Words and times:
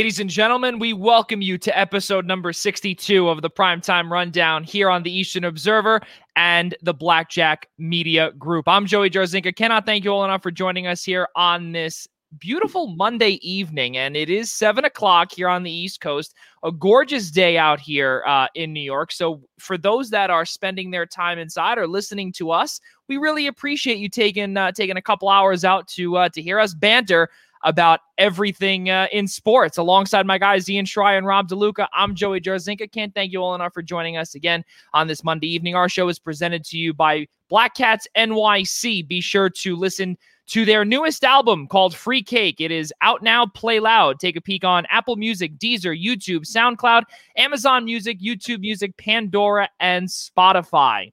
Ladies 0.00 0.18
and 0.18 0.30
gentlemen, 0.30 0.78
we 0.78 0.94
welcome 0.94 1.42
you 1.42 1.58
to 1.58 1.78
episode 1.78 2.24
number 2.24 2.54
62 2.54 3.28
of 3.28 3.42
the 3.42 3.50
Primetime 3.50 4.08
Rundown 4.08 4.64
here 4.64 4.88
on 4.88 5.02
the 5.02 5.12
Eastern 5.12 5.44
Observer 5.44 6.00
and 6.36 6.74
the 6.80 6.94
Blackjack 6.94 7.68
Media 7.76 8.32
Group. 8.38 8.66
I'm 8.66 8.86
Joey 8.86 9.10
Jarzynka. 9.10 9.54
Cannot 9.54 9.84
thank 9.84 10.04
you 10.04 10.10
all 10.10 10.24
enough 10.24 10.42
for 10.42 10.50
joining 10.50 10.86
us 10.86 11.04
here 11.04 11.28
on 11.36 11.72
this 11.72 12.08
beautiful 12.38 12.86
Monday 12.86 13.32
evening. 13.46 13.98
And 13.98 14.16
it 14.16 14.30
is 14.30 14.50
seven 14.50 14.86
o'clock 14.86 15.32
here 15.32 15.48
on 15.48 15.64
the 15.64 15.70
East 15.70 16.00
Coast. 16.00 16.34
A 16.64 16.72
gorgeous 16.72 17.30
day 17.30 17.58
out 17.58 17.78
here 17.78 18.24
uh, 18.26 18.46
in 18.54 18.72
New 18.72 18.80
York. 18.80 19.12
So, 19.12 19.42
for 19.58 19.76
those 19.76 20.08
that 20.10 20.30
are 20.30 20.46
spending 20.46 20.90
their 20.90 21.04
time 21.04 21.38
inside 21.38 21.76
or 21.76 21.86
listening 21.86 22.32
to 22.38 22.52
us, 22.52 22.80
we 23.06 23.18
really 23.18 23.48
appreciate 23.48 23.98
you 23.98 24.08
taking 24.08 24.56
uh, 24.56 24.72
taking 24.72 24.96
a 24.96 25.02
couple 25.02 25.28
hours 25.28 25.62
out 25.62 25.88
to 25.88 26.16
uh, 26.16 26.28
to 26.30 26.40
hear 26.40 26.58
us 26.58 26.72
banter 26.72 27.28
about 27.62 28.00
everything 28.18 28.90
uh, 28.90 29.06
in 29.12 29.26
sports. 29.28 29.78
Alongside 29.78 30.26
my 30.26 30.38
guys, 30.38 30.68
Ian 30.68 30.86
Schraier 30.86 31.18
and 31.18 31.26
Rob 31.26 31.48
DeLuca, 31.48 31.86
I'm 31.92 32.14
Joey 32.14 32.40
Jarzynka. 32.40 32.90
Can't 32.92 33.14
thank 33.14 33.32
you 33.32 33.40
all 33.40 33.54
enough 33.54 33.74
for 33.74 33.82
joining 33.82 34.16
us 34.16 34.34
again 34.34 34.64
on 34.94 35.06
this 35.06 35.24
Monday 35.24 35.52
evening. 35.52 35.74
Our 35.74 35.88
show 35.88 36.08
is 36.08 36.18
presented 36.18 36.64
to 36.66 36.78
you 36.78 36.94
by 36.94 37.26
Black 37.48 37.74
Cats 37.74 38.06
NYC. 38.16 39.06
Be 39.06 39.20
sure 39.20 39.50
to 39.50 39.76
listen 39.76 40.16
to 40.50 40.64
their 40.64 40.84
newest 40.84 41.22
album 41.22 41.68
called 41.68 41.94
Free 41.94 42.22
Cake. 42.22 42.60
It 42.60 42.72
is 42.72 42.92
out 43.02 43.22
now, 43.22 43.46
play 43.46 43.78
loud. 43.78 44.18
Take 44.18 44.34
a 44.34 44.40
peek 44.40 44.64
on 44.64 44.84
Apple 44.90 45.14
Music, 45.14 45.56
Deezer, 45.58 45.96
YouTube, 45.96 46.40
SoundCloud, 46.40 47.04
Amazon 47.36 47.84
Music, 47.84 48.20
YouTube 48.20 48.60
Music, 48.60 48.96
Pandora, 48.96 49.68
and 49.78 50.08
Spotify. 50.08 51.12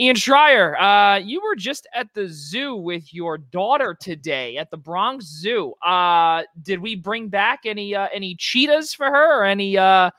Ian 0.00 0.16
Schraier, 0.16 0.74
uh, 0.80 1.18
you 1.18 1.40
were 1.40 1.54
just 1.54 1.86
at 1.94 2.12
the 2.14 2.26
zoo 2.28 2.74
with 2.74 3.14
your 3.14 3.38
daughter 3.38 3.96
today 3.98 4.56
at 4.56 4.70
the 4.70 4.76
Bronx 4.76 5.24
Zoo. 5.24 5.72
Uh, 5.86 6.42
did 6.62 6.80
we 6.80 6.96
bring 6.96 7.28
back 7.28 7.60
any 7.64 7.94
uh, 7.94 8.08
any 8.12 8.34
cheetahs 8.34 8.92
for 8.92 9.06
her, 9.06 9.40
or 9.40 9.44
any 9.44 9.78
uh, 9.78 10.10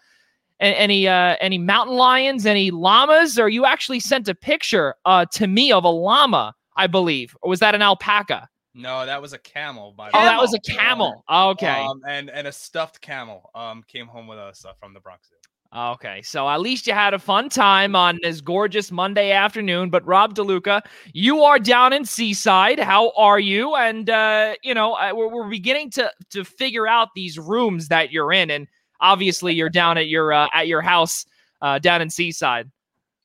any 0.61 1.09
uh, 1.09 1.35
any 1.41 1.57
mountain 1.57 1.97
lions, 1.97 2.45
any 2.45 2.71
llamas? 2.71 3.37
Or 3.37 3.49
you 3.49 3.65
actually 3.65 3.99
sent 3.99 4.29
a 4.29 4.35
picture 4.35 4.95
uh, 5.03 5.25
to 5.33 5.45
me 5.45 5.73
of 5.73 5.83
a 5.83 5.89
llama, 5.89 6.55
I 6.77 6.87
believe, 6.87 7.35
or 7.41 7.49
was 7.49 7.59
that 7.59 7.75
an 7.75 7.81
alpaca? 7.81 8.47
No, 8.73 9.05
that 9.05 9.21
was 9.21 9.33
a 9.33 9.39
camel. 9.39 9.93
By 9.97 10.09
oh, 10.13 10.23
that 10.23 10.39
was 10.39 10.53
a 10.53 10.59
camel. 10.59 11.25
okay. 11.29 11.85
Um, 11.85 12.01
and 12.07 12.29
and 12.29 12.47
a 12.47 12.51
stuffed 12.53 13.01
camel 13.01 13.49
um 13.55 13.83
came 13.87 14.07
home 14.07 14.27
with 14.27 14.37
us 14.37 14.63
uh, 14.63 14.71
from 14.79 14.93
the 14.93 15.01
Bronx 15.01 15.27
Zoo. 15.27 15.35
Okay, 15.73 16.21
so 16.21 16.47
at 16.47 16.61
least 16.61 16.88
you 16.88 16.94
had 16.94 17.13
a 17.13 17.19
fun 17.19 17.49
time 17.49 17.95
on 17.95 18.19
this 18.21 18.39
gorgeous 18.39 18.91
Monday 18.91 19.31
afternoon. 19.31 19.89
But 19.89 20.05
Rob 20.05 20.33
DeLuca, 20.33 20.81
you 21.13 21.44
are 21.44 21.59
down 21.59 21.91
in 21.91 22.05
Seaside. 22.05 22.80
How 22.80 23.11
are 23.17 23.39
you? 23.39 23.75
And 23.75 24.09
uh, 24.09 24.55
you 24.63 24.73
know, 24.73 24.97
we're, 25.13 25.27
we're 25.27 25.49
beginning 25.49 25.91
to 25.91 26.11
to 26.30 26.45
figure 26.45 26.88
out 26.88 27.09
these 27.16 27.38
rooms 27.38 27.89
that 27.89 28.11
you're 28.11 28.31
in, 28.31 28.52
and 28.52 28.67
obviously 29.02 29.53
you're 29.53 29.69
down 29.69 29.97
at 29.97 30.07
your 30.07 30.31
uh, 30.31 30.47
at 30.53 30.67
your 30.67 30.81
house 30.81 31.25
uh, 31.61 31.79
down 31.79 32.02
in 32.02 32.09
Seaside. 32.09 32.72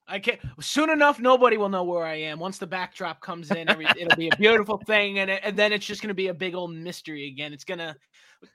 I 0.09 0.19
can't. 0.19 0.41
Soon 0.61 0.91
enough, 0.91 1.21
nobody 1.21 1.57
will 1.57 1.69
know 1.69 1.85
where 1.85 2.05
I 2.05 2.17
am. 2.17 2.41
Once 2.41 2.59
the 2.59 2.67
backdrop 2.67 3.21
comes 3.21 3.51
in, 3.53 3.69
every, 3.69 3.87
it'll 3.99 4.17
be 4.17 4.29
a 4.29 4.37
beautiful 4.37 4.79
thing, 4.79 5.21
and, 5.21 5.31
it, 5.31 5.41
and 5.45 5.57
then 5.57 5.73
it's 5.73 5.87
just 5.87 6.03
going 6.03 6.09
to 6.09 6.15
be 6.15 6.29
a 6.29 6.35
big 6.35 6.57
old 6.57 6.73
mystery 6.73 7.29
again. 7.29 7.53
It's 7.53 7.65
gonna 7.65 7.95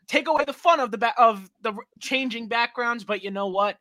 take 0.07 0.27
away 0.27 0.43
the 0.45 0.53
fun 0.53 0.81
of 0.81 0.91
the 0.91 0.97
ba- 0.97 1.13
of 1.17 1.49
the 1.61 1.73
changing 2.01 2.49
backgrounds. 2.49 3.05
But 3.05 3.23
you 3.23 3.31
know 3.31 3.47
what? 3.47 3.77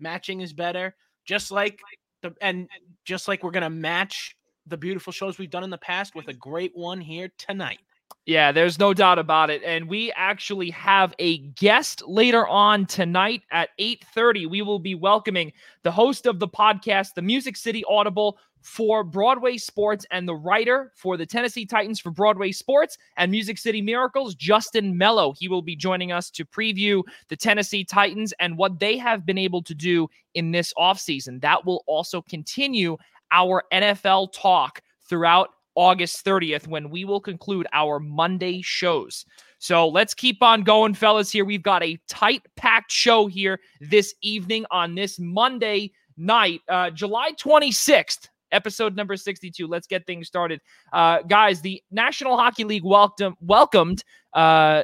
Matching 0.00 0.40
is 0.40 0.52
better. 0.52 0.94
Just 1.24 1.50
like 1.50 1.80
the 2.22 2.34
and 2.40 2.68
just 3.04 3.28
like 3.28 3.42
we're 3.42 3.50
gonna 3.50 3.70
match 3.70 4.36
the 4.66 4.76
beautiful 4.76 5.12
shows 5.12 5.38
we've 5.38 5.50
done 5.50 5.64
in 5.64 5.70
the 5.70 5.78
past 5.78 6.14
with 6.14 6.28
a 6.28 6.34
great 6.34 6.72
one 6.74 7.00
here 7.00 7.30
tonight. 7.38 7.78
Yeah, 8.26 8.52
there's 8.52 8.78
no 8.78 8.92
doubt 8.92 9.18
about 9.18 9.48
it. 9.48 9.62
And 9.64 9.88
we 9.88 10.12
actually 10.12 10.68
have 10.70 11.14
a 11.18 11.38
guest 11.38 12.02
later 12.06 12.46
on 12.46 12.84
tonight 12.84 13.42
at 13.50 13.70
8:30. 13.78 14.46
We 14.46 14.60
will 14.60 14.78
be 14.78 14.94
welcoming 14.94 15.52
the 15.82 15.90
host 15.90 16.26
of 16.26 16.38
the 16.38 16.48
podcast, 16.48 17.14
the 17.14 17.22
Music 17.22 17.56
City 17.56 17.84
Audible, 17.88 18.38
for 18.62 19.04
Broadway 19.04 19.56
Sports 19.56 20.06
and 20.10 20.28
the 20.28 20.34
writer 20.34 20.92
for 20.94 21.16
the 21.16 21.26
Tennessee 21.26 21.66
Titans 21.66 22.00
for 22.00 22.10
Broadway 22.10 22.52
Sports 22.52 22.98
and 23.16 23.30
Music 23.30 23.58
City 23.58 23.80
Miracles, 23.80 24.34
Justin 24.34 24.96
Mello. 24.96 25.32
He 25.38 25.48
will 25.48 25.62
be 25.62 25.76
joining 25.76 26.12
us 26.12 26.30
to 26.30 26.44
preview 26.44 27.02
the 27.28 27.36
Tennessee 27.36 27.84
Titans 27.84 28.32
and 28.40 28.56
what 28.56 28.78
they 28.78 28.96
have 28.98 29.24
been 29.24 29.38
able 29.38 29.62
to 29.62 29.74
do 29.74 30.08
in 30.34 30.50
this 30.50 30.72
offseason. 30.74 31.40
That 31.40 31.64
will 31.64 31.82
also 31.86 32.22
continue 32.22 32.96
our 33.32 33.64
NFL 33.72 34.32
talk 34.32 34.82
throughout 35.08 35.50
August 35.74 36.24
30th 36.24 36.66
when 36.66 36.90
we 36.90 37.04
will 37.04 37.20
conclude 37.20 37.66
our 37.72 38.00
Monday 38.00 38.60
shows. 38.62 39.24
So 39.60 39.88
let's 39.88 40.14
keep 40.14 40.42
on 40.42 40.62
going, 40.62 40.94
fellas. 40.94 41.30
Here 41.30 41.44
we've 41.44 41.62
got 41.62 41.82
a 41.82 41.98
tight 42.08 42.42
packed 42.56 42.92
show 42.92 43.26
here 43.26 43.60
this 43.80 44.14
evening 44.22 44.66
on 44.70 44.94
this 44.94 45.18
Monday 45.18 45.92
night, 46.16 46.62
uh, 46.68 46.90
July 46.90 47.30
26th 47.32 48.28
episode 48.52 48.96
number 48.96 49.16
62. 49.16 49.66
Let's 49.66 49.86
get 49.86 50.06
things 50.06 50.26
started. 50.26 50.60
Uh, 50.92 51.22
guys, 51.22 51.60
the 51.60 51.82
National 51.90 52.36
Hockey 52.36 52.64
League 52.64 52.84
welcomed, 52.84 53.36
welcomed 53.40 54.04
uh, 54.32 54.82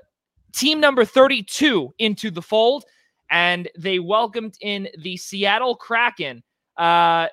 team 0.53 0.81
number 0.81 1.05
32 1.05 1.95
into 1.99 2.31
the 2.31 2.43
fold, 2.43 2.85
and 3.31 3.69
they 3.79 3.99
welcomed 3.99 4.57
in 4.61 4.89
the 4.99 5.17
Seattle 5.17 5.77
Kraken. 5.77 6.43
Uh, 6.77 7.29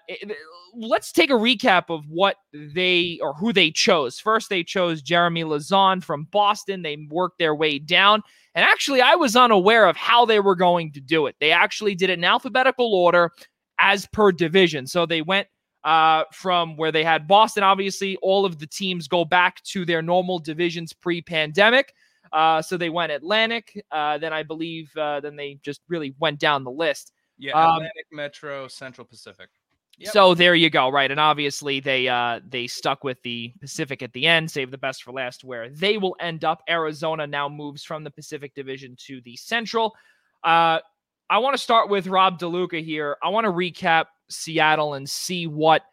let's 0.75 1.11
take 1.11 1.29
a 1.29 1.33
recap 1.33 1.85
of 1.89 2.03
what 2.07 2.37
they 2.53 3.19
or 3.21 3.33
who 3.33 3.51
they 3.51 3.71
chose. 3.71 4.19
First, 4.19 4.49
they 4.49 4.63
chose 4.63 5.01
Jeremy 5.01 5.43
Lauzon 5.43 6.03
from 6.03 6.27
Boston. 6.31 6.81
They 6.81 6.97
worked 7.09 7.39
their 7.39 7.55
way 7.55 7.79
down. 7.79 8.21
And 8.53 8.65
actually, 8.65 9.01
I 9.01 9.15
was 9.15 9.35
unaware 9.35 9.87
of 9.87 9.95
how 9.95 10.25
they 10.25 10.39
were 10.39 10.55
going 10.55 10.91
to 10.93 11.01
do 11.01 11.25
it. 11.25 11.35
They 11.39 11.51
actually 11.51 11.95
did 11.95 12.09
it 12.09 12.19
in 12.19 12.23
alphabetical 12.23 12.93
order 12.93 13.31
as 13.79 14.07
per 14.07 14.31
division. 14.31 14.87
So 14.87 15.05
they 15.05 15.21
went 15.21 15.47
uh, 15.83 16.23
from 16.31 16.77
where 16.77 16.91
they 16.91 17.03
had 17.03 17.27
Boston. 17.27 17.63
Obviously, 17.63 18.17
all 18.17 18.45
of 18.45 18.59
the 18.59 18.67
teams 18.67 19.07
go 19.07 19.25
back 19.25 19.61
to 19.63 19.85
their 19.85 20.01
normal 20.01 20.39
divisions 20.39 20.93
pre 20.93 21.21
pandemic. 21.21 21.93
Uh, 22.31 22.61
so 22.61 22.77
they 22.77 22.89
went 22.89 23.11
Atlantic. 23.11 23.83
Uh, 23.91 24.17
then 24.17 24.31
I 24.31 24.43
believe, 24.43 24.91
uh, 24.95 25.19
then 25.19 25.35
they 25.35 25.59
just 25.63 25.81
really 25.89 26.15
went 26.19 26.39
down 26.39 26.63
the 26.63 26.71
list. 26.71 27.11
Yeah, 27.37 27.53
um, 27.53 27.77
Atlantic, 27.77 28.05
um, 28.11 28.15
Metro, 28.15 28.67
Central 28.67 29.05
Pacific. 29.05 29.49
Yep. 29.97 30.13
So 30.13 30.33
there 30.33 30.55
you 30.55 30.69
go, 30.69 30.89
right? 30.89 31.11
And 31.11 31.19
obviously 31.19 31.79
they 31.79 32.07
uh 32.07 32.39
they 32.47 32.65
stuck 32.65 33.03
with 33.03 33.21
the 33.21 33.53
Pacific 33.59 34.01
at 34.01 34.11
the 34.13 34.25
end, 34.25 34.49
save 34.49 34.71
the 34.71 34.77
best 34.77 35.03
for 35.03 35.11
last, 35.11 35.43
where 35.43 35.69
they 35.69 35.97
will 35.97 36.15
end 36.19 36.43
up. 36.43 36.63
Arizona 36.67 37.27
now 37.27 37.47
moves 37.47 37.83
from 37.83 38.03
the 38.03 38.09
Pacific 38.09 38.55
Division 38.55 38.95
to 39.05 39.21
the 39.21 39.35
Central. 39.35 39.93
Uh, 40.43 40.79
I 41.31 41.37
want 41.37 41.53
to 41.53 41.57
start 41.57 41.87
with 41.87 42.07
Rob 42.07 42.39
DeLuca 42.39 42.83
here. 42.83 43.15
I 43.23 43.29
want 43.29 43.45
to 43.45 43.51
recap 43.51 44.07
Seattle 44.29 44.95
and 44.95 45.09
see 45.09 45.47
what 45.47 45.83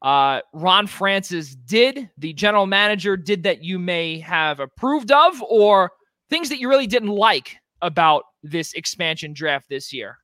uh, 0.00 0.40
Ron 0.54 0.86
Francis 0.86 1.54
did, 1.54 2.08
the 2.16 2.32
general 2.32 2.64
manager 2.64 3.14
did 3.14 3.42
that 3.42 3.62
you 3.62 3.78
may 3.78 4.18
have 4.20 4.58
approved 4.58 5.12
of, 5.12 5.42
or 5.42 5.92
things 6.30 6.48
that 6.48 6.60
you 6.60 6.70
really 6.70 6.86
didn't 6.86 7.10
like 7.10 7.58
about 7.82 8.24
this 8.42 8.72
expansion 8.72 9.34
draft 9.34 9.68
this 9.68 9.92
year? 9.92 10.16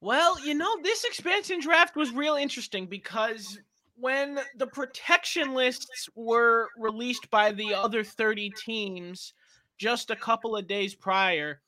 Well, 0.00 0.44
you 0.44 0.54
know, 0.54 0.76
this 0.82 1.04
expansion 1.04 1.60
draft 1.60 1.94
was 1.94 2.10
real 2.10 2.34
interesting 2.34 2.86
because 2.86 3.60
when 3.94 4.40
the 4.56 4.66
protection 4.66 5.54
lists 5.54 6.08
were 6.16 6.68
released 6.76 7.30
by 7.30 7.52
the 7.52 7.74
other 7.74 8.02
30 8.02 8.50
teams 8.58 9.34
just 9.78 10.10
a 10.10 10.16
couple 10.16 10.56
of 10.56 10.66
days 10.66 10.96
prior, 10.96 11.60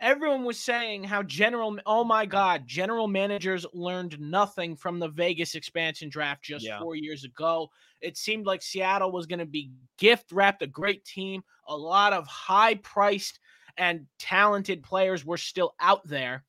everyone 0.00 0.44
was 0.44 0.58
saying 0.58 1.04
how 1.04 1.22
general 1.22 1.76
oh 1.86 2.04
my 2.04 2.26
god 2.26 2.66
general 2.66 3.06
managers 3.06 3.66
learned 3.72 4.18
nothing 4.20 4.76
from 4.76 4.98
the 4.98 5.08
vegas 5.08 5.54
expansion 5.54 6.08
draft 6.08 6.42
just 6.42 6.64
yeah. 6.64 6.78
four 6.78 6.94
years 6.96 7.24
ago 7.24 7.68
it 8.00 8.16
seemed 8.16 8.46
like 8.46 8.62
seattle 8.62 9.12
was 9.12 9.26
going 9.26 9.38
to 9.38 9.46
be 9.46 9.70
gift 9.98 10.32
wrapped 10.32 10.62
a 10.62 10.66
great 10.66 11.04
team 11.04 11.42
a 11.68 11.76
lot 11.76 12.12
of 12.12 12.26
high 12.26 12.74
priced 12.76 13.40
and 13.76 14.06
talented 14.18 14.82
players 14.82 15.24
were 15.24 15.38
still 15.38 15.74
out 15.80 16.06
there 16.06 16.44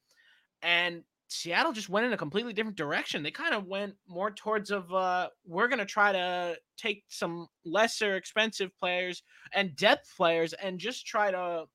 and 0.62 1.04
seattle 1.28 1.72
just 1.72 1.90
went 1.90 2.06
in 2.06 2.14
a 2.14 2.18
completely 2.18 2.54
different 2.54 2.78
direction 2.78 3.24
they 3.24 3.32
kind 3.32 3.54
of 3.54 3.66
went 3.66 3.96
more 4.08 4.32
towards 4.32 4.72
of 4.72 4.92
uh 4.94 5.28
we're 5.46 5.68
going 5.68 5.80
to 5.80 5.86
try 5.86 6.12
to 6.12 6.56
take 6.78 7.04
some 7.08 7.48
lesser 7.64 8.16
expensive 8.16 8.70
players 8.80 9.24
and 9.54 9.76
depth 9.76 10.14
players 10.16 10.54
and 10.54 10.80
just 10.80 11.06
try 11.06 11.32
to 11.32 11.66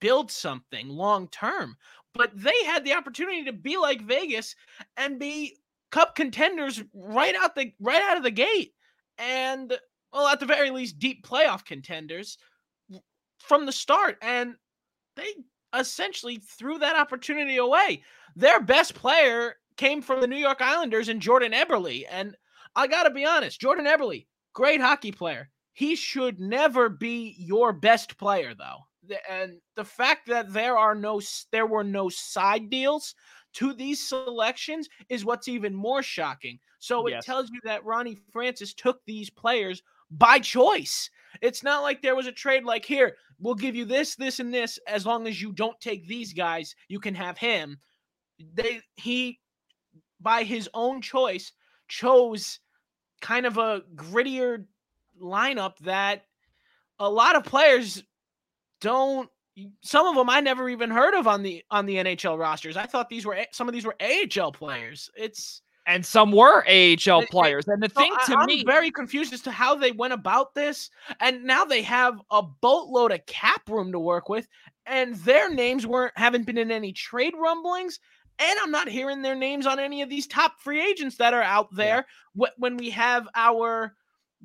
build 0.00 0.30
something 0.30 0.88
long 0.88 1.28
term. 1.28 1.76
But 2.14 2.30
they 2.34 2.64
had 2.64 2.84
the 2.84 2.94
opportunity 2.94 3.44
to 3.44 3.52
be 3.52 3.76
like 3.76 4.02
Vegas 4.02 4.54
and 4.96 5.18
be 5.18 5.58
cup 5.90 6.14
contenders 6.14 6.82
right 6.92 7.34
out 7.34 7.54
the 7.54 7.72
right 7.80 8.02
out 8.02 8.16
of 8.16 8.22
the 8.22 8.30
gate. 8.30 8.72
And 9.18 9.76
well, 10.12 10.26
at 10.26 10.40
the 10.40 10.46
very 10.46 10.70
least, 10.70 10.98
deep 10.98 11.26
playoff 11.26 11.64
contenders 11.64 12.38
from 13.38 13.66
the 13.66 13.72
start. 13.72 14.18
And 14.22 14.54
they 15.16 15.34
essentially 15.76 16.38
threw 16.38 16.78
that 16.78 16.96
opportunity 16.96 17.58
away. 17.58 18.02
Their 18.36 18.60
best 18.60 18.94
player 18.94 19.56
came 19.76 20.02
from 20.02 20.20
the 20.20 20.26
New 20.26 20.36
York 20.36 20.60
Islanders 20.60 21.08
and 21.08 21.20
Jordan 21.22 21.52
Eberle. 21.52 22.04
And 22.10 22.36
I 22.74 22.86
got 22.86 23.04
to 23.04 23.10
be 23.10 23.24
honest, 23.24 23.60
Jordan 23.60 23.86
Eberle, 23.86 24.26
great 24.52 24.80
hockey 24.80 25.12
player. 25.12 25.48
He 25.72 25.94
should 25.96 26.40
never 26.40 26.88
be 26.88 27.34
your 27.38 27.72
best 27.72 28.18
player, 28.18 28.54
though. 28.54 28.86
And 29.28 29.60
the 29.76 29.84
fact 29.84 30.26
that 30.28 30.52
there 30.52 30.76
are 30.76 30.94
no 30.94 31.20
there 31.52 31.66
were 31.66 31.84
no 31.84 32.08
side 32.08 32.70
deals 32.70 33.14
to 33.52 33.72
these 33.72 34.06
selections 34.06 34.88
is 35.08 35.24
what's 35.24 35.48
even 35.48 35.74
more 35.74 36.02
shocking. 36.02 36.58
So 36.78 37.06
it 37.06 37.12
Yes. 37.12 37.24
tells 37.24 37.50
you 37.50 37.60
that 37.64 37.84
Ronnie 37.84 38.18
Francis 38.32 38.74
took 38.74 39.04
these 39.04 39.28
players 39.30 39.82
by 40.10 40.38
choice. 40.38 41.10
It's 41.40 41.62
not 41.62 41.82
like 41.82 42.02
there 42.02 42.14
was 42.16 42.26
a 42.26 42.32
trade 42.32 42.64
like 42.64 42.84
here, 42.84 43.16
we'll 43.38 43.54
give 43.54 43.74
you 43.74 43.84
this, 43.84 44.16
this, 44.16 44.38
and 44.40 44.52
this. 44.52 44.78
As 44.86 45.06
long 45.06 45.26
as 45.26 45.40
you 45.40 45.52
don't 45.52 45.80
take 45.80 46.06
these 46.06 46.32
guys, 46.32 46.74
you 46.88 47.00
can 47.00 47.14
have 47.14 47.38
him. 47.38 47.78
They 48.54 48.80
he 48.96 49.40
by 50.20 50.44
his 50.44 50.68
own 50.74 51.00
choice 51.00 51.52
chose 51.88 52.60
kind 53.20 53.46
of 53.46 53.58
a 53.58 53.82
grittier 53.94 54.66
lineup 55.20 55.76
that 55.78 56.24
a 56.98 57.08
lot 57.08 57.36
of 57.36 57.44
players 57.44 58.02
don't 58.80 59.28
some 59.82 60.06
of 60.06 60.14
them 60.14 60.30
I 60.30 60.40
never 60.40 60.68
even 60.70 60.90
heard 60.90 61.12
of 61.14 61.26
on 61.26 61.42
the 61.42 61.62
on 61.70 61.84
the 61.86 61.96
NHL 61.96 62.38
rosters. 62.38 62.76
I 62.76 62.86
thought 62.86 63.08
these 63.08 63.26
were 63.26 63.38
some 63.52 63.68
of 63.68 63.74
these 63.74 63.84
were 63.84 63.96
AHL 64.00 64.52
players. 64.52 65.10
It's 65.16 65.62
And 65.86 66.04
some 66.06 66.30
were 66.32 66.64
AHL 66.68 67.26
players. 67.26 67.66
And 67.68 67.82
the 67.82 67.90
so 67.90 68.00
thing 68.00 68.14
I- 68.18 68.24
to 68.26 68.38
I'm 68.38 68.46
me, 68.46 68.64
very 68.64 68.90
confused 68.90 69.32
as 69.34 69.42
to 69.42 69.50
how 69.50 69.74
they 69.74 69.92
went 69.92 70.12
about 70.14 70.54
this. 70.54 70.88
And 71.20 71.44
now 71.44 71.64
they 71.64 71.82
have 71.82 72.20
a 72.30 72.42
boatload 72.42 73.12
of 73.12 73.24
cap 73.26 73.68
room 73.68 73.92
to 73.92 73.98
work 73.98 74.28
with, 74.28 74.46
and 74.86 75.14
their 75.16 75.50
names 75.52 75.86
weren't 75.86 76.16
haven't 76.16 76.46
been 76.46 76.58
in 76.58 76.70
any 76.70 76.92
trade 76.92 77.34
rumblings. 77.36 77.98
And 78.38 78.58
I'm 78.62 78.70
not 78.70 78.88
hearing 78.88 79.20
their 79.20 79.34
names 79.34 79.66
on 79.66 79.78
any 79.78 80.00
of 80.00 80.08
these 80.08 80.26
top 80.26 80.58
free 80.60 80.80
agents 80.80 81.16
that 81.16 81.34
are 81.34 81.42
out 81.42 81.68
there. 81.74 82.06
Wh- 82.34 82.56
When 82.58 82.78
we 82.78 82.88
have 82.90 83.28
our 83.34 83.94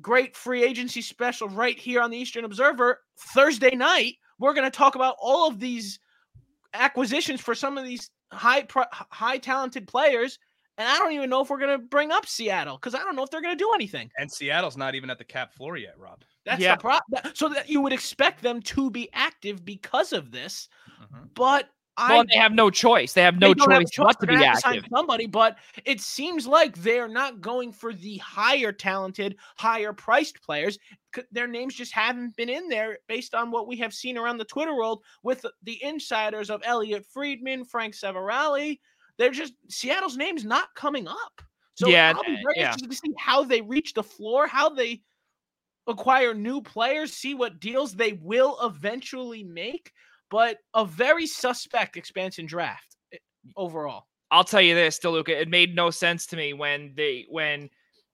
great 0.02 0.36
free 0.36 0.62
agency 0.62 1.00
special 1.00 1.48
right 1.48 1.78
here 1.78 2.02
on 2.02 2.10
the 2.10 2.18
Eastern 2.18 2.44
Observer 2.44 3.00
Thursday 3.32 3.74
night, 3.74 4.16
we're 4.38 4.54
going 4.54 4.70
to 4.70 4.76
talk 4.76 4.94
about 4.94 5.16
all 5.20 5.48
of 5.48 5.58
these 5.58 5.98
acquisitions 6.74 7.40
for 7.40 7.54
some 7.54 7.78
of 7.78 7.84
these 7.84 8.10
high 8.32 8.62
pro- 8.62 8.84
high 8.92 9.38
talented 9.38 9.86
players. 9.86 10.38
And 10.78 10.86
I 10.86 10.98
don't 10.98 11.12
even 11.12 11.30
know 11.30 11.40
if 11.40 11.48
we're 11.48 11.58
going 11.58 11.78
to 11.78 11.86
bring 11.86 12.12
up 12.12 12.26
Seattle 12.26 12.76
because 12.76 12.94
I 12.94 12.98
don't 12.98 13.16
know 13.16 13.22
if 13.22 13.30
they're 13.30 13.40
going 13.40 13.56
to 13.56 13.64
do 13.64 13.72
anything. 13.74 14.10
And 14.18 14.30
Seattle's 14.30 14.76
not 14.76 14.94
even 14.94 15.08
at 15.08 15.16
the 15.16 15.24
cap 15.24 15.54
floor 15.54 15.78
yet, 15.78 15.98
Rob. 15.98 16.22
That's 16.44 16.60
Yeah. 16.60 16.74
the 16.76 16.80
problem. 16.82 17.32
So 17.34 17.48
that 17.48 17.70
you 17.70 17.80
would 17.80 17.94
expect 17.94 18.42
them 18.42 18.60
to 18.62 18.90
be 18.90 19.08
active 19.14 19.64
because 19.64 20.12
of 20.12 20.30
this, 20.32 20.68
Mhm. 21.00 21.30
but 21.34 21.70
I 21.96 22.14
well, 22.14 22.24
they 22.30 22.38
have 22.38 22.52
no 22.52 22.68
choice. 22.68 23.12
They 23.12 23.22
have 23.22 23.38
no 23.38 23.54
don't 23.54 23.70
have 23.70 23.90
choice 23.90 24.14
but 24.20 24.26
to 24.26 24.26
be 24.26 24.44
active. 24.44 24.84
somebody, 24.94 25.26
but 25.26 25.56
it 25.84 26.00
seems 26.00 26.46
like 26.46 26.76
they're 26.76 27.08
not 27.08 27.40
going 27.40 27.72
for 27.72 27.94
the 27.94 28.18
higher 28.18 28.72
talented, 28.72 29.36
higher 29.56 29.92
priced 29.92 30.42
players. 30.42 30.78
Their 31.32 31.46
names 31.46 31.74
just 31.74 31.94
haven't 31.94 32.36
been 32.36 32.50
in 32.50 32.68
there 32.68 32.98
based 33.08 33.34
on 33.34 33.50
what 33.50 33.66
we 33.66 33.76
have 33.78 33.94
seen 33.94 34.18
around 34.18 34.36
the 34.36 34.44
Twitter 34.44 34.74
world 34.74 35.02
with 35.22 35.44
the 35.62 35.82
insiders 35.82 36.50
of 36.50 36.62
Elliot 36.64 37.06
Friedman, 37.06 37.64
Frank 37.64 37.94
Seravalli. 37.94 38.78
They're 39.16 39.30
just 39.30 39.54
Seattle's 39.70 40.18
name's 40.18 40.44
not 40.44 40.68
coming 40.74 41.08
up. 41.08 41.40
So 41.74 41.88
Yeah, 41.88 42.12
I'll 42.14 42.22
be 42.22 42.32
uh, 42.32 42.42
very 42.42 42.54
yeah. 42.56 42.66
interested 42.66 42.90
to 42.90 42.96
see 42.96 43.14
how 43.18 43.44
they 43.44 43.62
reach 43.62 43.94
the 43.94 44.02
floor, 44.02 44.46
how 44.46 44.68
they 44.68 45.00
acquire 45.86 46.34
new 46.34 46.60
players, 46.60 47.12
see 47.12 47.34
what 47.34 47.60
deals 47.60 47.94
they 47.94 48.14
will 48.14 48.58
eventually 48.62 49.44
make. 49.44 49.92
But 50.30 50.58
a 50.74 50.84
very 50.84 51.26
suspect 51.26 51.96
expansion 51.96 52.46
draft 52.46 52.96
eh, 53.12 53.18
overall. 53.56 54.06
I'll 54.30 54.44
tell 54.44 54.60
you 54.60 54.74
this, 54.74 54.98
DeLuca, 54.98 55.28
it 55.28 55.48
made 55.48 55.74
no 55.74 55.90
sense 55.90 56.26
to 56.26 56.36
me 56.36 56.52
when 56.52 56.92
they 56.96 57.26
when 57.28 57.70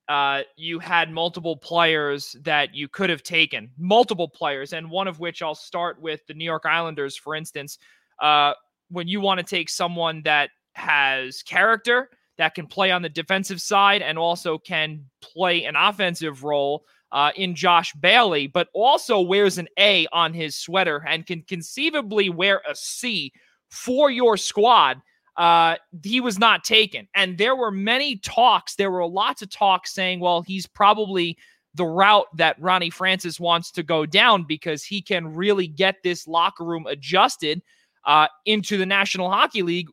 uh, 0.08 0.42
you 0.56 0.78
had 0.78 1.10
multiple 1.10 1.56
players 1.56 2.36
that 2.42 2.74
you 2.74 2.88
could 2.88 3.08
have 3.08 3.22
taken, 3.22 3.70
multiple 3.78 4.28
players, 4.28 4.72
and 4.72 4.90
one 4.90 5.08
of 5.08 5.20
which 5.20 5.42
I'll 5.42 5.54
start 5.54 6.00
with 6.00 6.26
the 6.26 6.34
New 6.34 6.44
York 6.44 6.64
Islanders, 6.66 7.16
for 7.16 7.34
instance. 7.34 7.78
Uh, 8.20 8.52
when 8.90 9.08
you 9.08 9.20
want 9.20 9.38
to 9.38 9.44
take 9.44 9.70
someone 9.70 10.22
that 10.24 10.50
has 10.74 11.42
character, 11.42 12.10
that 12.36 12.54
can 12.54 12.66
play 12.66 12.90
on 12.90 13.00
the 13.00 13.08
defensive 13.08 13.60
side, 13.62 14.02
and 14.02 14.18
also 14.18 14.58
can 14.58 15.04
play 15.22 15.64
an 15.64 15.76
offensive 15.76 16.44
role 16.44 16.84
uh, 17.12 17.30
in 17.36 17.54
Josh 17.54 17.92
Bailey, 17.94 18.46
but 18.46 18.68
also 18.74 19.20
wears 19.20 19.58
an 19.58 19.68
A 19.78 20.06
on 20.12 20.34
his 20.34 20.56
sweater 20.56 21.04
and 21.06 21.26
can 21.26 21.42
conceivably 21.42 22.30
wear 22.30 22.62
a 22.68 22.74
C 22.74 23.32
for 23.70 24.10
your 24.10 24.36
squad 24.36 25.00
uh, 25.36 25.76
he 26.02 26.20
was 26.20 26.38
not 26.38 26.64
taken. 26.64 27.08
And 27.14 27.38
there 27.38 27.56
were 27.56 27.70
many 27.70 28.16
talks, 28.16 28.74
there 28.74 28.90
were 28.90 29.06
lots 29.06 29.42
of 29.42 29.50
talks 29.50 29.92
saying, 29.92 30.20
well, 30.20 30.42
he's 30.42 30.66
probably 30.66 31.38
the 31.74 31.86
route 31.86 32.26
that 32.36 32.60
Ronnie 32.60 32.90
Francis 32.90 33.40
wants 33.40 33.70
to 33.72 33.82
go 33.82 34.04
down 34.04 34.44
because 34.44 34.84
he 34.84 35.00
can 35.00 35.34
really 35.34 35.66
get 35.66 35.96
this 36.02 36.26
locker 36.28 36.64
room 36.64 36.86
adjusted 36.86 37.62
uh, 38.04 38.26
into 38.44 38.76
the 38.76 38.84
National 38.84 39.30
Hockey 39.30 39.62
League 39.62 39.88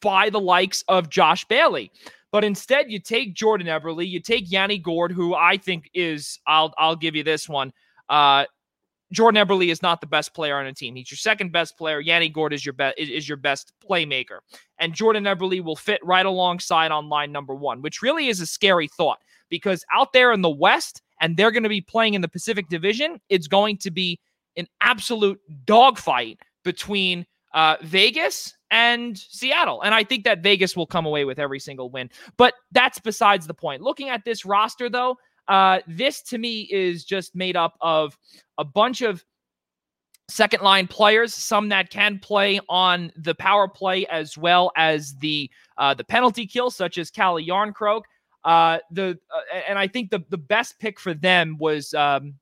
by 0.00 0.30
the 0.30 0.40
likes 0.40 0.82
of 0.88 1.10
Josh 1.10 1.44
Bailey. 1.44 1.92
But 2.32 2.44
instead, 2.44 2.90
you 2.90 2.98
take 2.98 3.34
Jordan 3.34 3.66
Eberle, 3.66 4.08
you 4.08 4.18
take 4.18 4.50
Yanni 4.50 4.78
Gourde, 4.78 5.12
who 5.12 5.34
I 5.34 5.58
think 5.58 5.90
is, 5.94 6.40
I'll 6.46 6.74
I'll 6.78 6.96
give 6.96 7.14
you 7.14 7.22
this 7.22 7.48
one. 7.48 7.72
Uh, 8.08 8.46
Jordan 9.12 9.46
Eberle 9.46 9.68
is 9.68 9.82
not 9.82 10.00
the 10.00 10.06
best 10.06 10.34
player 10.34 10.56
on 10.56 10.66
a 10.66 10.72
team. 10.72 10.96
He's 10.96 11.10
your 11.10 11.18
second 11.18 11.52
best 11.52 11.76
player. 11.76 12.00
Yanni 12.00 12.30
Gourde 12.30 12.54
is 12.54 12.64
your 12.64 12.72
best 12.72 12.98
is, 12.98 13.28
your 13.28 13.36
best 13.36 13.74
playmaker, 13.86 14.38
and 14.78 14.94
Jordan 14.94 15.24
Eberle 15.24 15.62
will 15.62 15.76
fit 15.76 16.00
right 16.02 16.24
alongside 16.24 16.90
on 16.90 17.10
line 17.10 17.30
number 17.30 17.54
one, 17.54 17.82
which 17.82 18.00
really 18.00 18.28
is 18.28 18.40
a 18.40 18.46
scary 18.46 18.88
thought 18.88 19.18
because 19.50 19.84
out 19.92 20.14
there 20.14 20.32
in 20.32 20.40
the 20.40 20.48
West, 20.50 21.02
and 21.20 21.36
they're 21.36 21.50
going 21.50 21.62
to 21.62 21.68
be 21.68 21.82
playing 21.82 22.14
in 22.14 22.22
the 22.22 22.28
Pacific 22.28 22.70
Division, 22.70 23.20
it's 23.28 23.46
going 23.46 23.76
to 23.76 23.90
be 23.90 24.18
an 24.56 24.66
absolute 24.80 25.38
dogfight 25.66 26.40
between 26.64 27.26
uh, 27.52 27.76
Vegas 27.82 28.54
and 28.72 29.16
Seattle, 29.16 29.82
and 29.82 29.94
I 29.94 30.02
think 30.02 30.24
that 30.24 30.42
Vegas 30.42 30.76
will 30.76 30.86
come 30.86 31.06
away 31.06 31.24
with 31.24 31.38
every 31.38 31.60
single 31.60 31.90
win. 31.90 32.10
But 32.36 32.54
that's 32.72 32.98
besides 32.98 33.46
the 33.46 33.54
point. 33.54 33.82
Looking 33.82 34.08
at 34.08 34.24
this 34.24 34.44
roster, 34.44 34.88
though, 34.88 35.18
uh, 35.46 35.80
this 35.86 36.22
to 36.22 36.38
me 36.38 36.62
is 36.72 37.04
just 37.04 37.36
made 37.36 37.54
up 37.54 37.76
of 37.82 38.16
a 38.58 38.64
bunch 38.64 39.02
of 39.02 39.22
second 40.28 40.62
line 40.62 40.86
players, 40.86 41.34
some 41.34 41.68
that 41.68 41.90
can 41.90 42.18
play 42.18 42.58
on 42.68 43.12
the 43.16 43.34
power 43.34 43.68
play 43.68 44.06
as 44.06 44.38
well 44.38 44.72
as 44.76 45.14
the 45.16 45.50
uh, 45.76 45.92
the 45.92 46.04
penalty 46.04 46.46
kill, 46.46 46.70
such 46.70 46.96
as 46.96 47.10
Calle 47.10 47.44
Järnkrok. 47.44 48.02
Uh, 48.44 48.78
the 48.90 49.18
uh, 49.30 49.56
and 49.68 49.78
I 49.78 49.86
think 49.86 50.10
the 50.10 50.24
the 50.30 50.38
best 50.38 50.78
pick 50.80 50.98
for 50.98 51.12
them 51.12 51.56
was 51.60 51.92
um, 51.92 52.34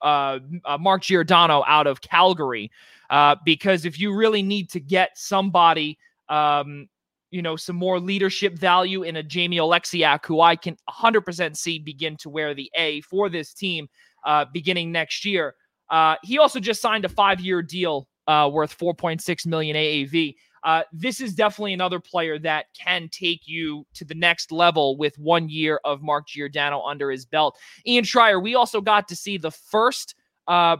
uh, 0.00 0.38
uh, 0.64 0.78
Mark 0.78 1.02
Giordano 1.02 1.62
out 1.66 1.86
of 1.86 2.00
Calgary, 2.00 2.70
uh, 3.10 3.36
because 3.44 3.84
if 3.84 4.00
you 4.00 4.14
really 4.14 4.42
need 4.42 4.70
to 4.70 4.80
get 4.80 5.10
somebody. 5.16 5.98
Um, 6.28 6.88
you 7.30 7.42
know, 7.42 7.54
some 7.54 7.76
more 7.76 8.00
leadership 8.00 8.54
value 8.54 9.04
in 9.04 9.16
a 9.16 9.22
Jamie 9.22 9.58
Oleksiak, 9.58 10.26
who 10.26 10.40
I 10.40 10.56
can 10.56 10.76
100% 10.88 11.56
see 11.56 11.78
begin 11.78 12.16
to 12.18 12.28
wear 12.28 12.54
the 12.54 12.70
A 12.74 13.00
for 13.02 13.28
this 13.28 13.54
team 13.54 13.88
uh, 14.24 14.46
beginning 14.52 14.92
next 14.92 15.24
year. 15.24 15.54
Uh, 15.88 16.16
he 16.22 16.38
also 16.38 16.60
just 16.60 16.82
signed 16.82 17.04
a 17.04 17.08
five-year 17.08 17.62
deal 17.62 18.08
uh, 18.26 18.48
worth 18.52 18.76
4.6 18.76 19.46
million 19.46 19.76
AAV. 19.76 20.34
Uh, 20.62 20.82
this 20.92 21.20
is 21.20 21.34
definitely 21.34 21.72
another 21.72 21.98
player 21.98 22.38
that 22.38 22.66
can 22.78 23.08
take 23.10 23.42
you 23.46 23.86
to 23.94 24.04
the 24.04 24.14
next 24.14 24.52
level 24.52 24.96
with 24.96 25.16
one 25.18 25.48
year 25.48 25.80
of 25.84 26.02
Mark 26.02 26.26
Giordano 26.28 26.82
under 26.82 27.10
his 27.10 27.24
belt. 27.24 27.56
Ian 27.86 28.04
Schraier, 28.04 28.42
we 28.42 28.54
also 28.54 28.80
got 28.80 29.08
to 29.08 29.16
see 29.16 29.38
the 29.38 29.50
first 29.50 30.14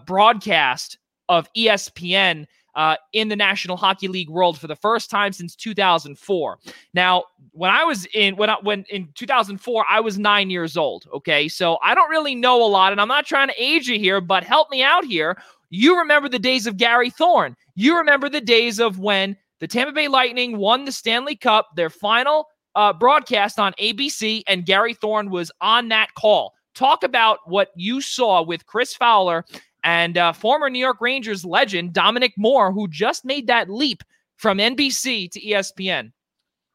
broadcast 0.07 0.99
of 1.31 1.51
ESPN 1.55 2.47
uh, 2.75 2.97
in 3.13 3.29
the 3.29 3.37
National 3.37 3.77
Hockey 3.77 4.09
League 4.09 4.29
world 4.29 4.59
for 4.59 4.67
the 4.67 4.77
first 4.77 5.11
time 5.11 5.33
since 5.33 5.57
2004. 5.57 6.59
Now, 6.93 7.25
when 7.53 7.71
I 7.71 7.85
was 7.85 8.07
in 8.13 8.37
when 8.37 8.51
I, 8.51 8.57
when 8.63 8.85
in 8.91 9.09
2004, 9.15 9.87
I 9.89 10.01
was 10.01 10.19
nine 10.19 10.51
years 10.51 10.77
old. 10.77 11.07
Okay, 11.15 11.49
so 11.49 11.79
I 11.83 11.95
don't 11.95 12.11
really 12.11 12.35
know 12.35 12.63
a 12.63 12.69
lot, 12.69 12.93
and 12.93 13.01
I'm 13.01 13.09
not 13.09 13.27
trying 13.27 13.49
to 13.49 13.63
age 13.63 13.89
you 13.89 13.99
here, 13.99 14.21
but 14.21 14.45
help 14.45 14.71
me 14.71 14.83
out 14.83 15.05
here. 15.05 15.41
You 15.71 15.99
remember 15.99 16.29
the 16.29 16.39
days 16.39 16.67
of 16.67 16.77
Gary 16.77 17.11
Thorne. 17.11 17.57
You 17.77 17.97
remember 17.97 18.29
the 18.29 18.41
days 18.41 18.81
of 18.81 18.99
when 18.99 19.37
the 19.61 19.69
Tampa 19.69 19.93
Bay 19.93 20.09
Lightning 20.09 20.59
won 20.59 20.85
the 20.85 20.93
Stanley 20.93 21.37
Cup, 21.37 21.69
their 21.77 21.91
final 21.91 22.49
uh, 22.75 22.93
broadcast 22.93 23.59
on 23.59 23.73
ABC, 23.75 24.43
and 24.49 24.67
Gary 24.67 24.95
Thorne 24.95 25.31
was 25.31 25.53
on 25.61 25.89
that 25.89 26.15
call. 26.15 26.55
Talk 26.75 27.03
about 27.03 27.41
what 27.47 27.71
you 27.75 28.01
saw 28.01 28.43
with 28.43 28.67
Chris 28.67 28.95
Fowler 28.95 29.45
and 29.85 30.19
uh, 30.19 30.33
former 30.33 30.71
New 30.71 30.79
York 30.79 31.01
Rangers 31.01 31.45
legend 31.45 31.93
Dominic 31.93 32.35
Moore, 32.37 32.73
who 32.73 32.89
just 32.89 33.25
made 33.25 33.47
that 33.47 33.71
leap 33.71 34.03
from 34.37 34.59
NBC 34.59 35.31
to 35.33 35.41
ESPN. 35.41 36.13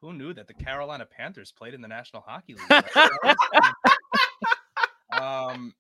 Who 0.02 0.14
knew 0.14 0.34
that 0.34 0.48
the 0.48 0.54
Carolina 0.54 1.06
Panthers 1.06 1.52
played 1.52 1.74
in 1.74 1.82
the 1.82 1.88
National 1.88 2.24
Hockey 2.26 2.56
League? 2.56 2.84
um, 5.22 5.74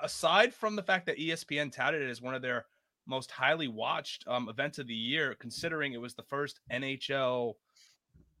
aside 0.00 0.54
from 0.54 0.76
the 0.76 0.82
fact 0.82 1.06
that 1.06 1.18
ESPN 1.18 1.72
touted 1.72 2.02
it 2.02 2.10
as 2.10 2.22
one 2.22 2.34
of 2.34 2.42
their 2.42 2.66
most 3.06 3.30
highly 3.30 3.68
watched 3.68 4.24
um, 4.28 4.48
events 4.48 4.78
of 4.78 4.86
the 4.86 4.94
year, 4.94 5.34
considering 5.40 5.92
it 5.92 6.00
was 6.00 6.14
the 6.14 6.22
first 6.22 6.60
NHL 6.70 7.54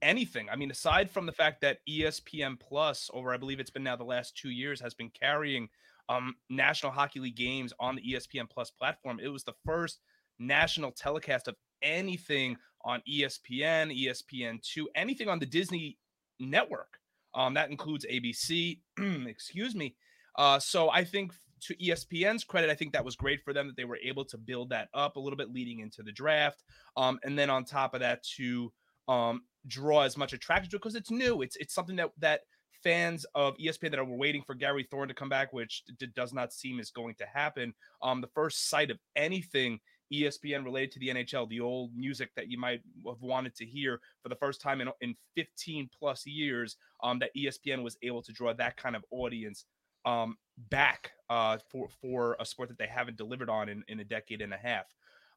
anything. 0.02 0.48
I 0.50 0.56
mean, 0.56 0.70
aside 0.70 1.10
from 1.10 1.26
the 1.26 1.32
fact 1.32 1.60
that 1.62 1.78
ESPN 1.88 2.58
Plus, 2.60 3.10
over 3.12 3.32
I 3.32 3.38
believe 3.38 3.60
it's 3.60 3.70
been 3.70 3.82
now 3.82 3.96
the 3.96 4.04
last 4.04 4.36
two 4.36 4.50
years, 4.50 4.80
has 4.80 4.94
been 4.94 5.10
carrying 5.10 5.68
um, 6.08 6.34
National 6.48 6.92
Hockey 6.92 7.20
League 7.20 7.36
games 7.36 7.72
on 7.80 7.96
the 7.96 8.02
ESPN 8.02 8.48
Plus 8.48 8.70
platform, 8.70 9.20
it 9.22 9.28
was 9.28 9.44
the 9.44 9.54
first 9.64 10.00
national 10.38 10.92
telecast 10.92 11.48
of 11.48 11.56
anything 11.82 12.56
on 12.84 13.02
ESPN, 13.08 13.92
ESPN2, 13.92 14.84
anything 14.94 15.28
on 15.28 15.38
the 15.38 15.46
Disney 15.46 15.98
network. 16.38 16.98
Um, 17.34 17.54
that 17.54 17.70
includes 17.70 18.06
ABC, 18.10 18.80
excuse 19.26 19.74
me. 19.74 19.96
Uh, 20.36 20.58
so 20.58 20.90
I 20.90 21.04
think 21.04 21.32
to 21.62 21.74
ESPN's 21.76 22.44
credit, 22.44 22.70
I 22.70 22.74
think 22.74 22.92
that 22.92 23.04
was 23.04 23.16
great 23.16 23.42
for 23.42 23.52
them 23.52 23.66
that 23.66 23.76
they 23.76 23.84
were 23.84 23.98
able 24.02 24.24
to 24.26 24.38
build 24.38 24.70
that 24.70 24.88
up 24.94 25.16
a 25.16 25.20
little 25.20 25.36
bit 25.36 25.52
leading 25.52 25.80
into 25.80 26.02
the 26.02 26.12
draft. 26.12 26.62
Um, 26.96 27.18
and 27.24 27.38
then 27.38 27.50
on 27.50 27.64
top 27.64 27.94
of 27.94 28.00
that, 28.00 28.22
to 28.36 28.72
um, 29.08 29.42
draw 29.66 30.02
as 30.02 30.16
much 30.16 30.32
attraction 30.32 30.70
because 30.72 30.94
it's 30.94 31.10
new. 31.10 31.42
It's 31.42 31.56
it's 31.56 31.74
something 31.74 31.96
that 31.96 32.10
that 32.18 32.42
fans 32.82 33.26
of 33.34 33.56
ESPN 33.58 33.90
that 33.90 33.98
are 33.98 34.04
waiting 34.04 34.42
for 34.46 34.54
Gary 34.54 34.86
Thorne 34.90 35.08
to 35.08 35.14
come 35.14 35.28
back, 35.28 35.52
which 35.52 35.82
d- 35.98 36.06
does 36.14 36.32
not 36.32 36.52
seem 36.52 36.80
is 36.80 36.90
going 36.90 37.14
to 37.16 37.26
happen. 37.26 37.74
Um, 38.02 38.20
the 38.20 38.28
first 38.28 38.68
sight 38.68 38.90
of 38.90 38.98
anything 39.16 39.80
ESPN 40.12 40.64
related 40.64 40.92
to 40.92 40.98
the 41.00 41.08
NHL, 41.08 41.48
the 41.48 41.60
old 41.60 41.94
music 41.94 42.30
that 42.36 42.50
you 42.50 42.58
might 42.58 42.80
have 43.06 43.20
wanted 43.20 43.54
to 43.56 43.66
hear 43.66 44.00
for 44.22 44.28
the 44.28 44.36
first 44.36 44.60
time 44.60 44.80
in, 44.80 44.88
in 45.00 45.14
15 45.36 45.90
plus 45.98 46.26
years, 46.26 46.76
um, 47.02 47.18
that 47.18 47.34
ESPN 47.36 47.82
was 47.82 47.96
able 48.02 48.22
to 48.22 48.32
draw 48.32 48.52
that 48.54 48.76
kind 48.76 48.96
of 48.96 49.04
audience 49.10 49.64
um, 50.04 50.36
back 50.70 51.12
uh, 51.28 51.58
for 51.70 51.88
for 52.00 52.36
a 52.40 52.46
sport 52.46 52.68
that 52.68 52.78
they 52.78 52.86
haven't 52.86 53.16
delivered 53.16 53.50
on 53.50 53.68
in, 53.68 53.84
in 53.88 54.00
a 54.00 54.04
decade 54.04 54.40
and 54.40 54.54
a 54.54 54.56
half. 54.56 54.86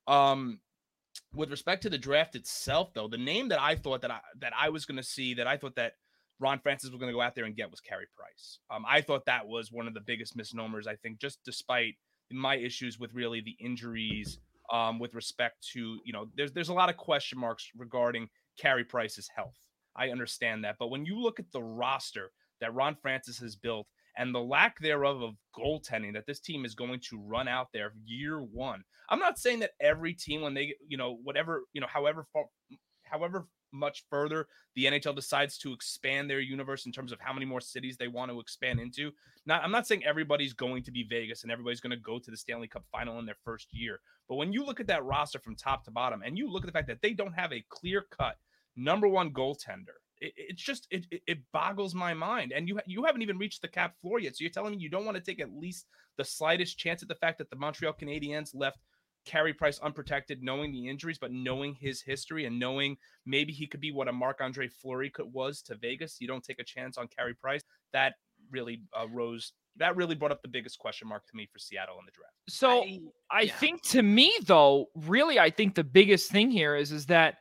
Um, 0.07 0.59
with 1.33 1.51
respect 1.51 1.81
to 1.83 1.89
the 1.89 1.97
draft 1.97 2.35
itself, 2.35 2.93
though, 2.93 3.07
the 3.07 3.17
name 3.17 3.49
that 3.49 3.61
I 3.61 3.75
thought 3.75 4.01
that 4.01 4.11
I 4.11 4.19
that 4.39 4.53
I 4.57 4.69
was 4.69 4.85
going 4.85 4.97
to 4.97 5.03
see, 5.03 5.33
that 5.33 5.47
I 5.47 5.57
thought 5.57 5.75
that 5.75 5.95
Ron 6.41 6.59
Francis 6.59 6.89
was 6.89 6.99
going 6.99 7.11
to 7.11 7.15
go 7.15 7.21
out 7.21 7.35
there 7.35 7.45
and 7.45 7.55
get 7.55 7.71
was 7.71 7.79
Carey 7.79 8.07
Price. 8.17 8.59
Um, 8.69 8.83
I 8.87 9.01
thought 9.01 9.25
that 9.25 9.47
was 9.47 9.71
one 9.71 9.87
of 9.87 9.93
the 9.93 10.01
biggest 10.01 10.35
misnomers. 10.35 10.87
I 10.87 10.95
think 10.95 11.19
just 11.19 11.39
despite 11.45 11.95
my 12.31 12.55
issues 12.55 12.99
with 12.99 13.13
really 13.13 13.41
the 13.41 13.55
injuries, 13.63 14.39
um, 14.71 14.99
with 14.99 15.13
respect 15.13 15.65
to 15.73 15.99
you 16.03 16.13
know, 16.13 16.27
there's 16.35 16.51
there's 16.51 16.69
a 16.69 16.73
lot 16.73 16.89
of 16.89 16.97
question 16.97 17.39
marks 17.39 17.69
regarding 17.77 18.27
Carey 18.59 18.83
Price's 18.83 19.29
health. 19.33 19.57
I 19.95 20.09
understand 20.09 20.63
that, 20.63 20.77
but 20.79 20.89
when 20.89 21.05
you 21.05 21.19
look 21.19 21.39
at 21.39 21.51
the 21.51 21.61
roster 21.61 22.31
that 22.61 22.73
Ron 22.73 22.95
Francis 23.01 23.39
has 23.39 23.55
built 23.55 23.87
and 24.17 24.33
the 24.33 24.39
lack 24.39 24.79
thereof 24.79 25.21
of 25.21 25.35
goaltending 25.57 26.13
that 26.13 26.25
this 26.27 26.39
team 26.39 26.63
is 26.63 26.75
going 26.75 26.99
to 27.09 27.19
run 27.19 27.47
out 27.47 27.67
there 27.73 27.93
year 28.05 28.39
one. 28.39 28.83
I'm 29.09 29.19
not 29.19 29.39
saying 29.39 29.59
that 29.59 29.71
every 29.81 30.13
team, 30.13 30.41
when 30.41 30.53
they, 30.53 30.75
you 30.87 30.97
know, 30.97 31.17
whatever, 31.23 31.63
you 31.73 31.81
know, 31.81 31.87
however 31.87 32.25
far, 32.31 32.45
however 33.03 33.47
much 33.71 34.03
further 34.09 34.47
the 34.75 34.85
NHL 34.85 35.15
decides 35.15 35.57
to 35.59 35.73
expand 35.73 36.29
their 36.29 36.39
universe 36.39 36.85
in 36.85 36.91
terms 36.91 37.11
of 37.11 37.19
how 37.19 37.33
many 37.33 37.45
more 37.45 37.61
cities 37.61 37.97
they 37.97 38.07
want 38.07 38.31
to 38.31 38.39
expand 38.39 38.79
into. 38.79 39.11
Not, 39.45 39.63
I'm 39.63 39.71
not 39.71 39.87
saying 39.87 40.03
everybody's 40.03 40.53
going 40.53 40.83
to 40.83 40.91
be 40.91 41.03
Vegas 41.03 41.43
and 41.43 41.51
everybody's 41.51 41.81
going 41.81 41.91
to 41.91 41.97
go 41.97 42.19
to 42.19 42.31
the 42.31 42.37
Stanley 42.37 42.67
Cup 42.67 42.85
final 42.91 43.19
in 43.19 43.25
their 43.25 43.37
first 43.43 43.73
year. 43.73 43.99
But 44.29 44.35
when 44.35 44.53
you 44.53 44.65
look 44.65 44.79
at 44.79 44.87
that 44.87 45.03
roster 45.03 45.39
from 45.39 45.55
top 45.55 45.83
to 45.85 45.91
bottom 45.91 46.21
and 46.23 46.37
you 46.37 46.49
look 46.49 46.63
at 46.63 46.67
the 46.67 46.71
fact 46.71 46.87
that 46.87 47.01
they 47.01 47.13
don't 47.13 47.33
have 47.33 47.51
a 47.51 47.65
clear 47.69 48.05
cut 48.09 48.37
number 48.75 49.07
one 49.07 49.31
goaltender, 49.31 49.99
it, 50.19 50.33
it's 50.37 50.61
just 50.61 50.87
it, 50.91 51.05
it, 51.11 51.21
it 51.27 51.39
boggles 51.51 51.93
my 51.93 52.13
mind. 52.13 52.53
And 52.55 52.67
you 52.67 52.79
you 52.85 53.03
haven't 53.05 53.23
even 53.23 53.37
reached 53.37 53.61
the 53.61 53.67
cap 53.67 53.95
floor 54.01 54.19
yet. 54.19 54.35
So 54.35 54.43
you're 54.43 54.51
telling 54.51 54.71
me 54.71 54.77
you 54.77 54.89
don't 54.89 55.05
want 55.05 55.17
to 55.17 55.23
take 55.23 55.41
at 55.41 55.53
least 55.53 55.87
the 56.17 56.23
slightest 56.23 56.77
chance 56.77 57.01
at 57.01 57.09
the 57.09 57.15
fact 57.15 57.37
that 57.39 57.49
the 57.49 57.55
Montreal 57.55 57.93
Canadiens 57.93 58.51
left 58.53 58.79
Carey 59.25 59.53
Price 59.53 59.79
unprotected, 59.79 60.41
knowing 60.41 60.71
the 60.71 60.87
injuries, 60.87 61.17
but 61.19 61.31
knowing 61.31 61.75
his 61.75 62.01
history 62.01 62.45
and 62.45 62.59
knowing 62.59 62.97
maybe 63.25 63.53
he 63.53 63.67
could 63.67 63.79
be 63.79 63.91
what 63.91 64.07
a 64.07 64.11
Marc 64.11 64.41
Andre 64.41 64.67
Fleury 64.67 65.09
could 65.09 65.31
was 65.31 65.61
to 65.63 65.75
Vegas. 65.75 66.17
You 66.19 66.27
don't 66.27 66.43
take 66.43 66.59
a 66.59 66.63
chance 66.63 66.97
on 66.97 67.07
Carey 67.07 67.35
Price. 67.35 67.61
That 67.93 68.13
really 68.49 68.81
uh, 68.99 69.07
rose. 69.09 69.53
That 69.77 69.95
really 69.95 70.15
brought 70.15 70.31
up 70.31 70.41
the 70.41 70.47
biggest 70.47 70.79
question 70.79 71.07
mark 71.07 71.25
to 71.27 71.35
me 71.35 71.47
for 71.51 71.59
Seattle 71.59 71.95
in 71.99 72.05
the 72.05 72.11
draft. 72.11 72.33
So 72.49 72.83
I- 72.83 72.99
I 73.31 73.41
yeah. 73.43 73.53
think 73.55 73.81
to 73.83 74.01
me 74.01 74.33
though, 74.45 74.87
really, 74.95 75.39
I 75.39 75.49
think 75.49 75.75
the 75.75 75.83
biggest 75.83 76.31
thing 76.31 76.51
here 76.51 76.75
is 76.75 76.91
is 76.91 77.05
that 77.07 77.35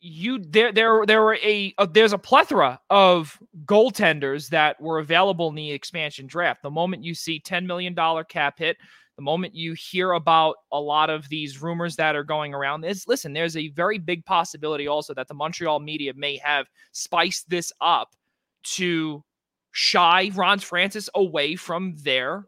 you 0.00 0.38
there 0.38 0.70
there 0.70 1.06
there 1.06 1.22
were 1.22 1.38
a 1.42 1.72
uh, 1.78 1.86
there's 1.86 2.12
a 2.12 2.18
plethora 2.18 2.78
of 2.90 3.38
goaltenders 3.64 4.48
that 4.50 4.78
were 4.80 4.98
available 4.98 5.48
in 5.48 5.54
the 5.54 5.72
expansion 5.72 6.26
draft. 6.26 6.62
The 6.62 6.70
moment 6.70 7.04
you 7.04 7.14
see 7.14 7.40
ten 7.40 7.66
million 7.66 7.94
dollar 7.94 8.22
cap 8.22 8.58
hit, 8.58 8.76
the 9.16 9.22
moment 9.22 9.54
you 9.54 9.74
hear 9.74 10.12
about 10.12 10.56
a 10.72 10.80
lot 10.80 11.08
of 11.08 11.28
these 11.28 11.62
rumors 11.62 11.96
that 11.96 12.16
are 12.16 12.24
going 12.24 12.52
around, 12.52 12.84
is 12.84 13.06
listen, 13.06 13.32
there's 13.32 13.56
a 13.56 13.68
very 13.70 13.98
big 13.98 14.24
possibility 14.24 14.88
also 14.88 15.14
that 15.14 15.28
the 15.28 15.34
Montreal 15.34 15.80
media 15.80 16.12
may 16.16 16.36
have 16.38 16.66
spiced 16.92 17.48
this 17.48 17.72
up 17.80 18.14
to 18.64 19.22
shy 19.72 20.30
Ron 20.34 20.58
Francis 20.58 21.08
away 21.14 21.56
from 21.56 21.94
their 22.02 22.46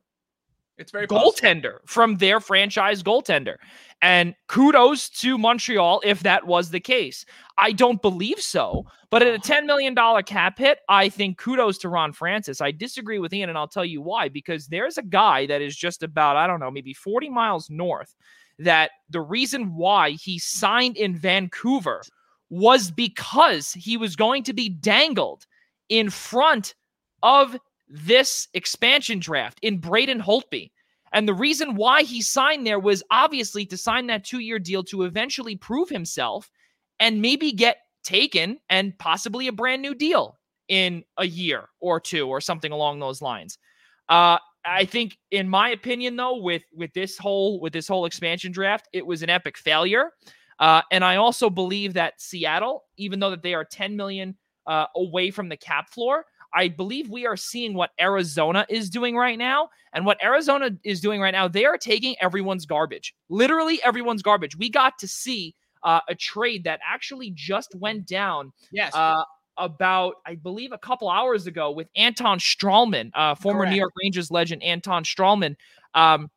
It's 0.78 0.92
very 0.92 1.06
possible. 1.06 1.32
goaltender 1.32 1.78
from 1.86 2.16
their 2.16 2.40
franchise 2.40 3.02
goaltender. 3.02 3.56
And 4.02 4.34
kudos 4.48 5.08
to 5.20 5.38
Montreal 5.38 6.02
if 6.04 6.20
that 6.20 6.46
was 6.46 6.70
the 6.70 6.80
case. 6.80 7.24
I 7.58 7.72
don't 7.72 8.02
believe 8.02 8.40
so, 8.40 8.84
but 9.10 9.22
at 9.22 9.34
a 9.34 9.38
$10 9.38 9.64
million 9.64 9.94
cap 10.24 10.58
hit, 10.58 10.80
I 10.88 11.08
think 11.08 11.38
kudos 11.38 11.78
to 11.78 11.88
Ron 11.88 12.12
Francis. 12.12 12.60
I 12.60 12.70
disagree 12.70 13.18
with 13.18 13.32
Ian, 13.32 13.48
and 13.48 13.56
I'll 13.56 13.68
tell 13.68 13.84
you 13.84 14.02
why. 14.02 14.28
Because 14.28 14.66
there's 14.66 14.98
a 14.98 15.02
guy 15.02 15.46
that 15.46 15.62
is 15.62 15.74
just 15.74 16.02
about, 16.02 16.36
I 16.36 16.46
don't 16.46 16.60
know, 16.60 16.70
maybe 16.70 16.92
40 16.92 17.30
miles 17.30 17.70
north, 17.70 18.14
that 18.58 18.90
the 19.08 19.20
reason 19.20 19.74
why 19.74 20.10
he 20.10 20.38
signed 20.38 20.96
in 20.96 21.16
Vancouver 21.16 22.02
was 22.50 22.90
because 22.90 23.72
he 23.72 23.96
was 23.96 24.16
going 24.16 24.42
to 24.44 24.52
be 24.52 24.68
dangled 24.68 25.46
in 25.88 26.10
front 26.10 26.74
of 27.22 27.56
this 27.88 28.48
expansion 28.54 29.18
draft 29.18 29.58
in 29.62 29.78
Braden 29.78 30.20
Holtby. 30.20 30.70
And 31.12 31.26
the 31.26 31.34
reason 31.34 31.76
why 31.76 32.02
he 32.02 32.20
signed 32.20 32.66
there 32.66 32.78
was 32.78 33.02
obviously 33.10 33.64
to 33.66 33.76
sign 33.76 34.06
that 34.08 34.24
two 34.24 34.40
year 34.40 34.58
deal 34.58 34.82
to 34.84 35.04
eventually 35.04 35.56
prove 35.56 35.88
himself 35.88 36.50
and 37.00 37.20
maybe 37.20 37.52
get 37.52 37.78
taken 38.04 38.58
and 38.70 38.96
possibly 38.98 39.48
a 39.48 39.52
brand 39.52 39.82
new 39.82 39.94
deal 39.94 40.38
in 40.68 41.04
a 41.18 41.26
year 41.26 41.68
or 41.80 42.00
two 42.00 42.28
or 42.28 42.40
something 42.40 42.72
along 42.72 43.00
those 43.00 43.22
lines. 43.22 43.58
Uh, 44.08 44.38
I 44.64 44.84
think, 44.84 45.16
in 45.30 45.48
my 45.48 45.70
opinion, 45.70 46.16
though, 46.16 46.38
with 46.38 46.62
with 46.74 46.92
this 46.92 47.16
whole 47.18 47.60
with 47.60 47.72
this 47.72 47.86
whole 47.86 48.04
expansion 48.04 48.52
draft, 48.52 48.88
it 48.92 49.06
was 49.06 49.22
an 49.22 49.30
epic 49.30 49.56
failure. 49.56 50.10
Uh, 50.58 50.82
and 50.90 51.04
I 51.04 51.16
also 51.16 51.50
believe 51.50 51.94
that 51.94 52.20
Seattle, 52.20 52.84
even 52.96 53.20
though 53.20 53.30
that 53.30 53.42
they 53.42 53.54
are 53.54 53.64
10 53.64 53.94
million 53.94 54.36
uh, 54.66 54.86
away 54.96 55.30
from 55.30 55.48
the 55.48 55.56
cap 55.56 55.90
floor, 55.90 56.24
I 56.54 56.68
believe 56.68 57.10
we 57.10 57.26
are 57.26 57.36
seeing 57.36 57.74
what 57.74 57.90
Arizona 58.00 58.64
is 58.70 58.88
doing 58.88 59.16
right 59.16 59.38
now. 59.38 59.68
And 59.92 60.06
what 60.06 60.22
Arizona 60.24 60.70
is 60.82 61.00
doing 61.00 61.20
right 61.20 61.32
now, 61.32 61.46
they 61.46 61.66
are 61.66 61.76
taking 61.76 62.16
everyone's 62.20 62.66
garbage, 62.66 63.14
literally 63.28 63.82
everyone's 63.82 64.22
garbage. 64.22 64.56
We 64.56 64.70
got 64.70 64.98
to 64.98 65.08
see 65.08 65.54
uh, 65.86 66.00
a 66.08 66.14
trade 66.14 66.64
that 66.64 66.80
actually 66.84 67.30
just 67.34 67.74
went 67.76 68.06
down 68.06 68.52
Yes. 68.70 68.94
uh, 68.94 69.22
about, 69.56 70.16
I 70.26 70.34
believe, 70.34 70.72
a 70.72 70.78
couple 70.78 71.08
hours 71.08 71.46
ago 71.46 71.70
with 71.70 71.88
Anton 71.96 72.38
Stralman, 72.38 73.10
uh, 73.14 73.34
former 73.34 73.60
Correct. 73.60 73.70
New 73.72 73.78
York 73.78 73.92
Rangers 74.02 74.30
legend 74.30 74.62
Anton 74.62 75.02
Stralman, 75.04 75.56
um, 75.94 76.30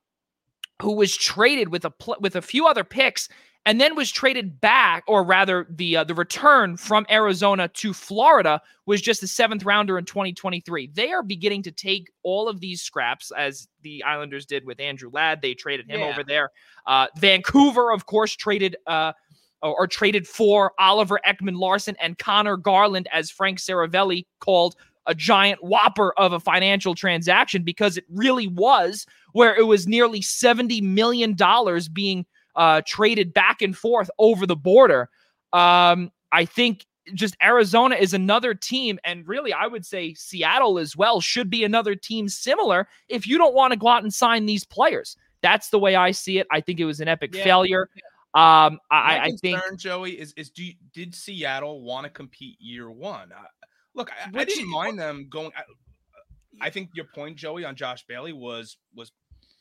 who 0.81 0.93
was 0.95 1.17
traded 1.17 1.67
with 1.69 1.83
a 1.83 1.89
pl- 1.91 2.15
with 2.21 2.37
a 2.37 2.41
few 2.41 2.65
other 2.65 2.85
picks, 2.85 3.27
and 3.65 3.81
then 3.81 3.93
was 3.93 4.09
traded 4.09 4.61
back, 4.61 5.03
or 5.05 5.25
rather, 5.25 5.67
the 5.69 5.97
uh, 5.97 6.03
the 6.05 6.13
return 6.15 6.77
from 6.77 7.05
Arizona 7.11 7.67
to 7.67 7.91
Florida 7.93 8.61
was 8.85 9.01
just 9.01 9.21
a 9.21 9.27
seventh 9.27 9.65
rounder 9.65 9.97
in 9.99 10.05
2023. 10.05 10.91
They 10.93 11.11
are 11.11 11.21
beginning 11.21 11.63
to 11.63 11.71
take 11.71 12.09
all 12.23 12.47
of 12.47 12.61
these 12.61 12.81
scraps, 12.81 13.31
as 13.31 13.67
the 13.81 14.01
Islanders 14.03 14.45
did 14.45 14.63
with 14.65 14.79
Andrew 14.79 15.09
Ladd. 15.11 15.41
They 15.41 15.53
traded 15.55 15.89
him 15.89 15.99
Yeah. 15.99 16.07
over 16.07 16.23
there. 16.23 16.51
Uh, 16.87 17.07
Vancouver, 17.17 17.91
of 17.91 18.05
course, 18.05 18.33
traded. 18.33 18.77
Uh, 19.61 19.69
or, 19.69 19.81
or 19.81 19.87
traded 19.87 20.27
for 20.27 20.73
Oliver 20.79 21.19
Ekman 21.27 21.57
Larsson 21.57 21.95
and 22.01 22.17
Conor 22.17 22.57
Garland, 22.57 23.07
as 23.11 23.29
Frank 23.29 23.59
Seravalli 23.59 24.25
called 24.39 24.75
a 25.05 25.15
giant 25.15 25.63
whopper 25.63 26.13
of 26.17 26.33
a 26.33 26.39
financial 26.39 26.93
transaction 26.93 27.63
because 27.63 27.97
it 27.97 28.05
really 28.09 28.47
was, 28.47 29.05
where 29.33 29.55
it 29.55 29.63
was 29.63 29.87
nearly 29.87 30.21
$70 30.21 30.81
million 30.83 31.35
being 31.93 32.25
uh, 32.55 32.81
traded 32.85 33.33
back 33.33 33.61
and 33.61 33.75
forth 33.75 34.09
over 34.19 34.45
the 34.45 34.55
border. 34.55 35.09
Um, 35.51 36.11
I 36.31 36.45
think 36.45 36.85
just 37.15 37.35
Arizona 37.41 37.95
is 37.95 38.13
another 38.13 38.53
team, 38.53 38.99
and 39.03 39.27
really, 39.27 39.51
I 39.51 39.65
would 39.65 39.85
say 39.85 40.13
Seattle 40.13 40.77
as 40.77 40.95
well 40.95 41.21
should 41.21 41.49
be 41.49 41.63
another 41.63 41.95
team 41.95 42.29
similar 42.29 42.87
if 43.07 43.25
you 43.25 43.37
don't 43.39 43.55
want 43.55 43.73
to 43.73 43.79
go 43.79 43.87
out 43.87 44.03
and 44.03 44.13
sign 44.13 44.45
these 44.45 44.63
players. 44.63 45.17
That's 45.41 45.69
the 45.69 45.79
way 45.79 45.95
I 45.95 46.11
see 46.11 46.37
it. 46.37 46.45
I 46.51 46.61
think 46.61 46.79
it 46.79 46.85
was 46.85 46.99
an 46.99 47.07
epic 47.07 47.33
Yeah. 47.33 47.43
failure. 47.43 47.89
Um, 48.33 48.79
I, 48.91 49.17
I- 49.17 49.19
I 49.23 49.31
think 49.41 49.57
concern, 49.59 49.77
Joey, 49.77 50.19
is 50.19 50.33
is 50.33 50.49
do 50.51 50.63
you, 50.63 50.73
did 50.93 51.15
Seattle 51.15 51.81
want 51.81 52.05
to 52.05 52.09
compete 52.09 52.57
year 52.59 52.89
one? 52.89 53.31
Uh, 53.31 53.43
look, 53.95 54.11
I, 54.11 54.29
I 54.39 54.43
didn't 54.43 54.69
mind 54.69 54.99
them 54.99 55.27
going. 55.29 55.51
I, 55.57 55.63
I 56.61 56.69
think 56.69 56.89
your 56.93 57.05
point, 57.05 57.37
Joey, 57.37 57.65
on 57.65 57.75
Josh 57.75 58.05
Bailey 58.07 58.33
was 58.33 58.77
was, 58.93 59.11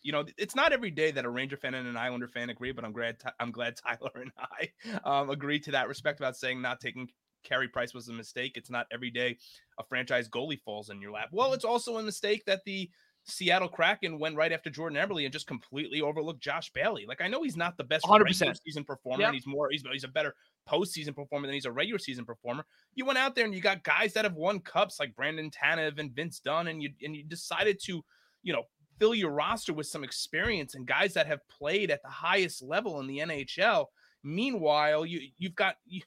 you 0.03 0.13
know, 0.13 0.25
it's 0.37 0.55
not 0.55 0.73
every 0.73 0.91
day 0.91 1.11
that 1.13 1.25
a 1.25 1.31
Ranger 1.31 1.57
fan 1.57 1.75
and 1.75 1.89
an 1.89 1.97
Islander 1.97 2.29
fan 2.29 2.51
agree, 2.51 2.73
but 2.73 2.85
I'm 2.85 2.93
glad 2.93 3.17
I'm 3.41 3.51
glad 3.53 3.77
Tyler 3.87 4.11
and 4.17 4.33
I 4.39 5.01
um, 5.05 5.31
agreed 5.31 5.65
to 5.65 5.71
that 5.73 5.89
respect 5.89 6.21
about 6.21 6.37
saying 6.37 6.61
not 6.61 6.81
taking 6.81 7.09
Carey 7.45 7.69
Price 7.69 7.95
was 7.95 8.09
a 8.09 8.13
mistake. 8.13 8.53
It's 8.57 8.71
not 8.71 8.87
every 8.93 9.11
day 9.11 9.39
a 9.79 9.85
franchise 9.85 10.29
goalie 10.29 10.61
falls 10.61 10.91
in 10.91 11.01
your 11.01 11.13
lap. 11.13 11.29
Well, 11.33 11.53
it's 11.53 11.65
also 11.65 11.97
a 11.97 12.03
mistake 12.03 12.45
that 12.47 12.65
the 12.67 12.91
Seattle 13.29 13.69
Kraken 13.69 14.19
went 14.19 14.37
right 14.37 14.53
after 14.53 14.71
Jordan 14.71 14.99
Eberle 14.99 15.25
and 15.25 15.33
just 15.33 15.47
completely 15.47 16.01
overlooked 16.01 16.41
Josh 16.41 16.71
Bailey. 16.73 17.05
Like 17.07 17.21
I 17.21 17.29
know 17.29 17.43
he's 17.43 17.57
not 17.57 17.77
the 17.77 17.85
best 17.85 18.05
100%. 18.05 18.25
regular 18.25 18.55
season 18.65 18.85
performer, 18.85 19.21
Yep. 19.21 19.29
and 19.29 19.35
he's 19.35 19.47
more 19.47 19.69
he's, 19.71 19.83
he's 19.93 20.05
a 20.05 20.09
better 20.09 20.35
postseason 20.69 21.15
performer 21.15 21.47
than 21.47 21.55
he's 21.55 21.65
a 21.67 21.73
regular 21.73 21.99
season 21.99 22.25
performer. 22.25 22.65
You 22.95 23.05
went 23.05 23.19
out 23.19 23.35
there 23.35 23.45
and 23.45 23.55
you 23.55 23.61
got 23.61 23.85
guys 23.85 24.13
that 24.15 24.25
have 24.25 24.35
won 24.35 24.61
cups 24.61 24.99
like 24.99 25.15
Brandon 25.15 25.51
Tanev 25.51 25.99
and 25.99 26.11
Vince 26.13 26.41
Dunn, 26.41 26.69
and 26.69 26.83
you 26.83 26.91
and 27.03 27.15
you 27.15 27.23
decided 27.25 27.79
to, 27.85 28.03
you 28.43 28.53
know, 28.53 28.65
fill 28.99 29.15
your 29.15 29.31
roster 29.31 29.73
with 29.73 29.87
some 29.87 30.03
experience 30.05 30.75
and 30.75 30.87
guys 30.87 31.15
that 31.15 31.27
have 31.27 31.47
played 31.49 31.91
at 31.91 32.03
the 32.03 32.09
highest 32.09 32.63
level 32.63 32.99
in 33.01 33.07
the 33.07 33.19
NHL. 33.19 33.87
Meanwhile, 34.25 35.07
you 35.07 35.21
you've 35.37 35.55
got 35.55 35.77
you, 35.87 36.01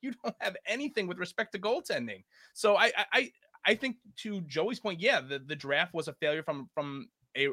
you 0.00 0.12
don't 0.22 0.34
have 0.40 0.56
anything 0.66 1.06
with 1.06 1.18
respect 1.18 1.52
to 1.52 1.58
goaltending. 1.58 2.24
So 2.52 2.76
I 2.76 2.92
I 3.12 3.32
I- 3.66 3.74
think 3.74 3.96
to 4.18 4.40
Joey's 4.42 4.80
point, 4.80 5.00
yeah, 5.00 5.20
the, 5.20 5.38
the 5.38 5.56
draft 5.56 5.94
was 5.94 6.08
a 6.08 6.12
failure 6.14 6.42
from 6.42 6.68
from 6.74 7.08
a 7.36 7.48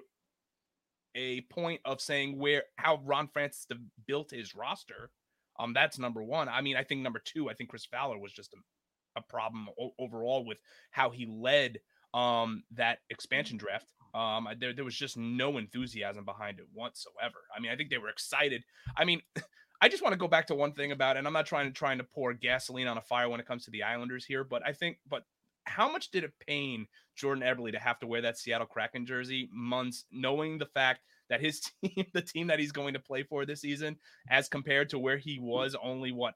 a 1.16 1.42
point 1.42 1.82
of 1.86 2.00
saying 2.00 2.38
where 2.40 2.64
how 2.78 3.02
Ron 3.04 3.28
Francis 3.28 3.66
de- 3.66 3.76
built 4.08 4.32
his 4.32 4.56
roster. 4.56 5.12
Um, 5.60 5.74
that's 5.74 6.00
number 6.00 6.24
one. 6.24 6.48
I 6.48 6.62
mean, 6.62 6.78
I 6.78 6.84
think 6.84 7.02
number 7.02 7.22
two, 7.24 7.50
I 7.50 7.54
think 7.54 7.70
Chris 7.70 7.86
Fowler 7.86 8.18
was 8.18 8.32
just 8.32 8.54
a, 8.54 9.20
a 9.20 9.22
problem 9.22 9.68
o- 9.80 9.94
overall 10.00 10.46
with 10.46 10.58
how 10.92 11.10
he 11.10 11.26
led 11.26 11.80
um 12.14 12.64
that 12.72 13.00
expansion 13.10 13.58
draft. 13.58 13.88
Um, 14.14 14.48
there 14.60 14.74
there 14.74 14.86
was 14.86 14.96
just 14.96 15.18
no 15.18 15.58
enthusiasm 15.58 16.26
behind 16.26 16.60
it 16.60 16.66
whatsoever. 16.74 17.40
I 17.56 17.60
mean, 17.60 17.72
I 17.72 17.76
think 17.76 17.90
they 17.90 17.98
were 17.98 18.10
excited. 18.10 18.64
I 18.96 19.06
mean. 19.06 19.22
I 19.84 19.90
just 19.90 20.04
want 20.04 20.14
to 20.14 20.20
go 20.20 20.28
back 20.28 20.46
to 20.46 20.54
one 20.54 20.74
thing 20.74 20.92
about, 20.92 21.18
and 21.18 21.26
I'm 21.26 21.34
not 21.34 21.48
trying 21.48 21.66
to 21.66 21.74
trying 21.74 21.98
to 21.98 22.04
pour 22.04 22.34
gasoline 22.34 22.86
on 22.86 23.00
a 23.00 23.02
fire 23.02 23.28
when 23.28 23.40
it 23.40 23.48
comes 23.48 23.66
to 23.66 23.72
the 23.72 23.82
Islanders 23.82 24.24
here, 24.24 24.44
but 24.44 24.62
I 24.64 24.74
think, 24.74 25.00
but 25.10 25.24
how 25.66 25.92
much 25.92 26.12
did 26.12 26.24
it 26.24 26.34
pain 26.48 26.88
Jordan 27.16 27.44
Eberle 27.44 27.72
to 27.72 27.80
have 27.80 28.00
to 28.00 28.08
wear 28.08 28.22
that 28.22 28.38
Seattle 28.38 28.68
Kraken 28.68 29.06
jersey 29.06 29.50
months, 29.52 30.06
knowing 30.12 30.58
the 30.58 30.66
fact 30.66 31.02
that 31.30 31.42
his 31.42 31.62
team, 31.84 32.06
the 32.14 32.22
team 32.22 32.48
that 32.48 32.60
he's 32.60 32.72
going 32.72 32.94
to 32.94 33.00
play 33.00 33.24
for 33.24 33.46
this 33.46 33.62
season, 33.62 33.98
as 34.30 34.48
compared 34.50 34.90
to 34.90 35.00
where 35.00 35.18
he 35.18 35.40
was 35.40 35.76
only 35.82 36.12
what 36.12 36.36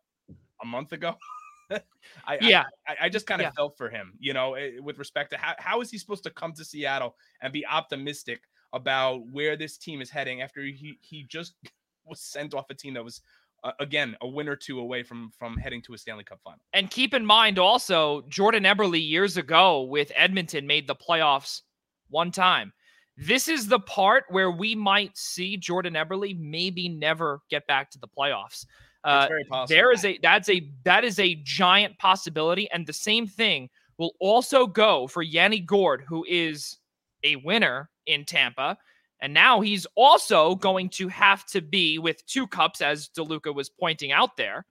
a 0.61 0.65
month 0.65 0.91
ago. 0.91 1.15
I, 2.25 2.37
Yeah. 2.41 2.63
I, 2.87 2.95
I 3.01 3.09
just 3.09 3.25
kind 3.27 3.41
of 3.41 3.45
Yeah. 3.45 3.51
felt 3.51 3.77
for 3.77 3.89
him, 3.89 4.13
you 4.19 4.33
know, 4.33 4.53
eh, 4.53 4.73
with 4.81 4.99
respect 4.99 5.31
to 5.31 5.37
how, 5.37 5.55
how 5.57 5.81
is 5.81 5.89
he 5.89 5.97
supposed 5.97 6.23
to 6.23 6.29
come 6.29 6.53
to 6.53 6.63
Seattle 6.65 7.15
and 7.41 7.51
be 7.51 7.65
optimistic 7.65 8.41
about 8.73 9.25
where 9.27 9.55
this 9.55 9.77
team 9.77 10.01
is 10.01 10.09
heading 10.09 10.41
after 10.41 10.61
he 10.61 10.97
he 11.01 11.23
just 11.23 11.55
was 12.05 12.21
sent 12.21 12.53
off 12.53 12.65
a 12.69 12.75
team 12.75 12.93
that 12.93 13.03
was 13.03 13.21
uh, 13.65 13.71
again 13.79 14.15
a 14.21 14.27
win 14.27 14.47
or 14.47 14.55
two 14.55 14.79
away 14.79 15.03
from 15.03 15.31
from 15.37 15.57
heading 15.57 15.81
to 15.81 15.93
a 15.93 15.97
Stanley 15.97 16.23
Cup 16.23 16.39
final. 16.43 16.59
And 16.73 16.89
keep 16.89 17.13
in 17.13 17.25
mind 17.25 17.59
also, 17.59 18.21
Jordan 18.29 18.63
Eberle 18.63 19.05
years 19.05 19.37
ago 19.37 19.81
with 19.81 20.11
Edmonton 20.15 20.67
made 20.67 20.87
the 20.87 20.95
playoffs 20.95 21.61
one 22.09 22.31
time. 22.31 22.71
This 23.17 23.47
is 23.47 23.67
the 23.67 23.79
part 23.79 24.25
where 24.29 24.51
we 24.51 24.75
might 24.75 25.17
see 25.17 25.57
Jordan 25.57 25.93
Eberle 25.93 26.37
maybe 26.39 26.89
never 26.89 27.41
get 27.49 27.65
back 27.65 27.89
to 27.91 27.99
the 27.99 28.07
playoffs. 28.07 28.65
Uh, 29.03 29.27
very 29.27 29.45
possible. 29.45 29.75
there 29.75 29.91
is 29.91 30.05
a 30.05 30.19
that's 30.21 30.49
a 30.49 30.71
that 30.83 31.03
is 31.03 31.19
a 31.19 31.35
giant 31.43 31.97
possibility, 31.97 32.69
and 32.71 32.85
the 32.85 32.93
same 32.93 33.25
thing 33.25 33.69
will 33.97 34.11
also 34.19 34.67
go 34.67 35.07
for 35.07 35.21
Yanni 35.21 35.59
Gourde, 35.59 36.03
who 36.07 36.25
is 36.27 36.77
a 37.23 37.37
winner 37.37 37.89
in 38.05 38.25
Tampa. 38.25 38.77
And 39.21 39.33
now 39.33 39.61
he's 39.61 39.87
also 39.95 40.55
going 40.55 40.89
to 40.89 41.07
have 41.07 41.45
to 41.47 41.61
be 41.61 41.99
with 41.99 42.25
two 42.25 42.47
cups, 42.47 42.81
as 42.81 43.09
DeLuca 43.09 43.53
was 43.53 43.69
pointing 43.69 44.11
out 44.11 44.37
there, 44.37 44.65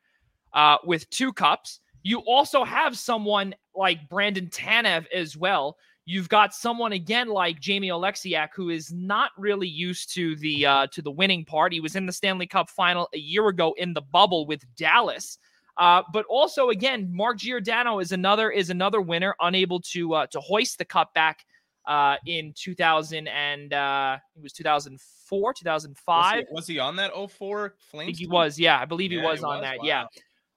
uh, 0.52 0.76
with 0.84 1.08
two 1.10 1.32
cups. 1.32 1.80
You 2.02 2.18
also 2.20 2.64
have 2.64 2.98
someone 2.98 3.54
like 3.74 4.08
Brandon 4.08 4.48
Tanev 4.48 5.06
as 5.12 5.36
well. 5.36 5.78
You've 6.06 6.28
got 6.28 6.54
someone 6.54 6.92
again 6.92 7.28
like 7.28 7.60
Jamie 7.60 7.88
Oleksiak, 7.88 8.50
who 8.54 8.68
is 8.68 8.92
not 8.92 9.30
really 9.38 9.68
used 9.68 10.12
to 10.14 10.36
the 10.36 10.66
uh, 10.66 10.86
to 10.88 11.00
the 11.00 11.10
winning 11.10 11.46
part. 11.46 11.72
He 11.72 11.80
was 11.80 11.96
in 11.96 12.04
the 12.04 12.12
Stanley 12.12 12.46
Cup 12.46 12.68
final 12.68 13.08
a 13.14 13.18
year 13.18 13.48
ago 13.48 13.74
in 13.78 13.94
the 13.94 14.02
bubble 14.02 14.46
with 14.46 14.62
Dallas. 14.76 15.38
Uh, 15.78 16.02
but 16.12 16.26
also 16.26 16.68
again, 16.68 17.08
Mark 17.10 17.38
Giordano 17.38 18.00
is 18.00 18.12
another 18.12 18.50
is 18.50 18.68
another 18.68 19.00
winner, 19.00 19.34
unable 19.40 19.80
to 19.80 20.14
uh, 20.14 20.26
to 20.26 20.40
hoist 20.40 20.76
the 20.76 20.84
cup 20.84 21.14
back 21.14 21.46
uh, 21.86 22.16
in 22.26 22.52
2000 22.56 23.28
and 23.28 23.72
uh, 23.72 24.18
it 24.36 24.42
was 24.42 24.52
2004, 24.52 25.40
Was 25.48 25.58
2005. 25.58 26.38
he, 26.38 26.44
was 26.50 26.66
he 26.66 26.78
on 26.78 26.96
that 26.96 27.12
04 27.14 27.74
I 27.78 27.90
Flames? 27.90 28.06
think 28.06 28.18
he 28.18 28.24
team? 28.24 28.32
was. 28.32 28.58
Yeah, 28.58 28.78
I 28.80 28.84
believe 28.84 29.10
he 29.10 29.18
Yeah, 29.18 29.24
was 29.24 29.40
he 29.40 29.44
on 29.44 29.58
was? 29.58 29.62
that. 29.62 29.78
Wow. 29.78 29.84
Yeah. 29.84 30.06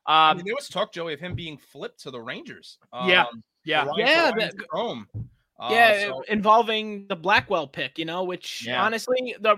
I 0.06 0.32
Um, 0.32 0.38
mean, 0.38 0.46
there 0.46 0.56
was 0.56 0.70
talk, 0.70 0.94
Joey, 0.94 1.14
of 1.14 1.20
him 1.20 1.36
being 1.36 1.58
flipped 1.58 2.00
to 2.04 2.12
the 2.12 2.20
Rangers. 2.22 2.78
Yeah. 3.06 3.24
Um, 3.24 3.44
yeah. 3.66 3.84
for 3.84 3.90
Ryan- 3.90 4.00
Yeah, 4.00 4.30
for 4.32 4.38
Ryan 4.38 4.52
that- 4.58 4.70
Strome. 4.70 5.28
Uh, 5.60 5.70
yeah, 5.72 6.02
so- 6.08 6.22
involving 6.30 7.08
the 7.08 7.16
Blackwell 7.16 7.68
pick, 7.68 7.98
you 7.98 8.06
know, 8.06 8.24
which 8.24 8.66
Yeah. 8.68 8.84
honestly, 8.84 9.36
the 9.40 9.58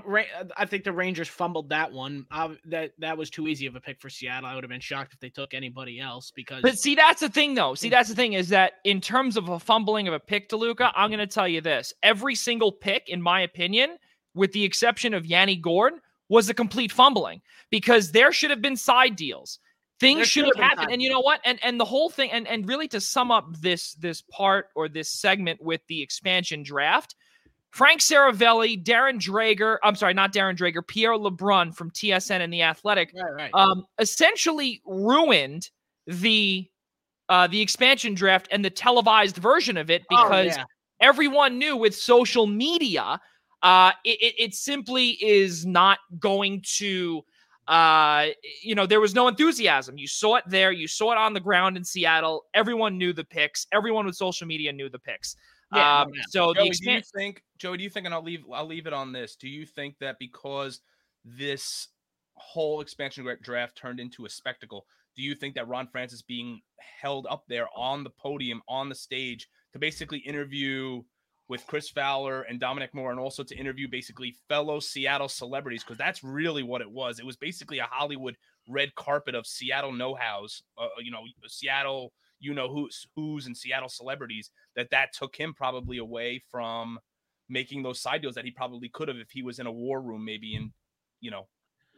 I 0.55 0.65
think 0.65 0.85
the 0.85 0.93
Rangers 0.93 1.27
fumbled 1.27 1.69
that 1.69 1.91
one. 1.91 2.25
Uh, 2.31 2.55
that 2.65 2.93
that 2.99 3.17
was 3.17 3.29
too 3.29 3.47
easy 3.49 3.65
of 3.65 3.75
a 3.75 3.81
pick 3.81 3.99
for 3.99 4.09
Seattle. 4.09 4.49
I 4.49 4.55
would 4.55 4.63
have 4.63 4.69
been 4.69 4.79
shocked 4.79 5.13
if 5.13 5.19
they 5.19 5.29
took 5.29 5.53
anybody 5.53 5.99
else 5.99 6.31
because 6.33 6.61
But 6.61 6.79
see, 6.79 6.95
that's 6.95 7.19
the 7.19 7.27
thing, 7.29 7.53
though. 7.53 7.75
See, 7.75 7.89
that's 7.89 8.07
the 8.07 8.15
thing 8.15 8.33
is 8.33 8.47
that 8.49 8.75
in 8.85 9.01
terms 9.01 9.35
of 9.35 9.49
a 9.49 9.59
fumbling 9.59 10.07
of 10.07 10.13
a 10.13 10.19
pick 10.21 10.47
DeLuca, 10.49 10.91
I'm 10.95 11.09
going 11.09 11.19
to 11.19 11.27
tell 11.27 11.47
you 11.49 11.59
this: 11.59 11.93
every 12.01 12.35
single 12.35 12.71
pick, 12.71 13.09
in 13.09 13.21
my 13.21 13.41
opinion, 13.41 13.97
with 14.33 14.53
the 14.53 14.63
exception 14.63 15.13
of 15.13 15.25
Yanni 15.25 15.57
Gourde, 15.57 15.95
was 16.29 16.49
a 16.49 16.53
complete 16.53 16.93
fumbling 16.93 17.41
because 17.71 18.11
there 18.13 18.31
should 18.31 18.51
have 18.51 18.61
been 18.61 18.77
side 18.77 19.17
deals. 19.17 19.59
Things 19.99 20.27
should 20.27 20.45
have 20.45 20.55
happened, 20.55 20.85
side 20.85 20.93
and 20.93 21.01
you 21.01 21.09
know 21.09 21.19
what? 21.19 21.41
And 21.43 21.59
and 21.63 21.79
the 21.79 21.85
whole 21.85 22.09
thing, 22.09 22.31
and 22.31 22.47
and 22.47 22.67
really 22.67 22.87
to 22.89 23.01
sum 23.01 23.31
up 23.31 23.47
this 23.59 23.93
this 23.95 24.21
part 24.21 24.67
or 24.75 24.87
this 24.87 25.11
segment 25.11 25.61
with 25.61 25.81
the 25.87 26.01
expansion 26.01 26.63
draft, 26.63 27.15
Frank 27.71 28.01
Seravalli, 28.01 28.81
Darren 28.81 29.19
Dreger, 29.19 29.77
I'm 29.83 29.95
sorry, 29.95 30.13
not 30.13 30.33
Darren 30.33 30.55
Dreger, 30.55 30.85
Pierre 30.85 31.13
LeBrun 31.13 31.75
from 31.75 31.91
TSN 31.91 32.39
and 32.41 32.51
the 32.51 32.63
Athletic 32.63 33.11
right, 33.15 33.33
right. 33.33 33.51
um, 33.53 33.85
essentially 33.99 34.81
ruined 34.85 35.69
the 36.07 36.67
uh, 37.29 37.47
the 37.47 37.61
expansion 37.61 38.15
draft 38.15 38.47
and 38.51 38.65
the 38.65 38.71
televised 38.71 39.37
version 39.37 39.77
of 39.77 39.89
it 39.89 40.03
Oh, 40.11 40.23
because 40.23 40.57
yeah. 40.57 40.63
everyone 40.99 41.59
knew 41.59 41.77
with 41.77 41.95
social 41.95 42.47
media, 42.47 43.19
uh, 43.61 43.91
it, 44.03 44.17
it, 44.21 44.33
it 44.39 44.55
simply 44.55 45.09
is 45.21 45.65
not 45.65 45.99
going 46.19 46.63
to. 46.77 47.23
Uh, 47.69 48.29
you 48.63 48.73
know, 48.73 48.87
there 48.87 48.99
was 48.99 49.13
no 49.13 49.27
enthusiasm. 49.27 49.95
You 49.95 50.07
saw 50.07 50.37
it 50.37 50.43
there. 50.47 50.71
You 50.71 50.87
saw 50.87 51.11
it 51.11 51.19
on 51.19 51.33
the 51.33 51.39
ground 51.39 51.77
in 51.77 51.83
Seattle. 51.83 52.45
Everyone 52.55 52.97
knew 52.97 53.13
the 53.13 53.23
picks. 53.23 53.67
Everyone 53.71 54.07
with 54.07 54.15
social 54.15 54.47
media 54.47 54.73
knew 54.73 54.89
the 54.89 54.97
picks. 54.97 55.35
Yeah, 55.75 56.01
um, 56.01 56.11
doubt. 56.11 56.25
so 56.29 56.53
Joey, 56.55 56.71
do 56.71 56.91
you 56.91 57.01
think, 57.15 57.43
Joey? 57.59 57.77
Do 57.77 57.83
you 57.83 57.91
think, 57.91 58.07
and 58.07 58.15
I'll 58.15 58.23
leave, 58.23 58.43
I'll 58.51 58.65
leave 58.65 58.87
it 58.87 58.93
on 58.93 59.11
this. 59.11 59.35
Do 59.35 59.47
you 59.47 59.67
think 59.67 59.95
that 59.99 60.17
because 60.17 60.81
this 61.23 61.89
whole 62.33 62.81
expansion 62.81 63.27
draft 63.43 63.77
turned 63.77 63.99
into 63.99 64.25
a 64.25 64.29
spectacle, 64.29 64.87
do 65.15 65.21
you 65.21 65.35
think 65.35 65.53
that 65.53 65.67
Ron 65.67 65.87
Francis 65.87 66.23
being 66.23 66.61
held 66.79 67.27
up 67.29 67.43
there 67.47 67.67
on 67.77 68.03
the 68.03 68.09
podium, 68.09 68.63
on 68.67 68.89
the 68.89 68.95
stage, 68.95 69.47
to 69.73 69.79
basically 69.79 70.17
interview 70.19 71.03
with 71.49 71.65
Chris 71.67 71.89
Fowler 71.89 72.43
and 72.43 72.59
Dominic 72.59 72.93
Moore, 72.93 73.11
and 73.11 73.19
also 73.19 73.43
to 73.43 73.55
interview 73.55 73.87
basically 73.89 74.35
fellow 74.47 74.79
Seattle 74.79 75.27
celebrities, 75.27 75.83
because 75.83 75.97
that's 75.97 76.23
really 76.23 76.63
what 76.63 76.79
it 76.79 76.89
was. 76.89 77.19
It 77.19 77.25
was 77.25 77.35
basically 77.35 77.79
a 77.79 77.87
Hollywood 77.89 78.37
red 78.69 78.93
carpet 78.95 79.33
of 79.33 79.47
Seattle 79.47 79.91
know-hows, 79.91 80.61
uh, 80.77 80.87
you 81.03 81.11
know, 81.11 81.23
Seattle, 81.47 82.13
you 82.39 82.53
know 82.53 82.69
who's 82.71 83.07
who's 83.15 83.47
and 83.47 83.57
Seattle 83.57 83.89
celebrities. 83.89 84.51
That 84.75 84.91
that 84.91 85.11
took 85.11 85.35
him 85.35 85.53
probably 85.53 85.97
away 85.97 86.41
from 86.51 86.99
making 87.49 87.81
those 87.81 87.99
side 87.99 88.21
deals 88.21 88.35
that 88.35 88.45
he 88.45 88.51
probably 88.51 88.87
could 88.89 89.07
have 89.07 89.17
if 89.17 89.31
he 89.31 89.41
was 89.41 89.57
in 89.57 89.65
a 89.65 89.71
war 89.71 89.99
room, 89.99 90.23
maybe 90.23 90.55
in, 90.55 90.71
you 91.19 91.31
know, 91.31 91.47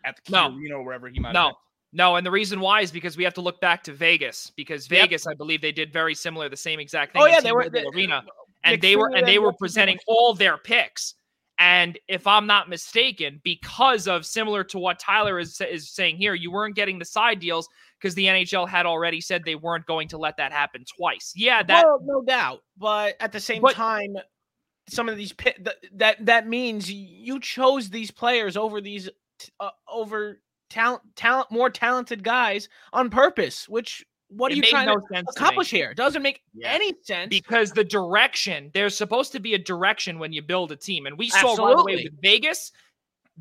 at 0.05 0.15
the 0.15 0.31
No. 0.31 0.55
Arena 0.55 0.75
or 0.77 0.85
wherever 0.85 1.09
he 1.09 1.19
might. 1.19 1.33
No, 1.33 1.47
have 1.47 1.55
no, 1.91 2.15
and 2.15 2.25
the 2.25 2.31
reason 2.31 2.61
why 2.61 2.79
is 2.79 2.89
because 2.89 3.17
we 3.17 3.25
have 3.25 3.33
to 3.33 3.41
look 3.41 3.59
back 3.59 3.83
to 3.83 3.91
Vegas 3.91 4.53
because 4.55 4.89
Yep. 4.89 5.01
Vegas, 5.01 5.27
I 5.27 5.33
believe 5.33 5.61
they 5.61 5.73
did 5.73 5.91
very 5.91 6.15
similar, 6.15 6.47
the 6.47 6.55
same 6.55 6.79
exact 6.79 7.11
thing. 7.11 7.21
Oh 7.21 7.25
yeah, 7.25 7.41
they 7.41 7.51
were 7.51 7.63
T-Mobile 7.63 7.91
arena, 7.93 8.23
and 8.63 8.73
Nick 8.73 8.81
they 8.81 8.95
were 8.95 9.09
and 9.15 9.27
they 9.27 9.39
were 9.39 9.53
presenting 9.53 9.99
all 10.07 10.33
their 10.33 10.57
picks. 10.57 11.15
And 11.59 11.99
if 12.07 12.25
I'm 12.25 12.47
not 12.47 12.69
mistaken, 12.69 13.39
because 13.43 14.07
of 14.07 14.25
similar 14.25 14.63
to 14.65 14.79
what 14.79 14.97
Tyler 14.99 15.37
is 15.37 15.61
is 15.61 15.91
saying 15.91 16.17
here, 16.17 16.33
you 16.33 16.51
weren't 16.51 16.75
getting 16.75 16.97
the 16.97 17.05
side 17.05 17.39
deals 17.39 17.67
because 17.99 18.15
the 18.15 18.25
NHL 18.25 18.67
had 18.67 18.87
already 18.87 19.21
said 19.21 19.43
they 19.43 19.55
weren't 19.55 19.85
going 19.85 20.07
to 20.07 20.17
let 20.17 20.37
that 20.37 20.51
happen 20.51 20.83
twice. 20.97 21.33
Yeah, 21.35 21.61
that 21.61 21.85
well, 21.85 21.99
no 22.03 22.23
doubt. 22.23 22.61
But 22.77 23.15
at 23.19 23.31
the 23.31 23.39
same 23.39 23.61
But- 23.61 23.75
time, 23.75 24.15
some 24.89 25.07
of 25.07 25.17
these 25.17 25.33
th- 25.37 25.57
that 25.93 26.25
that 26.25 26.47
means 26.47 26.91
you 26.91 27.39
chose 27.39 27.89
these 27.89 28.09
players 28.09 28.57
over 28.57 28.81
these 28.81 29.07
uh, 29.59 29.69
over 29.87 30.41
talent 30.71 31.03
talent 31.15 31.51
more 31.51 31.69
talented 31.69 32.23
guys 32.23 32.69
on 32.91 33.09
purpose. 33.11 33.69
Which 33.69 34.03
what 34.35 34.51
are 34.51 34.55
you 34.55 34.61
trying 34.63 34.87
no 34.87 34.97
to 34.99 35.23
accomplish 35.29 35.69
here? 35.69 35.91
It 35.91 35.97
doesn't 35.97 36.21
make 36.21 36.41
Yeah. 36.53 36.71
any 36.71 36.93
sense. 37.03 37.29
because 37.29 37.71
the 37.71 37.83
direction 37.83 38.71
there's 38.73 38.97
supposed 38.97 39.31
to 39.33 39.39
be 39.39 39.53
a 39.53 39.57
direction 39.59 40.19
when 40.19 40.31
you 40.33 40.41
build 40.41 40.71
a 40.71 40.75
team 40.75 41.05
and 41.05 41.17
we 41.17 41.29
saw 41.29 41.49
right 41.49 41.59
away 41.59 41.93
Absolutely. 41.93 42.03
with 42.05 42.21
vegas 42.21 42.71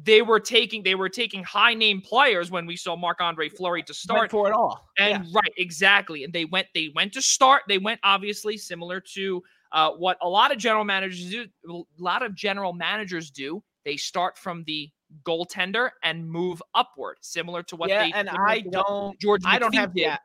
they 0.03 0.23
were 0.23 0.41
taking 0.41 0.83
they 0.83 0.95
were 0.95 1.09
taking 1.09 1.43
high 1.43 1.75
name 1.75 2.01
players 2.01 2.51
when 2.51 2.65
we 2.65 2.77
saw 2.77 2.97
Marc 2.97 3.21
Andre 3.21 3.49
Fleury 3.49 3.83
to 3.83 3.91
Went 3.91 3.97
start. 3.97 4.31
for 4.31 4.49
it 4.49 4.53
all. 4.53 4.89
And 4.99 5.25
Yeah. 5.25 5.31
right, 5.35 5.53
exactly. 5.57 6.25
And 6.25 6.33
they 6.33 6.45
went 6.45 6.69
they 6.75 6.91
went 6.95 7.13
to 7.15 7.23
start. 7.23 7.63
They 7.69 7.79
went 7.79 8.01
obviously 8.05 8.57
similar 8.57 9.01
to 9.15 9.43
uh, 9.73 9.91
what 9.93 10.17
a 10.23 10.29
lot 10.29 10.53
of 10.53 10.59
general 10.59 10.85
managers 10.85 11.31
do. 11.31 11.47
A 11.69 12.03
lot 12.03 12.23
of 12.23 12.35
general 12.35 12.73
managers 12.73 13.31
do. 13.31 13.63
They 13.85 13.97
start 13.97 14.39
from 14.39 14.65
the 14.65 14.91
goaltender 15.25 15.91
and 16.03 16.29
move 16.29 16.63
upward, 16.75 17.19
similar 17.21 17.63
to 17.65 17.77
what 17.77 17.89
yeah, 17.91 18.05
they. 18.05 18.13
and 18.13 18.29
I 18.31 18.61
don't. 18.61 19.19
George 19.21 19.43
I 19.45 19.59
don't 19.59 19.75
have 19.75 19.93
that. 19.95 20.21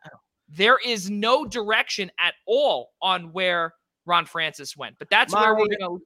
There 0.49 0.77
is 0.83 1.09
no 1.09 1.45
direction 1.45 2.11
at 2.19 2.33
all 2.45 2.91
on 3.01 3.31
where 3.33 3.73
Ron 4.05 4.25
Francis 4.25 4.77
went, 4.77 4.97
but 4.99 5.09
that's 5.09 5.33
where 5.33 5.55
we're 5.55 5.67
gonna. 5.67 5.79
Go 5.79 5.99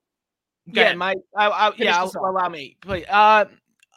Yeah, 0.68 0.84
ahead. 0.84 0.98
my. 0.98 1.16
I, 1.36 1.48
I, 1.48 1.72
yeah, 1.78 1.98
I'll, 1.98 2.12
allow 2.18 2.48
me. 2.48 2.78
But 2.86 3.10
uh, 3.10 3.46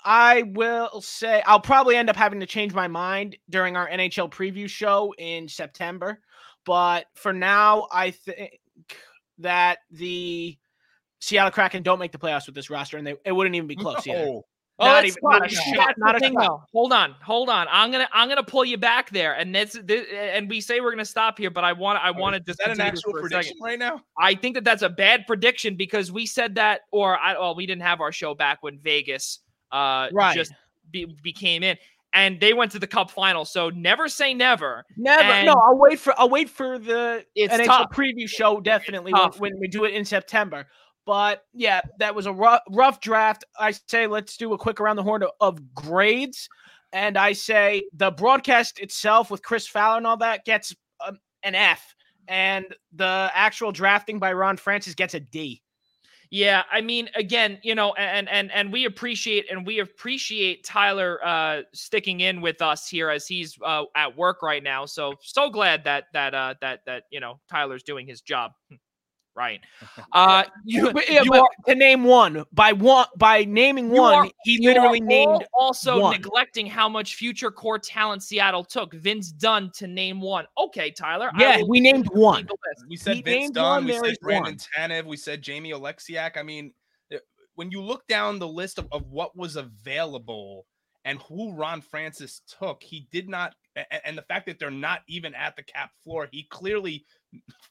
I 0.04 0.42
will 0.42 1.00
say 1.00 1.42
I'll 1.46 1.60
probably 1.60 1.96
end 1.96 2.10
up 2.10 2.16
having 2.16 2.40
to 2.40 2.46
change 2.46 2.74
my 2.74 2.88
mind 2.88 3.36
during 3.50 3.76
our 3.76 3.88
NHL 3.88 4.30
preview 4.30 4.68
show 4.68 5.14
in 5.18 5.48
September. 5.48 6.20
But 6.64 7.06
for 7.14 7.32
now, 7.32 7.86
I 7.92 8.10
think 8.10 8.58
that 9.38 9.78
the 9.90 10.56
Seattle 11.20 11.50
Kraken 11.52 11.82
don't 11.82 11.98
make 11.98 12.12
the 12.12 12.18
playoffs 12.18 12.46
with 12.46 12.54
this 12.54 12.70
roster, 12.70 12.96
and 12.96 13.06
they 13.06 13.14
it 13.24 13.32
wouldn't 13.32 13.54
even 13.54 13.68
be 13.68 13.76
close. 13.76 14.06
either. 14.06 14.26
No. 14.26 14.44
Oh, 14.82 14.86
Not 14.86 15.02
that's 15.04 15.16
even- 15.16 15.20
not 15.22 15.46
a 15.46 15.48
shot, 15.48 15.94
not 15.98 16.16
a 16.16 16.18
thing, 16.18 16.32
shot. 16.34 16.40
though. 16.42 16.62
Hold 16.72 16.92
on, 16.92 17.14
hold 17.22 17.48
on. 17.48 17.68
I'm 17.70 17.92
gonna 17.92 18.08
I'm 18.12 18.28
gonna 18.28 18.42
pull 18.42 18.64
you 18.64 18.76
back 18.76 19.10
there, 19.10 19.34
and 19.34 19.54
this, 19.54 19.78
this 19.84 20.06
and 20.12 20.48
we 20.50 20.60
say 20.60 20.80
we're 20.80 20.90
gonna 20.90 21.04
stop 21.04 21.38
here, 21.38 21.50
but 21.50 21.62
I 21.62 21.72
want 21.72 22.00
I 22.04 22.10
want 22.10 22.34
to 22.34 22.40
Is 22.40 22.46
just 22.46 22.58
that 22.58 22.70
an 22.70 22.80
actual 22.80 23.12
prediction 23.12 23.56
right 23.62 23.78
now? 23.78 24.00
I 24.18 24.34
think 24.34 24.56
that 24.56 24.64
that's 24.64 24.82
a 24.82 24.88
bad 24.88 25.26
prediction 25.28 25.76
because 25.76 26.10
we 26.10 26.26
said 26.26 26.56
that, 26.56 26.80
or 26.90 27.16
I 27.16 27.34
well 27.38 27.54
we 27.54 27.64
didn't 27.64 27.82
have 27.82 28.00
our 28.00 28.10
show 28.12 28.34
back 28.34 28.62
when 28.62 28.78
Vegas 28.80 29.38
uh 29.70 30.08
Right. 30.12 30.34
just 30.34 30.52
be, 30.90 31.06
became 31.22 31.62
in, 31.62 31.76
and 32.12 32.40
they 32.40 32.52
went 32.52 32.72
to 32.72 32.78
the 32.78 32.86
Cup 32.88 33.10
final. 33.10 33.44
So 33.44 33.70
never 33.70 34.08
say 34.08 34.34
never. 34.34 34.84
Never. 34.96 35.22
And- 35.22 35.46
no, 35.46 35.52
I'll 35.54 35.78
wait 35.78 35.98
for 36.00 36.12
I'll 36.18 36.28
wait 36.28 36.50
for 36.50 36.78
the 36.80 37.24
It's 37.36 37.54
NHL 37.54 37.66
tough. 37.66 37.90
preview 37.92 38.28
show 38.28 38.60
definitely 38.60 39.12
when, 39.12 39.30
when 39.38 39.52
we 39.60 39.68
do 39.68 39.84
it 39.84 39.94
in 39.94 40.04
September. 40.04 40.66
But 41.04 41.44
yeah, 41.52 41.80
that 41.98 42.14
was 42.14 42.26
a 42.26 42.32
rough, 42.32 42.62
rough 42.70 43.00
draft. 43.00 43.44
I 43.58 43.72
say 43.88 44.06
let's 44.06 44.36
do 44.36 44.52
a 44.52 44.58
quick 44.58 44.80
around 44.80 44.96
the 44.96 45.02
horn 45.02 45.24
of, 45.40 45.74
grades, 45.74 46.48
and 46.92 47.18
I 47.18 47.32
say 47.32 47.84
the 47.92 48.10
broadcast 48.10 48.78
itself 48.78 49.30
with 49.30 49.42
Chris 49.42 49.66
Fowler 49.66 49.98
and 49.98 50.06
all 50.06 50.16
that 50.18 50.44
gets 50.44 50.74
um, 51.04 51.18
an 51.42 51.54
F, 51.54 51.94
and 52.28 52.66
the 52.94 53.30
actual 53.34 53.72
drafting 53.72 54.18
by 54.18 54.32
Ron 54.32 54.56
Francis 54.56 54.94
gets 54.94 55.14
a 55.14 55.20
D. 55.20 55.62
Yeah, 56.30 56.62
I 56.72 56.80
mean, 56.80 57.10
again, 57.14 57.58
you 57.62 57.74
know, 57.74 57.92
and 57.92 58.26
and 58.30 58.50
and 58.52 58.72
we 58.72 58.86
appreciate 58.86 59.50
and 59.50 59.66
we 59.66 59.80
appreciate 59.80 60.64
Tyler 60.64 61.20
uh 61.22 61.60
sticking 61.74 62.20
in 62.20 62.40
with 62.40 62.62
us 62.62 62.88
here 62.88 63.10
as 63.10 63.26
he's 63.26 63.58
uh 63.62 63.84
at 63.94 64.16
work 64.16 64.42
right 64.42 64.62
now. 64.62 64.86
So 64.86 65.12
so 65.20 65.50
glad 65.50 65.84
that 65.84 66.04
that 66.14 66.34
uh 66.34 66.54
that 66.62 66.80
that 66.86 67.04
you 67.10 67.20
know 67.20 67.38
Tyler's 67.50 67.82
doing 67.82 68.06
his 68.06 68.22
job. 68.22 68.52
Right. 69.34 69.60
Uh 70.12 70.44
you, 70.64 70.92
But, 70.92 71.08
yeah, 71.08 71.22
you 71.22 71.30
but 71.30 71.40
are 71.40 71.48
to 71.68 71.74
name 71.74 72.04
one 72.04 72.44
by 72.52 72.72
one 72.72 73.06
by 73.16 73.44
naming 73.44 73.88
one, 73.88 74.14
are- 74.14 74.30
he 74.44 74.58
literally 74.66 75.00
named 75.00 75.44
also 75.54 76.00
one. 76.00 76.12
neglecting 76.12 76.66
how 76.66 76.86
much 76.88 77.14
future 77.14 77.50
core 77.50 77.78
talent 77.78 78.22
Seattle 78.22 78.62
took. 78.64 78.92
Vince 78.92 79.32
Dunn 79.32 79.70
to 79.76 79.86
name 79.86 80.20
one. 80.20 80.44
Okay, 80.58 80.90
Tyler. 80.90 81.30
Yeah, 81.38 81.62
we 81.66 81.80
named 81.80 82.08
one. 82.12 82.46
We 82.88 82.96
said 82.96 83.16
He 83.16 83.22
Vince 83.22 83.52
Dunn. 83.52 83.64
one, 83.64 83.84
We 83.86 84.08
said 84.08 84.16
Brandon 84.20 84.56
one. 84.76 84.90
Tanev. 84.90 85.04
We 85.06 85.16
said 85.16 85.40
Jamie 85.40 85.72
Oleksiak. 85.72 86.36
I 86.36 86.42
mean, 86.42 86.74
uh, 87.12 87.16
when 87.54 87.70
you 87.70 87.80
look 87.80 88.06
down 88.08 88.38
the 88.38 88.48
list 88.48 88.78
of, 88.78 88.86
of 88.92 89.06
what 89.10 89.34
was 89.36 89.56
available 89.56 90.66
and 91.06 91.18
who 91.22 91.52
Ron 91.54 91.80
Francis 91.80 92.42
took, 92.58 92.82
he 92.82 93.08
did 93.10 93.28
not. 93.30 93.54
a- 93.76 93.80
a- 93.90 94.06
And 94.06 94.18
the 94.18 94.22
fact 94.22 94.44
that 94.46 94.58
they're 94.58 94.70
not 94.70 95.00
even 95.08 95.34
at 95.34 95.56
the 95.56 95.62
cap 95.62 95.90
floor, 96.04 96.28
he 96.30 96.42
clearly 96.50 97.04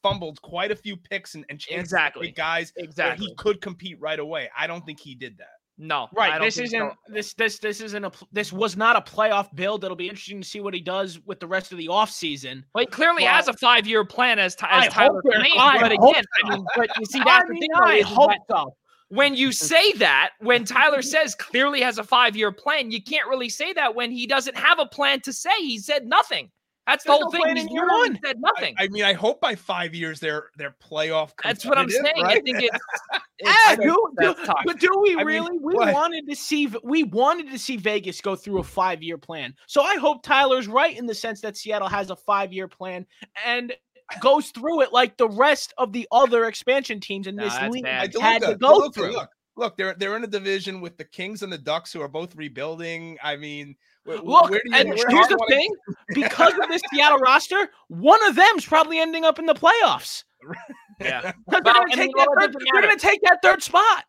fumbled 0.02 0.42
quite 0.42 0.72
a 0.72 0.76
few 0.76 0.98
picks 0.98 1.36
and, 1.36 1.46
and 1.50 1.60
chances 1.60 1.84
Exactly. 1.94 2.32
guys 2.32 2.74
Exactly. 2.78 3.28
he 3.28 3.36
could 3.36 3.62
compete 3.62 4.00
right 4.00 4.20
away. 4.20 4.50
I 4.58 4.68
don't 4.68 4.86
think 4.86 5.00
he 5.00 5.16
did 5.16 5.38
that. 5.38 5.48
No. 5.78 6.10
Right. 6.16 6.40
This 6.40 6.60
isn't 6.60 6.80
so. 6.80 6.94
this 7.08 7.34
this 7.34 7.58
this 7.58 7.82
isn't 7.82 8.06
a 8.06 8.12
this 8.32 8.54
was 8.54 8.78
not 8.78 8.96
a 8.96 9.02
playoff 9.02 9.54
build. 9.56 9.84
It'll 9.84 9.96
be 9.98 10.08
interesting 10.08 10.40
to 10.40 10.48
see 10.48 10.60
what 10.60 10.76
he 10.76 10.80
does 10.80 11.20
with 11.26 11.40
the 11.40 11.48
rest 11.48 11.72
of 11.72 11.80
the 11.80 11.88
offseason. 11.88 12.64
Well, 12.76 12.84
he 12.84 12.86
clearly 12.86 13.24
has 13.24 13.48
a 13.48 13.54
five-year 13.54 14.06
plan 14.06 14.38
as, 14.38 14.54
Ty- 14.56 14.68
I 14.68 14.86
as 14.86 14.94
Tyler 14.94 15.14
hope 15.14 15.22
there- 15.24 15.40
claimed, 15.40 15.58
I 15.58 15.80
but 15.80 15.92
again, 15.92 16.24
so. 16.24 16.48
I 16.48 16.56
mean, 16.56 16.66
but 16.76 16.90
you 17.00 17.06
see, 17.06 17.20
I 17.20 17.24
that's 17.24 17.48
the 17.48 17.54
mean, 17.54 17.62
thing. 17.62 17.70
I 17.74 18.02
hope 18.02 18.32
so. 18.50 18.76
when 19.08 19.34
you 19.34 19.50
mm. 19.50 19.54
say 19.56 19.94
that, 19.94 20.32
when 20.40 20.66
Tyler 20.66 21.02
says 21.02 21.34
clearly 21.34 21.82
has 21.82 21.98
a 21.98 22.04
five-year 22.04 22.52
plan, 22.52 22.92
you 22.92 23.02
can't 23.02 23.28
really 23.28 23.50
say 23.50 23.74
that 23.74 23.96
when 23.96 24.12
he 24.12 24.28
doesn't 24.28 24.58
have 24.58 24.78
a 24.78 24.86
plan 24.86 25.22
to 25.22 25.34
say. 25.34 25.50
He 25.60 25.80
said 25.80 26.06
nothing. 26.06 26.52
That's 26.92 27.04
the 27.06 27.12
whole 27.12 27.22
no 27.22 27.30
thing. 27.30 27.42
plan 27.42 27.56
He 27.56 27.62
in 27.64 27.70
year 27.70 27.82
literally 27.84 28.10
one. 28.10 28.20
said 28.26 28.36
I, 28.38 28.40
nothing. 28.40 28.76
I 28.78 28.88
mean, 28.90 29.04
I 29.04 29.14
hope 29.14 29.40
by 29.42 29.56
five 29.56 29.96
years 29.96 30.20
they're 30.20 30.50
they're 30.58 30.76
playoff. 30.84 31.32
That's 31.44 31.66
what 31.66 31.78
I'm 31.78 31.90
saying. 31.90 32.04
Right? 32.22 32.38
I 32.38 32.42
think 32.42 32.58
it's. 32.64 32.78
It's 33.44 33.82
do- 33.82 34.08
do- 34.20 34.36
but 34.66 34.80
do 34.80 34.90
we 35.02 35.14
I 35.14 35.18
mean, 35.18 35.26
really? 35.26 35.58
we 35.60 35.74
what? 35.74 35.94
wanted 35.94 36.28
to 36.30 36.36
see 36.36 36.72
we 36.84 37.04
wanted 37.04 37.50
to 37.52 37.58
see 37.58 37.78
Vegas 37.78 38.22
go 38.22 38.36
through 38.36 38.60
a 38.60 38.64
five 38.64 39.02
year 39.02 39.18
plan. 39.18 39.56
So 39.68 39.82
I 39.82 39.96
hope 39.96 40.22
Tyler's 40.22 40.68
right 40.68 40.96
in 40.96 41.08
the 41.08 41.16
sense 41.16 41.42
that 41.42 41.58
Seattle 41.58 41.88
has 41.88 42.12
a 42.12 42.16
five 42.16 42.54
year 42.54 42.68
plan 42.68 43.08
and 43.46 43.74
goes 44.20 44.50
through 44.50 44.82
it 44.82 44.92
like 44.92 45.18
the 45.18 45.30
rest 45.30 45.74
of 45.78 45.94
the 45.94 46.08
other 46.12 46.46
expansion 46.46 47.00
teams 47.00 47.28
in 47.28 47.36
Nah, 47.36 47.46
this 47.46 47.54
that's 47.54 47.74
league 47.74 47.84
bad. 47.84 48.16
I 48.22 48.32
had 48.34 48.42
to 48.44 48.50
uh, 48.50 48.54
go 48.56 48.74
look, 48.78 48.94
through. 48.94 49.14
Look, 49.14 49.30
look, 49.56 49.78
they're 49.78 49.96
they're 49.96 50.16
in 50.16 50.24
a 50.24 50.28
division 50.28 50.82
with 50.82 50.98
the 50.98 51.06
Kings 51.06 51.42
and 51.42 51.52
the 51.52 51.58
Ducks, 51.58 51.92
who 51.94 52.02
are 52.02 52.08
both 52.08 52.36
rebuilding. 52.36 53.18
I 53.24 53.38
mean, 53.38 53.76
wh- 54.08 54.18
wh- 54.18 54.24
Look, 54.24 54.50
where 54.50 54.62
you- 54.66 54.72
and 54.74 54.90
where- 54.90 54.98
here's 55.10 55.28
the 55.28 55.38
wanna- 55.38 55.56
thing: 55.56 55.74
because 56.16 56.54
of 56.62 56.68
this 56.70 56.82
Seattle 56.92 57.20
roster, 57.20 57.70
one 57.88 58.24
of 58.28 58.36
them's 58.36 58.66
probably 58.66 59.00
ending 59.00 59.24
up 59.26 59.40
in 59.40 59.46
the 59.46 59.54
playoffs. 59.56 60.24
Yeah. 61.00 61.32
Because 61.50 61.62
Well, 61.66 61.74
they're 61.74 61.74
going 61.74 61.90
to 61.92 61.96
take 61.98 62.16
well, 62.16 62.28
that 62.38 62.52
third. 62.52 62.56
They're 62.74 62.82
going 62.84 62.96
to 62.96 63.02
take 63.02 63.22
that 63.24 63.40
third 63.42 63.64
spot. 63.64 64.04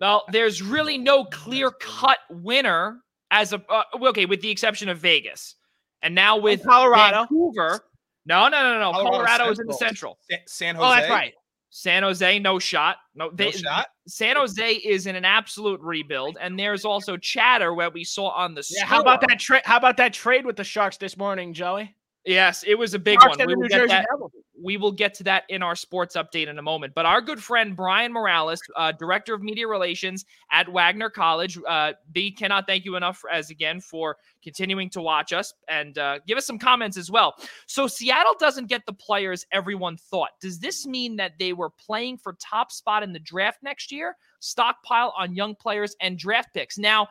Well, 0.00 0.24
there's 0.32 0.62
really 0.62 0.96
no 0.96 1.24
clear 1.26 1.70
cut 1.70 2.18
winner 2.30 3.00
as 3.30 3.52
a 3.52 3.62
uh, 3.68 3.82
okay, 3.94 4.24
with 4.24 4.40
the 4.40 4.50
exception 4.50 4.88
of 4.88 4.96
Vegas, 4.98 5.54
and 6.02 6.14
now 6.14 6.38
with 6.38 6.62
Colorado. 6.64 7.26
Vancouver. 7.30 7.80
No, 8.24 8.48
no, 8.48 8.62
no, 8.62 8.78
no. 8.80 8.92
Colorado 8.92 9.10
Colorado 9.26 9.50
is 9.50 9.58
in 9.58 9.66
the 9.66 9.74
Central. 9.74 10.18
Central. 10.28 10.46
Sa- 10.46 10.54
San 10.54 10.74
Jose. 10.76 10.86
Oh, 10.86 10.94
that's 10.96 11.10
right. 11.10 11.34
San 11.70 12.02
Jose, 12.02 12.38
no 12.38 12.58
shot. 12.58 12.96
No, 13.14 13.26
No 13.26 13.30
they, 13.34 13.50
shot. 13.50 13.88
San 14.06 14.36
Jose 14.36 14.72
is 14.74 15.06
in 15.06 15.16
an 15.16 15.24
absolute 15.24 15.80
rebuild, 15.80 16.38
and 16.40 16.58
there's 16.58 16.84
also 16.84 17.16
chatter 17.16 17.74
where 17.74 17.90
we 17.90 18.04
saw 18.04 18.28
on 18.30 18.54
the 18.54 18.64
Yeah, 18.70 18.84
how 18.86 19.00
about 19.00 19.20
that 19.20 19.38
trade? 19.38 19.62
How 19.64 19.76
about 19.76 19.96
that 19.98 20.12
trade 20.12 20.46
with 20.46 20.56
the 20.56 20.64
Sharks 20.64 20.96
this 20.96 21.16
morning, 21.16 21.52
Joey? 21.52 21.94
Yes, 22.24 22.64
it 22.66 22.74
was 22.74 22.94
a 22.94 22.98
big 22.98 23.20
Sharks 23.20 23.38
one. 23.38 23.40
and 23.42 23.48
We 23.48 23.54
the 23.54 23.58
will, 23.58 23.62
New 23.64 23.68
get 23.68 23.78
Jersey 23.80 23.88
that, 23.88 24.06
Devils. 24.10 24.32
We 24.60 24.76
will 24.76 24.92
get 24.92 25.14
to 25.14 25.24
that 25.24 25.44
in 25.48 25.62
our 25.62 25.76
sports 25.76 26.16
update 26.16 26.48
in 26.48 26.58
a 26.58 26.62
moment. 26.62 26.94
But 26.94 27.06
our 27.06 27.20
good 27.20 27.42
friend 27.42 27.76
Brian 27.76 28.12
Morales, 28.12 28.60
uh, 28.76 28.92
director 28.92 29.34
of 29.34 29.42
media 29.42 29.68
relations 29.68 30.24
at 30.50 30.68
Wagner 30.68 31.10
College, 31.10 31.58
uh, 31.66 31.92
B 32.12 32.30
cannot 32.30 32.66
thank 32.66 32.84
you 32.84 32.96
enough 32.96 33.22
as 33.30 33.50
again 33.50 33.80
for 33.80 34.16
continuing 34.42 34.90
to 34.90 35.00
watch 35.00 35.32
us 35.32 35.54
and 35.68 35.98
uh, 35.98 36.18
give 36.26 36.38
us 36.38 36.46
some 36.46 36.58
comments 36.58 36.96
as 36.96 37.10
well. 37.10 37.34
So 37.66 37.86
Seattle 37.86 38.34
doesn't 38.38 38.66
get 38.66 38.84
the 38.86 38.92
players 38.92 39.46
everyone 39.52 39.96
thought. 39.96 40.30
Does 40.40 40.58
this 40.58 40.86
mean 40.86 41.16
that 41.16 41.32
they 41.38 41.52
were 41.52 41.70
playing 41.70 42.18
for 42.18 42.34
top 42.40 42.72
spot 42.72 43.02
in 43.02 43.12
the 43.12 43.18
draft 43.18 43.62
next 43.62 43.92
year? 43.92 44.16
Stockpile 44.40 45.14
on 45.16 45.34
young 45.34 45.54
players 45.54 45.96
and 46.00 46.18
draft 46.18 46.54
picks. 46.54 46.78
Now, 46.78 47.08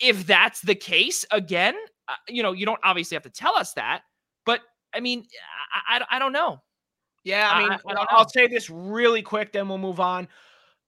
if 0.00 0.26
that's 0.26 0.60
the 0.60 0.74
case, 0.74 1.24
again, 1.30 1.74
uh, 2.08 2.14
you 2.28 2.42
know, 2.42 2.52
you 2.52 2.64
don't 2.64 2.80
obviously 2.84 3.14
have 3.14 3.24
to 3.24 3.30
tell 3.30 3.56
us 3.56 3.72
that, 3.74 4.02
but 4.46 4.60
I 4.94 5.00
mean, 5.00 5.24
I, 5.88 5.98
I, 5.98 6.16
I 6.16 6.18
don't 6.18 6.32
know. 6.32 6.62
Yeah, 7.24 7.50
I 7.50 7.56
I- 7.56 7.62
mean, 7.62 7.78
I 7.88 7.94
don't 7.94 8.08
I'll 8.10 8.28
say 8.28 8.46
this 8.46 8.70
really 8.70 9.22
quick, 9.22 9.52
then 9.52 9.68
we'll 9.68 9.78
move 9.78 10.00
on. 10.00 10.28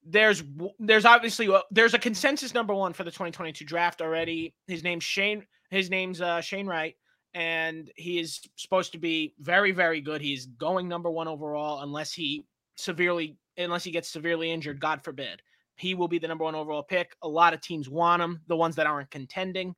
There's 0.04 0.42
there's 0.78 1.04
obviously 1.04 1.48
there's 1.70 1.92
a 1.94 1.98
consensus 1.98 2.54
number 2.54 2.74
one 2.74 2.92
for 2.94 3.04
the 3.04 3.10
2022 3.10 3.64
draft 3.66 4.00
already. 4.00 4.54
His 4.66 4.82
name's 4.82 5.04
Shane. 5.04 5.44
His 5.70 5.90
name's 5.90 6.20
uh, 6.22 6.40
Shane 6.40 6.66
Wright, 6.66 6.94
and 7.34 7.90
he 7.96 8.18
is 8.18 8.40
supposed 8.56 8.92
to 8.92 8.98
be 8.98 9.34
very 9.40 9.72
very 9.72 10.00
good. 10.00 10.22
He's 10.22 10.46
going 10.46 10.88
number 10.88 11.10
one 11.10 11.28
overall 11.28 11.82
unless 11.82 12.12
he 12.14 12.46
severely 12.76 13.36
unless 13.58 13.84
he 13.84 13.90
gets 13.90 14.08
severely 14.08 14.50
injured. 14.50 14.80
God 14.80 15.04
forbid. 15.04 15.42
He 15.76 15.94
will 15.94 16.08
be 16.08 16.18
the 16.18 16.28
number 16.28 16.44
one 16.44 16.54
overall 16.54 16.82
pick. 16.82 17.14
A 17.22 17.28
lot 17.28 17.52
of 17.52 17.60
teams 17.60 17.90
want 17.90 18.22
him. 18.22 18.40
The 18.46 18.56
ones 18.56 18.76
that 18.76 18.86
aren't 18.86 19.10
contending. 19.10 19.74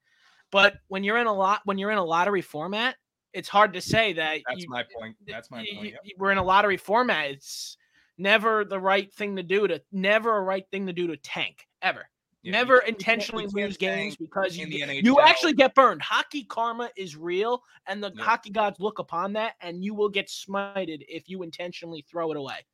But 0.53 0.75
when 0.89 1.03
you're 1.03 1.19
in 1.19 1.27
a 1.27 1.33
lot 1.35 1.63
when 1.65 1.79
you're 1.79 1.91
in 1.91 1.99
a 1.99 2.05
lottery 2.05 2.43
format, 2.43 2.95
it's 3.33 3.49
hard 3.49 3.73
to 3.75 3.81
say 3.81 4.13
that 4.15 4.41
That's 4.49 4.63
you- 4.63 4.69
my 4.71 4.85
point. 4.99 5.17
That's 5.27 5.51
my 5.51 5.61
y- 5.61 5.67
point. 5.75 5.87
yep. 5.93 6.01
we're 6.19 6.33
in 6.33 6.39
a 6.39 6.43
lottery 6.43 6.77
format. 6.77 7.31
It's 7.31 7.77
never 8.19 8.65
the 8.65 8.79
right 8.79 9.13
thing 9.13 9.37
to 9.37 9.43
do 9.43 9.67
to 9.67 9.83
never 9.91 10.37
a 10.37 10.41
right 10.43 10.65
thing 10.71 10.87
to 10.87 10.93
do 10.93 11.07
to 11.09 11.17
tank 11.17 11.67
ever. 11.81 12.09
Yeah, 12.43 12.53
never 12.53 12.75
you 12.75 12.81
you 12.83 12.89
intentionally 12.89 13.47
lose 13.47 13.77
games 13.77 14.17
because 14.17 14.57
you, 14.57 14.67
you 14.67 15.21
actually 15.21 15.53
get 15.55 15.77
burned. 15.77 16.03
Hockey 16.03 16.43
karma 16.45 16.91
is 16.97 17.17
real, 17.17 17.63
and 17.87 18.03
the 18.03 18.13
Yeah. 18.17 18.25
hockey 18.25 18.51
gods 18.51 18.81
look 18.81 18.99
upon 18.99 19.33
that, 19.35 19.55
and 19.61 19.85
you 19.85 19.95
will 19.95 20.09
get 20.09 20.27
smited 20.27 21.05
if 21.09 21.29
you 21.29 21.45
intentionally 21.45 22.05
throw 22.11 22.33
it 22.33 22.37
away. 22.37 22.65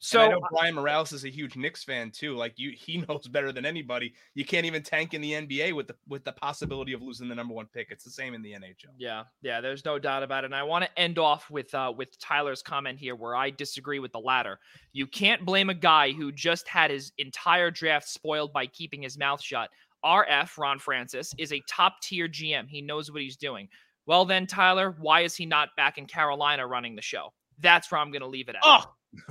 So 0.00 0.20
and 0.20 0.32
I 0.32 0.34
know 0.34 0.40
Brian 0.50 0.74
Morales 0.74 1.12
is 1.12 1.24
a 1.24 1.28
huge 1.28 1.56
Knicks 1.56 1.82
fan 1.82 2.10
too. 2.10 2.36
Like 2.36 2.54
you, 2.56 2.70
he 2.70 2.98
knows 3.08 3.26
better 3.26 3.52
than 3.52 3.66
anybody. 3.66 4.14
You 4.34 4.44
can't 4.44 4.64
even 4.64 4.82
tank 4.82 5.14
in 5.14 5.20
the 5.20 5.32
NBA 5.32 5.74
with 5.74 5.88
the 5.88 5.96
with 6.06 6.24
the 6.24 6.32
possibility 6.32 6.92
of 6.92 7.02
losing 7.02 7.28
the 7.28 7.34
number 7.34 7.54
one 7.54 7.66
pick. 7.66 7.88
It's 7.90 8.04
the 8.04 8.10
same 8.10 8.34
in 8.34 8.42
the 8.42 8.52
NHL. 8.52 8.94
Yeah, 8.96 9.24
yeah. 9.42 9.60
There's 9.60 9.84
no 9.84 9.98
doubt 9.98 10.22
about 10.22 10.44
it. 10.44 10.46
And 10.46 10.54
I 10.54 10.62
want 10.62 10.84
to 10.84 10.98
end 10.98 11.18
off 11.18 11.50
with 11.50 11.74
uh, 11.74 11.92
with 11.96 12.18
Tyler's 12.18 12.62
comment 12.62 12.98
here, 12.98 13.16
where 13.16 13.34
I 13.34 13.50
disagree 13.50 13.98
with 13.98 14.12
the 14.12 14.20
latter. 14.20 14.60
You 14.92 15.06
can't 15.06 15.44
blame 15.44 15.70
a 15.70 15.74
guy 15.74 16.12
who 16.12 16.30
just 16.32 16.68
had 16.68 16.90
his 16.90 17.12
entire 17.18 17.70
draft 17.70 18.08
spoiled 18.08 18.52
by 18.52 18.66
keeping 18.66 19.02
his 19.02 19.18
mouth 19.18 19.42
shut. 19.42 19.70
RF 20.04 20.56
Ron 20.58 20.78
Francis 20.78 21.34
is 21.38 21.52
a 21.52 21.60
top 21.68 22.00
tier 22.02 22.28
GM. 22.28 22.68
He 22.68 22.80
knows 22.80 23.10
what 23.10 23.22
he's 23.22 23.36
doing. 23.36 23.68
Well, 24.06 24.24
then, 24.24 24.46
Tyler, 24.46 24.96
why 25.00 25.20
is 25.20 25.36
he 25.36 25.44
not 25.44 25.70
back 25.76 25.98
in 25.98 26.06
Carolina 26.06 26.66
running 26.66 26.96
the 26.96 27.02
show? 27.02 27.32
That's 27.58 27.90
where 27.90 28.00
I'm 28.00 28.10
going 28.10 28.22
to 28.22 28.28
leave 28.28 28.48
it 28.48 28.54
at. 28.54 28.62
Oh, 28.64 28.84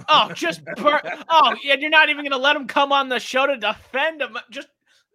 oh, 0.09 0.31
just 0.33 0.63
bur- 0.77 1.01
oh, 1.29 1.55
and 1.69 1.81
you're 1.81 1.89
not 1.89 2.09
even 2.09 2.23
going 2.23 2.31
to 2.31 2.37
let 2.37 2.55
him 2.55 2.67
come 2.67 2.91
on 2.91 3.09
the 3.09 3.19
show 3.19 3.45
to 3.45 3.57
defend 3.57 4.21
him. 4.21 4.37
Just 4.49 4.67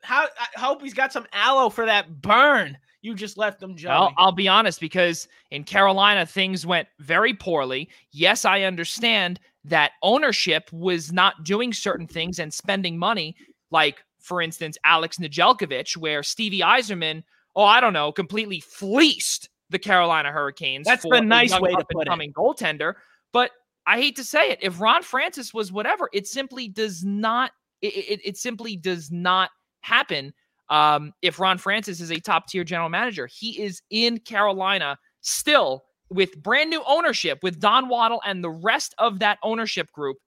how 0.02 0.24
I 0.24 0.60
hope 0.60 0.82
he's 0.82 0.94
got 0.94 1.12
some 1.12 1.26
aloe 1.32 1.70
for 1.70 1.86
that 1.86 2.20
burn. 2.20 2.76
You 3.02 3.14
just 3.14 3.36
left 3.36 3.62
him, 3.62 3.76
Johnny. 3.76 3.98
Well, 3.98 4.14
I'll 4.16 4.32
be 4.32 4.48
honest 4.48 4.80
because 4.80 5.26
in 5.50 5.64
Carolina 5.64 6.24
things 6.24 6.64
went 6.64 6.88
very 7.00 7.34
poorly. 7.34 7.88
Yes, 8.12 8.44
I 8.44 8.62
understand 8.62 9.40
that 9.64 9.92
ownership 10.02 10.72
was 10.72 11.12
not 11.12 11.44
doing 11.44 11.72
certain 11.72 12.06
things 12.06 12.38
and 12.38 12.52
spending 12.52 12.98
money, 12.98 13.36
like 13.70 14.04
for 14.20 14.40
instance 14.40 14.78
Alex 14.84 15.18
Nedeljkovic, 15.18 15.96
where 15.96 16.22
Stevie 16.22 16.60
Yzerman, 16.60 17.24
oh 17.56 17.64
I 17.64 17.80
don't 17.80 17.92
know, 17.92 18.12
completely 18.12 18.60
fleeced 18.60 19.48
the 19.70 19.78
Carolina 19.78 20.30
Hurricanes. 20.30 20.86
That's 20.86 21.04
the 21.08 21.20
nice 21.20 21.58
way 21.58 21.74
to 21.74 21.84
put 21.90 22.06
it. 22.06 22.34
goaltender. 22.34 22.94
But 23.32 23.50
I 23.86 23.98
hate 24.00 24.16
to 24.16 24.24
say 24.24 24.50
it, 24.50 24.58
if 24.62 24.80
Ron 24.80 25.02
Francis 25.02 25.52
was 25.52 25.72
whatever, 25.72 26.08
it 26.12 26.26
simply 26.26 26.68
does 26.68 27.04
not. 27.04 27.52
It, 27.80 27.94
it, 27.94 28.20
it 28.24 28.36
simply 28.36 28.76
does 28.76 29.10
not 29.10 29.50
happen. 29.80 30.32
Um, 30.68 31.12
if 31.20 31.38
Ron 31.40 31.58
Francis 31.58 32.00
is 32.00 32.10
a 32.10 32.20
top 32.20 32.46
tier 32.46 32.64
general 32.64 32.88
manager, 32.88 33.28
he 33.30 33.60
is 33.60 33.82
in 33.90 34.18
Carolina 34.18 34.96
still 35.20 35.84
with 36.08 36.40
brand 36.42 36.70
new 36.70 36.82
ownership 36.86 37.40
with 37.42 37.58
Don 37.58 37.88
Waddell 37.88 38.22
and 38.24 38.42
the 38.42 38.50
rest 38.50 38.94
of 38.98 39.18
that 39.18 39.38
ownership 39.42 39.90
group. 39.92 40.18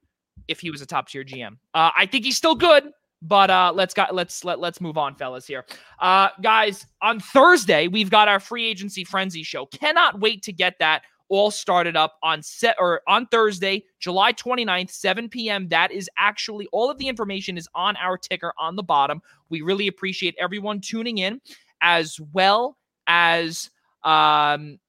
If 0.48 0.60
he 0.60 0.70
was 0.70 0.82
a 0.82 0.86
top 0.86 1.08
tier 1.08 1.24
GM, 1.24 1.54
uh, 1.74 1.92
I 1.96 2.06
think 2.06 2.26
he's 2.26 2.38
still 2.38 2.56
good. 2.56 2.92
But 3.22 3.50
uh, 3.50 3.72
let's 3.74 3.94
got 3.94 4.14
let's 4.14 4.44
let 4.44 4.60
let's 4.60 4.80
move 4.80 4.98
on, 4.98 5.16
fellas. 5.16 5.48
Here, 5.48 5.66
uh, 6.00 6.30
guys. 6.42 6.86
On 7.02 7.20
Thursday, 7.20 7.88
we've 7.88 8.12
got 8.12 8.28
our 8.28 8.40
free 8.40 8.66
agency 8.66 9.04
frenzy 9.04 9.42
show. 9.42 9.66
Cannot 9.68 10.20
wait 10.20 10.44
to 10.44 10.54
get 10.54 10.76
that 10.80 11.04
all 11.30 11.52
started 11.52 11.96
up 11.96 12.18
on 12.24 12.42
set 12.44 12.76
or 12.80 13.02
on 13.08 13.26
Thursday, 13.28 13.84
July 14.00 14.34
29th, 14.34 14.92
7 14.92 15.30
p.m. 15.30 15.68
That 15.70 15.92
is 15.92 16.10
actually 16.18 16.68
all 16.72 16.90
of 16.90 16.98
the 16.98 17.08
information 17.08 17.58
is 17.58 17.68
on 17.76 17.96
our 17.98 18.18
ticker 18.18 18.54
on 18.58 18.76
the 18.76 18.84
bottom. 18.84 19.22
We 19.50 19.62
really 19.62 19.88
appreciate 19.88 20.36
everyone 20.40 20.82
tuning 20.82 21.18
in, 21.18 21.42
as 21.82 22.20
well 22.34 22.78
as 23.08 23.70
um, 24.04 24.80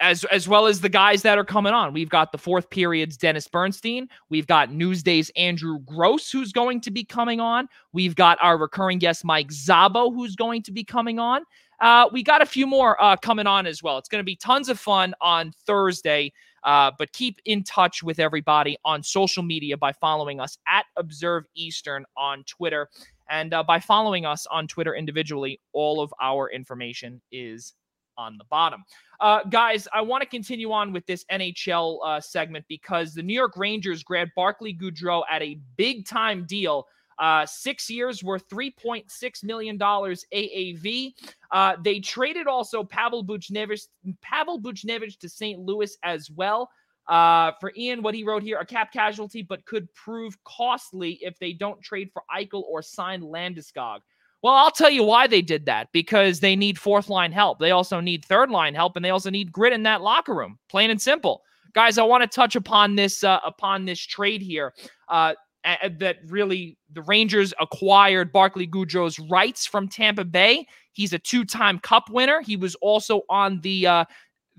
as 0.00 0.24
as 0.24 0.48
well 0.48 0.66
as 0.66 0.80
the 0.80 0.88
guys 0.88 1.22
that 1.22 1.38
are 1.38 1.44
coming 1.44 1.72
on. 1.72 1.92
We've 1.92 2.08
got 2.08 2.32
the 2.32 2.38
fourth 2.38 2.70
period's 2.70 3.16
Dennis 3.16 3.48
Bernstein. 3.48 4.08
We've 4.28 4.46
got 4.46 4.72
Newsday's 4.72 5.30
Andrew 5.36 5.80
Gross, 5.80 6.30
who's 6.30 6.52
going 6.52 6.80
to 6.82 6.90
be 6.90 7.04
coming 7.04 7.40
on. 7.40 7.68
We've 7.92 8.14
got 8.14 8.38
our 8.40 8.56
recurring 8.56 8.98
guest 8.98 9.24
Mike 9.24 9.48
Zabo, 9.48 10.14
who's 10.14 10.36
going 10.36 10.62
to 10.62 10.72
be 10.72 10.84
coming 10.84 11.18
on. 11.18 11.42
Uh, 11.80 12.08
we 12.12 12.22
got 12.22 12.42
a 12.42 12.46
few 12.46 12.66
more 12.66 13.00
uh, 13.02 13.16
coming 13.16 13.46
on 13.46 13.66
as 13.66 13.82
well. 13.82 13.98
It's 13.98 14.08
going 14.08 14.20
to 14.20 14.26
be 14.26 14.36
tons 14.36 14.68
of 14.68 14.78
fun 14.78 15.14
on 15.20 15.52
Thursday. 15.66 16.32
Uh, 16.64 16.90
but 16.98 17.12
keep 17.12 17.40
in 17.44 17.62
touch 17.62 18.02
with 18.02 18.18
everybody 18.18 18.76
on 18.84 19.02
social 19.02 19.42
media 19.42 19.76
by 19.76 19.92
following 19.92 20.40
us 20.40 20.58
at 20.66 20.86
Observe 20.96 21.44
Eastern 21.54 22.04
on 22.16 22.42
Twitter. 22.44 22.88
And 23.30 23.54
uh, 23.54 23.62
by 23.62 23.78
following 23.78 24.26
us 24.26 24.46
on 24.50 24.66
Twitter 24.66 24.94
individually, 24.94 25.60
all 25.72 26.00
of 26.00 26.12
our 26.20 26.50
information 26.50 27.20
is 27.30 27.74
on 28.16 28.36
the 28.36 28.44
bottom. 28.50 28.84
Uh, 29.20 29.44
guys, 29.44 29.86
I 29.92 30.00
want 30.00 30.22
to 30.22 30.28
continue 30.28 30.72
on 30.72 30.92
with 30.92 31.06
this 31.06 31.24
NHL 31.30 31.98
uh, 32.04 32.20
segment 32.20 32.64
because 32.68 33.14
the 33.14 33.22
New 33.22 33.34
York 33.34 33.56
Rangers 33.56 34.02
grabbed 34.02 34.32
Barclay 34.34 34.74
Goodrow 34.74 35.22
at 35.30 35.42
a 35.42 35.58
big 35.76 36.06
time 36.06 36.44
deal. 36.46 36.86
Uh, 37.18 37.44
six 37.44 37.90
years 37.90 38.22
worth 38.22 38.48
$3.6 38.48 39.44
million 39.44 39.78
AAV. 39.78 41.12
Uh, 41.50 41.76
they 41.82 41.98
traded 42.00 42.46
also 42.46 42.84
Pavel 42.84 43.24
Buchnevich, 43.24 43.86
Pavel 44.22 44.60
Buchnevich 44.60 45.18
to 45.18 45.28
St. 45.28 45.58
Louis 45.58 45.96
as 46.02 46.30
well. 46.30 46.70
Uh, 47.08 47.52
for 47.58 47.72
Ian, 47.76 48.02
what 48.02 48.14
he 48.14 48.22
wrote 48.22 48.42
here, 48.42 48.58
a 48.58 48.66
cap 48.66 48.92
casualty, 48.92 49.42
but 49.42 49.64
could 49.64 49.92
prove 49.94 50.36
costly 50.44 51.18
if 51.22 51.38
they 51.38 51.54
don't 51.54 51.80
trade 51.82 52.10
for 52.12 52.22
Eichel 52.34 52.62
or 52.64 52.82
sign 52.82 53.22
Landeskog. 53.22 54.00
Well, 54.42 54.54
I'll 54.54 54.70
tell 54.70 54.90
you 54.90 55.02
why 55.02 55.26
they 55.26 55.42
did 55.42 55.66
that 55.66 55.88
because 55.92 56.40
they 56.40 56.54
need 56.54 56.78
fourth 56.78 57.08
line 57.08 57.32
help. 57.32 57.58
They 57.58 57.72
also 57.72 57.98
need 57.98 58.24
third 58.24 58.50
line 58.50 58.74
help, 58.74 58.94
and 58.94 59.04
they 59.04 59.10
also 59.10 59.30
need 59.30 59.50
grit 59.50 59.72
in 59.72 59.82
that 59.82 60.02
locker 60.02 60.34
room. 60.34 60.58
Plain 60.68 60.90
and 60.90 61.02
simple, 61.02 61.42
guys. 61.72 61.98
I 61.98 62.04
want 62.04 62.22
to 62.22 62.28
touch 62.28 62.54
upon 62.54 62.94
this 62.94 63.24
uh, 63.24 63.40
upon 63.44 63.84
this 63.84 63.98
trade 63.98 64.42
here. 64.42 64.74
Uh, 65.08 65.34
that 65.64 66.18
really 66.26 66.78
the 66.92 67.02
Rangers 67.02 67.52
acquired 67.60 68.32
Barclay 68.32 68.66
Goodrow's 68.66 69.18
rights 69.18 69.66
from 69.66 69.88
Tampa 69.88 70.24
Bay. 70.24 70.66
He's 70.92 71.12
a 71.12 71.18
two-time 71.18 71.78
Cup 71.80 72.10
winner. 72.10 72.40
He 72.40 72.56
was 72.56 72.74
also 72.76 73.22
on 73.28 73.60
the 73.60 73.86
uh, 73.86 74.04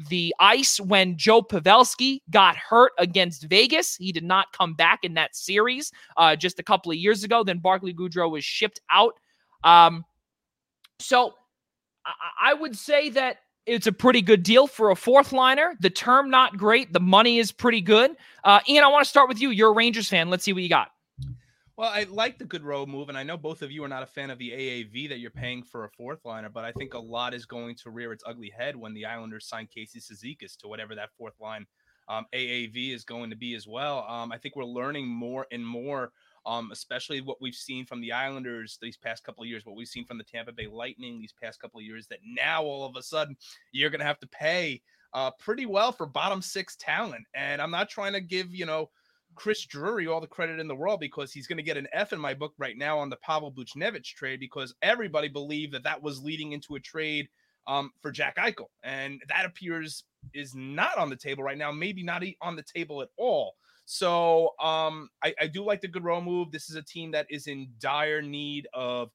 the 0.09 0.33
ice 0.39 0.79
when 0.79 1.17
Joe 1.17 1.41
Pavelski 1.41 2.21
got 2.29 2.55
hurt 2.55 2.93
against 2.97 3.43
Vegas. 3.43 3.95
He 3.95 4.11
did 4.11 4.23
not 4.23 4.47
come 4.53 4.73
back 4.73 4.99
in 5.03 5.13
that 5.15 5.35
series 5.35 5.91
uh, 6.15 6.35
just 6.35 6.59
a 6.59 6.63
couple 6.63 6.91
of 6.91 6.97
years 6.97 7.23
ago. 7.23 7.43
Then 7.43 7.59
Barclay 7.59 7.93
Goodrow 7.93 8.31
was 8.31 8.45
shipped 8.45 8.79
out 8.89 9.13
um, 9.63 10.05
so 10.99 11.33
I, 12.05 12.51
I 12.51 12.53
would 12.53 12.77
say 12.77 13.09
that 13.11 13.37
it's 13.69 13.87
a 13.87 13.91
pretty 13.91 14.21
good 14.21 14.43
deal 14.43 14.67
for 14.67 14.89
a 14.89 14.95
fourth 14.95 15.31
liner. 15.31 15.75
The 15.79 15.89
term 15.89 16.29
not 16.29 16.57
great. 16.57 16.91
The 16.91 16.99
money 16.99 17.37
is 17.37 17.51
pretty 17.51 17.81
good. 17.81 18.15
Uh, 18.43 18.59
Ian, 18.67 18.83
I 18.83 18.87
want 18.87 19.03
to 19.03 19.09
start 19.09 19.29
with 19.29 19.39
you. 19.39 19.51
You're 19.51 19.69
a 19.69 19.73
Rangers 19.73 20.09
fan. 20.09 20.29
Let's 20.29 20.43
see 20.43 20.53
what 20.53 20.63
you 20.63 20.69
got. 20.69 20.89
Well, 21.77 21.89
I 21.89 22.03
like 22.09 22.37
the 22.37 22.45
Goodrow 22.45 22.85
move, 22.85 23.07
and 23.07 23.17
I 23.17 23.23
know 23.23 23.37
both 23.37 23.61
of 23.61 23.71
you 23.71 23.83
are 23.85 23.87
not 23.87 24.03
a 24.03 24.05
fan 24.05 24.31
of 24.31 24.37
the 24.37 24.51
AAV 24.51 25.07
that 25.09 25.19
you're 25.19 25.31
paying 25.31 25.63
for 25.63 25.85
a 25.85 25.89
fourth 25.89 26.25
liner, 26.25 26.49
but 26.49 26.65
I 26.65 26.73
think 26.73 26.93
a 26.93 26.99
lot 26.99 27.33
is 27.33 27.45
going 27.45 27.75
to 27.75 27.89
rear 27.89 28.11
its 28.11 28.23
ugly 28.27 28.51
head 28.57 28.75
when 28.75 28.93
the 28.93 29.05
Islanders 29.05 29.47
sign 29.47 29.65
Casey 29.73 29.99
Cizikas 29.99 30.57
to 30.57 30.67
whatever 30.67 30.93
that 30.95 31.11
fourth 31.17 31.39
line 31.39 31.65
um, 32.09 32.25
AAV 32.33 32.93
is 32.93 33.05
going 33.05 33.29
to 33.29 33.37
be 33.37 33.55
as 33.55 33.65
well. 33.65 34.05
Um, 34.09 34.31
I 34.31 34.37
think 34.37 34.57
we're 34.57 34.65
learning 34.65 35.07
more 35.07 35.47
and 35.51 35.65
more 35.65 36.11
um, 36.49 36.71
especially 36.71 37.21
what 37.21 37.39
we've 37.39 37.53
seen 37.53 37.85
from 37.85 38.01
the 38.01 38.11
Islanders 38.11 38.79
these 38.81 38.97
past 38.97 39.23
couple 39.23 39.43
of 39.43 39.47
years, 39.47 39.67
what 39.67 39.75
we've 39.75 39.87
seen 39.87 40.03
from 40.03 40.17
the 40.17 40.23
Tampa 40.23 40.51
Bay 40.51 40.65
Lightning 40.65 41.19
these 41.19 41.31
past 41.31 41.61
couple 41.61 41.79
of 41.79 41.85
years, 41.85 42.07
that 42.07 42.17
now 42.25 42.63
all 42.63 42.87
of 42.87 42.95
a 42.95 43.03
sudden 43.03 43.37
you're 43.71 43.91
going 43.91 43.99
to 43.99 44.05
have 44.05 44.19
to 44.19 44.27
pay 44.27 44.81
uh, 45.13 45.29
pretty 45.37 45.67
well 45.67 45.91
for 45.91 46.07
bottom 46.07 46.41
six 46.41 46.75
talent. 46.77 47.23
And 47.35 47.61
I'm 47.61 47.69
not 47.69 47.87
trying 47.87 48.13
to 48.13 48.19
give, 48.19 48.53
you 48.53 48.65
know, 48.65 48.89
Chris 49.35 49.63
Drury 49.65 50.07
all 50.07 50.19
the 50.19 50.25
credit 50.25 50.59
in 50.59 50.67
the 50.67 50.75
world 50.75 50.99
because 50.99 51.31
he's 51.31 51.45
going 51.45 51.57
to 51.57 51.63
get 51.63 51.77
an 51.77 51.87
F 51.93 52.13
in 52.13 52.19
my 52.19 52.33
book 52.33 52.53
right 52.57 52.77
now 52.79 52.97
on 52.97 53.11
the 53.11 53.17
Pavel 53.17 53.51
Buchnevich 53.51 54.15
trade 54.15 54.39
because 54.39 54.73
everybody 54.81 55.27
believed 55.27 55.73
that 55.73 55.83
that 55.83 56.01
was 56.01 56.23
leading 56.23 56.53
into 56.53 56.75
a 56.75 56.79
trade 56.79 57.29
um, 57.67 57.91
for 58.01 58.11
Jack 58.11 58.37
Eichel. 58.37 58.69
And 58.83 59.21
that 59.29 59.45
appears 59.45 60.03
is 60.33 60.55
not 60.55 60.97
on 60.97 61.11
the 61.11 61.15
table 61.15 61.43
right 61.43 61.59
now, 61.59 61.71
maybe 61.71 62.01
not 62.01 62.23
on 62.41 62.55
the 62.55 62.63
table 62.63 63.03
at 63.03 63.09
all. 63.17 63.53
So 63.91 64.53
um, 64.59 65.09
I, 65.23 65.33
I 65.41 65.47
do 65.47 65.65
like 65.65 65.81
the 65.81 65.87
Goodrow 65.87 66.23
move. 66.23 66.51
This 66.51 66.69
is 66.69 66.75
a 66.75 66.81
team 66.83 67.09
that 67.09 67.25
is 67.27 67.47
in 67.47 67.69
dire 67.79 68.21
need 68.21 68.67
of 68.71 69.09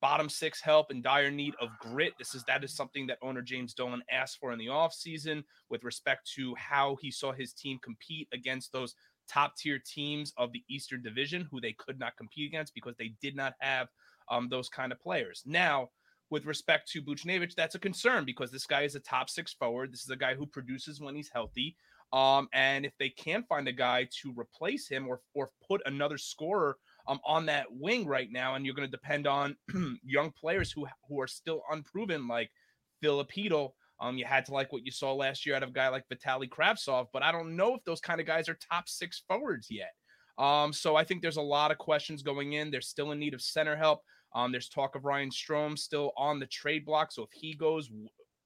bottom 0.00 0.30
six 0.30 0.62
help 0.62 0.86
and 0.88 1.02
dire 1.02 1.30
need 1.30 1.52
of 1.60 1.68
grit. 1.80 2.14
This 2.18 2.34
is 2.34 2.42
that 2.44 2.64
is 2.64 2.74
something 2.74 3.06
that 3.08 3.18
owner 3.20 3.42
James 3.42 3.74
Dolan 3.74 4.02
asked 4.10 4.38
for 4.40 4.54
in 4.54 4.58
the 4.58 4.68
offseason 4.68 5.44
with 5.68 5.84
respect 5.84 6.30
to 6.36 6.54
how 6.54 6.96
he 7.02 7.10
saw 7.10 7.32
his 7.32 7.52
team 7.52 7.78
compete 7.82 8.26
against 8.32 8.72
those 8.72 8.94
top 9.28 9.54
tier 9.58 9.78
teams 9.78 10.32
of 10.38 10.50
the 10.52 10.64
Eastern 10.70 11.02
Division 11.02 11.46
who 11.50 11.60
they 11.60 11.74
could 11.74 11.98
not 11.98 12.16
compete 12.16 12.48
against 12.48 12.74
because 12.74 12.96
they 12.96 13.12
did 13.20 13.36
not 13.36 13.52
have 13.60 13.88
um, 14.30 14.48
those 14.48 14.70
kind 14.70 14.92
of 14.92 15.00
players. 15.02 15.42
Now, 15.44 15.90
with 16.30 16.46
respect 16.46 16.90
to 16.92 17.02
Buchnevich, 17.02 17.54
that's 17.54 17.74
a 17.74 17.78
concern 17.78 18.24
because 18.24 18.50
this 18.50 18.66
guy 18.66 18.84
is 18.84 18.94
a 18.94 19.00
top 19.00 19.28
six 19.28 19.52
forward. 19.52 19.92
This 19.92 20.04
is 20.04 20.10
a 20.10 20.16
guy 20.16 20.34
who 20.34 20.46
produces 20.46 21.02
when 21.02 21.14
he's 21.14 21.28
healthy. 21.28 21.76
Um, 22.12 22.48
and 22.52 22.84
if 22.84 22.92
they 22.98 23.10
can 23.10 23.44
find 23.44 23.68
a 23.68 23.72
guy 23.72 24.08
to 24.22 24.34
replace 24.36 24.88
him 24.88 25.06
or 25.06 25.20
or 25.34 25.50
put 25.66 25.80
another 25.86 26.18
scorer 26.18 26.76
um, 27.06 27.20
on 27.24 27.46
that 27.46 27.66
wing 27.70 28.06
right 28.06 28.28
now, 28.30 28.54
and 28.54 28.66
you're 28.66 28.74
going 28.74 28.88
to 28.88 28.96
depend 28.96 29.26
on 29.26 29.56
young 30.04 30.32
players 30.32 30.72
who 30.72 30.86
who 31.08 31.20
are 31.20 31.28
still 31.28 31.62
unproven, 31.70 32.26
like 32.26 32.50
Filipino. 33.00 33.74
Um, 34.00 34.16
you 34.16 34.24
had 34.24 34.46
to 34.46 34.54
like 34.54 34.72
what 34.72 34.84
you 34.84 34.90
saw 34.90 35.12
last 35.12 35.44
year 35.44 35.54
out 35.54 35.62
of 35.62 35.68
a 35.68 35.72
guy 35.72 35.88
like 35.88 36.08
Vitali 36.08 36.48
Kravtsov, 36.48 37.08
but 37.12 37.22
I 37.22 37.30
don't 37.30 37.54
know 37.54 37.74
if 37.74 37.84
those 37.84 38.00
kind 38.00 38.18
of 38.18 38.26
guys 38.26 38.48
are 38.48 38.56
top 38.70 38.88
six 38.88 39.22
forwards 39.28 39.68
yet. 39.70 39.92
Um, 40.38 40.72
so 40.72 40.96
I 40.96 41.04
think 41.04 41.20
there's 41.20 41.36
a 41.36 41.42
lot 41.42 41.70
of 41.70 41.76
questions 41.76 42.22
going 42.22 42.54
in. 42.54 42.70
They're 42.70 42.80
still 42.80 43.12
in 43.12 43.18
need 43.18 43.34
of 43.34 43.42
center 43.42 43.76
help. 43.76 44.00
Um, 44.34 44.52
there's 44.52 44.70
talk 44.70 44.94
of 44.94 45.04
Ryan 45.04 45.28
Strome 45.28 45.78
still 45.78 46.12
on 46.16 46.40
the 46.40 46.46
trade 46.46 46.86
block. 46.86 47.12
So 47.12 47.22
if 47.22 47.30
he 47.32 47.54
goes, 47.54 47.90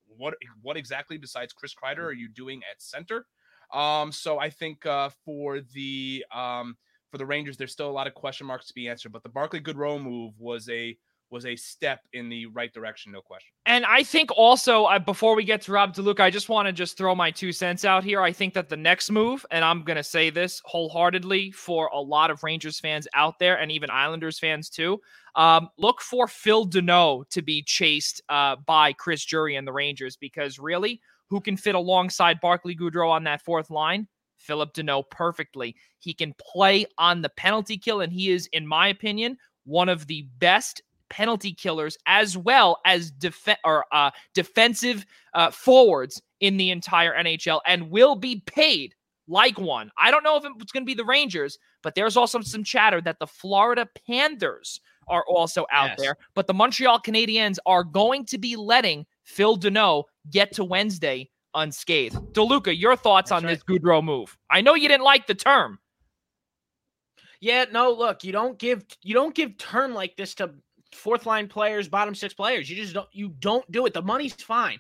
what 0.07 0.35
what 0.63 0.77
exactly 0.77 1.19
besides 1.19 1.53
Chris 1.53 1.73
Kreider 1.75 2.05
are 2.05 2.13
you 2.13 2.29
doing 2.29 2.63
at 2.71 2.83
center? 2.83 3.27
Um, 3.75 4.13
so 4.13 4.39
I 4.39 4.51
think 4.51 4.87
uh, 4.87 5.11
for 5.25 5.61
the 5.61 6.25
um, 6.33 6.77
for 7.11 7.19
the 7.19 7.27
Rangers, 7.27 7.57
there's 7.57 7.73
still 7.73 7.91
a 7.91 7.93
lot 7.93 8.07
of 8.07 8.15
question 8.15 8.47
marks 8.47 8.67
to 8.69 8.75
be 8.75 8.89
answered. 8.89 9.13
But 9.13 9.23
the 9.23 9.29
Barclay 9.29 9.61
Goodrow 9.61 10.03
move 10.03 10.35
was 10.39 10.69
a 10.69 10.97
was 11.31 11.47
a 11.47 11.57
step 11.57 12.01
in 12.13 12.29
the 12.29 12.47
right 12.47 12.73
direction, 12.73 13.11
no 13.11 13.21
question. 13.21 13.51
And 13.67 13.85
I 13.85 14.05
think 14.05 14.31
also 14.37 14.85
uh, 14.85 14.99
before 14.99 15.35
we 15.35 15.43
get 15.43 15.63
to 15.63 15.73
Rob 15.73 15.95
DeLuca, 15.95 16.21
I 16.21 16.31
just 16.31 16.49
want 16.49 16.67
to 16.67 16.73
just 16.73 16.97
throw 16.97 17.15
my 17.15 17.31
two 17.31 17.51
cents 17.51 17.85
out 17.85 18.05
here. 18.05 18.23
I 18.23 18.33
think 18.33 18.55
that 18.55 18.69
the 18.69 18.77
next 18.77 19.11
move, 19.11 19.45
and 19.51 19.65
I'm 19.65 19.83
going 19.83 19.97
to 19.97 20.05
say 20.05 20.31
this 20.31 20.63
wholeheartedly 20.65 21.51
for 21.51 21.89
a 21.89 21.99
lot 21.99 22.31
of 22.31 22.43
Rangers 22.45 22.79
fans 22.79 23.09
out 23.15 23.39
there, 23.41 23.59
and 23.59 23.73
even 23.73 23.91
Islanders 23.91 24.39
fans 24.39 24.71
too, 24.71 25.01
um, 25.35 25.69
look 25.77 26.01
for 26.01 26.29
Phil 26.29 26.67
Danault 26.67 27.29
to 27.31 27.43
be 27.43 27.63
chased 27.63 28.23
uh, 28.29 28.57
by 28.65 28.93
Chris 28.93 29.25
Drury 29.25 29.57
and 29.57 29.67
the 29.67 29.73
Rangers 29.73 30.17
because 30.17 30.59
really, 30.61 31.01
who 31.29 31.41
can 31.41 31.57
fit 31.57 31.75
alongside 31.75 32.41
Barclay 32.41 32.75
Goodrow 32.75 33.11
on 33.11 33.25
that 33.25 33.43
fourth 33.43 33.71
line? 33.71 34.07
Phillip 34.39 34.75
Danault 34.75 35.11
perfectly. 35.11 35.75
He 35.99 36.13
can 36.13 36.35
play 36.39 36.87
on 36.99 37.23
the 37.23 37.31
penalty 37.31 37.79
kill, 37.79 38.01
and 38.01 38.13
he 38.13 38.31
is, 38.31 38.47
in 38.53 38.67
my 38.67 38.89
opinion, 38.89 39.39
one 39.65 39.89
of 39.89 40.07
the 40.07 40.23
best 40.39 40.83
penalty 41.09 41.53
killers 41.53 41.97
as 42.07 42.37
well 42.37 42.81
as 42.85 43.11
def- 43.11 43.57
or 43.65 43.85
uh, 43.93 44.11
defensive 44.35 45.07
uh, 45.35 45.51
forwards 45.51 46.21
in 46.41 46.57
the 46.57 46.71
entire 46.71 47.15
NHL 47.15 47.61
and 47.67 47.91
will 47.91 48.17
be 48.17 48.43
paid 48.47 48.95
like 49.29 49.59
one. 49.59 49.91
I 49.97 50.11
don't 50.11 50.25
know 50.25 50.37
if 50.37 50.45
it's 50.61 50.73
going 50.73 50.83
to 50.83 50.87
be 50.87 50.95
the 50.95 51.05
Rangers, 51.05 51.59
but 51.83 51.95
there's 51.95 52.17
also 52.17 52.41
some 52.41 52.65
chatter 52.65 53.01
that 53.03 53.19
the 53.19 53.27
Florida 53.27 53.89
Panthers 54.07 54.81
are 55.09 55.25
also 55.29 55.67
out 55.71 55.91
yes. 55.91 56.01
there. 56.01 56.17
But 56.35 56.47
the 56.47 56.55
Montreal 56.55 57.01
Canadiens 57.01 57.59
are 57.67 57.85
going 57.85 58.27
to 58.27 58.39
be 58.39 58.57
letting 58.57 59.07
Phil 59.25 59.57
Danault 59.57 60.05
get 60.31 60.53
to 60.53 60.65
Wednesday 60.65 61.31
unscathed. 61.55 62.17
DeLuca, 62.33 62.79
your 62.79 62.97
thoughts 62.97 63.31
That's 63.31 63.43
on 63.43 63.49
right. 63.49 63.55
this 63.55 63.63
Goodrow 63.65 64.03
move? 64.03 64.37
I 64.51 64.61
know 64.61 64.75
you 64.75 64.89
didn't 64.89 65.05
like 65.05 65.27
the 65.27 65.35
term. 65.35 65.79
Yeah, 67.41 67.67
no, 67.73 67.93
look, 67.93 68.25
you 68.25 68.33
don't 68.33 68.59
give 68.59 68.85
you 69.03 69.15
don't 69.15 69.35
give 69.35 69.59
term 69.59 69.93
like 69.93 70.17
this 70.17 70.35
to 70.37 70.55
fourth 70.93 71.27
line 71.27 71.49
players, 71.49 71.89
bottom 71.89 72.15
six 72.15 72.33
players. 72.33 72.71
You 72.71 72.77
just 72.77 72.95
don't 72.95 73.09
you 73.13 73.35
don't 73.41 73.71
do 73.71 73.85
it. 73.87 73.93
The 73.93 74.03
money's 74.03 74.33
fine, 74.35 74.79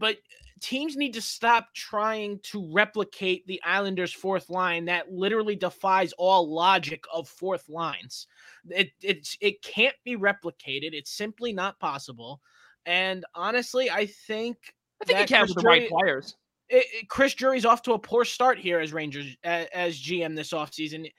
but 0.00 0.16
teams 0.60 0.96
need 0.96 1.12
to 1.14 1.20
stop 1.20 1.68
trying 1.74 2.40
to 2.42 2.70
replicate 2.72 3.46
the 3.46 3.60
Islanders' 3.62 4.12
fourth 4.12 4.48
line 4.48 4.86
that 4.86 5.12
literally 5.12 5.56
defies 5.56 6.12
all 6.14 6.50
logic 6.52 7.04
of 7.12 7.28
fourth 7.28 7.68
lines. 7.68 8.26
It 8.70 8.92
it's 9.02 9.36
it 9.40 9.62
can't 9.62 9.96
be 10.04 10.16
replicated. 10.16 10.92
It's 10.92 11.12
simply 11.12 11.52
not 11.52 11.78
possible. 11.78 12.40
And 12.86 13.24
honestly, 13.34 13.90
I 13.90 14.06
think 14.06 14.56
I 15.02 15.04
think 15.04 15.18
he 15.18 15.26
can 15.26 15.42
with 15.42 15.56
the 15.56 15.62
right 15.62 15.88
players. 15.88 16.36
It, 16.68 16.84
it, 16.92 17.08
Chris 17.08 17.34
Drury's 17.34 17.64
off 17.64 17.82
to 17.82 17.92
a 17.92 17.98
poor 17.98 18.24
start 18.24 18.58
here 18.58 18.80
as 18.80 18.92
Rangers 18.92 19.36
as, 19.44 19.66
as 19.72 20.00
GM 20.00 20.34
this 20.34 20.52
offseason. 20.52 21.10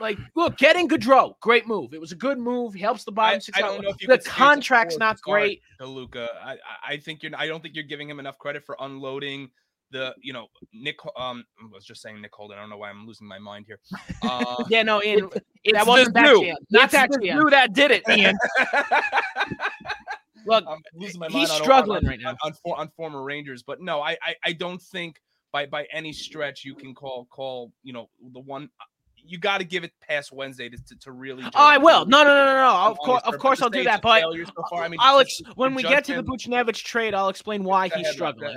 Like, 0.00 0.18
look, 0.34 0.58
getting 0.58 0.88
Goodrow, 0.88 1.34
great 1.40 1.66
move. 1.66 1.94
It 1.94 2.00
was 2.00 2.12
a 2.12 2.16
good 2.16 2.38
move. 2.38 2.74
He 2.74 2.80
helps 2.80 3.04
the 3.04 3.12
bottom 3.12 3.36
I, 3.36 3.40
six. 3.40 3.58
I 3.58 3.62
don't 3.62 3.82
know 3.82 3.90
if 3.90 4.02
you 4.02 4.08
the 4.08 4.18
contract's 4.18 4.98
not 4.98 5.20
great. 5.22 5.62
Luca, 5.80 6.28
I, 6.42 6.56
I 6.86 6.96
think 6.98 7.22
you're. 7.22 7.32
I 7.36 7.46
don't 7.46 7.62
think 7.62 7.74
you're 7.74 7.84
giving 7.84 8.08
him 8.08 8.20
enough 8.20 8.38
credit 8.38 8.64
for 8.64 8.76
unloading 8.80 9.50
the. 9.90 10.14
You 10.20 10.32
know, 10.32 10.48
Nick. 10.74 10.96
Um, 11.16 11.44
I 11.60 11.66
was 11.72 11.84
just 11.84 12.02
saying 12.02 12.20
Nick 12.20 12.34
Holden. 12.34 12.58
I 12.58 12.60
don't 12.60 12.70
know 12.70 12.76
why 12.76 12.90
I'm 12.90 13.06
losing 13.06 13.26
my 13.26 13.38
mind 13.38 13.66
here. 13.66 13.80
Uh, 14.22 14.64
yeah, 14.68 14.82
no, 14.82 15.02
Ian, 15.02 15.30
it's 15.64 15.78
that 15.78 15.86
wasn't 15.86 16.14
that 16.14 16.56
Not 16.70 16.84
it's 16.84 16.92
that 16.92 17.10
the 17.10 17.48
that 17.50 17.72
did 17.72 17.90
it, 17.90 18.02
Ian. 18.10 18.36
Look, 20.46 20.64
I'm 20.68 20.80
losing 20.94 21.20
my 21.20 21.28
mind 21.28 21.40
he's 21.40 21.50
on, 21.50 21.62
struggling 21.62 22.04
on, 22.04 22.10
right 22.10 22.20
now 22.20 22.36
on, 22.42 22.54
on, 22.64 22.88
former 22.96 23.22
Rangers, 23.22 23.62
but 23.62 23.80
no, 23.80 24.00
I, 24.00 24.12
I 24.22 24.34
I 24.44 24.52
don't 24.52 24.80
think 24.80 25.20
by 25.52 25.66
by 25.66 25.86
any 25.92 26.12
stretch 26.12 26.64
you 26.64 26.74
can 26.74 26.94
call 26.94 27.26
call 27.30 27.72
you 27.82 27.92
know 27.92 28.08
the 28.32 28.40
one 28.40 28.70
uh, 28.80 28.84
you 29.28 29.38
got 29.38 29.58
to 29.58 29.64
give 29.64 29.84
it 29.84 29.92
past 30.00 30.32
Wednesday 30.32 30.68
to, 30.68 30.76
to, 30.76 30.96
to 30.96 31.12
really. 31.12 31.42
Oh, 31.44 31.50
I 31.54 31.78
will. 31.78 32.06
No, 32.06 32.22
no, 32.22 32.28
no, 32.28 32.46
no, 32.46 32.56
no. 32.56 32.90
Of 32.90 32.98
course, 32.98 33.22
of 33.24 33.38
course, 33.38 33.62
I'll 33.62 33.70
do 33.70 33.84
that. 33.84 34.02
But 34.02 34.22
so 34.22 34.64
far, 34.70 34.84
I 34.84 34.88
mean, 34.88 35.00
I'll 35.02 35.18
ex- 35.18 35.40
when 35.54 35.74
we 35.74 35.82
get 35.82 36.04
to 36.04 36.14
the 36.14 36.22
Buchnevich 36.22 36.82
trade, 36.84 37.14
I'll 37.14 37.28
explain 37.28 37.64
why 37.64 37.88
he's 37.88 37.94
ahead, 37.94 38.14
struggling. 38.14 38.56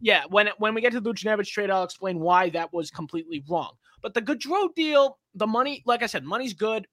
Yeah, 0.00 0.24
when 0.28 0.48
when 0.58 0.74
we 0.74 0.80
get 0.80 0.92
to 0.92 1.00
the 1.00 1.10
Buchnevich 1.10 1.48
trade, 1.48 1.70
I'll 1.70 1.84
explain 1.84 2.20
why 2.20 2.50
that 2.50 2.72
was 2.72 2.90
completely 2.90 3.42
wrong. 3.48 3.72
But 4.02 4.14
the 4.14 4.22
Goodrow 4.22 4.74
deal, 4.74 5.18
the 5.34 5.46
money, 5.46 5.82
like 5.86 6.02
I 6.02 6.06
said, 6.06 6.24
money's 6.24 6.54
good. 6.54 6.86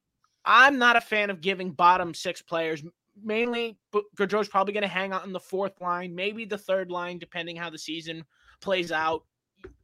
I'm 0.45 0.77
not 0.77 0.95
a 0.95 1.01
fan 1.01 1.29
of 1.29 1.41
giving 1.41 1.71
bottom 1.71 2.13
six 2.13 2.41
players. 2.41 2.83
Mainly, 3.23 3.77
Goodrow's 4.15 4.47
probably 4.47 4.73
going 4.73 4.83
to 4.83 4.87
hang 4.87 5.11
out 5.11 5.25
in 5.25 5.33
the 5.33 5.39
fourth 5.39 5.79
line, 5.81 6.13
maybe 6.13 6.45
the 6.45 6.57
third 6.57 6.91
line, 6.91 7.17
depending 7.17 7.55
how 7.55 7.69
the 7.69 7.77
season 7.77 8.23
plays 8.61 8.91
out 8.91 9.23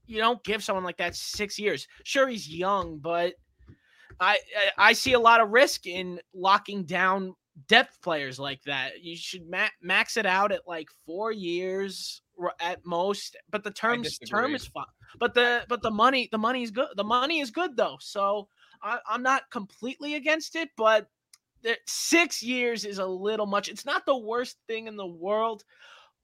you 0.05 0.17
don't 0.17 0.43
give 0.43 0.63
someone 0.63 0.83
like 0.83 0.97
that 0.97 1.15
six 1.15 1.57
years. 1.57 1.87
Sure, 2.03 2.27
he's 2.27 2.49
young, 2.49 2.99
but 2.99 3.33
I 4.19 4.37
I 4.77 4.93
see 4.93 5.13
a 5.13 5.19
lot 5.19 5.41
of 5.41 5.49
risk 5.49 5.85
in 5.87 6.19
locking 6.33 6.83
down 6.83 7.35
depth 7.67 8.01
players 8.01 8.39
like 8.39 8.61
that. 8.63 9.01
You 9.01 9.15
should 9.15 9.49
ma- 9.49 9.67
max 9.81 10.17
it 10.17 10.25
out 10.25 10.51
at 10.51 10.67
like 10.67 10.87
four 11.05 11.31
years 11.31 12.21
at 12.59 12.85
most. 12.85 13.37
But 13.49 13.63
the 13.63 13.71
term 13.71 14.03
term 14.27 14.55
is 14.55 14.67
fine. 14.67 14.85
But 15.19 15.33
the 15.33 15.65
but 15.69 15.81
the 15.81 15.91
money 15.91 16.29
the 16.31 16.37
money 16.37 16.63
is 16.63 16.71
good. 16.71 16.89
The 16.95 17.03
money 17.03 17.39
is 17.39 17.51
good 17.51 17.77
though. 17.77 17.97
So 17.99 18.47
I, 18.81 18.99
I'm 19.07 19.23
not 19.23 19.49
completely 19.51 20.15
against 20.15 20.55
it, 20.55 20.69
but 20.75 21.07
six 21.87 22.43
years 22.43 22.85
is 22.85 22.99
a 22.99 23.05
little 23.05 23.45
much. 23.45 23.69
It's 23.69 23.85
not 23.85 24.05
the 24.05 24.17
worst 24.17 24.57
thing 24.67 24.87
in 24.87 24.95
the 24.95 25.05
world, 25.05 25.63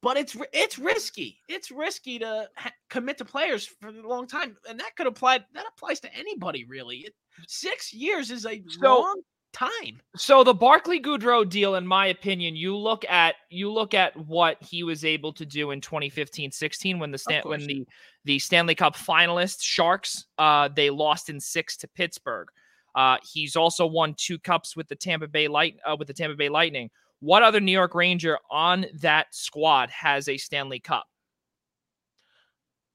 but 0.02 0.18
it's 0.18 0.36
it's 0.54 0.80
risky. 0.80 1.40
It's 1.48 1.72
risky 1.72 2.20
to 2.20 2.50
ha- 2.56 2.72
commit 2.90 3.18
to 3.20 3.26
players 3.26 3.66
for 3.66 3.90
a 3.90 4.08
long 4.08 4.28
time, 4.28 4.58
and 4.70 4.80
that 4.80 4.96
could 4.96 5.08
apply. 5.08 5.40
That 5.54 5.66
applies 5.76 6.00
to 6.02 6.16
anybody, 6.16 6.66
really. 6.66 6.98
It, 6.98 7.14
six 7.48 7.94
years 7.94 8.32
is 8.32 8.46
a 8.46 8.64
so, 8.82 9.02
long 9.02 9.22
time. 9.54 10.02
So 10.16 10.44
the 10.44 10.54
Barclay 10.54 11.00
Goodrow 11.00 11.48
deal, 11.48 11.76
in 11.76 11.86
my 11.86 12.08
opinion, 12.08 12.56
you 12.56 12.76
look 12.76 13.04
at 13.10 13.36
you 13.50 13.72
look 13.72 13.94
at 13.94 14.16
what 14.16 14.58
he 14.62 14.84
was 14.84 15.04
able 15.04 15.34
to 15.34 15.46
do 15.46 15.72
in 15.72 15.82
2015-16 15.82 17.00
when 17.00 17.12
the 17.12 17.18
Stan- 17.18 17.44
when 17.46 17.66
the 17.66 17.86
the 18.26 18.40
Stanley 18.40 18.76
Cup 18.76 18.96
finalists 18.96 19.62
Sharks 19.62 20.26
uh, 20.38 20.70
they 20.74 20.90
lost 20.90 21.30
in 21.30 21.40
six 21.40 21.78
to 21.78 21.88
Pittsburgh. 21.88 22.48
Uh, 22.96 23.18
he's 23.24 23.56
also 23.56 23.86
won 23.86 24.16
two 24.18 24.40
cups 24.40 24.76
with 24.76 24.88
the 24.88 24.96
Tampa 24.96 25.28
Bay 25.28 25.48
Light 25.48 25.78
uh, 25.86 25.96
with 25.98 26.08
the 26.08 26.14
Tampa 26.14 26.36
Bay 26.36 26.50
Lightning. 26.50 26.90
What 27.22 27.44
other 27.44 27.60
New 27.60 27.72
York 27.72 27.96
Ranger 27.96 28.38
on 28.50 28.86
that 29.02 29.28
squad 29.34 29.90
has 29.90 30.28
a 30.28 30.38
Stanley 30.38 30.80
Cup? 30.80 31.06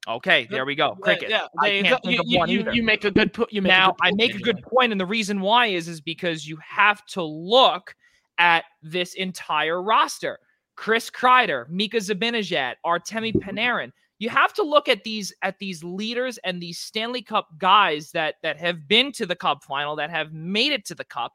Okay, 0.07 0.47
there 0.51 0.67
we 0.67 0.75
go. 0.75 0.95
Cricket. 0.97 1.31
Yeah, 1.31 1.47
I 1.59 1.83
can't 1.83 2.03
think 2.03 2.17
you, 2.17 2.21
of 2.21 2.41
one 2.41 2.49
you, 2.49 2.61
either. 2.61 2.75
you 2.75 2.83
make 2.83 3.05
a 3.05 3.11
good 3.11 3.33
point. 3.33 3.53
You 3.53 3.63
make 3.63 3.71
now. 3.71 3.95
I 4.03 4.13
make 4.13 4.35
a 4.35 4.39
good 4.39 4.63
point, 4.63 4.93
and 4.93 5.01
the 5.01 5.07
reason 5.07 5.41
why 5.41 5.67
is 5.67 5.89
is 5.89 6.01
because 6.01 6.47
you 6.47 6.59
have 6.59 7.05
to 7.07 7.23
look 7.23 7.95
at 8.39 8.65
this 8.83 9.15
entire 9.15 9.83
roster: 9.83 10.39
Chris 10.77 11.11
Kreider, 11.11 11.69
Mika 11.71 11.99
Zibanejad, 11.99 12.75
Artemi 12.85 13.35
Panarin. 13.35 13.93
You 14.19 14.29
have 14.29 14.53
to 14.55 14.63
look 14.63 14.89
at 14.89 15.05
these 15.05 15.33
at 15.43 15.59
these 15.59 15.83
leaders 15.83 16.39
and 16.45 16.63
these 16.63 16.79
Stanley 16.79 17.23
Cup 17.23 17.49
guys 17.59 18.13
that 18.13 18.37
that 18.43 18.59
have 18.59 18.89
been 18.89 19.13
to 19.13 19.27
the 19.27 19.37
Cup 19.37 19.65
final, 19.65 19.97
that 19.97 20.11
have 20.11 20.33
made 20.33 20.73
it 20.73 20.85
to 20.87 20.95
the 20.95 21.05
Cup, 21.05 21.33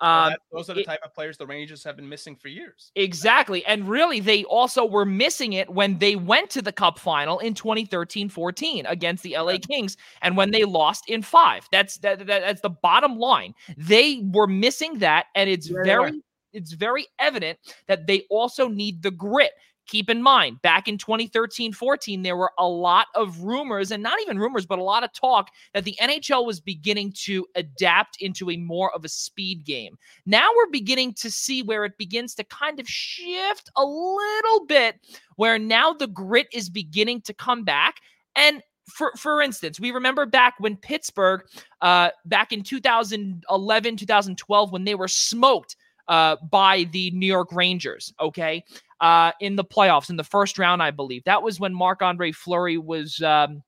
um, 0.00 0.34
those 0.50 0.70
are 0.70 0.74
the 0.74 0.80
it, 0.80 0.86
type 0.86 1.00
of 1.04 1.14
players 1.14 1.36
the 1.36 1.46
Rangers 1.46 1.84
have 1.84 1.96
been 1.96 2.08
missing 2.08 2.34
for 2.34 2.48
years. 2.48 2.90
Exactly. 2.96 3.64
And 3.66 3.88
really, 3.88 4.20
they 4.20 4.44
also 4.44 4.84
were 4.84 5.04
missing 5.04 5.52
it 5.52 5.68
when 5.68 5.98
they 5.98 6.16
went 6.16 6.48
to 6.50 6.62
the 6.62 6.72
Cup 6.72 6.98
final 6.98 7.38
in 7.40 7.52
2013 7.54 8.28
14 8.28 8.86
against 8.86 9.22
the 9.22 9.36
LA 9.36 9.58
Kings 9.58 9.96
and 10.22 10.36
when 10.36 10.50
they 10.50 10.64
lost 10.64 11.08
in 11.08 11.22
five. 11.22 11.68
That's 11.70 11.98
that, 11.98 12.26
that 12.26 12.40
that's 12.40 12.62
the 12.62 12.70
bottom 12.70 13.18
line. 13.18 13.54
They 13.76 14.22
were 14.32 14.46
missing 14.46 14.98
that, 15.00 15.26
and 15.34 15.50
it's 15.50 15.68
yeah, 15.68 15.82
very. 15.84 16.22
It's 16.52 16.72
very 16.72 17.06
evident 17.20 17.60
that 17.86 18.08
they 18.08 18.26
also 18.28 18.66
need 18.66 19.04
the 19.04 19.12
grit. 19.12 19.52
Keep 19.90 20.08
in 20.08 20.22
mind, 20.22 20.62
back 20.62 20.86
in 20.86 20.96
2013 20.96 21.72
14, 21.72 22.22
there 22.22 22.36
were 22.36 22.52
a 22.60 22.68
lot 22.68 23.08
of 23.16 23.40
rumors, 23.40 23.90
and 23.90 24.00
not 24.00 24.20
even 24.20 24.38
rumors, 24.38 24.64
but 24.64 24.78
a 24.78 24.84
lot 24.84 25.02
of 25.02 25.12
talk 25.12 25.50
that 25.74 25.82
the 25.82 25.98
NHL 26.00 26.46
was 26.46 26.60
beginning 26.60 27.12
to 27.24 27.44
adapt 27.56 28.22
into 28.22 28.52
a 28.52 28.56
more 28.56 28.94
of 28.94 29.04
a 29.04 29.08
speed 29.08 29.64
game. 29.64 29.98
Now 30.26 30.48
we're 30.56 30.70
beginning 30.70 31.14
to 31.14 31.28
see 31.28 31.64
where 31.64 31.84
it 31.84 31.98
begins 31.98 32.36
to 32.36 32.44
kind 32.44 32.78
of 32.78 32.88
shift 32.88 33.68
a 33.76 33.84
little 33.84 34.64
bit, 34.66 35.00
where 35.34 35.58
now 35.58 35.92
the 35.92 36.06
grit 36.06 36.46
is 36.52 36.70
beginning 36.70 37.22
to 37.22 37.34
come 37.34 37.64
back. 37.64 37.96
And 38.36 38.62
for 38.86 39.10
for 39.16 39.42
instance, 39.42 39.80
we 39.80 39.90
remember 39.90 40.24
back 40.24 40.54
when 40.60 40.76
Pittsburgh, 40.76 41.42
uh, 41.80 42.10
back 42.26 42.52
in 42.52 42.62
2011, 42.62 43.96
2012, 43.96 44.72
when 44.72 44.84
they 44.84 44.94
were 44.94 45.08
smoked 45.08 45.74
uh, 46.06 46.36
by 46.48 46.84
the 46.92 47.10
New 47.10 47.26
York 47.26 47.50
Rangers. 47.52 48.12
Okay, 48.20 48.64
uh, 49.00 49.32
in 49.40 49.56
the 49.56 49.64
playoffs 49.64 50.10
in 50.10 50.16
the 50.16 50.24
first 50.24 50.58
round, 50.58 50.82
I 50.82 50.90
believe. 50.90 51.24
That 51.24 51.42
was 51.42 51.58
when 51.58 51.74
Marc 51.74 52.02
Andre 52.02 52.32
Fleury 52.32 52.78
was. 52.78 53.20
Um, 53.22 53.62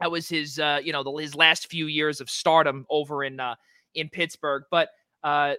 that 0.00 0.10
was 0.10 0.28
his, 0.28 0.60
uh, 0.60 0.80
you 0.82 0.92
know, 0.92 1.02
the, 1.02 1.12
his 1.16 1.34
last 1.34 1.68
few 1.68 1.86
years 1.86 2.20
of 2.20 2.30
stardom 2.30 2.86
over 2.88 3.24
in 3.24 3.40
uh, 3.40 3.56
in 3.94 4.08
Pittsburgh. 4.08 4.62
But 4.70 4.90
uh, 5.24 5.54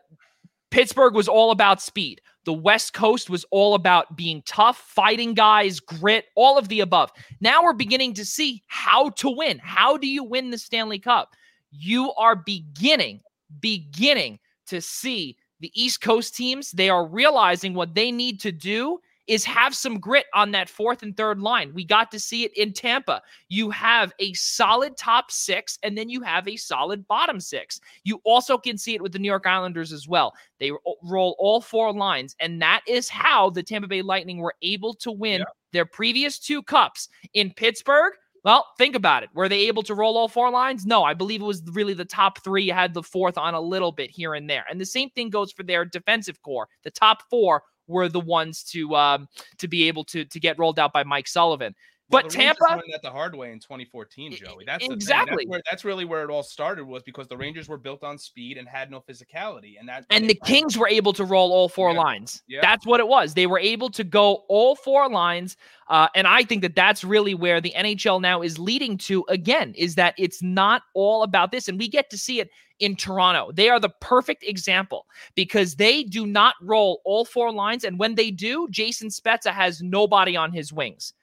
Pittsburgh 0.71 1.13
was 1.13 1.27
all 1.27 1.51
about 1.51 1.81
speed. 1.81 2.21
The 2.45 2.53
West 2.53 2.93
Coast 2.93 3.29
was 3.29 3.45
all 3.51 3.73
about 3.75 4.15
being 4.15 4.41
tough, 4.45 4.77
fighting 4.77 5.33
guys, 5.33 5.79
grit, 5.79 6.25
all 6.35 6.57
of 6.57 6.67
the 6.67 6.79
above. 6.79 7.11
Now 7.41 7.63
we're 7.63 7.73
beginning 7.73 8.13
to 8.15 8.25
see 8.25 8.63
how 8.67 9.09
to 9.11 9.29
win. 9.29 9.59
How 9.59 9.97
do 9.97 10.07
you 10.07 10.23
win 10.23 10.49
the 10.49 10.57
Stanley 10.57 10.99
Cup? 10.99 11.33
You 11.71 12.13
are 12.13 12.35
beginning, 12.35 13.21
beginning 13.59 14.39
to 14.67 14.81
see 14.81 15.37
the 15.60 15.72
East 15.74 16.01
Coast 16.01 16.36
teams. 16.36 16.72
They 16.72 16.89
are 16.89 17.05
realizing 17.05 17.74
what 17.74 17.95
they 17.95 18.12
need 18.12 18.39
to 18.41 18.51
do 18.51 18.99
is 19.30 19.45
have 19.45 19.76
some 19.76 19.99
grit 19.99 20.26
on 20.34 20.49
that 20.51 20.68
fourth 20.68 21.03
and 21.03 21.16
third 21.16 21.39
line. 21.39 21.72
We 21.76 21.86
got 21.86 22.10
to 22.12 22.20
see 22.20 22.45
it 22.45 22.57
in 22.57 22.74
Tampa. 22.74 23.22
You 23.47 23.70
have 23.70 24.12
a 24.18 24.34
solid 24.34 24.97
top 24.97 25.30
six, 25.30 25.78
and 25.84 25.95
then 25.95 26.10
you 26.10 26.22
have 26.22 26.47
a 26.47 26.55
solid 26.55 27.07
bottom 27.07 27.39
six. 27.39 27.80
You 28.03 28.20
also 28.26 28.57
can 28.57 28.76
see 28.76 28.95
it 28.95 29.03
with 29.03 29.12
the 29.12 29.20
New 29.20 29.28
York 29.28 29.45
Islanders 29.45 29.93
as 29.93 30.07
well. 30.07 30.34
They 30.60 30.72
roll 31.03 31.36
all 31.38 31.62
four 31.62 31.93
lines, 31.93 32.36
and 32.39 32.60
that 32.64 32.82
is 32.88 33.07
how 33.07 33.51
the 33.51 33.62
Tampa 33.62 33.88
Bay 33.88 34.01
Lightning 34.01 34.39
were 34.39 34.55
able 34.64 34.95
to 34.95 35.12
win 35.12 35.41
yeah. 35.41 35.45
their 35.74 35.86
previous 35.86 36.39
two 36.39 36.64
cups 36.64 37.07
in 37.36 37.53
Pittsburgh. 37.53 38.14
Well, 38.43 38.65
think 38.77 38.95
about 38.95 39.23
it. 39.23 39.29
Were 39.33 39.49
they 39.49 39.67
able 39.67 39.83
to 39.83 39.93
roll 39.93 40.17
all 40.17 40.27
four 40.29 40.49
lines? 40.49 40.85
No, 40.85 41.03
I 41.03 41.13
believe 41.13 41.41
it 41.41 41.45
was 41.45 41.61
really 41.73 41.93
the 41.93 42.05
top 42.05 42.43
three. 42.43 42.67
Had 42.69 42.93
the 42.93 43.03
fourth 43.03 43.37
on 43.37 43.53
a 43.53 43.59
little 43.61 43.91
bit 43.91 44.09
here 44.09 44.33
and 44.33 44.49
there. 44.49 44.65
And 44.69 44.79
the 44.79 44.85
same 44.85 45.09
thing 45.09 45.29
goes 45.29 45.51
for 45.51 45.63
their 45.63 45.83
defensive 45.85 46.41
core. 46.41 46.67
The 46.83 46.91
top 46.91 47.23
four 47.29 47.63
were 47.87 48.07
the 48.07 48.19
ones 48.19 48.63
to 48.71 48.95
um, 48.95 49.27
to 49.57 49.67
be 49.67 49.87
able 49.87 50.05
to 50.05 50.23
to 50.25 50.39
get 50.39 50.57
rolled 50.57 50.79
out 50.79 50.93
by 50.93 51.03
Mike 51.03 51.27
Sullivan. 51.27 51.75
Well, 52.10 52.24
but 52.24 52.32
Tampa 52.32 52.64
learned 52.70 52.84
that 52.91 53.01
the 53.03 53.12
hard 53.12 53.36
way 53.36 53.51
in 53.51 53.60
2014, 53.60 54.34
Joey. 54.34 54.64
That's 54.66 54.86
exactly 54.86 55.45
that's, 55.45 55.49
where, 55.49 55.62
that's 55.70 55.86
really 55.86 56.05
where 56.05 56.24
it 56.24 56.32
all 56.32 56.41
started 56.41 56.86
was 56.86 57.03
because 57.03 57.28
the 57.28 57.38
Rangers 57.38 57.70
were 57.70 57.78
built 57.78 58.03
on 58.03 58.18
speed 58.18 58.57
and 58.57 58.68
had 58.68 58.89
no 58.89 58.99
physicality, 58.99 59.80
and 59.80 59.88
that 59.88 60.05
and 60.10 60.30
the 60.30 60.39
Kings 60.45 60.78
were 60.78 60.88
able 60.88 61.14
to 61.14 61.24
roll 61.24 61.51
all 61.51 61.70
four 61.70 61.91
yeah. 61.91 61.99
lines. 61.99 62.43
Yeah. 62.47 62.60
That's 62.62 62.86
what 62.86 62.99
it 62.99 63.07
was. 63.07 63.36
They 63.36 63.47
were 63.47 63.60
able 63.60 63.89
to 63.91 64.03
go 64.03 64.45
all 64.49 64.76
four 64.76 65.10
lines, 65.10 65.55
uh, 65.88 66.07
and 66.16 66.26
I 66.26 66.43
think 66.43 66.62
that 66.64 66.76
that's 66.76 67.03
really 67.03 67.36
where 67.36 67.62
the 67.62 67.74
NHL 67.78 68.22
now 68.22 68.41
is 68.41 68.57
leading 68.57 68.97
to. 68.99 69.24
Again, 69.30 69.74
is 69.76 69.95
that 69.95 70.16
it's 70.18 70.41
not 70.41 70.84
all 70.95 71.24
about 71.24 71.51
this, 71.51 71.68
and 71.68 71.78
we 71.78 71.88
get 71.88 72.10
to 72.10 72.18
see 72.18 72.39
it 72.39 72.49
in 72.80 72.95
Toronto. 72.95 73.51
They 73.51 73.70
are 73.70 73.80
the 73.80 73.89
perfect 74.01 74.43
example 74.43 75.05
because 75.36 75.76
they 75.76 76.03
do 76.03 76.26
not 76.26 76.55
roll 76.62 77.01
all 77.05 77.26
four 77.26 77.51
lines. 77.51 77.84
And 77.84 77.99
when 77.99 78.16
they 78.16 78.32
do, 78.32 78.68
Jason 78.70 79.10
Spezza 79.10 79.51
has 79.51 79.82
nobody 79.82 80.36
on 80.36 80.51
his 80.51 80.74
wings. 80.74 81.14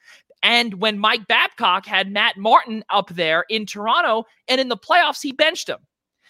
And 0.47 0.75
when 0.75 1.01
Mike 1.01 1.27
Babcock 1.27 1.87
had 1.87 2.13
Matt 2.13 2.37
Martin 2.37 2.85
up 2.89 3.09
there 3.09 3.45
in 3.51 3.67
Toronto 3.67 4.27
and 4.47 4.61
in 4.61 4.69
the 4.69 4.77
playoffs, 4.77 5.21
he 5.21 5.33
benched 5.33 5.69
him. 5.69 5.81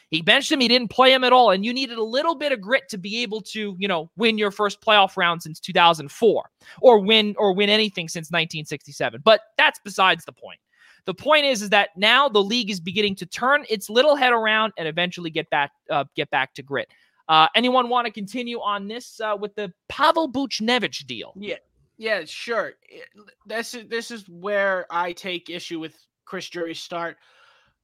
He 0.09 0.23
benched 0.23 0.51
him. 0.51 0.59
He 0.59 0.69
didn't 0.69 0.89
play 0.89 1.13
him 1.13 1.23
at 1.23 1.35
all. 1.35 1.51
And 1.51 1.67
you 1.67 1.75
needed 1.75 1.99
a 1.99 2.03
little 2.03 2.35
bit 2.35 2.51
of 2.51 2.63
grit 2.63 2.89
to 2.89 2.97
be 2.97 3.23
able 3.23 3.43
to, 3.43 3.77
you 3.79 3.87
know, 3.87 4.11
win 4.17 4.39
your 4.39 4.51
first 4.51 4.81
playoff 4.81 5.19
round 5.19 5.43
since 5.43 5.61
2004 5.61 6.51
or 6.81 6.99
win 6.99 7.35
or 7.37 7.53
win 7.53 7.69
anything 7.69 8.09
since 8.09 8.29
1967. 8.29 9.21
But 9.23 9.43
that's 9.59 9.81
besides 9.85 10.25
the 10.25 10.33
point. 10.33 10.61
The 11.05 11.13
point 11.13 11.45
is, 11.45 11.61
is 11.61 11.69
that 11.71 11.91
now 11.95 12.27
the 12.27 12.43
league 12.43 12.71
is 12.71 12.81
beginning 12.81 13.17
to 13.17 13.27
turn 13.27 13.67
its 13.69 13.91
little 13.91 14.17
head 14.17 14.33
around 14.33 14.73
and 14.79 14.89
eventually 14.89 15.29
get 15.29 15.51
back, 15.51 15.73
uh, 15.91 16.05
get 16.17 16.31
back 16.31 16.55
to 16.55 16.63
grit. 16.63 16.89
Uh, 17.29 17.49
anyone 17.55 17.91
want 17.91 18.07
to 18.07 18.13
continue 18.13 18.61
on 18.61 18.89
this 18.89 19.21
uh, 19.21 19.37
with 19.39 19.55
the 19.57 19.71
Pavel 19.91 20.33
Buchnevich 20.33 21.07
deal? 21.07 21.35
Yeah, 21.37 21.57
yeah, 21.99 22.25
sure. 22.25 22.75
Eh, 22.93 23.21
this 23.47 23.75
is 23.75 23.89
this 23.89 24.11
is 24.11 24.29
where 24.29 24.87
I 24.91 25.13
take 25.13 25.51
issue 25.51 25.81
with 25.81 25.95
Chris 26.25 26.49
Drury's 26.49 26.81
start. 26.81 27.17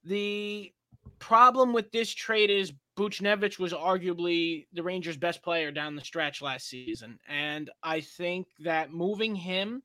The 0.03 0.71
problem 1.19 1.73
with 1.73 1.91
this 1.91 2.13
trade 2.13 2.49
is 2.49 2.73
Buchnevich 2.97 3.57
was 3.57 3.73
arguably 3.73 4.67
the 4.73 4.83
Rangers' 4.83 5.17
best 5.17 5.41
player 5.41 5.71
down 5.71 5.95
the 5.95 6.03
stretch 6.03 6.41
last 6.41 6.67
season, 6.67 7.19
and 7.27 7.69
I 7.81 8.01
think 8.01 8.47
that 8.59 8.91
moving 8.91 9.35
him, 9.35 9.81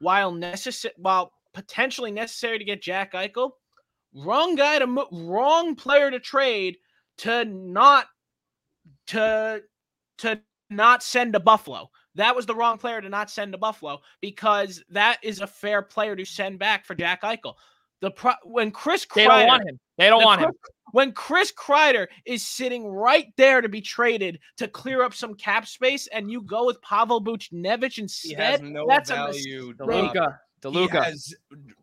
while 0.00 0.32
necessary, 0.32 0.94
while 0.98 1.32
potentially 1.54 2.10
necessary 2.10 2.58
to 2.58 2.64
get 2.64 2.82
Jack 2.82 3.12
Eichel. 3.12 3.52
Wrong 4.12 4.56
guy 4.56 4.78
to 4.80 4.86
mo- 4.86 5.08
wrong 5.12 5.76
player 5.76 6.10
to 6.10 6.18
trade 6.18 6.76
to 7.18 7.44
not 7.44 8.06
to 9.08 9.62
to 10.18 10.40
not 10.68 11.02
send 11.02 11.32
to 11.34 11.40
Buffalo. 11.40 11.90
That 12.16 12.34
was 12.34 12.46
the 12.46 12.54
wrong 12.54 12.78
player 12.78 13.00
to 13.00 13.08
not 13.08 13.30
send 13.30 13.52
to 13.52 13.58
Buffalo 13.58 14.00
because 14.20 14.82
that 14.90 15.18
is 15.22 15.40
a 15.40 15.46
fair 15.46 15.82
player 15.82 16.16
to 16.16 16.24
send 16.24 16.58
back 16.58 16.84
for 16.84 16.94
Jack 16.94 17.22
Eichel. 17.22 17.54
The 18.00 18.10
pro- 18.10 18.32
when 18.44 18.70
Chris 18.70 19.04
Kreider, 19.04 19.14
they 19.16 19.26
don't 19.26 19.46
want 19.46 19.68
him. 19.68 19.80
They 19.98 20.08
don't 20.08 20.24
want 20.24 20.40
him. 20.40 20.52
When 20.92 21.12
Chris 21.12 21.52
Kreider 21.52 22.08
is 22.24 22.44
sitting 22.44 22.88
right 22.88 23.26
there 23.36 23.60
to 23.60 23.68
be 23.68 23.80
traded 23.80 24.40
to 24.56 24.66
clear 24.66 25.02
up 25.02 25.14
some 25.14 25.34
cap 25.34 25.66
space, 25.66 26.08
and 26.08 26.30
you 26.30 26.42
go 26.42 26.66
with 26.66 26.82
Pavel 26.82 27.22
Buchnevich 27.22 27.98
instead, 27.98 28.62
no 28.62 28.86
that's 28.88 29.10
value. 29.10 29.74
a 29.80 29.86
mistake. 29.86 30.12
DeLuca. 30.62 31.04
Has, 31.04 31.34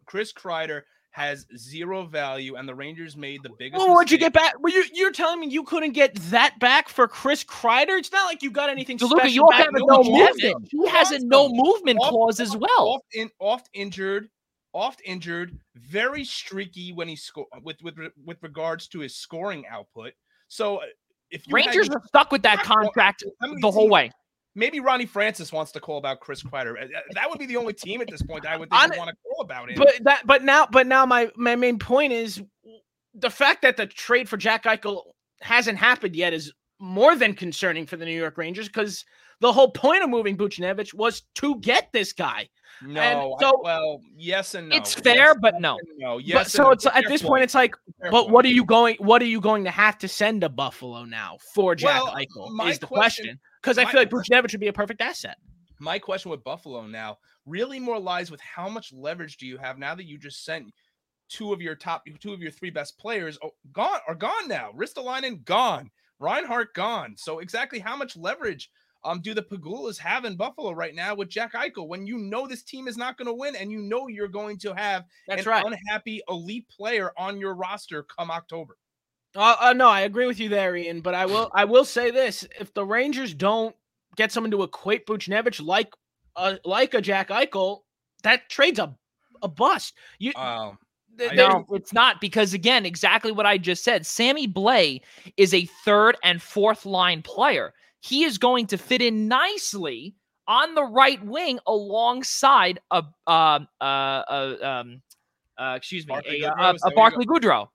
Chris 0.05 0.33
Kreider 0.33 0.81
has 1.17 1.47
zero 1.57 2.05
value, 2.05 2.57
and 2.57 2.69
the 2.69 2.75
Rangers 2.75 3.17
made 3.17 3.41
the 3.41 3.49
biggest. 3.57 3.79
Well, 3.79 3.95
what'd 3.95 4.11
you 4.11 4.19
get 4.19 4.33
back? 4.33 4.53
Well, 4.59 4.71
you, 4.71 4.85
you're 4.93 5.11
telling 5.11 5.39
me 5.39 5.47
you 5.47 5.63
couldn't 5.63 5.93
get 5.93 6.13
that 6.29 6.59
back 6.59 6.89
for 6.89 7.07
Chris 7.07 7.43
Kreider? 7.43 7.97
It's 7.97 8.11
not 8.11 8.25
like 8.25 8.43
you 8.43 8.51
got 8.51 8.69
anything 8.69 8.99
DeLuca, 8.99 9.09
special. 9.09 9.29
You 9.29 9.43
also 9.45 9.57
have 9.57 9.73
a 9.73 9.79
no 9.79 10.03
movement. 10.03 10.67
He 10.69 10.87
has 10.89 11.11
a 11.11 11.19
no 11.25 11.49
movement 11.49 11.97
off, 11.99 12.11
clause 12.11 12.39
as 12.39 12.55
well. 12.55 12.69
Oft, 12.77 13.05
in, 13.15 13.31
oft 13.39 13.67
injured, 13.73 14.29
oft 14.73 15.01
injured, 15.03 15.57
very 15.75 16.23
streaky 16.23 16.93
when 16.93 17.07
he 17.07 17.15
score 17.15 17.47
with 17.63 17.81
with 17.81 17.95
with 18.23 18.37
regards 18.43 18.87
to 18.89 18.99
his 18.99 19.15
scoring 19.15 19.65
output. 19.67 20.13
So 20.49 20.77
uh, 20.77 20.85
if 21.31 21.43
Rangers 21.49 21.89
are 21.89 22.01
stuck 22.05 22.31
with 22.31 22.43
that 22.43 22.61
contract 22.61 23.23
the 23.41 23.71
whole 23.71 23.89
way. 23.89 24.11
Maybe 24.57 24.79
Ronnie 24.79 25.05
Francis 25.05 25.53
wants 25.53 25.71
to 25.73 25.79
call 25.79 25.99
about 25.99 26.19
Chris 26.19 26.41
Kreider. 26.41 26.75
Uh, 26.81 26.85
uh, 26.85 26.99
that 27.13 27.29
would 27.29 27.37
be 27.37 27.45
the 27.45 27.57
only 27.57 27.73
team 27.73 28.01
at 28.01 28.09
this 28.09 28.23
point 28.23 28.43
I 28.47 28.57
would 28.57 28.71
think 28.71 28.97
want 28.97 29.11
to 29.11 29.15
call 29.23 29.43
about 29.43 29.69
it. 29.69 29.77
But 29.77 30.03
that, 30.03 30.25
but 30.25 30.43
now, 30.43 30.65
but 30.65 30.87
now, 30.87 31.05
my 31.05 31.29
my 31.35 31.55
main 31.55 31.77
point 31.77 32.11
is 32.11 32.41
the 33.13 33.29
fact 33.29 33.61
that 33.61 33.77
the 33.77 33.85
trade 33.85 34.27
for 34.27 34.35
Jack 34.35 34.63
Eichel 34.63 35.03
hasn't 35.41 35.77
happened 35.77 36.15
yet 36.15 36.33
is 36.33 36.51
more 36.79 37.15
than 37.15 37.35
concerning 37.35 37.85
for 37.85 37.97
the 37.97 38.05
New 38.05 38.17
York 38.17 38.35
Rangers 38.35 38.67
because 38.67 39.05
the 39.41 39.53
whole 39.53 39.69
point 39.69 40.03
of 40.03 40.09
moving 40.09 40.35
Buchnevich 40.35 40.91
was 40.91 41.21
to 41.35 41.59
get 41.59 41.91
this 41.91 42.11
guy. 42.11 42.49
No, 42.81 43.37
so, 43.39 43.49
I, 43.49 43.53
well, 43.61 44.01
yes 44.15 44.55
and 44.55 44.69
no. 44.69 44.75
It's 44.75 44.95
fair, 44.95 45.15
yes, 45.15 45.37
but 45.39 45.61
no. 45.61 45.77
No, 45.97 46.17
yes. 46.17 46.35
But, 46.35 46.51
so 46.51 46.71
it's 46.71 46.85
at 46.87 47.05
this 47.07 47.21
point, 47.21 47.29
point, 47.29 47.43
it's 47.43 47.55
like, 47.55 47.75
but 48.01 48.11
point. 48.11 48.29
what 48.31 48.45
are 48.45 48.49
you 48.49 48.65
going? 48.65 48.95
What 48.99 49.21
are 49.21 49.25
you 49.25 49.39
going 49.39 49.63
to 49.65 49.71
have 49.71 49.99
to 49.99 50.07
send 50.07 50.41
to 50.41 50.49
Buffalo 50.49 51.03
now 51.03 51.37
for 51.53 51.75
Jack 51.75 52.03
well, 52.03 52.15
Eichel? 52.15 52.69
Is 52.69 52.79
the 52.79 52.87
question. 52.87 53.25
question 53.25 53.39
because 53.67 53.77
I 53.77 53.91
feel 53.91 53.99
like 53.99 54.09
Buchnevich 54.09 54.53
would 54.53 54.61
be 54.61 54.67
a 54.67 54.73
perfect 54.73 55.01
asset. 55.01 55.37
My 55.79 55.99
question 55.99 56.31
with 56.31 56.43
Buffalo 56.43 56.87
now 56.87 57.17
really 57.45 57.79
more 57.79 57.99
lies 57.99 58.31
with 58.31 58.41
how 58.41 58.69
much 58.69 58.91
leverage 58.93 59.37
do 59.37 59.45
you 59.45 59.57
have 59.57 59.77
now 59.77 59.93
that 59.95 60.05
you 60.05 60.17
just 60.17 60.43
sent 60.43 60.73
two 61.29 61.53
of 61.53 61.61
your 61.61 61.75
top, 61.75 62.03
two 62.19 62.33
of 62.33 62.41
your 62.41 62.51
three 62.51 62.69
best 62.69 62.97
players 62.97 63.37
oh, 63.43 63.51
gone 63.73 63.99
are 64.07 64.15
gone 64.15 64.47
now. 64.47 64.71
Ristolainen 64.75 65.43
gone, 65.43 65.91
Reinhart 66.19 66.73
gone. 66.73 67.15
So 67.17 67.39
exactly 67.39 67.79
how 67.79 67.95
much 67.95 68.15
leverage 68.15 68.69
um 69.03 69.21
do 69.21 69.33
the 69.33 69.43
Pegulas 69.43 69.99
have 69.99 70.25
in 70.25 70.35
Buffalo 70.35 70.71
right 70.71 70.95
now 70.95 71.13
with 71.13 71.29
Jack 71.29 71.53
Eichel 71.53 71.87
when 71.87 72.07
you 72.07 72.17
know 72.17 72.47
this 72.47 72.63
team 72.63 72.87
is 72.87 72.97
not 72.97 73.17
going 73.17 73.27
to 73.27 73.33
win 73.33 73.55
and 73.55 73.71
you 73.71 73.81
know 73.81 74.07
you're 74.07 74.27
going 74.27 74.57
to 74.59 74.73
have 74.73 75.05
That's 75.27 75.45
an 75.45 75.51
right. 75.51 75.65
unhappy 75.65 76.21
elite 76.29 76.67
player 76.69 77.11
on 77.17 77.39
your 77.39 77.53
roster 77.53 78.03
come 78.03 78.31
October. 78.31 78.77
Uh, 79.37 79.55
uh, 79.61 79.73
no, 79.73 79.87
I 79.87 80.01
agree 80.01 80.25
with 80.25 80.39
you 80.39 80.49
there, 80.49 80.75
Ian. 80.75 81.01
But 81.01 81.13
I 81.13 81.27
will, 81.27 81.51
I 81.53 81.63
will 81.63 81.85
say 81.85 82.09
this: 82.09 82.45
if 82.59 82.73
the 82.73 82.83
Rangers 82.83 83.33
don't 83.33 83.75
get 84.15 84.31
someone 84.31 84.51
to 84.51 84.63
equate 84.63 85.05
Buchnevich 85.05 85.63
like, 85.63 85.93
uh, 86.35 86.55
like 86.65 86.95
a 86.95 87.01
Jack 87.01 87.29
Eichel, 87.29 87.81
that 88.23 88.49
trade's 88.49 88.79
a, 88.79 88.95
a 89.43 89.47
bust. 89.47 89.93
You, 90.17 90.33
um, 90.35 90.79
it's 91.19 91.93
not 91.93 92.19
because 92.19 92.55
again, 92.55 92.85
exactly 92.85 93.31
what 93.31 93.45
I 93.45 93.59
just 93.59 93.83
said. 93.83 94.07
Sammy 94.07 94.47
Blais 94.47 95.01
is 95.37 95.53
a 95.53 95.65
third 95.85 96.17
and 96.23 96.41
fourth 96.41 96.85
line 96.85 97.21
player. 97.21 97.73
He 97.99 98.23
is 98.23 98.39
going 98.39 98.65
to 98.67 98.77
fit 98.77 99.03
in 99.03 99.27
nicely 99.27 100.15
on 100.47 100.73
the 100.73 100.83
right 100.83 101.23
wing 101.23 101.59
alongside 101.67 102.79
a, 102.89 103.03
uh, 103.27 103.59
uh, 103.81 103.83
uh, 103.83 104.55
um, 104.61 105.01
uh, 105.59 105.73
excuse 105.75 106.07
me, 106.07 106.13
Barclay 106.13 106.41
a, 106.41 106.51
uh, 106.51 106.73
a, 106.83 106.87
a 106.87 106.91
Barclay 106.91 107.25
Goodrow 107.25 107.67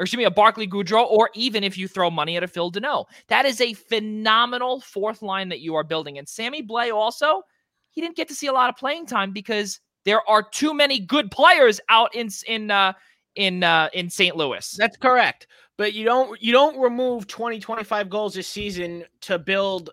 or 0.00 0.04
excuse 0.04 0.16
me, 0.16 0.24
a 0.24 0.30
Barclay 0.30 0.66
Goodrow, 0.66 1.06
or 1.10 1.28
even 1.34 1.62
if 1.62 1.76
you 1.76 1.86
throw 1.86 2.10
money 2.10 2.38
at 2.38 2.42
a 2.42 2.48
Phil 2.48 2.72
Danault. 2.72 3.04
That 3.28 3.44
is 3.44 3.60
a 3.60 3.74
phenomenal 3.74 4.80
fourth 4.80 5.20
line 5.20 5.50
that 5.50 5.60
you 5.60 5.74
are 5.74 5.84
building. 5.84 6.16
And 6.16 6.26
Sammy 6.26 6.62
Blais 6.62 6.90
also, 6.90 7.42
he 7.90 8.00
didn't 8.00 8.16
get 8.16 8.26
to 8.28 8.34
see 8.34 8.46
a 8.46 8.52
lot 8.52 8.70
of 8.70 8.76
playing 8.76 9.04
time 9.04 9.30
because 9.30 9.78
there 10.06 10.26
are 10.26 10.42
too 10.42 10.72
many 10.72 11.00
good 11.00 11.30
players 11.30 11.80
out 11.90 12.14
in 12.14 12.30
in 12.48 12.70
uh, 12.70 12.94
in 13.34 13.62
uh, 13.62 13.90
in 13.92 14.08
St. 14.08 14.34
Louis. 14.34 14.74
That's 14.78 14.96
correct. 14.96 15.48
But 15.76 15.92
you 15.92 16.06
don't 16.06 16.42
you 16.42 16.52
don't 16.52 16.80
remove 16.80 17.26
20 17.26 17.60
25 17.60 18.08
goals 18.08 18.32
this 18.32 18.48
season 18.48 19.04
to 19.20 19.38
build 19.38 19.90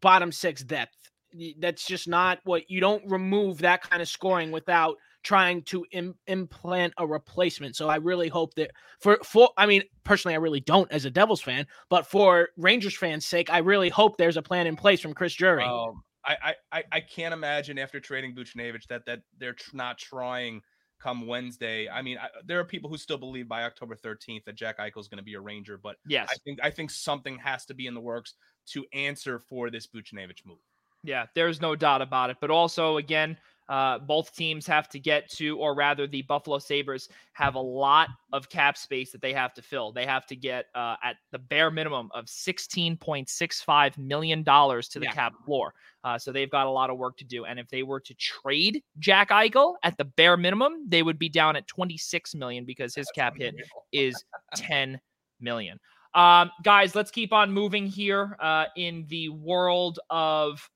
bottom 0.00 0.30
6 0.30 0.62
depth. 0.62 1.10
That's 1.58 1.84
just 1.84 2.06
not 2.06 2.38
what 2.44 2.70
you 2.70 2.78
don't 2.78 3.02
remove 3.10 3.58
that 3.58 3.82
kind 3.82 4.00
of 4.00 4.06
scoring 4.06 4.52
without 4.52 4.96
trying 5.22 5.62
to 5.62 5.84
Im- 5.92 6.16
implant 6.26 6.94
a 6.98 7.06
replacement. 7.06 7.76
So 7.76 7.88
I 7.88 7.96
really 7.96 8.28
hope 8.28 8.54
that 8.54 8.70
for 9.00 9.18
for 9.24 9.50
I 9.56 9.66
mean 9.66 9.82
personally 10.04 10.34
I 10.34 10.38
really 10.38 10.60
don't 10.60 10.90
as 10.92 11.04
a 11.04 11.10
Devils 11.10 11.42
fan, 11.42 11.66
but 11.88 12.06
for 12.06 12.48
Rangers 12.56 12.96
fans' 12.96 13.26
sake, 13.26 13.50
I 13.50 13.58
really 13.58 13.88
hope 13.88 14.16
there's 14.16 14.36
a 14.36 14.42
plan 14.42 14.66
in 14.66 14.76
place 14.76 15.00
from 15.00 15.14
Chris 15.14 15.34
Drury. 15.34 15.64
Um, 15.64 16.02
I, 16.24 16.54
I 16.70 16.82
I 16.92 17.00
can't 17.00 17.32
imagine 17.32 17.78
after 17.78 17.98
trading 17.98 18.34
Buchnevich 18.34 18.86
that 18.88 19.06
that 19.06 19.22
they're 19.38 19.54
tr- 19.54 19.76
not 19.76 19.98
trying 19.98 20.62
come 21.00 21.26
Wednesday. 21.26 21.88
I 21.88 22.02
mean, 22.02 22.18
I, 22.18 22.28
there 22.44 22.60
are 22.60 22.64
people 22.64 22.90
who 22.90 22.98
still 22.98 23.18
believe 23.18 23.48
by 23.48 23.64
October 23.64 23.96
13th 23.96 24.44
that 24.44 24.54
Jack 24.54 24.78
Eichel 24.78 25.00
is 25.00 25.08
going 25.08 25.18
to 25.18 25.24
be 25.24 25.34
a 25.34 25.40
Ranger, 25.40 25.78
but 25.78 25.96
yes, 26.06 26.28
I 26.30 26.36
think 26.44 26.60
I 26.62 26.70
think 26.70 26.90
something 26.90 27.38
has 27.38 27.64
to 27.66 27.74
be 27.74 27.86
in 27.86 27.94
the 27.94 28.00
works 28.00 28.34
to 28.68 28.84
answer 28.92 29.38
for 29.38 29.70
this 29.70 29.86
Buchnevich 29.86 30.46
move. 30.46 30.58
Yeah, 31.02 31.26
there's 31.34 31.60
no 31.60 31.74
doubt 31.74 32.02
about 32.02 32.30
it. 32.30 32.36
But 32.40 32.50
also, 32.50 32.98
again, 32.98 33.38
uh, 33.70 34.00
both 34.00 34.34
teams 34.34 34.66
have 34.66 34.88
to 34.88 34.98
get 34.98 35.30
to, 35.30 35.56
or 35.58 35.76
rather, 35.76 36.08
the 36.08 36.22
Buffalo 36.22 36.58
Sabres 36.58 37.08
have 37.34 37.54
a 37.54 37.60
lot 37.60 38.08
of 38.32 38.48
cap 38.50 38.76
space 38.76 39.12
that 39.12 39.22
they 39.22 39.32
have 39.32 39.54
to 39.54 39.62
fill. 39.62 39.92
They 39.92 40.04
have 40.04 40.26
to 40.26 40.34
get 40.34 40.66
uh, 40.74 40.96
at 41.04 41.16
the 41.30 41.38
bare 41.38 41.70
minimum 41.70 42.10
of 42.12 42.24
$16.65 42.24 43.96
million 43.96 44.44
to 44.44 44.82
the 44.94 45.00
yeah. 45.02 45.12
cap 45.12 45.34
floor. 45.46 45.72
Uh, 46.02 46.18
so 46.18 46.32
they've 46.32 46.50
got 46.50 46.66
a 46.66 46.70
lot 46.70 46.90
of 46.90 46.98
work 46.98 47.16
to 47.18 47.24
do. 47.24 47.44
And 47.44 47.60
if 47.60 47.68
they 47.68 47.84
were 47.84 48.00
to 48.00 48.14
trade 48.14 48.82
Jack 48.98 49.30
Eichel 49.30 49.76
at 49.84 49.96
the 49.96 50.04
bare 50.04 50.36
minimum, 50.36 50.86
they 50.88 51.04
would 51.04 51.18
be 51.18 51.28
down 51.28 51.54
at 51.54 51.68
26 51.68 52.34
million 52.34 52.64
because 52.64 52.92
his 52.92 53.06
cap 53.14 53.36
hit 53.38 53.54
is 53.92 54.20
10 54.56 55.00
million. 55.40 55.78
Um, 56.12 56.50
guys, 56.64 56.96
let's 56.96 57.12
keep 57.12 57.32
on 57.32 57.52
moving 57.52 57.86
here 57.86 58.36
uh, 58.40 58.64
in 58.76 59.06
the 59.08 59.28
world 59.28 60.00
of 60.10 60.68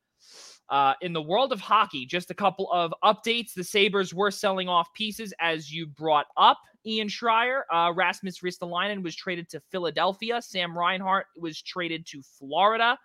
uh, 0.71 0.95
in 1.01 1.13
the 1.13 1.23
world 1.23 1.53
of 1.53 1.61
hockey, 1.61 2.07
just 2.07 2.31
a 2.31 2.35
couple 2.35 2.71
of 2.73 2.93
updates. 3.03 3.53
The 3.55 3.65
Sabres 3.65 4.15
were 4.15 4.31
selling 4.31 4.69
off 4.69 4.93
pieces, 4.95 5.33
as 5.41 5.73
you 5.73 5.87
brought 5.87 6.27
up, 6.37 6.59
Ian 6.87 7.09
Schraier. 7.09 7.63
Uh, 7.73 7.93
Rasmus 7.95 8.41
Ristolainen 8.41 9.03
was 9.03 9.15
traded 9.15 9.49
to 9.51 9.61
Philadelphia. 9.71 10.41
Sam 10.41 10.77
Reinhart 10.77 11.27
was 11.37 11.61
traded 11.61 12.07
to 12.07 12.23
Florida. 12.23 12.99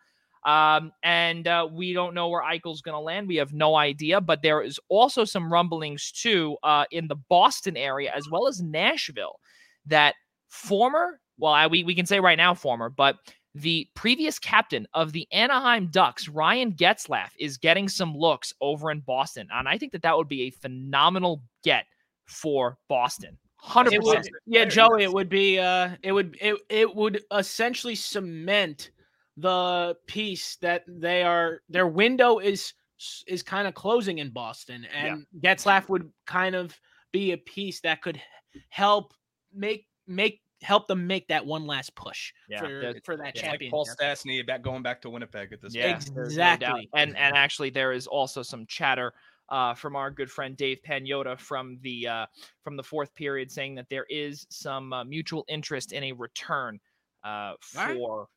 Um, 0.45 0.93
and 1.03 1.47
uh, 1.47 1.67
we 1.69 1.91
don't 1.91 2.13
know 2.13 2.29
where 2.29 2.43
Eichel's 2.43 2.81
going 2.81 2.95
to 2.95 2.99
land. 2.99 3.27
We 3.27 3.35
have 3.35 3.53
no 3.53 3.75
idea. 3.75 4.21
But 4.21 4.41
there 4.41 4.61
is 4.61 4.79
also 4.87 5.25
some 5.25 5.51
rumblings, 5.51 6.11
too, 6.11 6.55
uh, 6.63 6.85
in 6.91 7.07
the 7.07 7.15
Boston 7.15 7.75
area, 7.75 8.11
as 8.15 8.29
well 8.29 8.47
as 8.47 8.61
Nashville, 8.61 9.39
that 9.85 10.15
former, 10.47 11.19
well, 11.37 11.69
we, 11.69 11.83
we 11.83 11.95
can 11.95 12.05
say 12.05 12.19
right 12.19 12.37
now 12.37 12.53
former, 12.53 12.89
but 12.89 13.17
the 13.61 13.87
previous 13.95 14.39
captain 14.39 14.87
of 14.93 15.11
the 15.11 15.27
Anaheim 15.31 15.87
Ducks, 15.87 16.27
Ryan 16.27 16.73
Getzlaf, 16.73 17.29
is 17.39 17.57
getting 17.57 17.87
some 17.87 18.15
looks 18.15 18.53
over 18.61 18.91
in 18.91 19.01
Boston. 19.01 19.47
And 19.51 19.67
I 19.67 19.77
think 19.77 19.91
that 19.91 20.01
that 20.03 20.15
would 20.15 20.27
be 20.27 20.43
a 20.43 20.51
phenomenal 20.51 21.41
get 21.63 21.85
for 22.25 22.77
Boston. 22.87 23.37
100%. 23.63 24.03
Would, 24.03 24.29
yeah, 24.45 24.65
Joey, 24.65 25.03
it 25.03 25.11
would 25.11 25.29
be 25.29 25.59
uh 25.59 25.89
it 26.01 26.13
would 26.13 26.37
it, 26.39 26.55
it 26.69 26.95
would 26.95 27.21
essentially 27.35 27.95
cement 27.95 28.91
the 29.35 29.95
piece 30.07 30.55
that 30.57 30.83
they 30.87 31.23
are 31.23 31.61
their 31.67 31.87
window 31.87 32.39
is 32.39 32.73
is 33.27 33.43
kind 33.43 33.67
of 33.67 33.73
closing 33.73 34.19
in 34.19 34.29
Boston 34.29 34.85
and 34.95 35.25
yeah. 35.41 35.53
Getzlaf 35.53 35.89
would 35.89 36.09
kind 36.25 36.55
of 36.55 36.77
be 37.11 37.31
a 37.31 37.37
piece 37.37 37.81
that 37.81 38.01
could 38.01 38.21
help 38.69 39.13
make 39.53 39.87
make 40.07 40.41
help 40.61 40.87
them 40.87 41.07
make 41.07 41.27
that 41.27 41.45
one 41.45 41.65
last 41.65 41.95
push 41.95 42.33
yeah, 42.49 42.59
for, 42.59 42.93
for 43.03 43.17
that 43.17 43.35
yeah, 43.35 43.41
champion. 43.41 43.71
Like 43.71 43.71
Paul 43.71 43.87
Stastny 43.87 44.45
back 44.45 44.61
going 44.61 44.83
back 44.83 45.01
to 45.03 45.09
Winnipeg 45.09 45.53
at 45.53 45.61
this 45.61 45.73
yeah, 45.73 45.93
point. 45.93 46.09
Exactly. 46.17 46.89
No 46.93 46.99
and 46.99 47.17
and 47.17 47.35
actually 47.35 47.69
there 47.69 47.91
is 47.91 48.07
also 48.07 48.43
some 48.43 48.65
chatter 48.67 49.13
uh, 49.49 49.73
from 49.73 49.95
our 49.95 50.11
good 50.11 50.29
friend 50.29 50.55
Dave 50.55 50.79
Pagnotta 50.87 51.39
from 51.39 51.79
the 51.81 52.07
uh, 52.07 52.25
from 52.63 52.75
the 52.75 52.83
fourth 52.83 53.13
period 53.15 53.51
saying 53.51 53.75
that 53.75 53.87
there 53.89 54.05
is 54.09 54.45
some 54.49 54.93
uh, 54.93 55.03
mutual 55.03 55.45
interest 55.47 55.91
in 55.91 56.03
a 56.03 56.11
return 56.11 56.79
uh, 57.23 57.53
for 57.61 58.27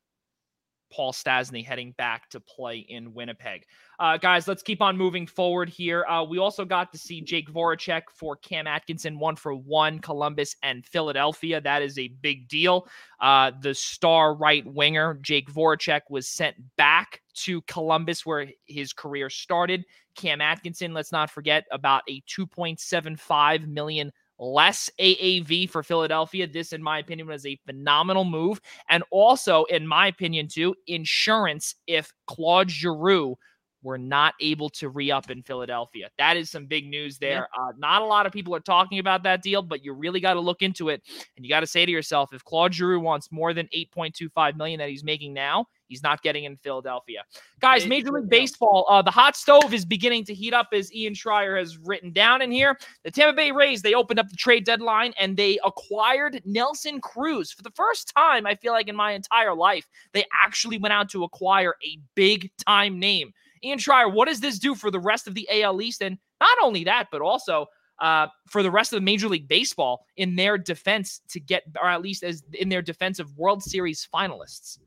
Paul 0.93 1.11
Stastny 1.11 1.65
heading 1.65 1.91
back 1.97 2.29
to 2.29 2.39
play 2.39 2.77
in 2.77 3.15
Winnipeg. 3.15 3.65
Uh, 3.97 4.15
guys, 4.17 4.47
let's 4.47 4.61
keep 4.61 4.79
on 4.79 4.95
moving 4.95 5.25
forward 5.25 5.67
here. 5.67 6.05
Uh, 6.05 6.23
we 6.23 6.37
also 6.37 6.65
got 6.65 6.91
to 6.91 6.99
see 6.99 7.19
Jake 7.19 7.49
Voracek 7.51 8.03
for 8.13 8.35
Cam 8.35 8.67
Atkinson, 8.67 9.17
one 9.17 9.35
for 9.35 9.55
one, 9.55 9.97
Columbus 9.97 10.55
and 10.61 10.85
Philadelphia. 10.85 11.59
That 11.59 11.81
is 11.81 11.97
a 11.97 12.09
big 12.09 12.47
deal. 12.47 12.87
Uh, 13.19 13.51
the 13.59 13.73
star 13.73 14.35
right 14.35 14.65
winger, 14.67 15.15
Jake 15.23 15.51
Voracek, 15.51 16.01
was 16.11 16.27
sent 16.27 16.57
back 16.77 17.21
to 17.37 17.61
Columbus 17.63 18.23
where 18.23 18.47
his 18.67 18.93
career 18.93 19.31
started. 19.31 19.85
Cam 20.15 20.41
Atkinson, 20.41 20.93
let's 20.93 21.11
not 21.11 21.31
forget, 21.31 21.65
about 21.71 22.03
a 22.07 22.21
2.75 22.21 23.67
million 23.67 24.11
less 24.39 24.89
AAV 24.99 25.69
for 25.69 25.83
Philadelphia. 25.83 26.47
This, 26.47 26.73
in 26.73 26.81
my 26.81 26.99
opinion, 26.99 27.27
was 27.27 27.45
a 27.45 27.59
phenomenal 27.65 28.25
move. 28.25 28.59
And 28.89 29.03
also, 29.11 29.63
in 29.65 29.87
my 29.87 30.07
opinion, 30.07 30.47
too, 30.47 30.75
insurance 30.87 31.75
if 31.87 32.11
Claude 32.27 32.69
Giroux 32.69 33.37
were 33.83 33.97
not 33.97 34.33
able 34.39 34.69
to 34.69 34.89
re 34.89 35.11
up 35.11 35.29
in 35.29 35.43
Philadelphia. 35.43 36.09
That 36.17 36.37
is 36.37 36.49
some 36.49 36.65
big 36.65 36.87
news 36.87 37.17
there. 37.17 37.47
Yeah. 37.55 37.63
Uh, 37.63 37.73
not 37.77 38.01
a 38.01 38.05
lot 38.05 38.25
of 38.25 38.31
people 38.31 38.55
are 38.55 38.59
talking 38.59 38.99
about 38.99 39.23
that 39.23 39.43
deal, 39.43 39.61
but 39.61 39.83
you 39.83 39.93
really 39.93 40.19
got 40.19 40.33
to 40.33 40.39
look 40.39 40.61
into 40.61 40.89
it. 40.89 41.01
And 41.35 41.45
you 41.45 41.49
got 41.49 41.59
to 41.59 41.67
say 41.67 41.85
to 41.85 41.91
yourself 41.91 42.33
if 42.33 42.43
Claude 42.43 42.73
Giroux 42.73 42.99
wants 42.99 43.31
more 43.31 43.53
than 43.53 43.67
8.25 43.75 44.55
million 44.55 44.79
that 44.79 44.89
he's 44.89 45.03
making 45.03 45.33
now, 45.33 45.67
He's 45.93 46.01
not 46.01 46.23
getting 46.23 46.45
in 46.45 46.57
Philadelphia. 46.57 47.23
Guys, 47.59 47.85
Major 47.85 48.11
League 48.11 48.27
Baseball, 48.27 48.87
uh, 48.89 49.03
the 49.03 49.11
hot 49.11 49.35
stove 49.35 49.75
is 49.75 49.85
beginning 49.85 50.25
to 50.25 50.33
heat 50.33 50.51
up, 50.51 50.69
as 50.73 50.91
Ian 50.91 51.13
Schraier 51.13 51.59
has 51.59 51.77
written 51.77 52.11
down 52.11 52.41
in 52.41 52.51
here. 52.51 52.79
The 53.03 53.11
Tampa 53.11 53.35
Bay 53.35 53.51
Rays, 53.51 53.83
they 53.83 53.93
opened 53.93 54.19
up 54.19 54.27
the 54.27 54.35
trade 54.35 54.65
deadline 54.65 55.13
and 55.19 55.37
they 55.37 55.59
acquired 55.63 56.41
Nelson 56.45 56.99
Cruz. 56.99 57.51
For 57.51 57.61
the 57.61 57.69
first 57.75 58.11
time, 58.15 58.47
I 58.47 58.55
feel 58.55 58.73
like 58.73 58.87
in 58.87 58.95
my 58.95 59.11
entire 59.11 59.53
life, 59.53 59.87
they 60.13 60.25
actually 60.43 60.79
went 60.79 60.93
out 60.93 61.09
to 61.09 61.25
acquire 61.25 61.75
a 61.85 61.99
big 62.15 62.49
time 62.65 62.97
name. 62.97 63.31
Ian 63.63 63.79
Schraier, 63.79 64.11
what 64.11 64.27
does 64.27 64.39
this 64.39 64.59
do 64.59 64.75
for 64.75 64.91
the 64.91 64.99
rest 64.99 65.27
of 65.27 65.33
the 65.33 65.47
AL 65.61 65.81
East? 65.81 66.01
And 66.01 66.17
not 66.41 66.57
only 66.61 66.83
that, 66.83 67.07
but 67.11 67.21
also 67.21 67.67
uh, 67.99 68.27
for 68.47 68.63
the 68.63 68.71
rest 68.71 68.91
of 68.91 68.97
the 68.97 69.05
Major 69.05 69.29
League 69.29 69.47
Baseball 69.47 70.05
in 70.17 70.35
their 70.35 70.57
defense 70.57 71.21
to 71.29 71.39
get, 71.39 71.63
or 71.81 71.87
at 71.87 72.01
least 72.01 72.23
as 72.23 72.43
in 72.53 72.69
their 72.69 72.81
defense 72.81 73.19
of 73.19 73.37
World 73.37 73.63
Series 73.63 74.07
finalists. 74.13 74.77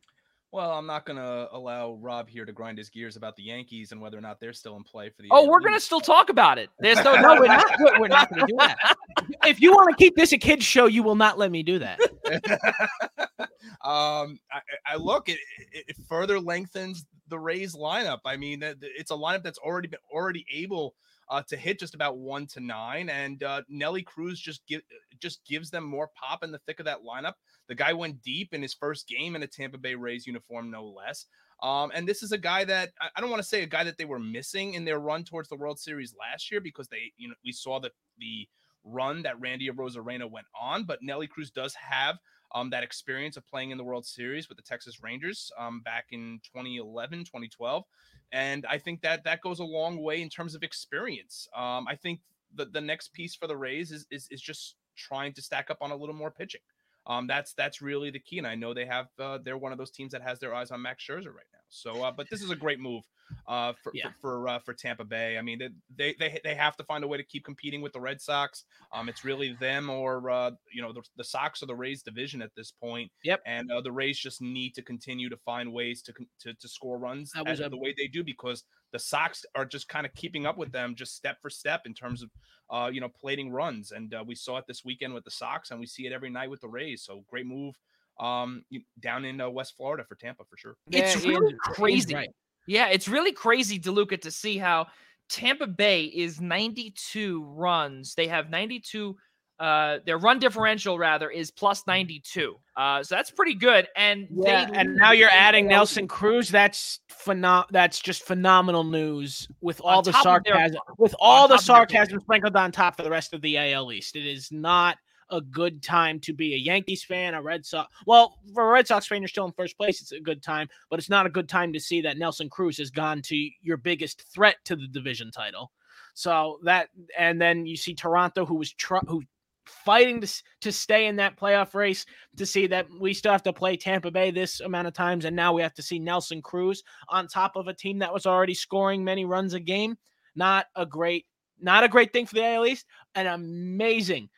Well, 0.52 0.70
I'm 0.72 0.86
not 0.86 1.04
going 1.04 1.18
to 1.18 1.48
allow 1.52 1.94
Rob 2.00 2.28
here 2.30 2.44
to 2.44 2.52
grind 2.52 2.78
his 2.78 2.88
gears 2.88 3.16
about 3.16 3.36
the 3.36 3.42
Yankees 3.42 3.92
and 3.92 4.00
whether 4.00 4.16
or 4.16 4.22
not 4.22 4.40
they're 4.40 4.52
still 4.52 4.76
in 4.76 4.84
play 4.84 5.10
for 5.10 5.22
the. 5.22 5.28
Oh, 5.30 5.46
we're 5.46 5.60
going 5.60 5.74
to 5.74 5.80
still 5.80 6.00
talk 6.00 6.30
about 6.30 6.56
it. 6.56 6.70
There's 6.78 7.02
no, 7.04 7.14
no, 7.16 7.38
we're 7.38 7.46
not. 7.46 7.66
We're 7.98 8.08
not 8.08 8.30
going 8.30 8.40
to 8.40 8.46
do 8.46 8.56
that. 8.58 8.78
If 9.44 9.60
you 9.60 9.72
want 9.72 9.90
to 9.90 9.96
keep 9.96 10.16
this 10.16 10.32
a 10.32 10.38
kids 10.38 10.64
show, 10.64 10.86
you 10.86 11.02
will 11.02 11.14
not 11.14 11.38
let 11.38 11.50
me 11.50 11.62
do 11.62 11.78
that. 11.78 12.00
um, 13.84 14.40
I, 14.50 14.60
I 14.86 14.96
look, 14.96 15.28
it, 15.28 15.38
it 15.72 15.96
further 16.08 16.40
lengthens 16.40 17.04
the 17.28 17.38
Rays 17.38 17.74
lineup. 17.74 18.20
I 18.24 18.36
mean, 18.36 18.62
it's 18.62 19.10
a 19.10 19.14
lineup 19.14 19.42
that's 19.42 19.58
already 19.58 19.88
been 19.88 20.00
already 20.12 20.44
able 20.52 20.94
uh, 21.28 21.42
to 21.48 21.56
hit 21.56 21.80
just 21.80 21.94
about 21.94 22.18
one 22.18 22.46
to 22.46 22.60
nine, 22.60 23.08
and 23.08 23.42
uh, 23.42 23.62
Nelly 23.68 24.02
Cruz 24.02 24.40
just 24.40 24.66
give 24.66 24.82
just 25.18 25.44
gives 25.44 25.70
them 25.70 25.84
more 25.84 26.10
pop 26.14 26.44
in 26.44 26.52
the 26.52 26.58
thick 26.66 26.78
of 26.78 26.86
that 26.86 27.02
lineup. 27.02 27.34
The 27.68 27.74
guy 27.74 27.92
went 27.92 28.22
deep 28.22 28.54
in 28.54 28.62
his 28.62 28.74
first 28.74 29.08
game 29.08 29.34
in 29.34 29.42
a 29.42 29.46
Tampa 29.46 29.78
Bay 29.78 29.94
Rays 29.94 30.26
uniform, 30.26 30.70
no 30.70 30.84
less. 30.86 31.26
Um, 31.62 31.90
and 31.94 32.06
this 32.06 32.22
is 32.22 32.32
a 32.32 32.38
guy 32.38 32.64
that 32.64 32.90
I 33.00 33.20
don't 33.20 33.30
want 33.30 33.42
to 33.42 33.48
say 33.48 33.62
a 33.62 33.66
guy 33.66 33.82
that 33.84 33.96
they 33.98 34.04
were 34.04 34.18
missing 34.18 34.74
in 34.74 34.84
their 34.84 34.98
run 35.00 35.24
towards 35.24 35.48
the 35.48 35.56
World 35.56 35.78
Series 35.80 36.14
last 36.18 36.50
year 36.50 36.60
because 36.60 36.86
they, 36.88 37.12
you 37.16 37.28
know, 37.28 37.34
we 37.44 37.52
saw 37.52 37.80
the 37.80 37.90
the 38.18 38.46
run 38.84 39.22
that 39.22 39.40
Randy 39.40 39.68
Arozarena 39.68 40.30
went 40.30 40.46
on, 40.58 40.84
but 40.84 41.02
Nelly 41.02 41.26
Cruz 41.26 41.50
does 41.50 41.74
have 41.74 42.18
um, 42.54 42.70
that 42.70 42.82
experience 42.82 43.36
of 43.36 43.46
playing 43.46 43.70
in 43.70 43.78
the 43.78 43.84
World 43.84 44.06
Series 44.06 44.48
with 44.48 44.56
the 44.56 44.62
Texas 44.62 45.02
Rangers 45.02 45.50
um, 45.58 45.80
back 45.80 46.06
in 46.10 46.40
2011, 46.44 47.20
2012. 47.20 47.84
And 48.32 48.66
I 48.66 48.78
think 48.78 49.02
that 49.02 49.24
that 49.24 49.40
goes 49.40 49.58
a 49.58 49.64
long 49.64 50.02
way 50.02 50.22
in 50.22 50.28
terms 50.28 50.54
of 50.54 50.62
experience. 50.62 51.48
Um, 51.56 51.86
I 51.88 51.96
think 51.96 52.20
the, 52.54 52.66
the 52.66 52.80
next 52.80 53.12
piece 53.12 53.34
for 53.34 53.46
the 53.46 53.56
Rays 53.56 53.92
is, 53.92 54.06
is, 54.10 54.28
is 54.30 54.40
just 54.40 54.76
trying 54.96 55.32
to 55.34 55.42
stack 55.42 55.70
up 55.70 55.78
on 55.80 55.90
a 55.90 55.96
little 55.96 56.14
more 56.14 56.30
pitching. 56.30 56.60
Um, 57.06 57.26
that's 57.26 57.52
that's 57.54 57.80
really 57.80 58.10
the 58.10 58.18
key, 58.18 58.38
and 58.38 58.46
I 58.46 58.54
know 58.54 58.74
they 58.74 58.86
have 58.86 59.06
uh, 59.18 59.38
they're 59.42 59.58
one 59.58 59.72
of 59.72 59.78
those 59.78 59.90
teams 59.90 60.12
that 60.12 60.22
has 60.22 60.38
their 60.40 60.54
eyes 60.54 60.70
on 60.70 60.82
Max 60.82 61.04
Scherzer 61.04 61.28
right 61.28 61.46
now. 61.52 61.60
So, 61.68 62.04
uh, 62.04 62.12
but 62.12 62.28
this 62.30 62.42
is 62.42 62.50
a 62.50 62.56
great 62.56 62.80
move 62.80 63.04
uh, 63.48 63.72
for 63.82 63.92
yeah. 63.94 64.08
for 64.20 64.42
for, 64.42 64.48
uh, 64.48 64.58
for, 64.60 64.74
Tampa 64.74 65.04
Bay. 65.04 65.38
I 65.38 65.42
mean, 65.42 65.60
they, 65.94 66.14
they 66.18 66.40
they 66.42 66.54
have 66.54 66.76
to 66.76 66.84
find 66.84 67.04
a 67.04 67.06
way 67.06 67.16
to 67.16 67.24
keep 67.24 67.44
competing 67.44 67.80
with 67.82 67.92
the 67.92 68.00
Red 68.00 68.20
Sox. 68.20 68.64
Um, 68.92 69.08
it's 69.08 69.24
really 69.24 69.56
them 69.60 69.90
or 69.90 70.30
uh, 70.30 70.50
you 70.72 70.82
know 70.82 70.92
the, 70.92 71.02
the 71.16 71.24
Sox 71.24 71.62
or 71.62 71.66
the 71.66 71.74
Rays 71.74 72.02
division 72.02 72.42
at 72.42 72.50
this 72.56 72.70
point. 72.70 73.10
Yep. 73.24 73.42
And 73.46 73.70
uh, 73.70 73.80
the 73.80 73.92
Rays 73.92 74.18
just 74.18 74.40
need 74.40 74.74
to 74.74 74.82
continue 74.82 75.28
to 75.28 75.36
find 75.36 75.72
ways 75.72 76.02
to 76.02 76.12
to, 76.40 76.54
to 76.54 76.68
score 76.68 76.98
runs 76.98 77.32
the 77.32 77.78
way 77.78 77.94
they 77.96 78.08
do 78.08 78.24
because 78.24 78.64
the 78.92 78.98
Sox 78.98 79.44
are 79.54 79.64
just 79.64 79.88
kind 79.88 80.06
of 80.06 80.14
keeping 80.14 80.46
up 80.46 80.56
with 80.56 80.72
them 80.72 80.94
just 80.94 81.16
step 81.16 81.40
for 81.40 81.50
step 81.50 81.82
in 81.86 81.94
terms 81.94 82.22
of 82.22 82.30
uh, 82.70 82.88
you 82.92 83.00
know 83.00 83.08
plating 83.08 83.50
runs. 83.50 83.92
And 83.92 84.14
uh, 84.14 84.24
we 84.26 84.34
saw 84.34 84.58
it 84.58 84.64
this 84.66 84.84
weekend 84.84 85.14
with 85.14 85.24
the 85.24 85.30
Sox, 85.30 85.70
and 85.70 85.80
we 85.80 85.86
see 85.86 86.06
it 86.06 86.12
every 86.12 86.30
night 86.30 86.50
with 86.50 86.60
the 86.60 86.68
Rays. 86.68 87.02
So 87.02 87.24
great 87.28 87.46
move 87.46 87.76
um 88.18 88.64
down 89.00 89.26
in 89.26 89.40
uh, 89.42 89.50
West 89.50 89.76
Florida 89.76 90.02
for 90.08 90.14
Tampa 90.14 90.44
for 90.48 90.56
sure. 90.56 90.76
It's 90.90 91.22
yeah, 91.24 91.30
really 91.32 91.54
crazy. 91.60 92.14
Right. 92.14 92.30
Yeah, 92.66 92.88
it's 92.88 93.06
really 93.06 93.32
crazy, 93.32 93.78
DeLuca, 93.78 94.20
to 94.22 94.30
see 94.30 94.58
how 94.58 94.86
Tampa 95.28 95.66
Bay 95.66 96.04
is 96.04 96.40
92 96.40 97.44
runs. 97.44 98.14
They 98.14 98.26
have 98.26 98.50
92 98.50 99.16
uh, 99.58 99.98
their 100.04 100.18
run 100.18 100.38
differential 100.38 100.98
rather 100.98 101.30
is 101.30 101.50
plus 101.50 101.86
92. 101.86 102.56
Uh, 102.76 103.02
so 103.02 103.14
that's 103.14 103.30
pretty 103.30 103.54
good. 103.54 103.88
And 103.96 104.28
yeah, 104.30 104.66
they 104.70 104.78
and 104.78 104.96
now 104.96 105.12
you're 105.12 105.30
adding 105.30 105.66
Nelson 105.66 106.06
Cruz. 106.06 106.50
That's 106.50 107.00
phenom- 107.10 107.66
That's 107.70 107.98
just 108.00 108.22
phenomenal 108.24 108.84
news 108.84 109.48
with 109.62 109.80
all 109.82 110.02
the 110.02 110.10
of 110.10 110.14
their- 110.14 110.22
sarcasm, 110.22 110.80
with 110.98 111.14
all 111.18 111.48
the 111.48 111.54
top 111.54 111.60
of 111.60 111.66
their 111.66 111.74
sarcasm 111.76 112.20
sprinkled 112.20 112.54
on 112.56 112.70
top 112.72 112.96
for 112.96 113.02
the 113.02 113.10
rest 113.10 113.32
of 113.32 113.40
the 113.40 113.56
AL 113.56 113.92
East. 113.92 114.14
It 114.16 114.26
is 114.26 114.52
not 114.52 114.98
a 115.30 115.40
good 115.40 115.82
time 115.82 116.20
to 116.20 116.32
be 116.32 116.54
a 116.54 116.58
Yankees 116.58 117.02
fan, 117.02 117.34
a 117.34 117.42
Red 117.42 117.64
Sox. 117.66 117.92
Well, 118.06 118.38
for 118.54 118.68
a 118.68 118.72
Red 118.72 118.86
Sox 118.86 119.06
fan, 119.08 119.22
you're 119.22 119.28
still 119.28 119.46
in 119.46 119.52
first 119.52 119.76
place. 119.76 120.00
It's 120.00 120.12
a 120.12 120.20
good 120.20 120.42
time, 120.42 120.68
but 120.90 120.98
it's 121.00 121.10
not 121.10 121.26
a 121.26 121.30
good 121.30 121.48
time 121.48 121.72
to 121.72 121.80
see 121.80 122.00
that 122.02 122.16
Nelson 122.18 122.48
Cruz 122.48 122.76
has 122.78 122.90
gone 122.90 123.22
to 123.22 123.48
your 123.62 123.76
biggest 123.76 124.22
threat 124.32 124.56
to 124.66 124.76
the 124.76 124.86
division 124.86 125.30
title. 125.32 125.72
So 126.14 126.60
that, 126.62 126.90
and 127.18 127.40
then 127.40 127.66
you 127.66 127.76
see 127.76 127.92
Toronto, 127.94 128.46
who 128.46 128.54
was 128.54 128.72
tr- 128.72 129.04
who 129.08 129.22
fighting 129.66 130.20
to, 130.20 130.42
to 130.60 130.72
stay 130.72 131.06
in 131.06 131.16
that 131.16 131.38
playoff 131.38 131.74
race 131.74 132.06
to 132.36 132.46
see 132.46 132.66
that 132.66 132.86
we 133.00 133.12
still 133.12 133.32
have 133.32 133.42
to 133.42 133.52
play 133.52 133.76
Tampa 133.76 134.10
Bay 134.10 134.30
this 134.30 134.60
amount 134.60 134.86
of 134.86 134.94
times 134.94 135.24
and 135.24 135.34
now 135.34 135.52
we 135.52 135.62
have 135.62 135.74
to 135.74 135.82
see 135.82 135.98
Nelson 135.98 136.40
Cruz 136.42 136.82
on 137.08 137.26
top 137.26 137.56
of 137.56 137.68
a 137.68 137.74
team 137.74 137.98
that 137.98 138.12
was 138.12 138.26
already 138.26 138.54
scoring 138.54 139.04
many 139.04 139.24
runs 139.24 139.54
a 139.54 139.60
game. 139.60 139.96
Not 140.34 140.66
a 140.74 140.86
great 140.86 141.26
not 141.58 141.84
a 141.84 141.88
great 141.88 142.12
thing 142.12 142.26
for 142.26 142.34
the 142.34 142.44
AL 142.44 142.66
East 142.66 142.86
an 143.14 143.26
amazing 143.26 144.28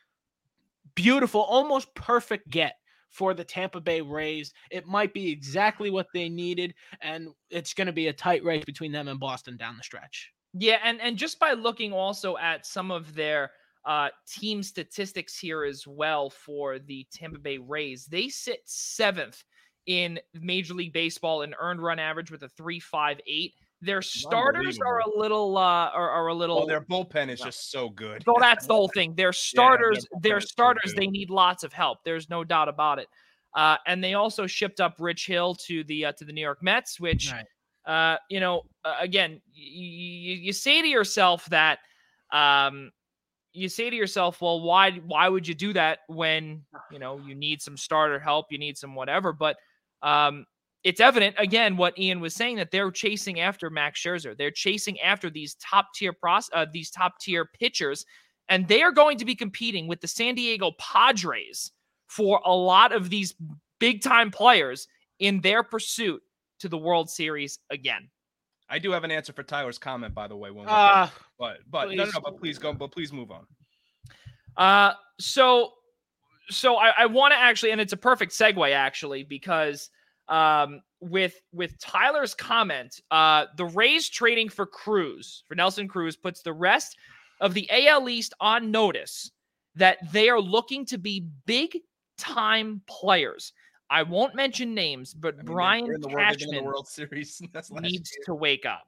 beautiful 0.95 1.41
almost 1.41 1.93
perfect 1.95 2.49
get 2.49 2.75
for 3.09 3.33
the 3.33 3.43
Tampa 3.43 3.81
Bay 3.81 4.01
Rays. 4.01 4.53
It 4.71 4.85
might 4.85 5.13
be 5.13 5.31
exactly 5.31 5.89
what 5.89 6.07
they 6.13 6.29
needed 6.29 6.73
and 7.01 7.29
it's 7.49 7.73
going 7.73 7.87
to 7.87 7.93
be 7.93 8.07
a 8.07 8.13
tight 8.13 8.43
race 8.43 8.65
between 8.65 8.91
them 8.91 9.07
and 9.07 9.19
Boston 9.19 9.57
down 9.57 9.77
the 9.77 9.83
stretch. 9.83 10.31
Yeah, 10.53 10.79
and 10.83 10.99
and 10.99 11.15
just 11.15 11.39
by 11.39 11.53
looking 11.53 11.93
also 11.93 12.37
at 12.37 12.65
some 12.65 12.89
of 12.89 13.13
their 13.13 13.51
uh, 13.85 14.09
team 14.27 14.61
statistics 14.63 15.37
here 15.39 15.63
as 15.63 15.87
well 15.87 16.29
for 16.29 16.79
the 16.79 17.05
Tampa 17.13 17.39
Bay 17.39 17.57
Rays, 17.57 18.05
they 18.05 18.29
sit 18.29 18.59
seventh 18.65 19.43
in 19.85 20.19
Major 20.33 20.73
League 20.73 20.93
Baseball 20.93 21.41
in 21.41 21.55
earned 21.59 21.81
run 21.81 21.99
average 21.99 22.29
with 22.31 22.43
a 22.43 22.49
three 22.49 22.79
five 22.79 23.19
eight. 23.25 23.53
Their 23.81 24.01
starters 24.01 24.77
are 24.85 24.99
a 24.99 25.17
little 25.17 25.57
uh, 25.57 25.89
are, 25.89 26.09
are 26.09 26.27
a 26.27 26.33
little. 26.33 26.59
Oh, 26.59 26.65
their 26.67 26.81
bullpen 26.81 27.29
is 27.29 27.39
No. 27.39 27.45
just 27.45 27.71
so 27.71 27.89
good. 27.89 28.23
so 28.25 28.33
that's 28.39 28.67
the 28.67 28.73
whole 28.73 28.89
thing. 28.89 29.15
Their 29.15 29.31
starters, 29.31 30.05
bullpen 30.13 30.21
their 30.21 30.41
so 30.41 30.47
starters, 30.47 30.93
good. 30.93 30.97
they 30.97 31.07
need 31.07 31.29
lots 31.29 31.63
of 31.63 31.71
help. 31.71 31.99
There's 32.03 32.29
no 32.29 32.43
doubt 32.43 32.67
about 32.67 32.99
it. 32.99 33.07
Uh, 33.55 33.77
and 33.87 34.03
they 34.03 34.13
also 34.13 34.45
shipped 34.45 34.79
up 34.81 34.95
Rich 34.99 35.25
Hill 35.27 35.55
to 35.67 35.83
the 35.85 36.05
uh, 36.07 36.11
to 36.13 36.25
the 36.25 36.33
New 36.33 36.41
York 36.41 36.61
Mets, 36.61 36.99
which 36.99 37.31
Right. 37.31 37.45
uh, 38.13 38.17
you 38.29 38.41
know, 38.41 38.63
uh, 38.83 38.97
again, 38.99 39.41
you, 39.53 40.35
you 40.35 40.53
say 40.53 40.81
to 40.81 40.87
yourself 40.87 41.45
that, 41.45 41.79
um, 42.31 42.91
you 43.53 43.69
say 43.69 43.89
to 43.89 43.95
yourself, 43.95 44.41
well, 44.41 44.61
why, 44.61 44.91
why 45.05 45.27
would 45.27 45.47
you 45.47 45.55
do 45.55 45.73
that 45.73 45.99
when, 46.07 46.63
you 46.91 46.99
know, 46.99 47.19
you 47.19 47.35
need 47.35 47.61
some 47.61 47.77
starter 47.77 48.19
help, 48.19 48.47
you 48.51 48.57
need 48.57 48.77
some 48.77 48.95
whatever, 48.95 49.33
but, 49.33 49.57
um, 50.01 50.45
it's 50.83 51.01
evident 51.01 51.35
again 51.37 51.75
what 51.75 51.97
Ian 51.99 52.21
was 52.21 52.33
saying 52.33 52.55
that 52.55 52.71
they're 52.71 52.91
chasing 52.91 53.41
after 53.41 53.69
Max 53.69 54.01
Scherzer. 54.01 54.37
They're 54.37 54.49
chasing 54.49 54.99
after 55.01 55.29
these 55.29 55.55
top 55.55 55.87
tier 55.93 56.13
pros, 56.13 56.49
uh, 56.53 56.67
these 56.71 56.89
top 56.89 57.19
tier 57.19 57.45
pitchers, 57.45 58.05
and 58.47 58.67
they 58.67 58.81
are 58.81 58.93
going 58.93 59.17
to 59.17 59.25
be 59.25 59.35
competing 59.35 59.87
with 59.87 59.99
the 59.99 60.07
San 60.07 60.35
Diego 60.35 60.71
Padres 60.79 61.71
for 62.07 62.41
a 62.45 62.55
lot 62.55 62.93
of 62.93 63.09
these 63.09 63.35
big 63.79 64.01
time 64.01 64.31
players 64.31 64.87
in 65.19 65.41
their 65.41 65.63
pursuit 65.63 66.21
to 66.59 66.69
the 66.69 66.77
World 66.77 67.09
Series 67.09 67.59
again. 67.69 68.09
I 68.69 68.79
do 68.79 68.91
have 68.91 69.03
an 69.03 69.11
answer 69.11 69.33
for 69.33 69.43
Tyler's 69.43 69.77
comment, 69.77 70.13
by 70.13 70.27
the 70.27 70.35
way. 70.35 70.51
When 70.51 70.67
uh 70.67 71.05
done. 71.05 71.09
but 71.37 71.57
but 71.69 71.89
no, 71.89 71.95
no, 71.95 72.03
please. 72.03 72.13
no, 72.13 72.21
but 72.21 72.39
please 72.39 72.57
go. 72.57 72.73
But 72.73 72.91
please 72.91 73.11
move 73.11 73.31
on. 73.31 73.45
Uh, 74.57 74.93
so, 75.19 75.71
so 76.49 76.75
I, 76.75 76.91
I 76.99 77.05
want 77.05 77.33
to 77.33 77.39
actually, 77.39 77.71
and 77.71 77.79
it's 77.79 77.93
a 77.93 77.97
perfect 77.97 78.33
segue 78.33 78.73
actually, 78.73 79.23
because 79.23 79.89
um, 80.27 80.81
with 81.01 81.35
with 81.51 81.79
Tyler's 81.79 82.35
comment, 82.35 83.01
uh, 83.11 83.45
the 83.57 83.65
Rays 83.65 84.09
trading 84.09 84.49
for 84.49 84.65
Cruz 84.65 85.43
for 85.47 85.55
Nelson 85.55 85.87
Cruz 85.87 86.15
puts 86.15 86.41
the 86.41 86.53
rest 86.53 86.97
of 87.41 87.53
the 87.53 87.69
AL 87.71 88.09
East 88.09 88.33
on 88.39 88.69
notice 88.71 89.31
that 89.75 89.97
they 90.11 90.29
are 90.29 90.41
looking 90.41 90.85
to 90.85 90.97
be 90.97 91.27
big 91.45 91.77
time 92.17 92.81
players. 92.87 93.53
I 93.89 94.03
won't 94.03 94.35
mention 94.35 94.73
names, 94.73 95.13
but 95.13 95.35
I 95.35 95.37
mean, 95.37 95.45
Brian 95.45 96.01
the 96.01 96.09
Cashman 96.09 96.63
World 96.63 96.87
Series 96.87 97.41
needs 97.71 98.11
year. 98.15 98.23
to 98.25 98.35
wake 98.35 98.65
up. 98.65 98.87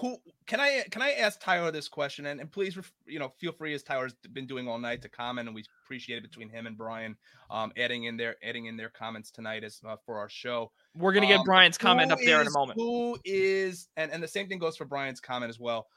who 0.00 0.16
can 0.46 0.58
I 0.60 0.84
can 0.90 1.02
I 1.02 1.12
ask 1.12 1.38
Tyler 1.40 1.70
this 1.70 1.86
question 1.88 2.26
and, 2.26 2.40
and 2.40 2.50
please 2.50 2.78
you 3.04 3.18
know 3.18 3.28
feel 3.38 3.52
free 3.52 3.74
as 3.74 3.82
Tyler's 3.82 4.14
been 4.32 4.46
doing 4.46 4.68
all 4.68 4.78
night 4.78 5.02
to 5.02 5.08
comment 5.08 5.48
and 5.48 5.54
we 5.54 5.64
appreciate 5.84 6.16
it 6.16 6.22
between 6.22 6.48
him 6.48 6.66
and 6.66 6.78
Brian 6.78 7.14
um 7.50 7.72
adding 7.76 8.04
in 8.04 8.16
their 8.16 8.36
adding 8.42 8.66
in 8.66 8.76
their 8.76 8.88
comments 8.88 9.30
tonight 9.30 9.64
as 9.64 9.80
uh, 9.86 9.96
for 10.06 10.18
our 10.18 10.28
show. 10.30 10.70
We're 10.94 11.12
gonna 11.12 11.26
get 11.26 11.40
Um, 11.40 11.44
Brian's 11.44 11.76
comment 11.76 12.10
up 12.10 12.20
there 12.24 12.40
in 12.40 12.46
a 12.46 12.50
moment. 12.52 12.78
Who 12.78 13.18
is 13.24 13.88
and 13.96 14.10
and 14.12 14.22
the 14.22 14.28
same 14.28 14.48
thing 14.48 14.58
goes 14.58 14.76
for 14.76 14.86
Brian's 14.86 15.20
comment 15.20 15.50
as 15.50 15.58
well. 15.60 15.88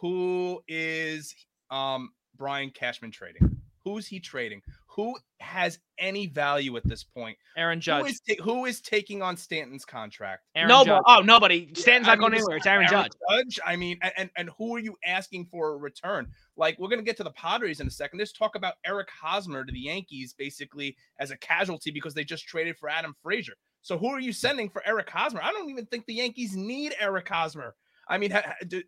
Who 0.00 0.62
is 0.68 1.34
um 1.70 2.10
Brian 2.36 2.70
Cashman 2.70 3.10
trading? 3.10 3.60
Who's 3.84 4.06
he 4.06 4.20
trading? 4.20 4.62
Who 4.98 5.16
has 5.38 5.78
any 6.00 6.26
value 6.26 6.76
at 6.76 6.82
this 6.84 7.04
point? 7.04 7.38
Aaron 7.56 7.78
Who 7.78 7.82
Judge. 7.82 8.10
is 8.10 8.20
ta- 8.20 8.42
who 8.42 8.64
is 8.64 8.80
taking 8.80 9.22
on 9.22 9.36
Stanton's 9.36 9.84
contract? 9.84 10.42
Aaron 10.56 10.68
no, 10.68 10.84
Judge. 10.84 11.02
oh 11.06 11.20
nobody. 11.20 11.72
Stanton's 11.74 12.08
I 12.08 12.16
not 12.16 12.18
going 12.18 12.32
mean, 12.32 12.40
anywhere. 12.40 12.56
It's 12.56 12.66
Aaron 12.66 12.88
Judge. 12.88 13.12
Judge. 13.30 13.60
I 13.64 13.76
mean, 13.76 13.96
and 14.18 14.28
and 14.36 14.50
who 14.58 14.74
are 14.74 14.80
you 14.80 14.96
asking 15.06 15.46
for 15.52 15.74
a 15.74 15.76
return? 15.76 16.26
Like 16.56 16.80
we're 16.80 16.88
gonna 16.88 17.02
get 17.02 17.16
to 17.18 17.22
the 17.22 17.30
Padres 17.30 17.78
in 17.78 17.86
a 17.86 17.90
second. 17.92 18.18
There's 18.18 18.32
talk 18.32 18.56
about 18.56 18.74
Eric 18.84 19.08
Hosmer 19.08 19.64
to 19.64 19.70
the 19.70 19.78
Yankees 19.78 20.34
basically 20.36 20.96
as 21.20 21.30
a 21.30 21.36
casualty 21.36 21.92
because 21.92 22.12
they 22.12 22.24
just 22.24 22.48
traded 22.48 22.76
for 22.76 22.88
Adam 22.88 23.14
Frazier. 23.22 23.54
So 23.82 23.98
who 23.98 24.08
are 24.08 24.18
you 24.18 24.32
sending 24.32 24.68
for 24.68 24.82
Eric 24.84 25.08
Hosmer? 25.10 25.40
I 25.40 25.52
don't 25.52 25.70
even 25.70 25.86
think 25.86 26.06
the 26.06 26.14
Yankees 26.14 26.56
need 26.56 26.96
Eric 26.98 27.28
Hosmer. 27.28 27.76
I 28.08 28.18
mean, 28.18 28.32
ha- 28.32 28.42
ha- 28.44 28.54
d- 28.66 28.82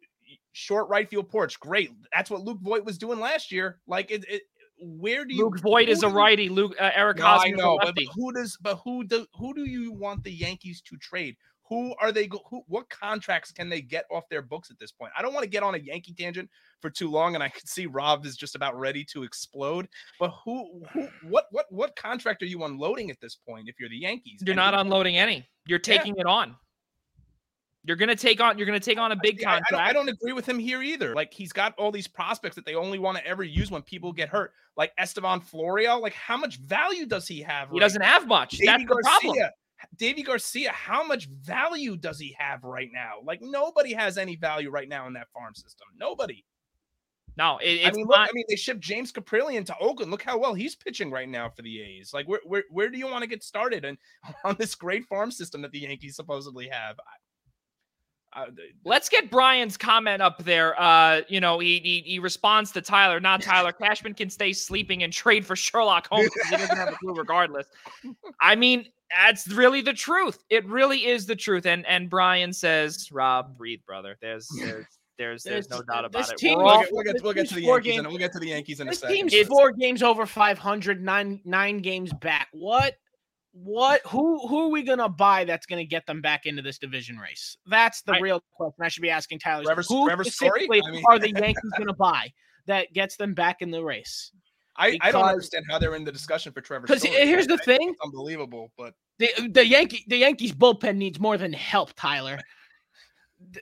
short 0.50 0.88
right 0.88 1.08
field 1.08 1.28
porch, 1.28 1.61
great. 1.61 1.92
That's 2.12 2.30
what 2.30 2.40
Luke 2.42 2.58
Voit 2.62 2.84
was 2.84 2.98
doing 2.98 3.20
last 3.20 3.52
year. 3.52 3.78
Like 3.86 4.11
it. 4.11 4.24
it 4.28 4.42
where 4.80 5.24
do 5.24 5.34
you 5.34 5.44
Luke 5.44 5.60
Voit 5.60 5.88
is 5.88 6.02
a 6.02 6.08
righty. 6.08 6.48
Luke 6.48 6.74
uh, 6.80 6.90
Eric 6.94 7.18
no, 7.18 7.26
I 7.26 7.28
Hosmer 7.28 7.54
a 7.54 7.58
know, 7.58 7.78
but, 7.80 7.94
but 7.94 8.04
who 8.14 8.32
does? 8.32 8.56
But 8.60 8.76
who 8.84 9.04
do? 9.04 9.26
Who 9.34 9.54
do 9.54 9.64
you 9.64 9.92
want 9.92 10.24
the 10.24 10.32
Yankees 10.32 10.80
to 10.82 10.96
trade? 10.96 11.36
Who 11.68 11.94
are 12.00 12.10
they? 12.10 12.26
Go, 12.26 12.40
who? 12.48 12.62
What 12.66 12.88
contracts 12.88 13.52
can 13.52 13.68
they 13.68 13.80
get 13.80 14.04
off 14.10 14.28
their 14.28 14.42
books 14.42 14.70
at 14.70 14.78
this 14.78 14.90
point? 14.90 15.12
I 15.16 15.22
don't 15.22 15.32
want 15.32 15.44
to 15.44 15.50
get 15.50 15.62
on 15.62 15.74
a 15.74 15.78
Yankee 15.78 16.14
tangent 16.14 16.50
for 16.80 16.90
too 16.90 17.10
long, 17.10 17.34
and 17.34 17.44
I 17.44 17.48
can 17.48 17.64
see 17.66 17.86
Rob 17.86 18.26
is 18.26 18.36
just 18.36 18.56
about 18.56 18.78
ready 18.78 19.04
to 19.12 19.22
explode. 19.22 19.88
But 20.18 20.32
who? 20.44 20.82
Who? 20.92 21.08
What? 21.28 21.46
What? 21.50 21.66
What 21.70 21.94
contract 21.94 22.42
are 22.42 22.46
you 22.46 22.64
unloading 22.64 23.10
at 23.10 23.20
this 23.20 23.36
point? 23.36 23.68
If 23.68 23.78
you're 23.78 23.88
the 23.88 23.98
Yankees, 23.98 24.42
You're 24.44 24.52
And 24.52 24.56
not 24.56 24.74
unloading 24.74 25.16
any. 25.16 25.48
You're 25.66 25.78
Yeah. 25.78 25.98
taking 25.98 26.16
it 26.18 26.26
on. 26.26 26.56
You're 27.84 27.96
gonna 27.96 28.14
take 28.16 28.40
on. 28.40 28.58
You're 28.58 28.66
gonna 28.66 28.78
take 28.78 28.98
on 28.98 29.12
a 29.12 29.16
big 29.16 29.38
See, 29.40 29.44
I- 29.46 29.56
I, 29.56 29.60
contract. 29.60 29.70
don't, 29.70 29.80
I 29.80 29.92
don't 29.92 30.08
agree 30.08 30.32
with 30.32 30.46
him 30.46 30.58
here 30.58 30.82
either. 30.82 31.14
Like 31.14 31.32
he's 31.32 31.52
got 31.52 31.74
all 31.78 31.90
these 31.90 32.06
prospects 32.06 32.56
that 32.56 32.66
they 32.66 32.74
only 32.74 32.98
want 32.98 33.16
to 33.18 33.26
ever 33.26 33.42
use 33.42 33.70
when 33.70 33.82
people 33.82 34.12
get 34.12 34.28
hurt, 34.28 34.52
like 34.76 34.92
Estevan 34.98 35.40
Florial. 35.40 36.00
Like 36.00 36.12
how 36.12 36.36
much 36.36 36.58
value 36.58 37.06
does 37.06 37.26
he 37.26 37.40
have? 37.40 37.68
he 37.68 37.74
right 37.74 37.80
doesn't 37.80 38.02
have 38.02 38.26
much. 38.26 38.58
That's 38.58 38.82
Deivi 38.82 38.88
the 38.88 39.00
problem. 39.02 39.36
Garcia. 39.36 39.52
Deivi 39.96 40.24
Garcia, 40.26 40.72
how 40.72 41.02
much 41.06 41.26
value 41.28 41.96
does 41.96 42.18
he 42.18 42.36
have 42.38 42.64
right 42.64 42.90
now? 42.92 43.14
Like 43.24 43.40
nobody 43.40 43.94
has 43.94 44.18
any 44.18 44.36
value 44.36 44.68
right 44.68 44.88
now 44.88 45.06
in 45.06 45.14
that 45.14 45.28
farm 45.32 45.54
system. 45.54 45.88
Nobody. 45.98 46.44
No, 47.36 47.58
it, 47.58 47.68
it's 47.68 47.88
I 47.88 47.92
mean, 47.92 48.06
look, 48.06 48.18
not. 48.18 48.28
I 48.28 48.32
mean, 48.34 48.44
they 48.48 48.56
shipped 48.56 48.80
James 48.80 49.12
Kaprielian 49.12 49.64
to 49.66 49.78
Oakland. 49.78 50.10
Look 50.10 50.22
how 50.22 50.36
well 50.38 50.52
he's 50.52 50.74
pitching 50.74 51.10
right 51.10 51.28
now 51.28 51.48
for 51.48 51.62
the 51.62 51.80
A's. 51.80 52.12
Like, 52.12 52.28
where 52.28 52.40
where, 52.44 52.64
where 52.70 52.90
do 52.90 52.98
you 52.98 53.06
want 53.06 53.22
to 53.22 53.28
get 53.28 53.42
started 53.42 53.86
and 53.86 53.96
on 54.44 54.56
this 54.58 54.74
great 54.74 55.06
farm 55.06 55.30
system 55.30 55.62
that 55.62 55.70
the 55.70 55.78
Yankees 55.78 56.16
supposedly 56.16 56.68
have? 56.68 56.96
I, 58.32 58.42
I, 58.42 58.46
Let's 58.84 59.08
get 59.08 59.30
Brian's 59.30 59.76
comment 59.76 60.22
up 60.22 60.42
there. 60.44 60.80
Uh, 60.80 61.22
you 61.28 61.40
know, 61.40 61.58
he, 61.58 61.78
he 61.80 62.02
he 62.06 62.18
responds 62.18 62.70
to 62.72 62.80
Tyler, 62.80 63.18
not 63.20 63.42
Tyler. 63.42 63.72
Cashman 63.72 64.14
can 64.14 64.30
stay 64.30 64.52
sleeping 64.52 65.02
and 65.02 65.12
trade 65.12 65.44
for 65.44 65.56
Sherlock 65.56 66.06
Holmes. 66.08 66.28
'cause 66.30 66.50
He 66.50 66.56
doesn't 66.56 66.76
have 66.76 66.88
a 66.90 66.96
clue, 66.96 67.14
regardless. 67.14 67.66
I 68.40 68.54
mean, 68.54 68.86
that's 69.10 69.48
really 69.48 69.80
the 69.80 69.92
truth. 69.92 70.44
It 70.50 70.64
really 70.66 71.06
is 71.06 71.26
the 71.26 71.34
truth. 71.36 71.66
And 71.66 71.84
and 71.86 72.08
Brian 72.08 72.52
says, 72.52 73.08
"Rob, 73.10 73.56
breathe, 73.58 73.80
brother. 73.86 74.16
There's 74.20 74.48
there's 74.60 74.86
there's, 75.18 75.42
there's 75.42 75.68
no 75.68 75.82
doubt 75.82 76.04
about 76.06 76.18
this 76.22 76.30
it. 76.30 76.38
team 76.38 76.56
We're 76.58 76.64
we'll 76.64 76.72
all- 76.72 76.80
get, 76.82 76.92
we'll 76.92 77.04
get, 77.04 77.22
we'll 77.22 77.32
get 77.34 77.48
to 77.50 77.54
the 77.56 77.64
four 77.66 77.74
Yankees 77.78 77.90
game- 77.92 77.98
and 78.00 78.08
we'll 78.08 78.18
get 78.18 78.32
to 78.32 78.38
the 78.38 78.48
Yankees 78.48 78.80
in 78.80 78.86
a 78.88 78.90
This 78.92 79.00
second. 79.00 79.28
team's 79.30 79.48
four 79.48 79.72
games 79.72 80.02
over 80.02 80.24
500, 80.24 81.02
nine 81.04 81.40
nine 81.44 81.78
games 81.80 82.10
back. 82.14 82.48
What? 82.52 82.94
What? 83.53 84.01
Who? 84.07 84.46
Who 84.46 84.66
are 84.66 84.68
we 84.68 84.82
gonna 84.82 85.09
buy 85.09 85.44
that's 85.44 85.66
gonna 85.66 85.84
get 85.84 86.07
them 86.07 86.20
back 86.20 86.46
into 86.46 86.62
this 86.62 86.78
division 86.78 87.18
race? 87.18 87.57
That's 87.66 88.03
the 88.03 88.12
I- 88.14 88.20
real 88.20 88.42
question. 88.53 88.84
I 88.84 88.88
should 88.88 89.03
be 89.03 89.11
asking 89.11 89.40
Tyler. 89.40 89.64
Trevor- 89.64 89.82
who 89.82 90.09
Story? 90.09 90.24
specifically 90.24 90.82
I 90.86 90.90
mean- 90.90 91.05
are 91.09 91.18
the 91.18 91.30
Yankees 91.30 91.72
gonna 91.76 91.94
buy 91.94 92.32
that 92.66 92.92
gets 92.92 93.16
them 93.16 93.34
back 93.34 93.61
in 93.61 93.70
the 93.70 93.82
race? 93.82 94.30
I, 94.76 94.96
I 95.03 95.11
don't 95.11 95.24
understand 95.24 95.64
how 95.68 95.78
they're 95.78 95.94
in 95.94 96.05
the 96.05 96.12
discussion 96.12 96.53
for 96.53 96.61
Trevor. 96.61 96.86
Because 96.86 97.03
here's 97.03 97.46
the 97.46 97.59
thing: 97.59 97.94
unbelievable, 98.03 98.70
but 98.78 98.94
the 99.18 99.28
the 99.53 99.66
Yankee 99.66 100.05
the 100.07 100.18
Yankees 100.18 100.53
bullpen 100.53 100.96
needs 100.96 101.18
more 101.18 101.36
than 101.36 101.53
help, 101.53 101.92
Tyler. 101.96 102.38
The, 103.53 103.61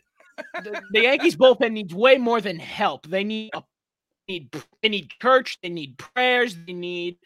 the, 0.63 0.83
the 0.93 1.03
Yankees 1.03 1.35
bullpen 1.35 1.73
needs 1.73 1.95
way 1.95 2.19
more 2.19 2.41
than 2.41 2.59
help. 2.59 3.07
They 3.07 3.25
need 3.25 3.51
a 3.55 3.63
need 4.29 4.55
they 4.83 4.89
need 4.91 5.11
church, 5.21 5.59
they 5.63 5.71
need 5.71 5.99
prayers, 5.99 6.57
they 6.67 6.73
need 6.73 7.17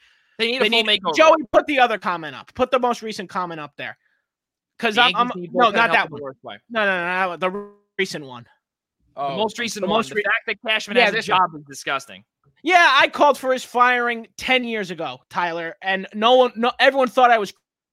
They 0.43 0.53
need 0.53 0.63
a 0.63 0.65
full 0.65 0.71
need 0.71 1.01
makeover. 1.03 1.17
Joey, 1.17 1.37
put 1.53 1.67
the 1.67 1.79
other 1.79 1.99
comment 1.99 2.35
up. 2.35 2.53
Put 2.55 2.71
the 2.71 2.79
most 2.79 3.03
recent 3.03 3.29
comment 3.29 3.61
up 3.61 3.73
there. 3.77 3.97
Because 4.79 4.97
The 4.97 5.03
I'm, 5.03 5.17
I'm 5.17 5.31
no, 5.53 5.71
not 5.71 5.93
that 5.93 6.11
one. 6.11 6.21
No, 6.71 6.85
no, 6.85 6.85
no, 6.85 7.31
no, 7.31 7.37
the 7.37 7.69
recent 7.99 8.25
one. 8.25 8.47
Oh, 9.17 9.31
The 9.33 9.37
most 9.37 9.59
recent 9.59 9.83
the 9.83 9.89
one. 9.89 9.99
most 9.99 10.09
the 10.09 10.17
re- 10.17 10.23
fact 10.25 10.47
that 10.47 10.57
Cashman 10.67 10.97
Yeah, 10.97 11.05
has 11.07 11.15
this 11.15 11.27
job 11.27 11.51
is 11.55 11.63
disgusting. 11.69 12.25
Yeah, 12.65 12.97
I 13.01 13.09
called 13.09 13.39
for 13.39 13.53
his 13.53 13.65
firing 13.65 14.29
10 14.39 14.65
years 14.65 14.91
ago, 14.91 15.19
Tyler, 15.29 15.77
and 15.83 16.07
no 16.15 16.37
one 16.37 16.53
no 16.57 16.73
everyone 16.79 17.09
thought 17.09 17.31
I 17.31 17.39
was 17.39 17.53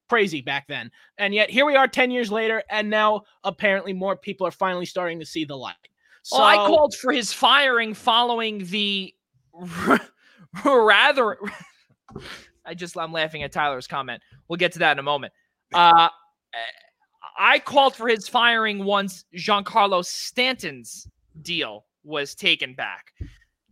crazy 0.09 0.41
back 0.41 0.67
then. 0.67 0.91
And 1.17 1.33
yet 1.33 1.49
here 1.49 1.65
we 1.65 1.75
are 1.75 1.87
10 1.87 2.11
years 2.11 2.31
later 2.31 2.63
and 2.69 2.89
now 2.89 3.23
apparently 3.43 3.93
more 3.93 4.15
people 4.15 4.47
are 4.47 4.51
finally 4.51 4.85
starting 4.85 5.19
to 5.19 5.25
see 5.25 5.43
the 5.45 5.55
light. 5.57 5.75
So 6.23 6.37
Well, 6.37 6.45
I 6.47 6.55
called 6.67 6.95
for 6.95 7.11
his 7.11 7.31
firing 7.33 7.93
following 7.93 8.65
the 8.65 9.13
rather. 10.65 11.37
I 12.65 12.73
just 12.73 12.97
I'm 12.97 13.11
laughing 13.11 13.43
at 13.43 13.51
Tyler's 13.51 13.87
comment. 13.87 14.21
We'll 14.47 14.57
get 14.57 14.71
to 14.73 14.79
that 14.79 14.93
in 14.93 14.99
a 14.99 15.03
moment. 15.03 15.33
Uh, 15.73 16.09
I 17.37 17.59
called 17.59 17.95
for 17.95 18.07
his 18.07 18.27
firing 18.27 18.83
once 18.83 19.25
Giancarlo 19.35 20.03
Stanton's 20.03 21.07
deal 21.41 21.85
was 22.03 22.35
taken 22.35 22.73
back. 22.73 23.13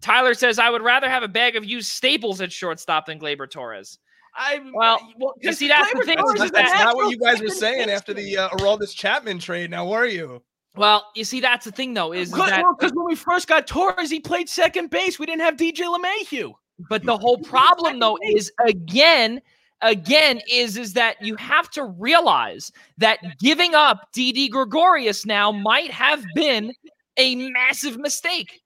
Tyler 0.01 0.33
says 0.33 0.59
I 0.59 0.69
would 0.69 0.81
rather 0.83 1.09
have 1.09 1.23
a 1.23 1.27
bag 1.27 1.55
of 1.55 1.65
used 1.65 1.89
staples 1.89 2.39
at 2.41 2.51
shortstop 2.51 3.07
than 3.07 3.19
Gleyber 3.19 3.49
Torres. 3.49 3.99
I 4.35 4.59
Well, 4.73 4.99
well, 5.17 5.33
you 5.41 5.49
'cause 5.49 5.57
see, 5.57 5.67
that's 5.67 5.91
the 5.93 6.03
thing, 6.05 6.17
Torres 6.17 6.35
is 6.39 6.45
is 6.45 6.51
that- 6.51 6.65
a 6.65 6.69
That's 6.69 6.83
not 6.83 6.95
what 6.95 7.09
you 7.09 7.17
guys 7.17 7.41
were 7.41 7.49
saying 7.49 7.89
after 7.89 8.13
the 8.13 8.37
uh, 8.37 8.49
Aroldis 8.49 8.95
Chapman 8.95 9.39
trade. 9.39 9.71
Now 9.71 9.87
were 9.87 10.05
you? 10.05 10.43
Well, 10.75 11.11
you 11.15 11.23
see, 11.23 11.39
that's 11.39 11.65
the 11.65 11.71
thing 11.71 11.95
though, 11.95 12.13
is 12.13 12.31
Because 12.31 12.51
that 12.51 12.63
when 12.93 13.05
we 13.05 13.15
first 13.15 13.47
got 13.47 13.65
Torres, 13.65 14.11
he 14.11 14.19
played 14.19 14.47
second 14.47 14.91
base. 14.91 15.17
We 15.17 15.25
didn't 15.25 15.41
have 15.41 15.57
DJ 15.57 15.85
LeMahieu. 15.85 16.53
But 16.89 17.03
the 17.03 17.17
whole 17.17 17.37
problem 17.39 17.99
though 17.99 18.17
is 18.23 18.51
again, 18.65 19.41
again, 19.81 20.41
is 20.49 20.77
is 20.77 20.93
that 20.93 21.15
you 21.21 21.35
have 21.37 21.69
to 21.71 21.83
realize 21.83 22.71
that 22.97 23.19
giving 23.39 23.73
up 23.75 24.09
Didi 24.13 24.47
Gregorius 24.49 25.25
now 25.25 25.51
might 25.51 25.91
have 25.91 26.23
been 26.35 26.73
a 27.17 27.35
massive 27.49 27.97
mistake. 27.97 28.61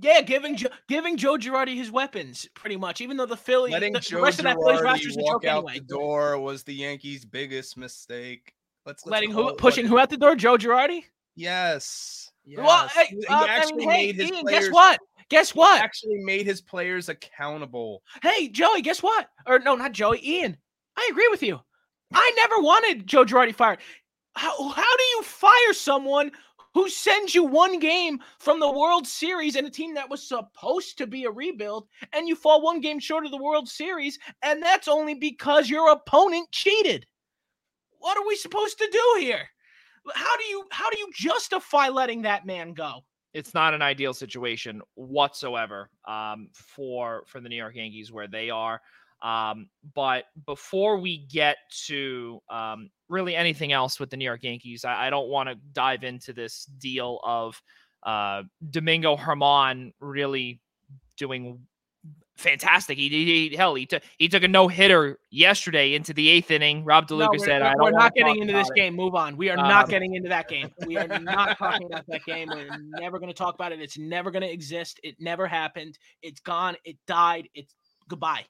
Yeah, 0.00 0.20
giving 0.20 0.54
jo- 0.56 0.68
giving 0.86 1.16
Joe 1.16 1.38
Girardi 1.38 1.74
his 1.74 1.90
weapons, 1.90 2.46
pretty 2.54 2.76
much. 2.76 3.00
Even 3.00 3.16
though 3.16 3.24
the 3.26 3.36
Philly, 3.36 3.70
Letting 3.70 3.94
the, 3.94 4.00
the 4.00 4.04
Joe 4.04 4.22
rest 4.22 4.38
of 4.38 4.44
that 4.44 4.56
Phillies 4.56 4.80
Girardi 4.80 4.84
roster 4.84 5.08
is 5.08 5.16
a 5.16 5.20
walk 5.20 5.42
joke 5.42 5.44
out 5.50 5.56
anyway. 5.64 5.74
the 5.78 5.84
door 5.86 6.38
was 6.38 6.62
the 6.62 6.74
Yankees' 6.74 7.24
biggest 7.24 7.76
mistake. 7.78 8.52
Let's, 8.84 9.04
let's 9.06 9.10
Letting 9.12 9.32
who 9.32 9.54
pushing 9.54 9.86
it- 9.86 9.88
who 9.88 9.98
out 9.98 10.10
the 10.10 10.18
door? 10.18 10.36
Joe 10.36 10.56
Girardi. 10.58 11.04
Yes. 11.36 12.30
Well, 12.46 12.64
yes. 12.66 12.92
hey, 12.92 13.06
He- 13.08 13.16
he 13.16 13.26
uh, 13.26 13.44
I 13.44 13.46
actually 13.48 13.76
mean, 13.78 13.90
hey, 13.90 14.12
his 14.12 14.30
Ian, 14.30 14.40
players, 14.42 14.64
guess 14.66 14.72
what? 14.74 15.00
Guess 15.28 15.52
he 15.52 15.58
what? 15.58 15.82
Actually 15.82 16.18
made 16.24 16.46
his 16.46 16.60
players 16.60 17.08
accountable. 17.08 18.02
Hey, 18.22 18.48
Joey, 18.48 18.82
guess 18.82 19.02
what? 19.02 19.28
Or 19.46 19.58
no, 19.58 19.74
not 19.74 19.92
Joey, 19.92 20.20
Ian. 20.22 20.56
I 20.96 21.08
agree 21.10 21.28
with 21.30 21.42
you. 21.42 21.60
I 22.12 22.32
never 22.36 22.62
wanted 22.62 23.06
Joe 23.06 23.24
Girardi 23.24 23.54
fired. 23.54 23.80
How, 24.34 24.68
how 24.68 24.96
do 24.96 25.04
you 25.16 25.22
fire 25.22 25.72
someone 25.72 26.30
who 26.74 26.88
sends 26.88 27.34
you 27.34 27.44
one 27.44 27.78
game 27.78 28.20
from 28.38 28.60
the 28.60 28.70
World 28.70 29.06
Series 29.06 29.56
and 29.56 29.66
a 29.66 29.70
team 29.70 29.94
that 29.94 30.08
was 30.08 30.26
supposed 30.26 30.96
to 30.98 31.06
be 31.06 31.24
a 31.24 31.30
rebuild, 31.30 31.88
and 32.12 32.28
you 32.28 32.36
fall 32.36 32.62
one 32.62 32.80
game 32.80 32.98
short 32.98 33.24
of 33.24 33.30
the 33.30 33.42
World 33.42 33.68
Series, 33.68 34.18
and 34.42 34.62
that's 34.62 34.88
only 34.88 35.14
because 35.14 35.68
your 35.68 35.90
opponent 35.90 36.50
cheated? 36.52 37.06
What 37.98 38.16
are 38.16 38.26
we 38.26 38.36
supposed 38.36 38.78
to 38.78 38.88
do 38.90 39.20
here? 39.20 39.48
How 40.14 40.36
do 40.36 40.44
you 40.44 40.64
how 40.70 40.88
do 40.90 40.98
you 40.98 41.10
justify 41.12 41.88
letting 41.88 42.22
that 42.22 42.46
man 42.46 42.72
go? 42.74 43.00
It's 43.38 43.54
not 43.54 43.74
an 43.74 43.82
ideal 43.82 44.12
situation 44.12 44.82
whatsoever 44.94 45.90
um, 46.06 46.50
for 46.52 47.22
for 47.26 47.40
the 47.40 47.48
New 47.48 47.56
York 47.56 47.76
Yankees 47.76 48.12
where 48.12 48.28
they 48.28 48.50
are. 48.50 48.80
Um, 49.22 49.68
but 49.94 50.24
before 50.46 50.98
we 50.98 51.26
get 51.26 51.56
to 51.86 52.40
um, 52.50 52.90
really 53.08 53.34
anything 53.34 53.72
else 53.72 53.98
with 53.98 54.10
the 54.10 54.16
New 54.16 54.24
York 54.24 54.42
Yankees, 54.42 54.84
I, 54.84 55.06
I 55.06 55.10
don't 55.10 55.28
want 55.28 55.48
to 55.48 55.56
dive 55.72 56.04
into 56.04 56.32
this 56.32 56.66
deal 56.78 57.20
of 57.24 57.60
uh, 58.04 58.42
Domingo 58.70 59.16
German 59.16 59.92
really 60.00 60.60
doing 61.16 61.60
fantastic. 62.38 62.96
He, 62.96 63.08
he, 63.08 63.48
he- 63.50 63.56
hell, 63.56 63.74
he 63.74 63.84
took 63.84 64.02
he 64.16 64.28
took 64.28 64.42
a 64.42 64.48
no 64.48 64.68
hitter 64.68 65.18
yesterday 65.30 65.94
into 65.94 66.14
the 66.14 66.28
eighth 66.28 66.50
inning. 66.50 66.84
Rob 66.84 67.06
DeLuca 67.08 67.30
we're, 67.32 67.38
said, 67.38 67.60
we're- 67.60 67.68
"I 67.70 67.72
don't 67.74 67.82
we're 67.82 67.90
not 67.90 68.14
getting 68.14 68.38
into 68.40 68.54
this 68.54 68.68
it." 68.70 68.74
game. 68.76 68.94
Move 68.94 69.14
on. 69.14 69.36
We 69.36 69.50
are 69.50 69.58
Um, 69.58 69.68
not 69.68 69.88
getting 69.88 70.14
into 70.14 70.28
that 70.30 70.48
game. 70.48 70.70
We 70.86 70.96
are 70.96 71.06
not 71.20 71.58
talking 71.58 71.86
about 71.86 72.06
that 72.08 72.24
game. 72.24 72.48
We're 72.50 72.68
never 73.00 73.18
going 73.18 73.30
to 73.30 73.36
talk 73.36 73.54
about 73.54 73.72
it. 73.72 73.80
It's 73.80 73.98
never 73.98 74.30
going 74.30 74.42
to 74.42 74.50
exist. 74.50 74.98
It 75.02 75.16
never 75.20 75.46
happened. 75.46 75.98
It's 76.22 76.40
gone. 76.40 76.76
It 76.84 76.96
died. 77.06 77.48
It's 77.54 77.74
goodbye. 78.08 78.46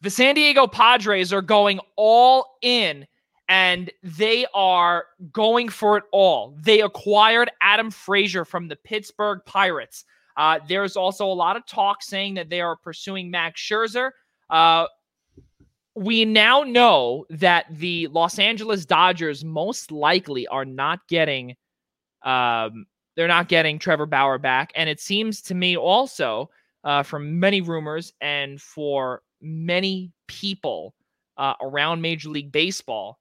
the 0.00 0.10
San 0.10 0.34
Diego 0.34 0.66
Padres 0.66 1.32
are 1.32 1.42
going 1.42 1.80
all 1.96 2.56
in 2.62 3.06
and 3.48 3.90
they 4.02 4.46
are 4.54 5.04
going 5.32 5.68
for 5.68 5.98
it 5.98 6.04
all. 6.12 6.56
They 6.62 6.80
acquired 6.80 7.50
Adam 7.60 7.90
Frazier 7.90 8.44
from 8.46 8.68
the 8.68 8.76
Pittsburgh 8.76 9.40
Pirates. 9.44 10.04
Uh, 10.36 10.58
there's 10.68 10.96
also 10.96 11.26
a 11.26 11.32
lot 11.32 11.56
of 11.56 11.66
talk 11.66 12.02
saying 12.02 12.34
that 12.34 12.50
they 12.50 12.60
are 12.60 12.76
pursuing 12.76 13.30
Max 13.30 13.60
Scherzer. 13.60 14.10
Uh, 14.50 14.86
we 15.94 16.24
now 16.24 16.62
know 16.62 17.24
that 17.30 17.66
the 17.70 18.08
Los 18.08 18.38
Angeles 18.38 18.84
Dodgers 18.84 19.44
most 19.44 19.92
likely 19.92 20.46
are 20.48 20.64
not 20.64 21.06
getting 21.08 21.54
um, 22.22 22.86
they're 23.16 23.28
not 23.28 23.48
getting 23.48 23.78
Trevor 23.78 24.06
Bauer 24.06 24.38
back, 24.38 24.72
and 24.74 24.88
it 24.88 24.98
seems 24.98 25.40
to 25.42 25.54
me 25.54 25.76
also 25.76 26.50
uh, 26.82 27.02
from 27.02 27.38
many 27.38 27.60
rumors 27.60 28.12
and 28.20 28.60
for 28.60 29.22
many 29.40 30.10
people 30.26 30.94
uh, 31.36 31.54
around 31.60 32.00
Major 32.00 32.30
League 32.30 32.50
Baseball 32.50 33.18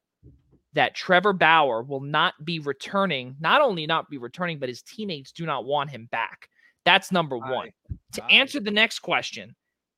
that 0.74 0.96
Trevor 0.96 1.34
Bauer 1.34 1.84
will 1.84 2.02
not 2.02 2.34
be 2.44 2.60
returning. 2.60 3.36
Not 3.40 3.62
only 3.62 3.86
not 3.86 4.10
be 4.10 4.18
returning, 4.18 4.58
but 4.58 4.70
his 4.70 4.82
teammates 4.82 5.32
do 5.32 5.46
not 5.46 5.66
want 5.66 5.92
him 5.92 6.08
back. 6.12 6.50
That's 6.86 7.12
number 7.12 7.38
one. 7.38 7.70
To 8.14 8.26
answer 8.26 8.60
the 8.60 8.72
next 8.72 9.00
question, 9.00 9.56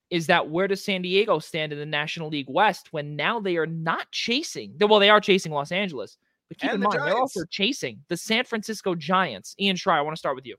is 0.10 0.28
that 0.28 0.50
where 0.50 0.68
does 0.68 0.84
San 0.84 1.02
Diego 1.02 1.40
stand 1.40 1.74
in 1.74 1.80
the 1.80 1.86
National 1.86 2.30
League 2.30 2.50
West 2.50 2.94
when 2.94 3.16
now 3.16 3.40
they 3.40 3.58
are 3.58 3.66
not 3.66 4.12
chasing? 4.12 4.76
Well, 4.80 5.00
they 5.00 5.10
are 5.10 5.20
chasing 5.20 5.52
Los 5.52 5.72
Angeles, 5.72 6.18
but 6.48 6.58
keep 6.60 6.70
And 6.70 6.76
in 6.76 6.82
the 6.82 6.90
mind 6.90 7.02
they're 7.02 7.18
also 7.18 7.44
chasing 7.50 8.02
the 8.08 8.18
San 8.18 8.44
Francisco 8.44 8.94
Giants. 8.94 9.56
Ian 9.60 9.76
Schraier, 9.76 9.98
I 9.98 10.02
want 10.02 10.16
to 10.16 10.20
start 10.20 10.36
with 10.36 10.46
you. 10.46 10.56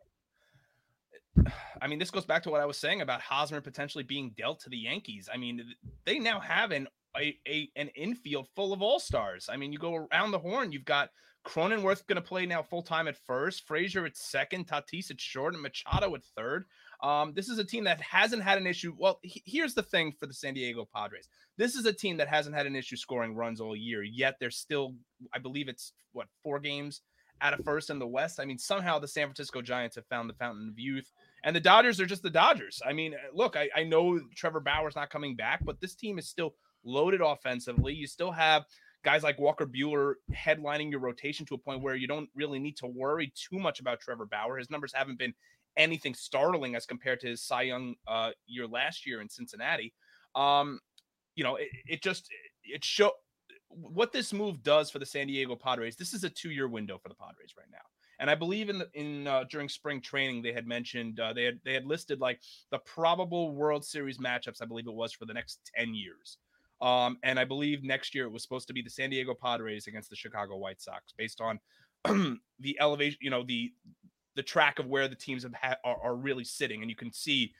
I 1.82 1.86
mean, 1.86 1.98
this 1.98 2.10
goes 2.10 2.24
back 2.24 2.42
to 2.44 2.50
what 2.50 2.60
I 2.60 2.66
was 2.66 2.76
saying 2.76 3.02
about 3.02 3.20
Hosmer 3.20 3.60
potentially 3.60 4.04
being 4.04 4.34
dealt 4.36 4.60
to 4.60 4.70
the 4.70 4.78
Yankees. 4.78 5.28
I 5.32 5.36
mean, 5.36 5.74
they 6.04 6.18
now 6.18 6.40
have 6.40 6.72
an 6.72 6.88
a, 7.16 7.38
a 7.46 7.70
an 7.76 7.88
infield 7.94 8.48
full 8.54 8.72
of 8.72 8.82
all 8.82 8.98
stars. 8.98 9.48
I 9.50 9.56
mean, 9.56 9.72
you 9.72 9.78
go 9.78 9.94
around 9.94 10.32
the 10.32 10.38
horn, 10.38 10.72
you've 10.72 10.84
got 10.84 11.10
Cronenworth 11.46 12.06
going 12.06 12.16
to 12.16 12.22
play 12.22 12.44
now 12.44 12.62
full 12.62 12.82
time 12.82 13.06
at 13.06 13.16
first, 13.16 13.66
Frazier 13.66 14.04
at 14.04 14.16
second, 14.16 14.66
Tatis 14.66 15.10
at 15.10 15.20
short, 15.20 15.54
and 15.54 15.62
Machado 15.62 16.14
at 16.14 16.24
third. 16.36 16.64
Um, 17.02 17.32
this 17.34 17.48
is 17.48 17.58
a 17.58 17.64
team 17.64 17.84
that 17.84 18.00
hasn't 18.00 18.42
had 18.42 18.58
an 18.58 18.66
issue. 18.66 18.94
Well, 18.98 19.20
he- 19.22 19.42
here's 19.46 19.74
the 19.74 19.82
thing 19.82 20.12
for 20.12 20.26
the 20.26 20.34
San 20.34 20.54
Diego 20.54 20.88
Padres. 20.92 21.28
This 21.56 21.76
is 21.76 21.86
a 21.86 21.92
team 21.92 22.16
that 22.16 22.28
hasn't 22.28 22.56
had 22.56 22.66
an 22.66 22.74
issue 22.74 22.96
scoring 22.96 23.34
runs 23.34 23.60
all 23.60 23.76
year, 23.76 24.02
yet 24.02 24.36
they're 24.40 24.50
still, 24.50 24.96
I 25.32 25.38
believe 25.38 25.68
it's 25.68 25.92
what, 26.12 26.26
four 26.42 26.58
games 26.58 27.02
out 27.40 27.52
of 27.52 27.64
first 27.64 27.90
in 27.90 27.98
the 27.98 28.06
West. 28.06 28.40
I 28.40 28.44
mean, 28.44 28.58
somehow 28.58 28.98
the 28.98 29.06
San 29.08 29.26
Francisco 29.26 29.62
Giants 29.62 29.96
have 29.96 30.06
found 30.06 30.28
the 30.28 30.34
fountain 30.34 30.68
of 30.68 30.78
youth. 30.78 31.12
And 31.44 31.54
the 31.54 31.60
Dodgers 31.60 32.00
are 32.00 32.06
just 32.06 32.22
the 32.22 32.30
Dodgers. 32.30 32.80
I 32.84 32.92
mean, 32.92 33.14
look, 33.32 33.56
I, 33.56 33.68
I 33.76 33.84
know 33.84 34.18
Trevor 34.34 34.60
Bauer's 34.60 34.96
not 34.96 35.10
coming 35.10 35.36
back, 35.36 35.64
but 35.64 35.80
this 35.80 35.94
team 35.94 36.18
is 36.18 36.26
still 36.28 36.54
loaded 36.82 37.20
offensively. 37.20 37.92
You 37.94 38.06
still 38.06 38.32
have 38.32 38.64
guys 39.04 39.22
like 39.22 39.38
Walker 39.38 39.66
Buehler 39.66 40.14
headlining 40.32 40.90
your 40.90 41.00
rotation 41.00 41.46
to 41.46 41.54
a 41.54 41.58
point 41.58 41.82
where 41.82 41.94
you 41.94 42.08
don't 42.08 42.28
really 42.34 42.58
need 42.58 42.76
to 42.78 42.86
worry 42.86 43.32
too 43.34 43.58
much 43.58 43.80
about 43.80 44.00
Trevor 44.00 44.26
Bauer. 44.26 44.58
His 44.58 44.70
numbers 44.70 44.92
haven't 44.94 45.18
been 45.18 45.34
anything 45.76 46.14
startling 46.14 46.74
as 46.74 46.86
compared 46.86 47.20
to 47.20 47.28
his 47.28 47.42
Cy 47.42 47.62
Young 47.62 47.94
uh, 48.08 48.30
year 48.46 48.66
last 48.66 49.06
year 49.06 49.20
in 49.20 49.28
Cincinnati. 49.28 49.92
Um, 50.34 50.80
you 51.34 51.44
know, 51.44 51.56
it, 51.56 51.68
it 51.86 52.02
just 52.02 52.28
it 52.64 52.84
show 52.84 53.12
what 53.68 54.12
this 54.12 54.32
move 54.32 54.62
does 54.62 54.90
for 54.90 54.98
the 54.98 55.06
San 55.06 55.26
Diego 55.26 55.54
Padres. 55.56 55.96
This 55.96 56.14
is 56.14 56.24
a 56.24 56.30
two-year 56.30 56.68
window 56.68 56.98
for 56.98 57.08
the 57.08 57.14
Padres 57.14 57.54
right 57.58 57.68
now. 57.70 57.78
And 58.18 58.30
I 58.30 58.34
believe 58.34 58.70
in 58.70 58.78
the 58.78 58.88
in 58.94 59.26
uh, 59.26 59.44
during 59.50 59.68
spring 59.68 60.00
training 60.00 60.42
they 60.42 60.52
had 60.52 60.66
mentioned 60.66 61.20
uh, 61.20 61.32
they 61.32 61.44
had 61.44 61.60
they 61.64 61.74
had 61.74 61.84
listed 61.84 62.20
like 62.20 62.40
the 62.70 62.78
probable 62.78 63.54
World 63.54 63.84
Series 63.84 64.18
matchups. 64.18 64.62
I 64.62 64.64
believe 64.64 64.86
it 64.86 64.94
was 64.94 65.12
for 65.12 65.26
the 65.26 65.34
next 65.34 65.70
ten 65.76 65.94
years. 65.94 66.38
Um, 66.80 67.18
and 67.22 67.38
I 67.38 67.44
believe 67.44 67.82
next 67.82 68.14
year 68.14 68.24
it 68.24 68.32
was 68.32 68.42
supposed 68.42 68.66
to 68.68 68.74
be 68.74 68.82
the 68.82 68.90
San 68.90 69.10
Diego 69.10 69.34
Padres 69.34 69.86
against 69.86 70.10
the 70.10 70.16
Chicago 70.16 70.56
White 70.56 70.80
Sox, 70.80 71.12
based 71.16 71.40
on 71.40 71.58
the 72.60 72.76
elevation, 72.80 73.18
you 73.20 73.30
know, 73.30 73.42
the 73.44 73.72
the 74.34 74.42
track 74.42 74.78
of 74.78 74.86
where 74.86 75.08
the 75.08 75.14
teams 75.14 75.44
have 75.44 75.54
ha- 75.54 75.76
are, 75.84 75.96
are 76.02 76.16
really 76.16 76.44
sitting, 76.44 76.82
and 76.82 76.90
you 76.90 76.96
can 76.96 77.12
see 77.12 77.52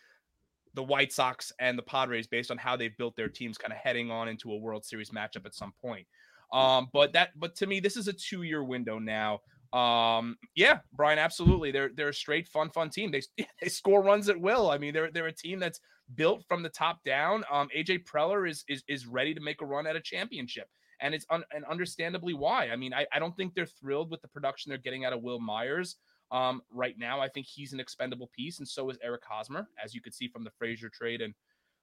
the 0.74 0.82
White 0.82 1.12
Sox 1.12 1.50
and 1.58 1.78
the 1.78 1.82
Padres 1.82 2.26
based 2.26 2.50
on 2.50 2.58
how 2.58 2.76
they've 2.76 2.96
built 2.98 3.16
their 3.16 3.30
teams, 3.30 3.56
kind 3.56 3.72
of 3.72 3.78
heading 3.78 4.10
on 4.10 4.28
into 4.28 4.52
a 4.52 4.56
World 4.58 4.84
Series 4.84 5.10
matchup 5.10 5.46
at 5.46 5.54
some 5.54 5.72
point. 5.80 6.06
Um, 6.52 6.88
but 6.92 7.12
that, 7.14 7.30
but 7.36 7.56
to 7.56 7.66
me, 7.66 7.80
this 7.80 7.96
is 7.96 8.08
a 8.08 8.12
two-year 8.12 8.62
window 8.62 8.98
now 8.98 9.40
Um, 9.72 10.36
yeah, 10.54 10.78
Brian, 10.92 11.18
absolutely. 11.18 11.70
They're 11.70 11.90
they're 11.94 12.08
a 12.10 12.14
straight 12.14 12.48
fun, 12.48 12.70
fun 12.70 12.90
team. 12.90 13.10
They 13.10 13.22
they 13.60 13.68
score 13.68 14.02
runs 14.02 14.28
at 14.28 14.40
will. 14.40 14.70
I 14.70 14.78
mean, 14.78 14.94
they're 14.94 15.10
they're 15.10 15.26
a 15.26 15.32
team 15.32 15.58
that's 15.58 15.80
built 16.14 16.44
from 16.48 16.62
the 16.62 16.68
top 16.68 17.02
down. 17.04 17.44
Um, 17.50 17.68
AJ 17.76 18.04
Preller 18.04 18.48
is 18.48 18.64
is 18.68 18.84
is 18.88 19.07
ready 19.07 19.34
to 19.34 19.40
make 19.40 19.61
a 19.61 19.66
run 19.66 19.86
at 19.86 19.96
a 19.96 20.00
championship. 20.00 20.68
And 21.00 21.14
it's 21.14 21.26
un- 21.28 21.44
and 21.54 21.64
understandably 21.66 22.32
why. 22.32 22.70
I 22.70 22.76
mean, 22.76 22.94
I, 22.94 23.07
I 23.12 23.18
don't 23.18 23.36
think 23.36 23.54
they're 23.54 23.66
thrilled 23.66 24.11
with 24.11 24.22
the 24.22 24.28
production 24.28 24.70
they're 24.70 24.78
getting 24.78 25.04
out 25.04 25.12
of 25.12 25.22
Wil 25.22 25.40
Myers 25.40 25.96
um, 26.30 26.62
right 26.70 26.94
now. 26.98 27.20
I 27.20 27.28
think 27.28 27.46
he's 27.46 27.74
an 27.74 27.80
expendable 27.80 28.30
piece, 28.34 28.61
and 28.61 28.68
so 28.68 28.88
is 28.88 28.98
Eric 29.02 29.22
Hosmer, 29.28 29.68
as 29.82 29.94
you 29.94 30.00
could 30.00 30.14
see 30.14 30.28
from 30.28 30.42
the 30.42 30.50
Frazier 30.59 30.88
trade 30.88 31.20
and 31.20 31.34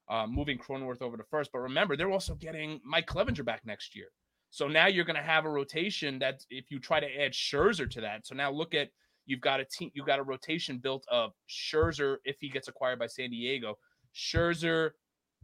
uh, 0.09 0.25
moving 0.27 0.57
Cronenworth 0.57 1.01
over 1.01 1.15
to 1.15 1.23
first. 1.29 1.51
But 1.51 1.59
remember, 1.59 1.95
they're 1.95 2.11
also 2.11 2.35
getting 2.35 2.81
Mike 2.83 3.05
Clevinger 3.05 3.45
back 3.45 3.61
next 3.65 3.95
year. 3.95 4.07
So 4.49 4.67
now 4.67 4.87
you're 4.87 5.05
going 5.05 5.15
to 5.15 5.23
have 5.23 5.45
a 5.45 5.49
rotation 5.49 6.19
that 6.19 6.41
if 6.49 6.69
you 6.69 6.79
try 6.79 6.99
to 6.99 7.07
add 7.07 7.31
Scherzer 7.31 7.89
to 7.89 8.01
that. 8.01 8.27
So 8.27 8.35
now 8.35 8.51
look 8.51 8.75
at 8.75 8.89
you've 9.25 9.41
got 9.41 9.59
a 9.59 9.65
team, 9.65 9.89
you've 9.93 10.05
got 10.05 10.19
a 10.19 10.23
rotation 10.23 10.77
built 10.77 11.05
of 11.11 11.31
Scherzer 11.49 12.17
if 12.23 12.35
he 12.39 12.49
gets 12.49 12.67
acquired 12.67 12.99
by 12.99 13.07
San 13.07 13.31
Diego, 13.31 13.79
Scherzer, 14.15 14.91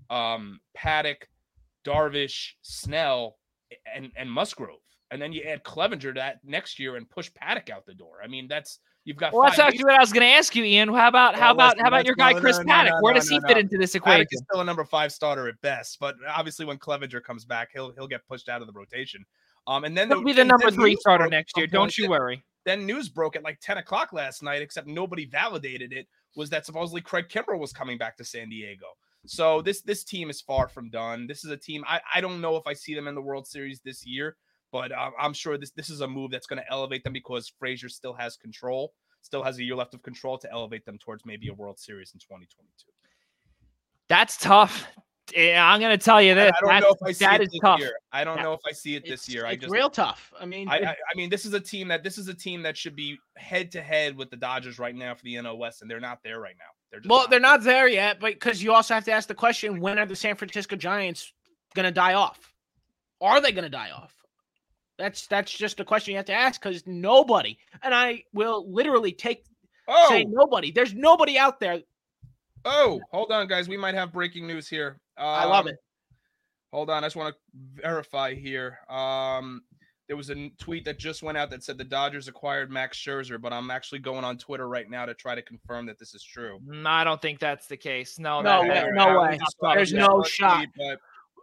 um, 0.09 0.59
Paddack, 0.77 1.23
Darvish, 1.85 2.53
Snell, 2.61 3.37
and 3.93 4.11
and 4.15 4.31
Musgrove, 4.31 4.79
and 5.11 5.21
then 5.21 5.33
you 5.33 5.41
add 5.41 5.63
Clevinger 5.63 6.01
to 6.01 6.13
that 6.13 6.39
next 6.43 6.79
year 6.79 6.95
and 6.95 7.09
push 7.09 7.29
Paddack 7.31 7.69
out 7.69 7.85
the 7.85 7.93
door. 7.93 8.17
I 8.23 8.27
mean, 8.27 8.47
that's 8.47 8.79
you've 9.05 9.17
got. 9.17 9.33
Well, 9.33 9.43
that's 9.43 9.59
actually 9.59 9.85
what 9.85 9.95
I 9.95 9.99
was 9.99 10.13
going 10.13 10.25
to 10.25 10.33
ask 10.33 10.55
you, 10.55 10.63
Ian. 10.63 10.89
How 10.89 11.07
about 11.07 11.35
how 11.35 11.55
well, 11.55 11.71
about 11.71 11.79
how 11.79 11.87
about 11.87 12.05
your 12.05 12.15
guy 12.15 12.33
no, 12.33 12.39
Chris 12.39 12.59
no, 12.59 12.65
Paddack? 12.65 12.89
No, 12.89 12.97
Where 13.01 13.13
does 13.13 13.29
he 13.29 13.39
fit 13.47 13.57
into 13.57 13.77
this 13.77 13.95
equation? 13.95 14.21
Paddack 14.21 14.27
is 14.31 14.43
still 14.49 14.61
a 14.61 14.65
number 14.65 14.85
five 14.85 15.11
starter 15.11 15.47
at 15.47 15.59
best, 15.61 15.97
but 15.99 16.15
obviously 16.27 16.65
when 16.65 16.77
Clevinger 16.77 17.23
comes 17.23 17.45
back, 17.45 17.69
he'll 17.73 17.91
he'll 17.93 18.07
get 18.07 18.25
pushed 18.27 18.49
out 18.49 18.61
of 18.61 18.67
the 18.67 18.73
rotation. 18.73 19.25
Um, 19.67 19.83
and 19.83 19.97
then 19.97 20.07
he'll 20.07 20.19
the, 20.19 20.25
be 20.25 20.33
the 20.33 20.45
number 20.45 20.71
three 20.71 20.95
starter 20.99 21.27
next 21.27 21.55
year. 21.57 21.67
Don't 21.67 21.95
you 21.97 22.09
worry. 22.09 22.43
Then 22.65 22.85
news 22.85 23.09
broke 23.09 23.35
at 23.35 23.43
like 23.43 23.59
ten 23.61 23.77
o'clock 23.77 24.13
last 24.13 24.43
night, 24.43 24.61
except 24.61 24.87
nobody 24.87 25.25
validated 25.25 25.93
it. 25.93 26.07
Was 26.35 26.49
that 26.51 26.65
supposedly 26.65 27.01
Craig 27.01 27.25
Kimbrel 27.29 27.59
was 27.59 27.73
coming 27.73 27.97
back 27.97 28.17
to 28.17 28.23
San 28.23 28.49
Diego? 28.49 28.85
So 29.25 29.61
this 29.61 29.81
this 29.81 30.03
team 30.03 30.29
is 30.29 30.41
far 30.41 30.67
from 30.67 30.89
done. 30.89 31.27
This 31.27 31.43
is 31.43 31.51
a 31.51 31.57
team 31.57 31.83
I, 31.87 31.99
I 32.13 32.21
don't 32.21 32.41
know 32.41 32.55
if 32.55 32.65
I 32.65 32.73
see 32.73 32.95
them 32.95 33.07
in 33.07 33.15
the 33.15 33.21
World 33.21 33.47
Series 33.47 33.81
this 33.81 34.05
year, 34.05 34.37
but 34.71 34.91
um, 34.91 35.11
I'm 35.19 35.33
sure 35.33 35.57
this 35.57 35.71
this 35.71 35.89
is 35.89 36.01
a 36.01 36.07
move 36.07 36.31
that's 36.31 36.47
going 36.47 36.61
to 36.61 36.71
elevate 36.71 37.03
them 37.03 37.13
because 37.13 37.51
Frazier 37.59 37.89
still 37.89 38.13
has 38.13 38.37
control, 38.37 38.93
still 39.21 39.43
has 39.43 39.57
a 39.57 39.63
year 39.63 39.75
left 39.75 39.93
of 39.93 40.03
control 40.03 40.37
to 40.37 40.51
elevate 40.51 40.85
them 40.85 40.97
towards 40.97 41.25
maybe 41.25 41.49
a 41.49 41.53
World 41.53 41.79
Series 41.79 42.11
in 42.13 42.19
2022. 42.19 42.91
That's 44.07 44.37
tough. 44.37 44.87
Eh, 45.35 45.57
I'm 45.57 45.79
going 45.79 45.97
to 45.97 46.03
tell 46.03 46.21
you 46.21 46.35
this. 46.35 46.51
I 46.67 46.79
don't 46.79 46.81
know 46.81 46.95
if 47.01 47.07
I 47.07 47.11
see 47.11 47.25
it 47.25 47.39
this 47.39 47.59
tough. 47.61 47.79
year. 47.79 47.93
I 48.11 48.23
don't 48.23 48.41
know 48.41 48.53
if 48.53 48.61
I 48.67 48.71
see 48.71 48.95
it 48.95 49.03
this 49.03 49.21
it's, 49.21 49.29
year. 49.29 49.45
I 49.45 49.55
just 49.55 49.71
real 49.71 49.89
tough. 49.89 50.31
I 50.39 50.45
mean, 50.45 50.67
I, 50.67 50.77
I, 50.77 50.89
I, 50.91 51.15
mean, 51.15 51.29
this 51.29 51.45
is 51.45 51.53
a 51.53 51.59
team 51.59 51.87
that 51.89 52.03
this 52.03 52.17
is 52.17 52.27
a 52.27 52.33
team 52.33 52.61
that 52.63 52.77
should 52.77 52.95
be 52.95 53.17
head 53.37 53.71
to 53.73 53.81
head 53.81 54.17
with 54.17 54.29
the 54.29 54.37
Dodgers 54.37 54.79
right 54.79 54.95
now 54.95 55.13
for 55.13 55.23
the 55.23 55.35
NL 55.35 55.57
West, 55.57 55.81
and 55.81 55.89
they're 55.89 55.99
not 55.99 56.19
there 56.23 56.39
right 56.39 56.55
now. 56.57 56.65
They're 56.91 57.01
well, 57.07 57.21
not. 57.21 57.29
they're 57.29 57.39
not 57.39 57.63
there 57.63 57.87
yet, 57.87 58.19
but 58.19 58.33
because 58.33 58.63
you 58.63 58.73
also 58.73 58.93
have 58.93 59.05
to 59.05 59.11
ask 59.11 59.27
the 59.27 59.35
question: 59.35 59.79
When 59.79 59.99
are 59.99 60.05
the 60.05 60.15
San 60.15 60.35
Francisco 60.35 60.75
Giants 60.75 61.33
going 61.75 61.85
to 61.85 61.91
die 61.91 62.13
off? 62.13 62.53
Are 63.21 63.41
they 63.41 63.51
going 63.51 63.63
to 63.63 63.69
die 63.69 63.91
off? 63.91 64.15
That's 64.97 65.27
that's 65.27 65.51
just 65.51 65.79
a 65.79 65.85
question 65.85 66.11
you 66.11 66.17
have 66.17 66.25
to 66.25 66.33
ask 66.33 66.61
because 66.61 66.85
nobody, 66.85 67.57
and 67.83 67.93
I 67.93 68.23
will 68.33 68.69
literally 68.69 69.11
take 69.11 69.45
oh. 69.87 70.07
say 70.09 70.25
nobody. 70.25 70.71
There's 70.71 70.93
nobody 70.93 71.37
out 71.37 71.59
there. 71.59 71.79
Oh, 72.65 72.99
hold 73.11 73.31
on, 73.31 73.47
guys. 73.47 73.69
We 73.69 73.77
might 73.77 73.95
have 73.95 74.11
breaking 74.11 74.45
news 74.45 74.67
here. 74.67 74.99
Um, 75.19 75.27
I 75.27 75.45
love 75.45 75.65
um, 75.65 75.73
it. 75.73 75.77
Hold 76.71 76.89
on, 76.89 77.03
I 77.03 77.07
just 77.07 77.15
want 77.15 77.35
to 77.35 77.81
verify 77.81 78.33
here. 78.35 78.79
Um, 78.89 79.61
there 80.07 80.17
was 80.17 80.31
a 80.31 80.49
tweet 80.57 80.85
that 80.85 80.97
just 80.97 81.21
went 81.21 81.37
out 81.37 81.51
that 81.51 81.63
said 81.63 81.77
the 81.77 81.83
Dodgers 81.83 82.27
acquired 82.27 82.71
Max 82.71 82.97
Scherzer, 82.97 83.39
but 83.39 83.53
I'm 83.53 83.69
actually 83.69 83.99
going 83.99 84.23
on 84.23 84.39
Twitter 84.39 84.67
right 84.67 84.89
now 84.89 85.05
to 85.05 85.13
try 85.13 85.35
to 85.35 85.41
confirm 85.41 85.85
that 85.85 85.99
this 85.99 86.15
is 86.15 86.23
true. 86.23 86.59
No, 86.65 86.89
I 86.89 87.03
don't 87.03 87.21
think 87.21 87.39
that's 87.39 87.67
the 87.67 87.77
case. 87.77 88.17
No, 88.17 88.41
no, 88.41 88.63
that, 88.67 88.85
way, 88.85 88.91
no 88.93 89.21
way. 89.21 89.39
There's 89.75 89.93
no 89.93 90.23
shot. 90.23 90.65
Tweet, 90.75 90.97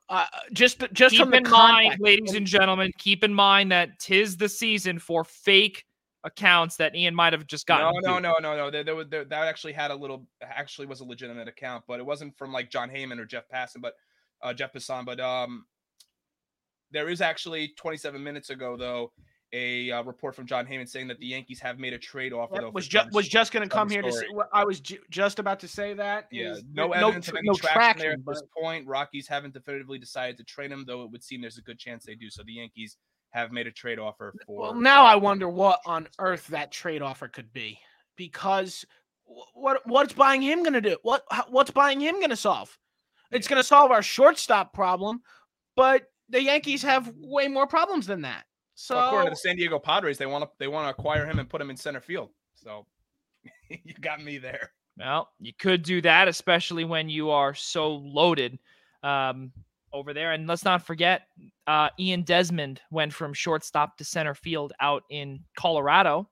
uh, 0.08 0.26
just, 0.52 0.84
just 0.92 1.12
keep 1.14 1.22
from 1.22 1.34
in 1.34 1.48
mind, 1.48 1.96
ladies 2.00 2.34
and 2.34 2.46
gentlemen, 2.46 2.92
keep 2.98 3.22
in 3.22 3.32
mind 3.32 3.70
that 3.70 3.98
tis 4.00 4.36
the 4.36 4.48
season 4.48 4.98
for 4.98 5.22
fake 5.22 5.84
accounts 6.26 6.76
that 6.76 6.94
Ian 6.94 7.14
might 7.14 7.32
have 7.32 7.46
just 7.46 7.66
gotten. 7.66 7.94
No, 8.02 8.18
no, 8.18 8.18
no, 8.18 8.34
no, 8.40 8.56
no. 8.56 8.70
There, 8.70 8.84
there, 8.84 9.04
there, 9.04 9.24
that 9.24 9.46
actually 9.46 9.72
had 9.72 9.90
a 9.90 9.94
little, 9.94 10.26
actually 10.42 10.86
was 10.86 11.00
a 11.00 11.04
legitimate 11.04 11.48
account, 11.48 11.84
but 11.86 12.00
it 12.00 12.04
wasn't 12.04 12.36
from 12.36 12.52
like 12.52 12.68
Jon 12.68 12.90
Heyman 12.90 13.18
or 13.18 13.24
Jeff 13.24 13.44
Passan, 13.48 13.80
but 13.80 13.94
uh, 14.42 14.52
Jeff 14.52 14.72
Passan. 14.72 15.06
But 15.06 15.20
um, 15.20 15.64
there 16.90 17.08
is 17.08 17.20
actually 17.20 17.72
27 17.76 18.22
minutes 18.22 18.50
ago, 18.50 18.76
though, 18.76 19.12
a 19.52 19.92
uh, 19.92 20.02
report 20.02 20.34
from 20.34 20.46
Jon 20.46 20.66
Heyman 20.66 20.88
saying 20.88 21.06
that 21.06 21.20
the 21.20 21.26
Yankees 21.26 21.60
have 21.60 21.78
made 21.78 21.92
a 21.92 21.98
trade 21.98 22.32
offer. 22.32 22.56
Though, 22.60 22.70
was 22.70 22.88
just 22.88 23.12
was 23.12 23.28
just 23.28 23.52
going 23.52 23.66
to 23.66 23.72
come 23.72 23.88
here 23.88 24.02
to 24.02 24.12
say. 24.12 24.26
I 24.52 24.64
was 24.64 24.80
ju- 24.80 24.98
just 25.08 25.38
about 25.38 25.60
to 25.60 25.68
say 25.68 25.94
that. 25.94 26.26
Yeah, 26.32 26.54
is, 26.54 26.64
no 26.72 26.92
evidence 26.92 27.28
no, 27.28 27.30
of 27.30 27.36
any 27.36 27.48
no 27.48 27.54
traction, 27.54 27.78
traction 27.78 28.02
there 28.02 28.12
at 28.12 28.24
but... 28.24 28.34
this 28.34 28.42
point. 28.60 28.86
Rockies 28.88 29.28
haven't 29.28 29.54
definitively 29.54 29.98
decided 29.98 30.36
to 30.38 30.44
trade 30.44 30.72
him, 30.72 30.84
though 30.86 31.04
it 31.04 31.10
would 31.12 31.22
seem 31.22 31.40
there's 31.40 31.58
a 31.58 31.62
good 31.62 31.78
chance 31.78 32.04
they 32.04 32.16
do. 32.16 32.28
So 32.28 32.42
the 32.44 32.54
Yankees 32.54 32.96
have 33.30 33.52
made 33.52 33.66
a 33.66 33.72
trade 33.72 33.98
offer 33.98 34.34
for. 34.46 34.60
Well, 34.60 34.74
now 34.74 35.04
I 35.04 35.16
wonder 35.16 35.48
what 35.48 35.80
on 35.86 36.08
earth 36.18 36.46
that 36.48 36.72
trade 36.72 37.02
offer 37.02 37.28
could 37.28 37.52
be, 37.52 37.78
because 38.16 38.84
what 39.54 39.82
what's 39.86 40.12
buying 40.12 40.42
him 40.42 40.62
going 40.62 40.72
to 40.72 40.80
do? 40.80 40.96
What 41.02 41.24
what's 41.48 41.70
buying 41.70 42.00
him 42.00 42.16
going 42.16 42.30
to 42.30 42.36
solve? 42.36 42.76
It's 43.30 43.48
going 43.48 43.60
to 43.60 43.66
solve 43.66 43.90
our 43.90 44.02
shortstop 44.02 44.72
problem, 44.72 45.20
but 45.74 46.04
the 46.28 46.42
Yankees 46.42 46.82
have 46.82 47.12
way 47.16 47.48
more 47.48 47.66
problems 47.66 48.06
than 48.06 48.22
that. 48.22 48.44
So 48.74 48.96
well, 48.96 49.06
according 49.06 49.26
to 49.28 49.30
the 49.30 49.36
San 49.36 49.56
Diego 49.56 49.78
Padres, 49.78 50.18
they 50.18 50.26
want 50.26 50.44
to 50.44 50.50
they 50.58 50.68
want 50.68 50.86
to 50.86 50.90
acquire 50.90 51.26
him 51.26 51.38
and 51.38 51.48
put 51.48 51.60
him 51.60 51.70
in 51.70 51.76
center 51.76 52.00
field. 52.00 52.30
So 52.54 52.86
you 53.68 53.94
got 54.00 54.22
me 54.22 54.38
there. 54.38 54.72
Well, 54.98 55.30
you 55.40 55.52
could 55.58 55.82
do 55.82 56.00
that, 56.02 56.28
especially 56.28 56.84
when 56.84 57.08
you 57.08 57.30
are 57.30 57.54
so 57.54 57.96
loaded 57.96 58.58
um, 59.02 59.52
over 59.96 60.12
there. 60.12 60.32
And 60.32 60.46
let's 60.46 60.64
not 60.64 60.86
forget, 60.86 61.22
uh, 61.66 61.88
Ian 61.98 62.22
Desmond 62.22 62.80
went 62.90 63.12
from 63.12 63.32
shortstop 63.32 63.96
to 63.96 64.04
center 64.04 64.34
field 64.34 64.72
out 64.80 65.02
in 65.10 65.40
Colorado. 65.58 66.28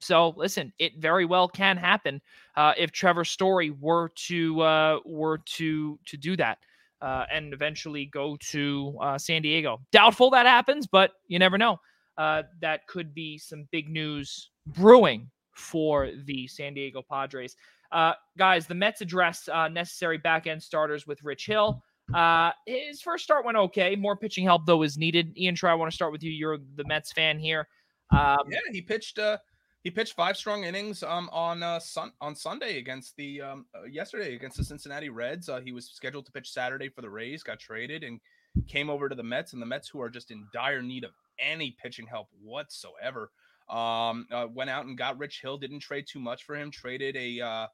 So 0.00 0.34
listen, 0.36 0.72
it 0.78 0.92
very 0.98 1.24
well 1.24 1.48
can 1.48 1.76
happen 1.76 2.20
uh, 2.56 2.72
if 2.76 2.92
Trevor 2.92 3.24
Story 3.24 3.70
were 3.70 4.10
to 4.26 4.60
uh, 4.60 4.98
were 5.04 5.38
to 5.56 5.98
to 6.06 6.16
do 6.16 6.36
that 6.36 6.58
uh, 7.00 7.24
and 7.32 7.52
eventually 7.52 8.06
go 8.06 8.36
to 8.50 8.96
uh, 9.00 9.18
San 9.18 9.42
Diego. 9.42 9.80
Doubtful 9.92 10.30
that 10.30 10.46
happens, 10.46 10.86
but 10.86 11.12
you 11.26 11.38
never 11.38 11.58
know. 11.58 11.78
Uh, 12.16 12.42
that 12.60 12.86
could 12.88 13.14
be 13.14 13.38
some 13.38 13.68
big 13.70 13.88
news 13.88 14.50
brewing 14.66 15.30
for 15.54 16.10
the 16.26 16.46
San 16.48 16.74
Diego 16.74 17.02
Padres. 17.08 17.56
Uh, 17.90 18.12
guys, 18.36 18.66
the 18.66 18.74
Mets 18.74 19.00
address 19.00 19.48
uh, 19.48 19.68
necessary 19.68 20.18
back 20.18 20.46
end 20.46 20.62
starters 20.62 21.06
with 21.06 21.22
Rich 21.22 21.46
Hill. 21.46 21.82
Uh, 22.14 22.52
his 22.66 23.02
first 23.02 23.24
start 23.24 23.44
went 23.44 23.56
okay. 23.56 23.94
More 23.96 24.16
pitching 24.16 24.44
help 24.44 24.66
though 24.66 24.82
is 24.82 24.96
needed. 24.96 25.36
Ian 25.36 25.54
Try, 25.54 25.72
I 25.72 25.74
want 25.74 25.90
to 25.90 25.94
start 25.94 26.12
with 26.12 26.22
you. 26.22 26.30
You're 26.30 26.58
the 26.76 26.84
Mets 26.84 27.12
fan 27.12 27.38
here. 27.38 27.68
Um, 28.10 28.38
yeah, 28.50 28.58
he 28.72 28.80
pitched 28.80 29.18
Uh, 29.18 29.38
he 29.84 29.90
pitched 29.90 30.14
five 30.14 30.36
strong 30.36 30.64
innings 30.64 31.02
um, 31.02 31.28
on 31.32 31.62
uh, 31.62 31.78
sun 31.78 32.12
on 32.20 32.34
Sunday 32.34 32.78
against 32.78 33.16
the 33.16 33.40
um, 33.40 33.66
uh, 33.74 33.84
yesterday 33.84 34.34
against 34.34 34.56
the 34.56 34.64
Cincinnati 34.64 35.08
Reds. 35.08 35.48
Uh, 35.48 35.60
he 35.60 35.72
was 35.72 35.86
scheduled 35.86 36.26
to 36.26 36.32
pitch 36.32 36.50
Saturday 36.50 36.88
for 36.88 37.02
the 37.02 37.10
Rays, 37.10 37.42
got 37.42 37.58
traded 37.58 38.02
and 38.02 38.20
came 38.66 38.90
over 38.90 39.08
to 39.08 39.14
the 39.14 39.22
Mets, 39.22 39.52
and 39.52 39.62
the 39.62 39.66
Mets, 39.66 39.88
who 39.88 40.00
are 40.00 40.10
just 40.10 40.30
in 40.30 40.46
dire 40.52 40.82
need 40.82 41.04
of 41.04 41.12
any 41.38 41.76
pitching 41.80 42.06
help 42.06 42.28
whatsoever, 42.42 43.30
um, 43.68 44.26
uh, 44.32 44.46
went 44.52 44.70
out 44.70 44.86
and 44.86 44.98
got 44.98 45.18
Rich 45.18 45.40
Hill. 45.42 45.58
Didn't 45.58 45.80
trade 45.80 46.06
too 46.08 46.20
much 46.20 46.44
for 46.44 46.56
him. 46.56 46.70
Traded 46.70 47.16
a 47.16 47.40
uh, 47.40 47.66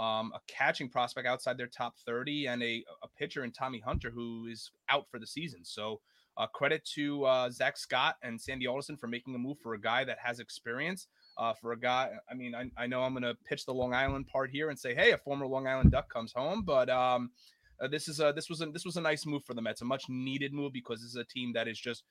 um, 0.00 0.32
a 0.34 0.40
catching 0.48 0.88
prospect 0.88 1.28
outside 1.28 1.58
their 1.58 1.66
top 1.66 1.94
30 2.06 2.46
and 2.46 2.62
a, 2.62 2.82
a 3.02 3.08
pitcher 3.18 3.44
in 3.44 3.52
Tommy 3.52 3.80
Hunter 3.80 4.10
who 4.10 4.46
is 4.46 4.70
out 4.88 5.06
for 5.10 5.18
the 5.18 5.26
season. 5.26 5.62
So 5.62 6.00
uh, 6.38 6.46
credit 6.46 6.82
to 6.94 7.24
uh, 7.26 7.50
Zack 7.50 7.76
Scott 7.76 8.16
and 8.22 8.40
Sandy 8.40 8.66
Alderson 8.66 8.96
for 8.96 9.08
making 9.08 9.34
a 9.34 9.38
move 9.38 9.58
for 9.62 9.74
a 9.74 9.80
guy 9.80 10.04
that 10.04 10.16
has 10.24 10.40
experience 10.40 11.06
uh, 11.36 11.52
for 11.52 11.72
a 11.72 11.78
guy. 11.78 12.12
I 12.30 12.34
mean, 12.34 12.54
I, 12.54 12.70
I 12.78 12.86
know 12.86 13.02
I'm 13.02 13.12
going 13.12 13.24
to 13.24 13.36
pitch 13.46 13.66
the 13.66 13.74
Long 13.74 13.92
Island 13.92 14.26
part 14.26 14.50
here 14.50 14.70
and 14.70 14.78
say, 14.78 14.94
hey, 14.94 15.12
a 15.12 15.18
former 15.18 15.46
Long 15.46 15.66
Island 15.66 15.92
Duck 15.92 16.10
comes 16.10 16.32
home, 16.32 16.62
but 16.64 16.88
um, 16.88 17.30
uh, 17.78 17.86
this 17.86 18.08
is 18.08 18.20
a 18.20 18.32
this 18.34 18.48
was 18.48 18.62
a 18.62 18.66
this 18.66 18.86
was 18.86 18.96
a 18.96 19.02
nice 19.02 19.26
move 19.26 19.44
for 19.44 19.52
the 19.52 19.60
Mets, 19.60 19.82
a 19.82 19.84
much 19.84 20.04
needed 20.08 20.54
move 20.54 20.72
because 20.72 21.00
this 21.00 21.10
is 21.10 21.16
a 21.16 21.24
team 21.24 21.52
that 21.52 21.68
is 21.68 21.78
just 21.78 22.04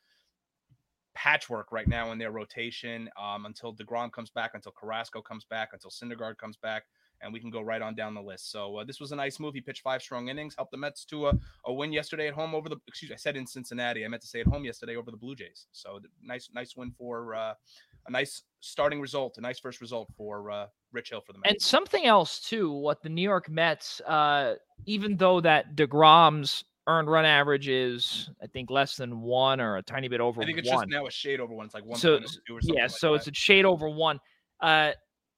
patchwork 1.16 1.72
right 1.72 1.88
now 1.88 2.12
in 2.12 2.20
their 2.20 2.32
rotation 2.32 3.10
um, 3.20 3.48
until 3.48 3.74
Degrom 3.74 4.12
comes 4.12 4.30
back, 4.30 4.52
until 4.54 4.72
Carrasco 4.72 5.24
comes 5.24 5.44
back, 5.44 5.70
until 5.74 5.90
Syndergaard 5.90 6.38
comes 6.38 6.56
back 6.56 6.84
and 7.22 7.34
we 7.34 7.40
can 7.40 7.50
go 7.50 7.62
right 7.62 7.82
on 7.82 7.96
down 7.96 8.14
the 8.14 8.22
list. 8.22 8.52
So 8.52 8.78
uh, 8.78 8.84
this 8.84 9.00
was 9.00 9.12
a 9.12 9.16
nice 9.16 9.40
move. 9.40 9.54
He 9.54 9.62
pitched 9.62 9.82
five 9.82 10.02
strong 10.02 10.30
innings, 10.30 10.56
helped 10.56 10.72
the 10.72 10.78
Mets 10.78 11.06
to 11.06 11.28
a, 11.28 11.34
a 11.66 11.74
win 11.74 11.92
yesterday 11.92 12.28
at 12.28 12.34
home 12.34 12.56
over 12.56 12.70
the. 12.70 12.78
Excuse 12.88 13.10
me, 13.10 13.16
I 13.16 13.18
said 13.18 13.36
in 13.36 13.46
Cincinnati. 13.46 14.06
I 14.06 14.08
meant 14.08 14.22
to 14.22 14.28
say 14.28 14.42
at 14.42 14.48
home 14.48 14.66
yesterday 14.66 14.96
over 14.96 15.12
the 15.12 15.18
Blue 15.18 15.36
Jays. 15.36 15.68
So 15.72 16.00
nice, 16.24 16.50
nice 16.54 16.76
win 16.76 16.92
for 16.98 17.36
uh, 17.36 17.54
a 18.08 18.12
nice 18.12 18.44
starting 18.62 19.02
result, 19.02 19.38
a 19.38 19.42
nice 19.42 19.60
first 19.60 19.82
result 19.82 20.10
for 20.18 20.52
uh, 20.52 20.68
Rich 20.92 21.10
Hill 21.10 21.22
for 21.22 21.34
the 21.34 21.40
Mets. 21.40 21.52
And 21.52 21.62
something 21.62 22.06
else 22.06 22.40
too, 22.40 22.72
what 22.72 23.02
the 23.02 23.10
New 23.10 23.22
York 23.22 23.50
Mets, 23.50 24.02
uh, 24.02 24.56
even 24.86 25.18
though 25.18 25.42
that 25.42 25.76
Degrom's 25.76 26.64
earned 26.88 27.10
run 27.10 27.24
average 27.24 27.70
is 27.70 28.32
I 28.42 28.48
think 28.48 28.72
less 28.72 28.96
than 28.96 29.22
one 29.22 29.62
or 29.62 29.78
a 29.78 29.84
tiny 29.84 30.08
bit 30.08 30.22
over 30.22 30.42
I 30.42 30.46
think 30.46 30.58
it's 30.58 30.70
one. 30.70 30.80
just 30.80 30.90
now 30.90 31.06
a 31.06 31.12
shade 31.12 31.40
over 31.40 31.54
one. 31.54 31.66
It's 31.66 31.76
like 31.76 31.86
one. 31.86 32.00
so 32.00 32.16
or 32.16 32.22
something 32.26 32.76
yeah, 32.76 32.84
like 32.84 32.92
so 32.92 33.12
that. 33.12 33.18
it's 33.18 33.28
a 33.28 33.34
shade 33.34 33.66
over 33.66 33.88
one. 33.90 34.20
Uh, 34.60 34.92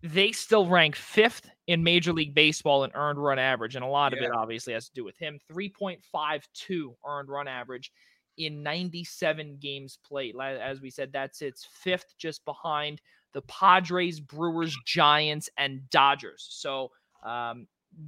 they 0.04 0.32
still 0.32 0.68
rank 0.68 0.96
fifth 0.96 1.50
in 1.68 1.84
Major 1.84 2.12
League 2.12 2.34
Baseball 2.34 2.84
in 2.84 2.92
earned 2.96 3.22
run 3.22 3.40
average, 3.40 3.76
and 3.76 3.86
a 3.86 3.88
lot 3.88 4.14
of 4.14 4.20
it 4.20 4.32
obviously 4.32 4.74
has 4.74 4.88
to 4.88 4.94
do 4.94 5.04
with 5.04 5.18
him. 5.18 5.40
Three 5.48 5.70
point 5.70 6.04
five 6.12 6.48
two 6.54 6.96
earned 7.08 7.30
run 7.30 7.48
average 7.48 7.92
in 8.38 8.64
ninety 8.64 9.04
seven 9.04 9.58
games 9.60 10.00
played. 10.06 10.36
As 10.40 10.82
we 10.82 10.90
said, 10.90 11.12
that's 11.12 11.42
its 11.42 11.68
fifth, 11.72 12.16
just 12.18 12.44
behind 12.46 13.02
the 13.34 13.42
Padres, 13.44 14.20
Brewers, 14.20 14.76
Giants, 14.86 15.50
and 15.58 15.90
Dodgers. 15.90 16.48
So 16.50 16.92
um, 17.24 17.68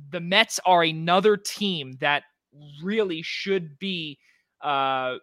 the 0.10 0.20
Mets 0.20 0.60
are 0.66 0.84
another 0.84 1.38
team 1.38 1.94
that 2.00 2.24
really 2.82 3.22
should 3.22 3.78
be 3.80 4.18
uh, 4.62 5.18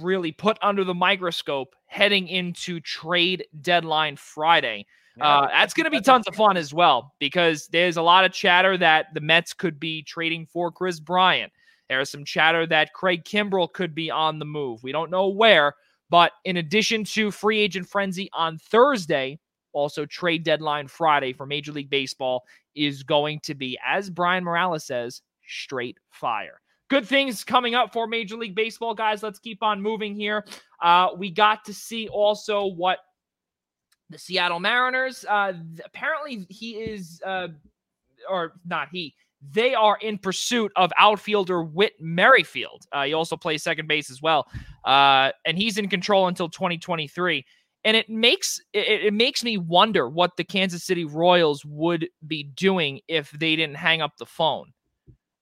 really 0.00 0.32
put 0.32 0.58
under 0.62 0.84
the 0.84 0.94
microscope 0.94 1.74
heading 1.86 2.28
into 2.28 2.80
trade 2.80 3.46
deadline 3.60 4.16
Friday. 4.16 4.86
Uh, 5.20 5.46
that's 5.48 5.74
going 5.74 5.84
to 5.84 5.90
be 5.90 6.00
tons 6.00 6.26
of 6.26 6.34
fun 6.34 6.56
as 6.56 6.74
well 6.74 7.14
because 7.20 7.68
there's 7.68 7.96
a 7.96 8.02
lot 8.02 8.24
of 8.24 8.32
chatter 8.32 8.76
that 8.76 9.14
the 9.14 9.20
Mets 9.20 9.52
could 9.52 9.78
be 9.78 10.02
trading 10.02 10.46
for 10.46 10.72
Kris 10.72 10.98
Bryant. 10.98 11.52
There's 11.88 12.10
some 12.10 12.24
chatter 12.24 12.66
that 12.66 12.92
Craig 12.94 13.24
Kimbrel 13.24 13.72
could 13.72 13.94
be 13.94 14.10
on 14.10 14.38
the 14.38 14.44
move. 14.44 14.82
We 14.82 14.92
don't 14.92 15.10
know 15.10 15.28
where, 15.28 15.74
but 16.10 16.32
in 16.44 16.56
addition 16.56 17.04
to 17.04 17.30
free 17.30 17.60
agent 17.60 17.88
frenzy 17.88 18.28
on 18.32 18.58
Thursday, 18.58 19.38
also 19.72 20.06
trade 20.06 20.44
deadline 20.44 20.88
Friday 20.88 21.32
for 21.32 21.46
Major 21.46 21.72
League 21.72 21.90
Baseball 21.90 22.44
is 22.74 23.02
going 23.02 23.40
to 23.40 23.54
be, 23.54 23.78
as 23.86 24.10
Brian 24.10 24.44
Morales 24.44 24.84
says, 24.84 25.22
straight 25.46 25.98
fire. 26.10 26.60
Good 26.88 27.06
things 27.06 27.44
coming 27.44 27.74
up 27.74 27.92
for 27.92 28.06
Major 28.06 28.36
League 28.36 28.54
Baseball, 28.54 28.94
guys. 28.94 29.22
Let's 29.22 29.38
keep 29.38 29.62
on 29.62 29.80
moving 29.80 30.14
here. 30.14 30.44
Uh, 30.82 31.08
we 31.16 31.30
got 31.30 31.64
to 31.64 31.74
see 31.74 32.08
also 32.08 32.66
what 32.66 32.98
the 34.10 34.18
Seattle 34.18 34.60
Mariners. 34.60 35.24
Uh, 35.28 35.54
apparently, 35.84 36.46
he 36.48 36.72
is, 36.72 37.20
uh, 37.24 37.48
or 38.28 38.52
not 38.66 38.88
he. 38.90 39.14
They 39.50 39.74
are 39.74 39.98
in 40.00 40.18
pursuit 40.18 40.72
of 40.76 40.92
outfielder 40.96 41.62
Whit 41.62 41.92
Merrifield. 42.00 42.86
Uh, 42.92 43.04
he 43.04 43.12
also 43.12 43.36
plays 43.36 43.62
second 43.62 43.88
base 43.88 44.10
as 44.10 44.22
well, 44.22 44.46
uh, 44.84 45.32
and 45.44 45.58
he's 45.58 45.76
in 45.76 45.88
control 45.88 46.28
until 46.28 46.48
2023. 46.48 47.44
And 47.86 47.96
it 47.96 48.08
makes 48.08 48.58
it, 48.72 49.04
it 49.04 49.14
makes 49.14 49.44
me 49.44 49.58
wonder 49.58 50.08
what 50.08 50.36
the 50.38 50.44
Kansas 50.44 50.84
City 50.84 51.04
Royals 51.04 51.64
would 51.66 52.08
be 52.26 52.44
doing 52.44 53.00
if 53.08 53.30
they 53.32 53.56
didn't 53.56 53.76
hang 53.76 54.00
up 54.00 54.16
the 54.16 54.24
phone. 54.24 54.72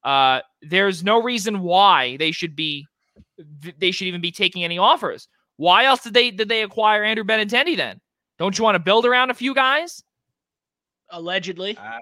Uh, 0.03 0.41
there's 0.63 1.05
no 1.05 1.23
reason 1.23 1.61
why 1.61 2.17
they 2.17 2.33
should 2.33 2.57
be 2.57 2.87
they 3.79 3.93
should 3.93 4.09
even 4.09 4.21
be 4.21 4.33
taking 4.33 4.65
any 4.65 4.79
offers. 4.79 5.29
Why 5.57 5.85
else 5.85 6.03
did 6.03 6.15
they 6.15 6.33
did 6.33 6.49
they 6.49 6.63
acquire 6.63 7.05
Andrew 7.05 7.25
Benintendi 7.25 7.77
then? 7.77 8.01
Don't 8.39 8.59
you 8.59 8.65
want 8.65 8.75
to 8.75 8.81
build 8.81 9.07
around 9.07 9.31
a 9.31 9.35
few 9.35 9.55
guys? 9.55 10.03
Allegedly. 11.11 11.77
I, 11.79 12.01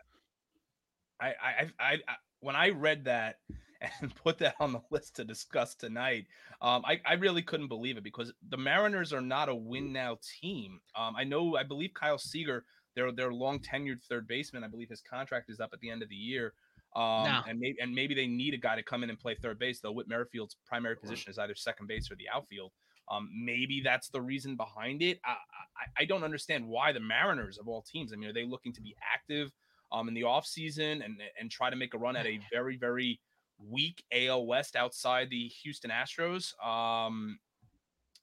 I, 1.21 1.27
I, 1.29 1.71
I, 1.79 1.93
I, 1.95 2.15
when 2.41 2.57
I 2.57 2.71
read 2.71 3.05
that 3.05 3.39
and 4.01 4.15
put 4.15 4.39
that 4.39 4.55
on 4.61 4.73
the 4.73 4.81
list 4.91 5.17
to 5.17 5.25
discuss 5.25 5.75
tonight, 5.75 6.27
um, 6.63 6.83
I, 6.87 7.01
I 7.07 7.15
really 7.15 7.43
couldn't 7.43 7.69
believe 7.69 7.97
it 7.97 8.05
because 8.05 8.33
the 8.49 8.57
Mariners 8.57 9.13
are 9.13 9.21
not 9.21 9.49
a 9.49 9.55
win 9.55 9.93
now 9.93 10.19
team. 10.41 10.81
Um, 10.97 11.15
I 11.17 11.25
know, 11.25 11.57
I 11.57 11.63
believe 11.63 11.93
Kyle 11.95 12.19
Seager, 12.19 12.65
their 12.95 13.13
their 13.13 13.33
long 13.33 13.61
tenured 13.61 14.03
third 14.03 14.27
baseman, 14.27 14.65
I 14.65 14.69
believe 14.69 14.89
his 14.89 15.01
contract 15.01 15.49
is 15.51 15.61
up 15.61 15.71
at 15.73 15.81
the 15.81 15.91
end 15.91 16.03
of 16.03 16.09
the 16.09 16.17
year. 16.17 16.55
Um, 16.97 17.25
No. 17.25 17.43
and 17.49 17.59
maybe 17.61 17.77
and 17.81 17.95
maybe 17.95 18.15
they 18.15 18.27
need 18.27 18.53
a 18.53 18.59
guy 18.59 18.75
to 18.77 18.83
come 18.83 19.05
in 19.05 19.11
and 19.11 19.19
play 19.19 19.35
third 19.37 19.59
base. 19.59 19.81
Though 19.81 19.93
Whit 19.93 20.09
Merrifield's 20.09 20.57
primary 20.67 20.97
position 20.97 21.31
is 21.31 21.39
either 21.39 21.55
second 21.55 21.87
base 21.87 22.11
or 22.11 22.17
the 22.17 22.29
outfield. 22.33 22.73
Um, 23.11 23.29
maybe 23.35 23.81
that's 23.83 24.09
the 24.09 24.21
reason 24.21 24.57
behind 24.57 25.03
it. 25.03 25.19
I, 25.25 25.31
I 25.31 26.03
I 26.03 26.05
don't 26.05 26.23
understand 26.25 26.67
why 26.67 26.93
the 26.93 27.01
Mariners 27.01 27.59
of 27.59 27.69
all 27.69 27.83
teams. 27.83 28.13
I 28.13 28.17
mean, 28.17 28.29
are 28.31 28.33
they 28.33 28.45
looking 28.45 28.73
to 28.75 28.81
be 28.81 28.95
active 29.15 29.51
um 29.93 30.07
in 30.09 30.15
the 30.15 30.23
offseason 30.23 31.05
and 31.05 31.21
and 31.39 31.51
try 31.51 31.71
to 31.71 31.77
make 31.77 31.95
a 31.95 31.99
run 31.99 32.17
at 32.17 32.27
a 32.27 32.39
very 32.53 32.77
very 32.77 33.21
weak 33.59 34.03
AL 34.13 34.47
West 34.47 34.77
outside 34.77 35.29
the 35.31 35.49
Houston 35.63 35.91
Astros? 35.91 36.53
Um, 36.65 37.39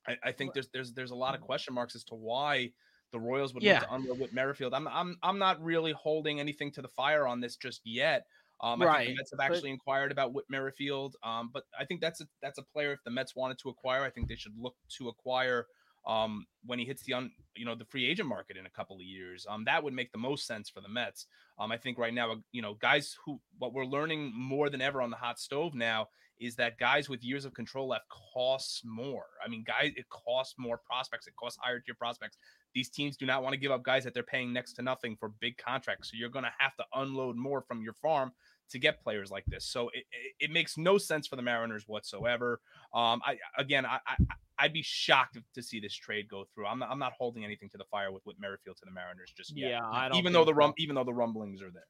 I, 0.08 0.16
I 0.24 0.32
think 0.32 0.54
there's 0.54 0.70
there's 0.70 0.94
there's 0.94 1.12
a 1.12 1.16
lot 1.16 1.36
of 1.36 1.42
question 1.42 1.74
marks 1.74 1.96
as 1.96 2.04
to 2.06 2.16
why 2.16 2.72
the 3.12 3.20
Royals 3.20 3.54
would 3.54 3.64
Yeah. 3.64 3.80
to 3.80 3.94
unload 3.94 4.20
with 4.20 4.34
Merrifield. 4.34 4.74
I'm 4.74 4.88
I'm 4.88 5.18
I'm 5.22 5.38
not 5.40 5.62
really 5.64 5.92
holding 5.94 6.40
anything 6.40 6.72
to 6.74 6.82
the 6.82 6.88
fire 6.90 7.28
on 7.28 7.40
this 7.42 7.56
just 7.56 7.82
yet. 7.86 8.26
Um, 8.62 8.82
I 8.82 8.86
think 8.86 8.90
Right, 8.96 9.08
the 9.08 9.16
Mets 9.16 9.32
have 9.32 9.38
but- 9.38 9.44
actually 9.52 9.70
inquired 9.70 10.12
about 10.12 10.34
Whit 10.34 10.46
Merrifield. 10.50 11.16
Um, 11.24 11.50
but 11.54 11.64
I 11.80 11.86
think 11.86 12.02
that's 12.02 12.22
a 12.22 12.28
that's 12.42 12.58
a 12.58 12.64
player 12.64 12.94
if 12.94 13.00
the 13.04 13.12
Mets 13.12 13.36
wanted 13.36 13.60
to 13.60 13.70
acquire, 13.70 14.04
I 14.04 14.10
think 14.10 14.28
they 14.28 14.36
should 14.36 14.58
look 14.58 14.76
to 14.98 15.10
acquire 15.10 15.68
um 16.06 16.46
when 16.66 16.80
he 16.80 16.86
hits 16.86 17.04
the 17.04 17.12
un 17.14 17.30
you 17.56 17.66
know 17.66 17.76
the 17.76 17.84
free 17.84 18.06
agent 18.10 18.30
market 18.30 18.56
in 18.56 18.66
a 18.66 18.70
couple 18.70 18.96
of 18.96 19.02
years. 19.02 19.46
Um, 19.50 19.66
that 19.66 19.84
would 19.84 19.94
make 19.94 20.12
the 20.12 20.18
most 20.18 20.48
sense 20.48 20.70
for 20.70 20.82
the 20.82 20.88
Mets. 20.90 21.26
Um, 21.60 21.72
I 21.72 21.78
think 21.78 21.98
right 21.98 22.14
now, 22.14 22.36
you 22.52 22.62
know, 22.62 22.76
guys 22.76 23.16
who 23.26 23.40
what 23.58 23.74
we're 23.74 23.86
learning 23.86 24.32
more 24.34 24.70
than 24.70 24.82
ever 24.82 25.02
on 25.02 25.10
the 25.10 25.18
hot 25.18 25.40
stove 25.40 25.74
now 25.76 26.08
is 26.40 26.56
that 26.56 26.78
guys 26.78 27.10
with 27.10 27.24
years 27.24 27.46
of 27.46 27.54
control 27.56 27.88
left 27.88 28.06
costs 28.34 28.84
more. 28.86 29.26
I 29.44 29.50
mean, 29.50 29.64
guys, 29.66 29.92
it 29.96 30.08
costs 30.10 30.54
more 30.60 30.78
prospects. 30.78 31.26
It 31.28 31.34
costs 31.36 31.58
higher 31.62 31.80
tier 31.80 31.96
prospects. 31.96 32.38
These 32.74 32.90
teams 32.90 33.18
do 33.18 33.26
not 33.26 33.44
want 33.44 33.54
to 33.54 33.60
give 33.60 33.72
up 33.72 33.84
guys 33.84 34.04
that 34.04 34.14
they're 34.14 34.24
paying 34.24 34.54
next 34.54 34.74
to 34.74 34.82
nothing 34.82 35.18
for 35.20 35.30
big 35.30 35.58
contracts. 35.58 36.12
So 36.12 36.18
you're 36.18 36.30
going 36.30 36.46
to 36.46 36.52
have 36.60 36.76
to 36.78 36.84
unload 36.94 37.36
more 37.36 37.62
from 37.62 37.82
your 37.82 37.94
farm 37.94 38.32
to 38.70 38.80
get 38.80 39.02
players 39.02 39.32
like 39.32 39.46
this. 39.46 39.66
So 39.66 39.90
it, 39.90 40.04
it, 40.12 40.46
it 40.46 40.52
makes 40.52 40.78
no 40.78 40.98
sense 40.98 41.28
for 41.28 41.36
the 41.36 41.42
Mariners 41.42 41.86
whatsoever. 41.88 42.60
Um, 42.94 43.22
I 43.26 43.38
again, 43.58 43.86
I, 43.86 44.00
I 44.06 44.16
I'd 44.60 44.74
be 44.74 44.82
shocked 44.82 45.38
to 45.54 45.62
see 45.62 45.80
this 45.80 45.94
trade 45.94 46.28
go 46.30 46.46
through. 46.54 46.66
I'm 46.66 46.80
not, 46.80 46.90
I'm 46.90 47.00
not 47.00 47.14
holding 47.18 47.46
anything 47.46 47.70
to 47.70 47.78
the 47.78 47.86
fire 47.86 48.12
with 48.12 48.24
Whit 48.26 48.38
Merrifield 48.40 48.78
to 48.78 48.86
the 48.86 48.92
Mariners 48.92 49.32
just 49.36 49.56
yet. 49.56 49.70
Yeah, 49.72 49.86
I 49.86 50.10
don't 50.10 50.18
even 50.18 50.34
though 50.34 50.46
the 50.46 50.54
rum, 50.54 50.74
even 50.78 50.96
though 50.96 51.04
the 51.04 51.14
rumblings 51.14 51.62
are 51.62 51.72
there. 51.72 51.84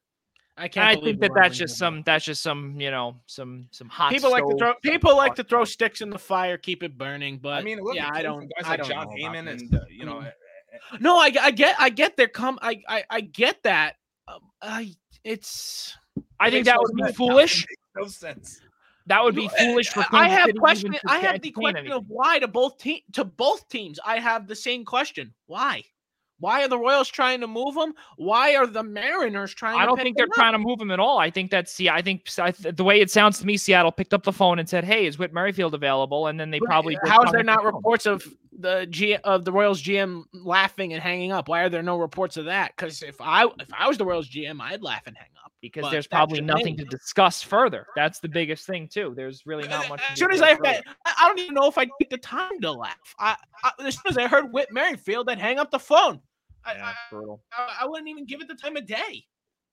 I 0.56 0.64
I 0.64 0.68
can't. 0.68 0.98
I 0.98 1.00
think 1.00 1.20
that 1.20 1.30
that's 1.34 1.56
just 1.56 1.78
some 1.78 2.02
that's 2.04 2.24
just 2.24 2.42
some 2.42 2.80
you 2.80 2.90
know 2.90 3.20
some 3.26 3.68
some 3.70 3.88
hot 3.88 4.12
people 4.12 4.30
like 4.30 4.44
to 4.44 4.56
throw 4.58 4.74
people 4.82 5.16
like 5.16 5.36
to 5.36 5.44
throw 5.44 5.64
sticks 5.64 6.00
in 6.00 6.10
the 6.10 6.18
fire, 6.18 6.58
keep 6.58 6.82
it 6.82 6.98
burning. 6.98 7.38
But 7.38 7.54
I 7.54 7.62
mean, 7.62 7.80
look, 7.80 7.94
yeah, 7.94 8.10
I 8.12 8.22
don't. 8.22 8.40
guys 8.40 8.64
I 8.64 8.70
like 8.70 8.78
don't 8.80 8.88
Jon 8.88 9.06
Heyman 9.08 9.48
and 9.48 9.74
uh, 9.74 9.80
you 9.88 10.04
know. 10.04 10.24
No, 11.00 11.18
I, 11.18 11.32
I 11.40 11.50
get 11.50 11.76
I 11.78 11.90
get 11.90 12.16
there 12.16 12.28
come 12.28 12.58
I 12.62 12.82
I, 12.88 13.04
I 13.10 13.20
get 13.20 13.62
that. 13.64 13.96
Um, 14.26 14.40
I 14.62 14.94
it's 15.24 15.96
I 16.40 16.48
it 16.48 16.50
think 16.50 16.66
that 16.66 16.78
would 16.80 16.94
be 16.94 17.12
foolish. 17.12 17.66
No 17.96 18.06
sense. 18.06 18.60
That 19.06 19.24
would 19.24 19.34
be 19.34 19.46
No, 19.46 19.48
foolish 19.58 19.88
for. 19.88 20.04
I 20.12 20.28
have 20.28 20.54
question. 20.54 20.94
I 21.06 21.18
have 21.18 21.40
the 21.40 21.50
question 21.50 21.78
anything. 21.78 21.92
of 21.92 22.04
why 22.08 22.38
to 22.38 22.48
both 22.48 22.78
team 22.78 23.00
to 23.14 23.24
both 23.24 23.68
teams. 23.68 23.98
I 24.04 24.18
have 24.18 24.46
the 24.46 24.54
same 24.54 24.84
question. 24.84 25.34
Why? 25.46 25.82
Why 26.40 26.62
are 26.64 26.68
the 26.68 26.78
Royals 26.78 27.08
trying 27.08 27.40
to 27.40 27.46
move 27.46 27.76
him? 27.76 27.94
Why 28.16 28.54
are 28.54 28.66
the 28.66 28.82
Mariners 28.82 29.54
trying? 29.54 29.74
To 29.74 29.78
move 29.78 29.80
them? 29.80 29.82
I 29.82 29.86
don't 29.86 30.04
think 30.04 30.16
they're 30.16 30.26
up? 30.26 30.32
trying 30.32 30.52
to 30.52 30.58
move 30.58 30.80
him 30.80 30.90
at 30.90 31.00
all. 31.00 31.18
I 31.18 31.30
think 31.30 31.50
that's 31.50 31.78
yeah. 31.80 31.94
I 31.94 32.02
think 32.02 32.28
I 32.38 32.52
the 32.52 32.84
way 32.84 33.00
it 33.00 33.10
sounds 33.10 33.38
to 33.40 33.46
me, 33.46 33.56
Seattle 33.56 33.92
picked 33.92 34.14
up 34.14 34.22
the 34.22 34.32
phone 34.32 34.58
and 34.58 34.68
said, 34.68 34.84
"Hey, 34.84 35.06
is 35.06 35.18
Whit 35.18 35.32
Merrifield 35.32 35.74
available?" 35.74 36.28
And 36.28 36.38
then 36.38 36.50
they 36.50 36.60
probably 36.60 36.96
How 37.04 37.22
is 37.22 37.32
there 37.32 37.42
not 37.42 37.58
phone. 37.58 37.74
reports 37.74 38.06
of 38.06 38.24
the 38.58 38.86
G 38.90 39.16
of 39.16 39.44
the 39.44 39.52
Royals 39.52 39.82
GM 39.82 40.24
laughing 40.32 40.92
and 40.92 41.02
hanging 41.02 41.32
up? 41.32 41.48
Why 41.48 41.62
are 41.62 41.68
there 41.68 41.82
no 41.82 41.96
reports 41.98 42.36
of 42.36 42.46
that? 42.46 42.72
Because 42.76 43.02
if 43.02 43.20
I 43.20 43.44
if 43.44 43.72
I 43.76 43.88
was 43.88 43.98
the 43.98 44.04
Royals 44.04 44.28
GM, 44.28 44.60
I'd 44.60 44.82
laugh 44.82 45.06
and 45.06 45.16
hang 45.16 45.28
up. 45.36 45.37
Because 45.60 45.82
but 45.82 45.90
there's 45.90 46.06
probably 46.06 46.40
nothing 46.40 46.76
to 46.76 46.84
discuss 46.84 47.42
further. 47.42 47.86
That's 47.96 48.20
the 48.20 48.28
biggest 48.28 48.64
thing 48.64 48.86
too. 48.86 49.12
There's 49.16 49.44
really 49.44 49.66
not 49.66 49.88
much. 49.88 50.00
As 50.12 50.18
soon 50.18 50.32
as 50.32 50.40
I, 50.40 50.54
further. 50.54 50.82
I 51.04 51.26
don't 51.26 51.38
even 51.40 51.54
know 51.54 51.66
if 51.66 51.76
I 51.76 51.86
take 52.00 52.10
the 52.10 52.18
time 52.18 52.60
to 52.60 52.70
laugh. 52.70 52.96
I, 53.18 53.36
I 53.64 53.72
as 53.84 53.94
soon 53.94 54.10
as 54.10 54.18
I 54.18 54.28
heard 54.28 54.52
Whit 54.52 54.68
Merrifield, 54.70 55.28
I'd 55.28 55.40
hang 55.40 55.58
up 55.58 55.70
the 55.70 55.78
phone. 55.78 56.20
I, 56.64 56.74
yeah, 56.74 56.92
brutal. 57.10 57.42
I, 57.52 57.78
I 57.82 57.86
wouldn't 57.86 58.08
even 58.08 58.24
give 58.24 58.40
it 58.40 58.46
the 58.46 58.54
time 58.54 58.76
of 58.76 58.86
day. 58.86 59.24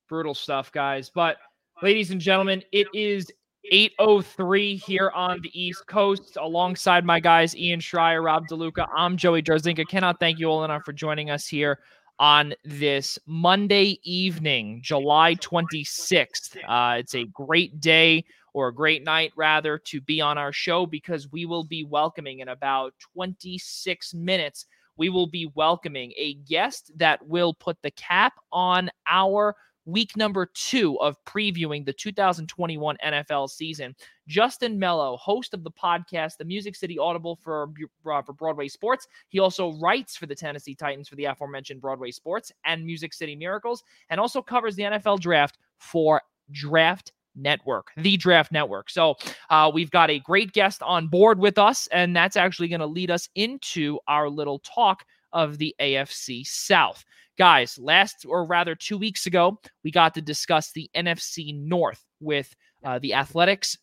brutal 0.10 0.34
stuff, 0.34 0.72
guys. 0.72 1.12
But 1.14 1.38
ladies 1.84 2.10
and 2.10 2.20
gentlemen, 2.20 2.64
it 2.72 2.88
is 2.94 3.32
803 3.72 4.76
here 4.78 5.12
on 5.16 5.40
the 5.42 5.52
East 5.60 5.86
Coast 5.88 6.38
alongside 6.40 7.06
my 7.06 7.20
guys 7.20 7.56
Ian 7.56 7.80
Schraier, 7.80 8.24
Rob 8.24 8.48
DeLuca. 8.48 8.88
I'm 8.96 9.18
Joey 9.18 9.42
Jarzynka. 9.42 9.88
Cannot 9.88 10.20
thank 10.20 10.40
you 10.40 10.48
all 10.48 10.64
enough 10.64 10.84
for 10.84 10.94
joining 10.94 11.30
us 11.30 11.48
here 11.48 11.80
on 12.20 12.54
this 12.64 13.20
Monday 13.26 14.00
evening, 14.04 14.80
July 14.84 15.36
26th. 15.36 16.58
Uh, 16.68 16.98
it's 17.00 17.16
a 17.16 17.26
great 17.26 17.80
day 17.80 18.26
or 18.54 18.70
a 18.70 18.74
great 18.74 19.04
night 19.04 19.34
rather 19.36 19.78
to 19.78 20.00
be 20.02 20.22
on 20.22 20.38
our 20.38 20.54
show 20.54 20.86
because 20.86 21.32
we 21.32 21.46
will 21.46 21.66
be 21.66 21.84
welcoming 21.84 22.40
in 22.40 22.48
about 22.48 22.94
26 23.14 24.14
minutes 24.14 24.66
we 24.98 25.10
will 25.10 25.28
be 25.28 25.52
welcoming 25.56 26.14
a 26.18 26.36
guest 26.48 26.92
that 26.96 27.26
will 27.28 27.54
put 27.54 27.78
the 27.82 27.92
cap 27.92 28.34
on 28.52 28.90
our 29.08 29.56
week 29.86 30.18
number 30.18 30.48
two 30.54 31.00
of 31.00 31.24
previewing 31.26 31.86
the 31.86 31.94
2021 31.94 32.98
NFL 33.06 33.50
season. 33.50 33.96
Justin 34.28 34.80
Mello, 34.80 35.18
host 35.18 35.54
of 35.54 35.64
the 35.64 35.72
podcast, 35.72 36.38
the 36.38 36.46
Music 36.46 36.76
City 36.76 36.98
Audible 36.98 37.36
for, 37.36 37.70
uh, 38.12 38.22
for 38.22 38.34
Broadway 38.34 38.68
Sports. 38.68 39.08
He 39.30 39.40
also 39.40 39.74
writes 39.74 40.16
for 40.18 40.26
the 40.26 40.36
Tennessee 40.36 40.76
Titans 40.76 41.08
for 41.08 41.16
the 41.16 41.26
aforementioned 41.26 41.82
Broadway 41.82 42.12
Sports 42.12 42.52
and 42.66 42.86
Music 42.86 43.14
City 43.14 43.36
Miracles, 43.36 43.84
and 44.10 44.20
also 44.20 44.42
covers 44.42 44.76
the 44.76 44.84
NFL 44.84 45.20
draft 45.20 45.58
for 45.78 46.22
Draft 46.52 47.12
Network, 47.36 47.92
the 47.98 48.18
Draft 48.18 48.52
Network. 48.52 48.90
So 48.90 49.16
uh, 49.50 49.70
we've 49.74 49.92
got 49.92 50.10
a 50.10 50.20
great 50.20 50.54
guest 50.54 50.82
on 50.82 51.08
board 51.08 51.40
with 51.40 51.58
us, 51.58 51.88
and 51.88 52.16
that's 52.16 52.38
actually 52.38 52.70
going 52.70 52.80
to 52.80 52.88
lead 52.88 53.12
us 53.12 53.30
into 53.36 54.00
our 54.08 54.30
little 54.30 54.60
talk 54.60 55.06
of 55.36 55.60
the 55.60 55.76
AFC 55.80 56.48
South. 56.48 57.06
Guys, 57.38 57.78
last 57.78 58.26
or 58.28 58.46
rather 58.46 58.74
two 58.74 58.98
weeks 58.98 59.28
ago, 59.28 59.60
we 59.84 59.92
got 59.92 60.16
to 60.16 60.22
discuss 60.22 60.72
the 60.72 60.90
NFC 60.96 61.54
North 61.54 62.04
with 62.22 62.56
uh, 62.84 62.98
the 63.00 63.14
Athletic's, 63.14 63.78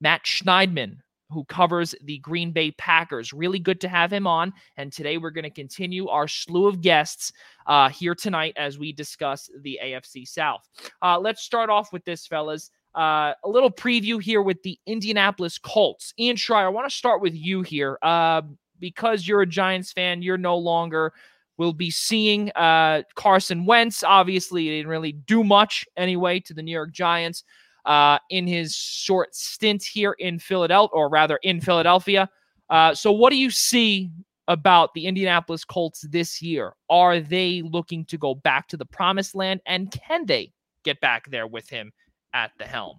Matt 0.00 0.24
Schneidman, 0.24 0.98
who 1.30 1.44
covers 1.44 1.94
the 2.04 2.18
Green 2.18 2.52
Bay 2.52 2.70
Packers. 2.72 3.32
Really 3.32 3.58
good 3.58 3.80
to 3.80 3.88
have 3.88 4.12
him 4.12 4.26
on. 4.26 4.52
And 4.76 4.92
today 4.92 5.16
we're 5.16 5.30
going 5.30 5.44
to 5.44 5.50
continue 5.50 6.08
our 6.08 6.28
slew 6.28 6.66
of 6.66 6.82
guests 6.82 7.32
uh, 7.66 7.88
here 7.88 8.14
tonight 8.14 8.54
as 8.56 8.78
we 8.78 8.92
discuss 8.92 9.50
the 9.62 9.80
AFC 9.82 10.28
South. 10.28 10.68
Uh, 11.02 11.18
let's 11.18 11.42
start 11.42 11.70
off 11.70 11.92
with 11.92 12.04
this, 12.04 12.26
fellas. 12.26 12.70
Uh, 12.94 13.32
a 13.44 13.48
little 13.48 13.70
preview 13.70 14.22
here 14.22 14.42
with 14.42 14.62
the 14.62 14.78
Indianapolis 14.86 15.58
Colts. 15.58 16.12
Ian 16.18 16.36
Schraier, 16.36 16.64
I 16.64 16.68
want 16.68 16.88
to 16.90 16.96
start 16.96 17.22
with 17.22 17.34
you 17.34 17.62
here. 17.62 17.98
Uh, 18.02 18.42
because 18.80 19.26
you're 19.26 19.42
a 19.42 19.46
Giants 19.46 19.92
fan, 19.92 20.22
you're 20.22 20.38
no 20.38 20.56
longer 20.56 21.12
will 21.58 21.72
be 21.72 21.90
seeing 21.90 22.50
uh, 22.52 23.02
Carson 23.16 23.66
Wentz. 23.66 24.02
Obviously, 24.02 24.64
he 24.64 24.70
didn't 24.70 24.88
really 24.88 25.12
do 25.12 25.44
much 25.44 25.84
anyway 25.96 26.40
to 26.40 26.54
the 26.54 26.62
New 26.62 26.72
York 26.72 26.92
Giants 26.92 27.44
uh, 27.84 28.18
in 28.30 28.46
his 28.46 28.74
short 28.74 29.34
stint 29.34 29.82
here 29.82 30.12
in 30.18 30.38
Philadelphia, 30.38 30.94
or 30.94 31.08
rather 31.08 31.38
in 31.42 31.60
Philadelphia. 31.60 32.28
Uh, 32.70 32.94
so, 32.94 33.12
what 33.12 33.30
do 33.30 33.36
you 33.36 33.50
see 33.50 34.10
about 34.46 34.94
the 34.94 35.06
Indianapolis 35.06 35.64
Colts 35.64 36.06
this 36.08 36.40
year? 36.40 36.74
Are 36.88 37.20
they 37.20 37.62
looking 37.62 38.04
to 38.06 38.16
go 38.16 38.34
back 38.34 38.68
to 38.68 38.76
the 38.76 38.86
promised 38.86 39.34
land, 39.34 39.60
and 39.66 39.90
can 39.90 40.26
they 40.26 40.52
get 40.84 41.00
back 41.00 41.30
there 41.30 41.46
with 41.46 41.68
him 41.68 41.92
at 42.32 42.52
the 42.58 42.64
helm? 42.64 42.98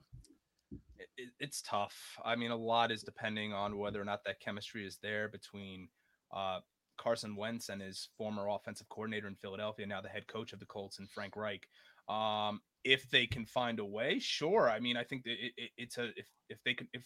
It's 1.40 1.62
tough. 1.62 2.18
I 2.24 2.36
mean, 2.36 2.52
a 2.52 2.56
lot 2.56 2.92
is 2.92 3.04
depending 3.04 3.54
on 3.54 3.78
whether 3.78 4.02
or 4.02 4.06
not 4.06 4.24
that 4.26 4.40
chemistry 4.40 4.86
is 4.86 4.98
there 5.02 5.28
between 5.30 5.90
uh, 6.36 6.60
Carson 6.98 7.36
Wentz 7.36 7.70
and 7.70 7.82
his 7.82 8.10
former 8.18 8.48
offensive 8.50 8.90
coordinator 8.90 9.28
in 9.28 9.36
Philadelphia, 9.36 9.86
now 9.86 10.02
the 10.02 10.10
head 10.10 10.28
coach 10.28 10.54
of 10.54 10.60
the 10.60 10.66
Colts, 10.66 11.00
and 11.00 11.10
Frank 11.10 11.36
Reich. 11.36 11.68
Um, 12.08 12.62
if 12.84 13.10
they 13.10 13.26
can 13.26 13.46
find 13.46 13.80
a 13.80 13.86
way, 13.86 14.20
sure. 14.20 14.70
I 14.70 14.80
mean, 14.80 14.98
I 14.98 15.04
think 15.04 15.24
it, 15.26 15.54
it, 15.58 15.70
it's 15.78 15.98
a 15.98 16.08
if 16.16 16.28
if 16.50 16.60
they 16.64 16.74
can 16.74 16.88
if 16.94 17.04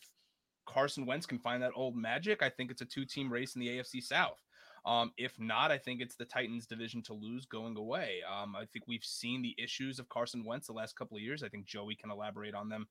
Carson 0.65 1.05
Wentz 1.05 1.25
can 1.25 1.39
find 1.39 1.61
that 1.61 1.71
old 1.75 1.95
magic, 1.95 2.41
I 2.41 2.49
think 2.49 2.71
it's 2.71 2.81
a 2.81 2.85
two 2.85 3.05
team 3.05 3.31
race 3.31 3.55
in 3.55 3.61
the 3.61 3.67
AFC 3.67 4.01
South. 4.01 4.39
Um, 4.85 5.11
if 5.17 5.39
not, 5.39 5.71
I 5.71 5.77
think 5.77 6.01
it's 6.01 6.15
the 6.15 6.25
Titans 6.25 6.67
division 6.67 7.01
to 7.03 7.13
lose 7.13 7.45
going 7.45 7.77
away. 7.77 8.19
Um, 8.29 8.55
I 8.55 8.65
think 8.65 8.85
we've 8.85 9.03
seen 9.03 9.41
the 9.41 9.55
issues 9.57 9.97
of 9.97 10.09
Carson 10.09 10.43
Wentz 10.45 10.67
the 10.67 10.73
last 10.73 10.97
couple 10.97 11.15
of 11.15 11.23
years. 11.23 11.41
I 11.41 11.47
think 11.47 11.65
Joey 11.65 11.95
can 11.95 12.11
elaborate 12.11 12.53
on 12.53 12.67
them 12.67 12.87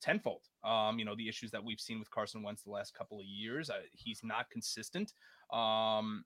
tenfold. 0.00 0.42
Um, 0.64 0.98
you 0.98 1.04
know, 1.04 1.14
the 1.16 1.28
issues 1.28 1.50
that 1.50 1.64
we've 1.64 1.80
seen 1.80 1.98
with 1.98 2.10
Carson 2.10 2.42
Wentz 2.42 2.62
the 2.62 2.70
last 2.70 2.94
couple 2.94 3.18
of 3.18 3.26
years. 3.26 3.70
Uh, 3.70 3.80
he's 3.92 4.20
not 4.22 4.50
consistent. 4.50 5.12
Um, 5.52 6.24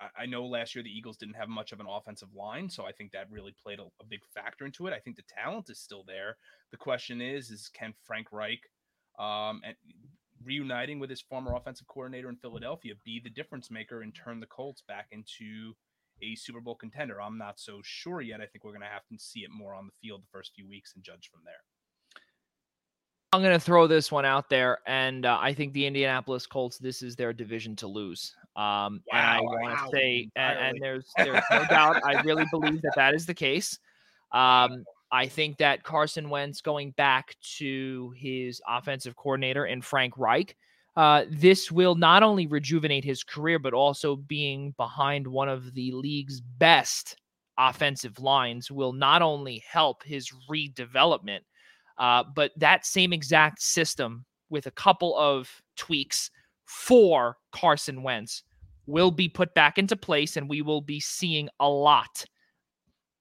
I, 0.00 0.22
I, 0.22 0.26
know 0.26 0.44
last 0.44 0.74
year 0.74 0.82
the 0.82 0.90
Eagles 0.90 1.16
didn't 1.16 1.36
have 1.36 1.48
much 1.48 1.72
of 1.72 1.80
an 1.80 1.86
offensive 1.88 2.34
line, 2.34 2.68
so 2.68 2.84
I 2.84 2.92
think 2.92 3.12
that 3.12 3.30
really 3.30 3.54
played 3.62 3.78
a, 3.78 3.84
a, 4.00 4.06
big 4.08 4.20
factor 4.34 4.64
into 4.64 4.86
it. 4.86 4.92
I 4.92 4.98
think 4.98 5.16
the 5.16 5.22
talent 5.28 5.70
is 5.70 5.78
still 5.78 6.04
there. 6.06 6.36
The 6.70 6.76
question 6.76 7.20
is, 7.20 7.50
is 7.50 7.70
can 7.72 7.94
Frank 8.06 8.28
Reich 8.32 8.60
um, 9.18 9.60
and 9.64 9.76
reuniting 10.44 10.98
with 10.98 11.10
his 11.10 11.20
former 11.20 11.54
offensive 11.54 11.86
coordinator 11.86 12.28
in 12.28 12.36
Philadelphia 12.36 12.94
be 13.04 13.20
the 13.22 13.30
difference 13.30 13.70
maker 13.70 14.02
and 14.02 14.14
turn 14.14 14.40
the 14.40 14.46
Colts 14.46 14.82
back 14.86 15.06
into 15.12 15.74
a 16.22 16.34
Super 16.34 16.60
Bowl 16.60 16.74
contender? 16.74 17.20
I'm 17.20 17.38
not 17.38 17.60
so 17.60 17.80
sure 17.82 18.20
yet. 18.20 18.40
I 18.40 18.46
think 18.46 18.64
we're 18.64 18.72
going 18.72 18.82
to 18.82 18.86
have 18.88 19.06
to 19.10 19.18
see 19.18 19.40
it 19.40 19.50
more 19.50 19.74
on 19.74 19.86
the 19.86 19.92
field 20.02 20.22
the 20.22 20.32
first 20.32 20.52
few 20.54 20.68
weeks 20.68 20.92
and 20.94 21.04
judge 21.04 21.30
from 21.30 21.42
there. 21.44 21.62
I'm 23.34 23.42
going 23.42 23.52
to 23.52 23.60
throw 23.60 23.88
this 23.88 24.12
one 24.12 24.24
out 24.24 24.48
there, 24.48 24.78
and 24.86 25.26
uh, 25.26 25.38
I 25.40 25.52
think 25.52 25.72
the 25.72 25.86
Indianapolis 25.86 26.46
Colts. 26.46 26.78
This 26.78 27.02
is 27.02 27.16
their 27.16 27.32
division 27.32 27.74
to 27.76 27.88
lose. 27.88 28.32
Um, 28.54 29.02
wow, 29.12 29.14
and 29.14 29.26
I 29.26 29.40
want 29.40 29.78
to 29.78 29.96
say, 29.96 30.30
and, 30.36 30.58
and, 30.58 30.78
there's 30.80 31.10
there's 31.16 31.42
no 31.50 31.64
doubt. 31.64 32.00
I 32.04 32.22
really 32.22 32.44
believe 32.52 32.80
that 32.82 32.92
that 32.94 33.12
is 33.12 33.26
the 33.26 33.34
case. 33.34 33.80
Um, 34.30 34.84
I 35.10 35.26
think 35.26 35.58
that 35.58 35.82
Carson 35.82 36.30
Wentz 36.30 36.60
going 36.60 36.92
back 36.92 37.34
to 37.58 38.14
his 38.16 38.62
offensive 38.68 39.16
coordinator 39.16 39.64
and 39.64 39.84
Frank 39.84 40.16
Reich. 40.16 40.56
Uh, 40.96 41.24
this 41.28 41.72
will 41.72 41.96
not 41.96 42.22
only 42.22 42.46
rejuvenate 42.46 43.04
his 43.04 43.24
career, 43.24 43.58
but 43.58 43.74
also 43.74 44.14
being 44.14 44.72
behind 44.76 45.26
one 45.26 45.48
of 45.48 45.74
the 45.74 45.90
league's 45.90 46.40
best 46.40 47.16
offensive 47.58 48.20
lines 48.20 48.70
will 48.70 48.92
not 48.92 49.22
only 49.22 49.64
help 49.68 50.04
his 50.04 50.30
redevelopment, 50.48 51.40
uh, 51.98 52.24
but 52.34 52.52
that 52.56 52.84
same 52.84 53.12
exact 53.12 53.60
system 53.60 54.24
with 54.50 54.66
a 54.66 54.70
couple 54.72 55.16
of 55.16 55.50
tweaks 55.76 56.30
for 56.64 57.36
Carson 57.52 58.02
Wentz 58.02 58.42
will 58.86 59.10
be 59.10 59.28
put 59.28 59.54
back 59.54 59.78
into 59.78 59.96
place, 59.96 60.36
and 60.36 60.48
we 60.48 60.62
will 60.62 60.80
be 60.80 61.00
seeing 61.00 61.48
a 61.60 61.68
lot 61.68 62.24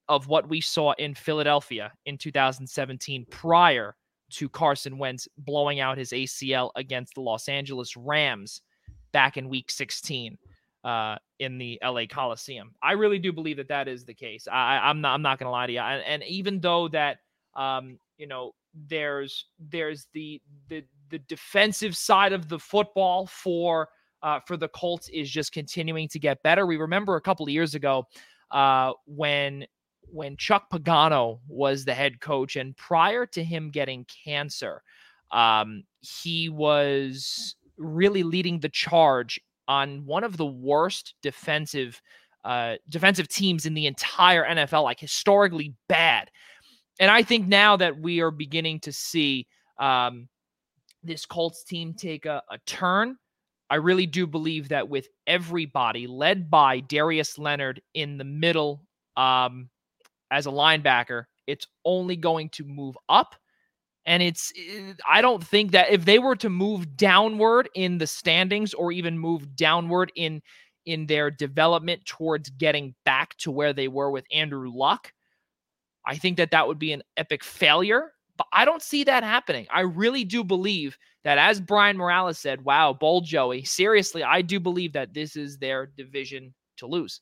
of 0.10 0.28
what 0.28 0.50
we 0.50 0.60
saw 0.60 0.94
in 0.94 1.16
Philadelphia 1.16 1.92
in 2.06 2.18
2017 2.18 3.26
prior 3.30 3.96
to 4.32 4.50
Carson 4.50 4.98
Wentz 4.98 5.28
blowing 5.38 5.80
out 5.80 5.98
his 5.98 6.12
ACL 6.12 6.72
against 6.76 7.16
the 7.16 7.22
Los 7.22 7.48
Angeles 7.48 7.96
Rams 7.96 8.62
back 9.12 9.38
in 9.38 9.48
week 9.48 9.72
16 9.72 10.38
uh, 10.84 11.16
in 11.40 11.58
the 11.58 11.80
LA 11.84 12.06
Coliseum. 12.10 12.72
I 12.82 12.94
really 12.94 13.20
do 13.20 13.32
believe 13.32 13.58
that 13.58 13.70
that 13.70 13.88
is 13.88 14.04
the 14.04 14.14
case. 14.14 14.48
I, 14.52 14.90
am 14.90 15.02
not. 15.02 15.14
I'm 15.14 15.22
not 15.22 15.40
going 15.40 15.48
to 15.48 15.52
lie 15.52 15.68
to 15.68 15.74
you. 15.74 15.80
And, 15.80 16.04
and, 16.04 16.24
even 16.24 16.60
though 16.60 16.90
that, 16.90 17.20
um, 17.56 18.00
you 18.18 18.28
know, 18.28 18.54
there's 18.74 19.46
there's 19.60 20.08
the 20.14 20.42
the 20.70 20.84
the 21.10 21.20
defensive 21.20 21.96
side 21.96 22.34
of 22.34 22.50
the 22.50 22.60
football 22.60 23.28
for 23.28 23.90
uh, 24.22 24.40
for 24.48 24.58
the 24.58 24.70
Colts 24.70 25.10
is 25.10 25.30
just 25.30 25.52
continuing 25.52 26.08
to 26.08 26.20
get 26.20 26.42
better. 26.44 26.66
We 26.66 26.78
remember 26.78 27.16
a 27.16 27.22
couple 27.22 27.46
of 27.46 27.52
years 27.52 27.76
ago 27.76 28.08
uh, 28.52 28.94
when 29.06 29.66
when 30.08 30.38
Chuck 30.38 30.70
Pagano 30.72 31.40
was 31.48 31.86
the 31.86 31.94
head 31.94 32.20
coach, 32.20 32.56
and 32.56 32.76
prior 32.78 33.26
to 33.28 33.44
him 33.44 33.70
getting 33.70 34.06
cancer, 34.26 34.82
um, 35.32 35.84
he 36.02 36.50
was 36.50 37.56
really 37.78 38.24
leading 38.24 38.60
the 38.60 38.70
charge 38.70 39.40
on 39.68 40.06
one 40.06 40.24
of 40.24 40.38
the 40.38 40.46
worst 40.46 41.16
defensive 41.22 42.02
uh, 42.44 42.76
defensive 42.90 43.28
teams 43.28 43.66
in 43.66 43.74
the 43.74 43.88
entire 43.88 44.46
NFL, 44.46 44.84
like 44.84 45.00
historically 45.00 45.74
bad 45.88 46.30
and 47.00 47.10
I 47.10 47.24
think 47.24 47.48
now 47.48 47.78
that 47.78 48.00
we 48.00 48.22
are 48.22 48.32
beginning 48.32 48.80
to 48.82 48.94
see 48.94 49.48
um, 49.80 50.28
this 51.04 51.26
Colts 51.26 51.64
team 51.64 51.94
take 51.94 52.26
a, 52.26 52.42
a 52.50 52.58
turn, 52.66 53.18
I 53.70 53.76
really 53.76 54.06
do 54.06 54.28
believe 54.28 54.70
that 54.70 54.88
with 54.88 55.08
everybody 55.26 56.06
led 56.08 56.50
by 56.50 56.82
Darius 56.82 57.38
Leonard 57.40 57.82
in 57.94 58.18
the 58.18 58.24
middle 58.24 58.86
um, 59.18 59.70
as 60.30 60.46
a 60.46 60.52
linebacker, 60.52 61.26
it's 61.48 61.68
only 61.84 62.16
going 62.16 62.50
to 62.50 62.64
move 62.64 62.98
up. 63.10 63.36
And 64.06 64.22
it's, 64.22 64.52
eh, 64.58 64.94
I 65.10 65.22
don't 65.22 65.44
think 65.44 65.72
that 65.72 65.92
if 65.92 66.06
they 66.06 66.20
were 66.20 66.36
to 66.38 66.50
move 66.50 66.96
downward 66.96 67.70
in 67.74 67.98
the 67.98 68.08
standings 68.08 68.74
or 68.74 68.92
even 68.92 69.18
move 69.18 69.56
downward 69.56 70.12
in, 70.16 70.42
in 70.86 71.08
their 71.08 71.32
development 71.32 72.06
towards 72.06 72.50
getting 72.50 72.94
back 73.06 73.36
to 73.38 73.52
where 73.52 73.74
they 73.74 73.88
were 73.88 74.12
with 74.12 74.26
Andrew 74.32 74.70
Luck, 74.72 75.12
I 76.06 76.16
think 76.16 76.38
that 76.38 76.52
that 76.52 76.68
would 76.68 76.80
be 76.80 76.92
an 76.92 77.04
epic 77.18 77.44
failure, 77.44 78.14
but 78.38 78.48
I 78.52 78.66
don't 78.66 78.82
see 78.82 79.04
that 79.06 79.24
happening. 79.24 79.68
I 79.72 79.82
really 79.82 80.24
do 80.24 80.44
believe 80.44 80.98
that, 81.24 81.38
as 81.38 81.62
Brian 81.62 81.98
Morales 81.98 82.40
said, 82.40 82.64
wow, 82.66 82.94
bold 82.94 83.26
Joey. 83.26 83.64
Seriously, 83.64 84.24
I 84.24 84.42
do 84.42 84.60
believe 84.60 84.94
that 84.94 85.14
this 85.14 85.36
is 85.36 85.58
their 85.58 85.86
division 85.86 86.54
to 86.78 86.88
lose. 86.88 87.22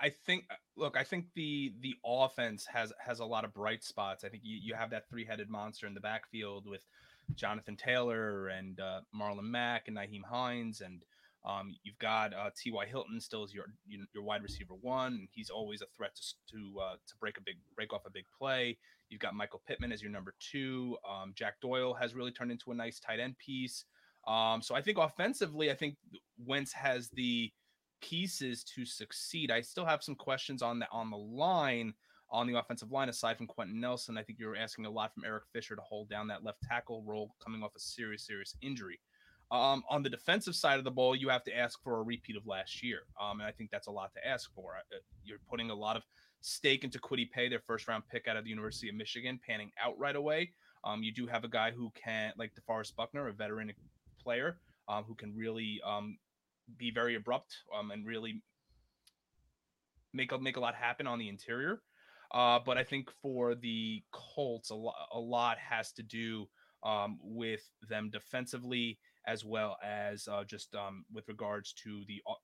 I 0.00 0.08
think 0.08 0.44
uh, 0.50 0.54
look, 0.76 0.96
I 0.96 1.04
think 1.04 1.26
the 1.36 1.74
the 1.80 1.94
offense 2.04 2.66
has 2.66 2.92
has 2.98 3.20
a 3.20 3.24
lot 3.24 3.44
of 3.44 3.54
bright 3.54 3.84
spots. 3.84 4.24
I 4.24 4.28
think 4.28 4.42
you, 4.44 4.58
you 4.60 4.74
have 4.74 4.90
that 4.90 5.08
three-headed 5.08 5.48
monster 5.48 5.86
in 5.86 5.94
the 5.94 6.00
backfield 6.00 6.66
with 6.66 6.84
Jonathan 7.36 7.76
Taylor 7.76 8.48
and 8.48 8.80
uh, 8.80 9.00
Marlon 9.14 9.44
Mack 9.44 9.86
and 9.86 9.96
Nyheim 9.96 10.24
Hines 10.24 10.80
and 10.80 11.02
um, 11.44 11.74
you've 11.82 11.98
got 11.98 12.32
uh, 12.32 12.50
T.Y. 12.56 12.86
Hilton 12.86 13.20
still 13.20 13.42
as 13.42 13.52
your 13.52 13.66
your 14.14 14.22
wide 14.22 14.42
receiver 14.42 14.74
one. 14.80 15.14
And 15.14 15.28
He's 15.32 15.50
always 15.50 15.82
a 15.82 15.86
threat 15.96 16.14
to 16.14 16.56
to 16.56 16.80
uh, 16.80 16.94
to 16.94 17.14
break 17.20 17.36
a 17.38 17.40
big 17.40 17.56
break 17.74 17.92
off 17.92 18.06
a 18.06 18.10
big 18.10 18.24
play. 18.38 18.78
You've 19.08 19.20
got 19.20 19.34
Michael 19.34 19.62
Pittman 19.66 19.92
as 19.92 20.02
your 20.02 20.10
number 20.10 20.34
two. 20.40 20.96
Um, 21.08 21.32
Jack 21.34 21.54
Doyle 21.60 21.94
has 21.94 22.14
really 22.14 22.30
turned 22.30 22.52
into 22.52 22.70
a 22.70 22.74
nice 22.74 23.00
tight 23.00 23.20
end 23.20 23.36
piece. 23.38 23.84
Um, 24.26 24.62
so 24.62 24.74
I 24.74 24.82
think 24.82 24.98
offensively, 24.98 25.70
I 25.70 25.74
think 25.74 25.96
Wentz 26.46 26.72
has 26.72 27.10
the 27.10 27.50
pieces 28.00 28.64
to 28.76 28.84
succeed. 28.84 29.50
I 29.50 29.60
still 29.60 29.84
have 29.84 30.02
some 30.02 30.14
questions 30.14 30.62
on 30.62 30.78
the 30.78 30.86
on 30.92 31.10
the 31.10 31.16
line 31.16 31.94
on 32.30 32.46
the 32.46 32.58
offensive 32.58 32.90
line 32.90 33.08
aside 33.08 33.36
from 33.36 33.46
Quenton 33.46 33.80
Nelson. 33.80 34.16
I 34.16 34.22
think 34.22 34.38
you're 34.38 34.56
asking 34.56 34.86
a 34.86 34.90
lot 34.90 35.12
from 35.12 35.24
Eric 35.24 35.44
Fisher 35.52 35.76
to 35.76 35.82
hold 35.82 36.08
down 36.08 36.28
that 36.28 36.44
left 36.44 36.62
tackle 36.62 37.02
role 37.04 37.34
coming 37.44 37.62
off 37.62 37.72
a 37.76 37.80
serious 37.80 38.26
serious 38.26 38.56
injury. 38.62 39.00
Um, 39.52 39.84
on 39.90 40.02
the 40.02 40.08
defensive 40.08 40.56
side 40.56 40.78
of 40.78 40.84
the 40.84 40.90
ball, 40.90 41.14
you 41.14 41.28
have 41.28 41.44
to 41.44 41.54
ask 41.54 41.82
for 41.82 41.98
a 41.98 42.02
repeat 42.02 42.36
of 42.36 42.46
last 42.46 42.82
year. 42.82 43.00
Um, 43.20 43.40
and 43.40 43.46
I 43.46 43.52
think 43.52 43.70
that's 43.70 43.86
a 43.86 43.90
lot 43.90 44.14
to 44.14 44.26
ask 44.26 44.50
for. 44.54 44.76
Uh, 44.76 44.96
you're 45.24 45.40
putting 45.48 45.68
a 45.68 45.74
lot 45.74 45.94
of 45.94 46.04
stake 46.40 46.84
into 46.84 46.98
Kwity 46.98 47.30
Paye, 47.30 47.50
their 47.50 47.60
first 47.60 47.86
round 47.86 48.04
pick 48.10 48.26
out 48.28 48.38
of 48.38 48.44
the 48.44 48.50
University 48.50 48.88
of 48.88 48.94
Michigan, 48.94 49.38
panning 49.46 49.70
out 49.82 49.98
right 49.98 50.16
away. 50.16 50.52
Um, 50.84 51.02
you 51.02 51.12
do 51.12 51.26
have 51.26 51.44
a 51.44 51.48
guy 51.48 51.70
who 51.70 51.92
can, 51.94 52.32
like 52.38 52.52
DeForest 52.54 52.96
Buckner, 52.96 53.28
a 53.28 53.32
veteran 53.32 53.70
player, 54.22 54.56
um, 54.88 55.04
who 55.04 55.14
can 55.14 55.36
really 55.36 55.82
um, 55.86 56.16
be 56.78 56.90
very 56.90 57.16
abrupt 57.16 57.54
um, 57.78 57.90
and 57.90 58.06
really 58.06 58.42
make 60.14 60.32
a, 60.32 60.38
make 60.38 60.56
a 60.56 60.60
lot 60.60 60.74
happen 60.74 61.06
on 61.06 61.18
the 61.18 61.28
interior. 61.28 61.82
Uh, 62.32 62.58
but 62.64 62.78
I 62.78 62.84
think 62.84 63.10
for 63.20 63.54
the 63.54 64.02
Colts, 64.12 64.70
a 64.70 64.74
lot, 64.74 64.94
a 65.12 65.18
lot 65.18 65.58
has 65.58 65.92
to 65.92 66.02
do 66.02 66.48
um, 66.82 67.18
with 67.22 67.68
them 67.88 68.08
defensively 68.10 68.98
as 69.26 69.44
well 69.44 69.76
as 69.84 70.28
uh, 70.28 70.44
just 70.44 70.74
um, 70.74 71.04
with 71.12 71.28
regards 71.28 71.72
to 71.84 72.02
the 72.06 72.22
uh, 72.28 72.34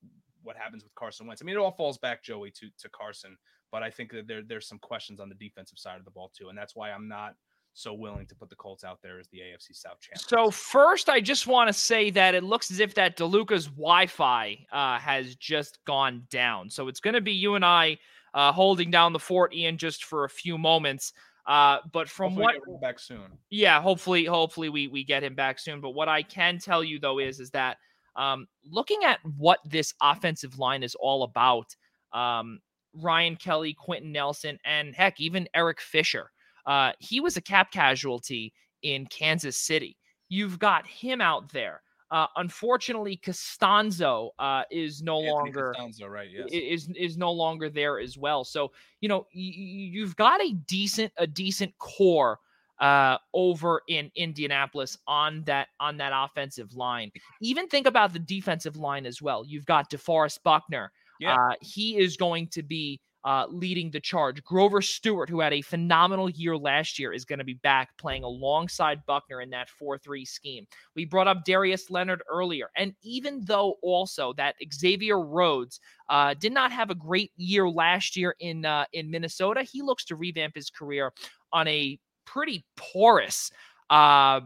what 0.43 0.57
happens 0.57 0.85
with 0.85 0.95
Carson 0.95 1.27
Wentz. 1.27 1.43
I 1.43 1.45
mean, 1.45 1.57
it 1.57 1.59
all 1.59 1.73
falls 1.73 1.99
back, 1.99 2.23
Joey, 2.23 2.51
to 2.53 2.69
to 2.79 2.89
Carson. 2.91 3.37
But 3.71 3.83
I 3.83 3.91
think 3.91 4.13
that 4.13 4.27
there 4.27 4.43
there's 4.43 4.67
some 4.67 4.79
questions 4.79 5.21
on 5.21 5.29
the 5.29 5.35
defensive 5.35 5.79
side 5.79 5.99
of 5.99 6.05
the 6.05 6.11
ball 6.11 6.31
too, 6.37 6.49
and 6.49 6.57
that's 6.57 6.75
why 6.75 6.91
I'm 6.91 7.09
not 7.09 7.35
so 7.75 7.95
willing 7.95 8.27
to 8.27 8.35
put 8.35 8.51
the 8.51 8.57
Colts 8.57 8.83
out 8.83 8.99
there 9.03 9.21
as 9.21 9.29
the 9.29 9.39
AFC 9.39 9.75
South 9.75 10.01
champions. 10.01 10.27
So 10.27 10.51
first, 10.51 11.09
I 11.09 11.21
just 11.21 11.47
want 11.47 11.69
to 11.69 11.73
say 11.73 12.11
that 12.11 12.35
it 12.35 12.43
looks 12.43 12.71
as 12.71 12.81
if 12.81 12.95
that 12.95 13.17
DeLuca's 13.17 13.67
Wi-Fi 13.67 14.67
uh, 14.73 14.99
has 14.99 15.37
just 15.37 15.79
gone 15.85 16.25
down. 16.31 16.71
So 16.71 16.89
it's 16.89 17.01
going 17.01 17.15
to 17.15 17.21
be 17.21 17.33
you 17.33 17.55
and 17.55 17.65
I 17.65 17.99
uh, 18.35 18.53
holding 18.53 18.91
down 18.91 19.13
the 19.13 19.19
fort, 19.19 19.55
Ian, 19.55 19.79
just 19.79 20.05
for 20.05 20.25
a 20.25 20.29
few 20.29 20.59
moments. 20.59 21.13
Uh, 21.49 21.79
but 21.93 22.11
from 22.11 22.35
hopefully 22.35 22.61
what 22.67 22.81
back 22.83 22.99
soon, 22.99 23.39
yeah, 23.49 23.81
hopefully, 23.81 24.27
hopefully 24.27 24.69
we 24.69 24.87
we 24.87 25.03
get 25.03 25.25
him 25.25 25.35
back 25.35 25.59
soon. 25.59 25.81
But 25.81 25.91
what 25.91 26.07
I 26.09 26.23
can 26.23 26.59
tell 26.59 26.85
you 26.85 27.01
though 27.01 27.19
is 27.19 27.41
is 27.41 27.51
that 27.51 27.79
um, 28.17 28.47
looking 28.65 29.03
at 29.05 29.19
what 29.37 29.59
this 29.65 29.95
offensive 30.03 30.59
line 30.59 30.83
is 30.83 30.95
all 30.97 31.23
about, 31.23 31.75
um, 32.13 32.59
Ryan 32.93 33.37
Kelly, 33.37 33.75
Quenton 33.79 34.13
Nelson, 34.13 34.59
and 34.65 34.95
heck, 34.95 35.21
even 35.21 35.49
Eric 35.55 35.81
Fisher. 35.81 36.31
Uh, 36.67 36.93
he 36.99 37.19
was 37.19 37.39
a 37.39 37.41
cap 37.41 37.73
casualty 37.73 38.53
in 38.83 39.07
Kansas 39.07 39.57
City. 39.57 39.97
You've 40.29 40.59
got 40.59 40.87
him 40.87 41.23
out 41.23 41.53
there. 41.53 41.81
Uh, 42.11 42.27
unfortunately, 42.37 43.21
Castonzo 43.23 44.31
uh, 44.39 44.63
is 44.71 45.03
no 45.03 45.17
Anthony 45.17 45.31
longer 45.33 45.75
Castonzo, 45.79 46.09
right? 46.09 46.29
Yes. 46.31 46.49
is 46.51 46.89
is 46.97 47.17
no 47.19 47.31
longer 47.33 47.69
there 47.69 47.99
as 47.99 48.17
well. 48.17 48.45
So 48.45 48.73
you 49.01 49.09
know 49.09 49.27
y- 49.35 49.55
y- 49.57 49.91
you've 49.93 50.17
got 50.17 50.41
a 50.41 50.53
decent 50.67 51.13
a 51.19 51.27
decent 51.27 51.77
core 51.79 52.39
uh, 52.81 53.19
over 53.35 53.83
in 53.89 54.11
Indianapolis 54.15 54.97
on 55.07 55.43
that 55.45 55.69
on 55.81 55.97
that 55.99 56.13
offensive 56.15 56.75
line. 56.75 57.11
Even 57.41 57.69
think 57.69 57.87
about 57.87 58.13
the 58.13 58.19
defensive 58.19 58.77
line 58.77 59.05
as 59.05 59.21
well. 59.21 59.45
You've 59.45 59.67
got 59.67 59.91
DeForest 59.91 60.43
Buckner. 60.43 60.93
Yeah. 61.21 61.35
Uh, 61.35 61.55
he 61.61 61.97
is 61.99 62.17
going 62.17 62.47
to 62.49 62.63
be 62.63 63.01
uh, 63.25 63.47
leading 63.49 63.91
the 63.91 64.01
charge. 64.01 64.43
Grover 64.45 64.81
Stewart, 64.81 65.29
who 65.29 65.41
had 65.41 65.53
a 65.53 65.63
phenomenal 65.63 66.31
year 66.31 66.57
last 66.57 66.99
year, 66.99 67.13
is 67.13 67.25
going 67.25 67.39
to 67.39 67.45
be 67.45 67.55
back 67.55 67.97
playing 67.99 68.25
alongside 68.25 69.05
Buckner 69.07 69.41
in 69.41 69.51
that 69.51 69.69
4 69.69 69.99
3 69.99 70.25
scheme. 70.25 70.67
We 70.95 71.05
brought 71.05 71.29
up 71.29 71.45
Darius 71.45 71.91
Leonard 71.91 72.23
earlier. 72.31 72.71
And 72.77 72.95
even 73.03 73.41
though 73.45 73.77
also 73.83 74.33
that 74.35 74.55
Xavier 74.73 75.21
Rhodes 75.21 75.81
uh, 76.09 76.35
did 76.35 76.53
not 76.53 76.73
have 76.73 76.91
a 76.91 76.95
great 76.95 77.33
year 77.37 77.69
last 77.69 78.17
year 78.17 78.35
in, 78.41 78.65
uh, 78.65 78.85
in 78.93 79.11
Minnesota, 79.11 79.63
he 79.63 79.83
looks 79.83 80.05
to 80.07 80.17
revamp 80.17 80.55
his 80.55 80.71
career 80.71 81.13
on 81.53 81.67
a 81.69 81.99
pretty 82.25 82.65
porous 82.77 83.51
uh, 83.91 84.41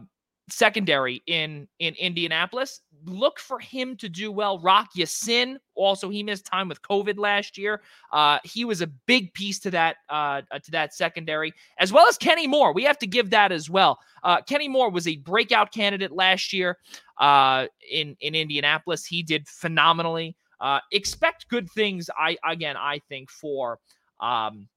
secondary 0.49 1.23
in 1.27 1.67
in 1.79 1.95
Indianapolis. 1.95 2.81
Look 3.05 3.39
for 3.39 3.59
him 3.59 3.97
to 3.97 4.07
do 4.07 4.31
well. 4.31 4.59
Rock 4.59 4.89
Ya-Sin, 4.95 5.59
also 5.75 6.09
he 6.09 6.23
missed 6.23 6.45
time 6.45 6.69
with 6.69 6.81
COVID 6.81 7.17
last 7.17 7.57
year. 7.57 7.81
Uh, 8.11 8.39
he 8.43 8.63
was 8.63 8.81
a 8.81 8.87
big 8.87 9.33
piece 9.33 9.59
to 9.59 9.71
that 9.71 9.97
uh, 10.09 10.41
uh, 10.51 10.59
to 10.59 10.71
that 10.71 10.93
secondary, 10.93 11.53
as 11.79 11.91
well 11.91 12.07
as 12.07 12.17
Kenny 12.17 12.47
Moore. 12.47 12.73
We 12.73 12.83
have 12.83 12.97
to 12.99 13.07
give 13.07 13.29
that 13.31 13.51
as 13.51 13.69
well. 13.69 13.99
Uh, 14.23 14.41
Kenny 14.41 14.67
Moore 14.67 14.89
was 14.89 15.07
a 15.07 15.17
breakout 15.17 15.73
candidate 15.73 16.11
last 16.11 16.53
year 16.53 16.77
uh, 17.19 17.67
in 17.91 18.15
in 18.21 18.35
Indianapolis. 18.35 19.05
He 19.05 19.23
did 19.23 19.47
phenomenally. 19.47 20.35
Uh, 20.59 20.79
expect 20.91 21.49
good 21.49 21.69
things. 21.71 22.09
I 22.17 22.37
again, 22.45 22.77
I 22.77 22.99
think 23.09 23.29
for 23.29 23.79
um, 24.21 24.69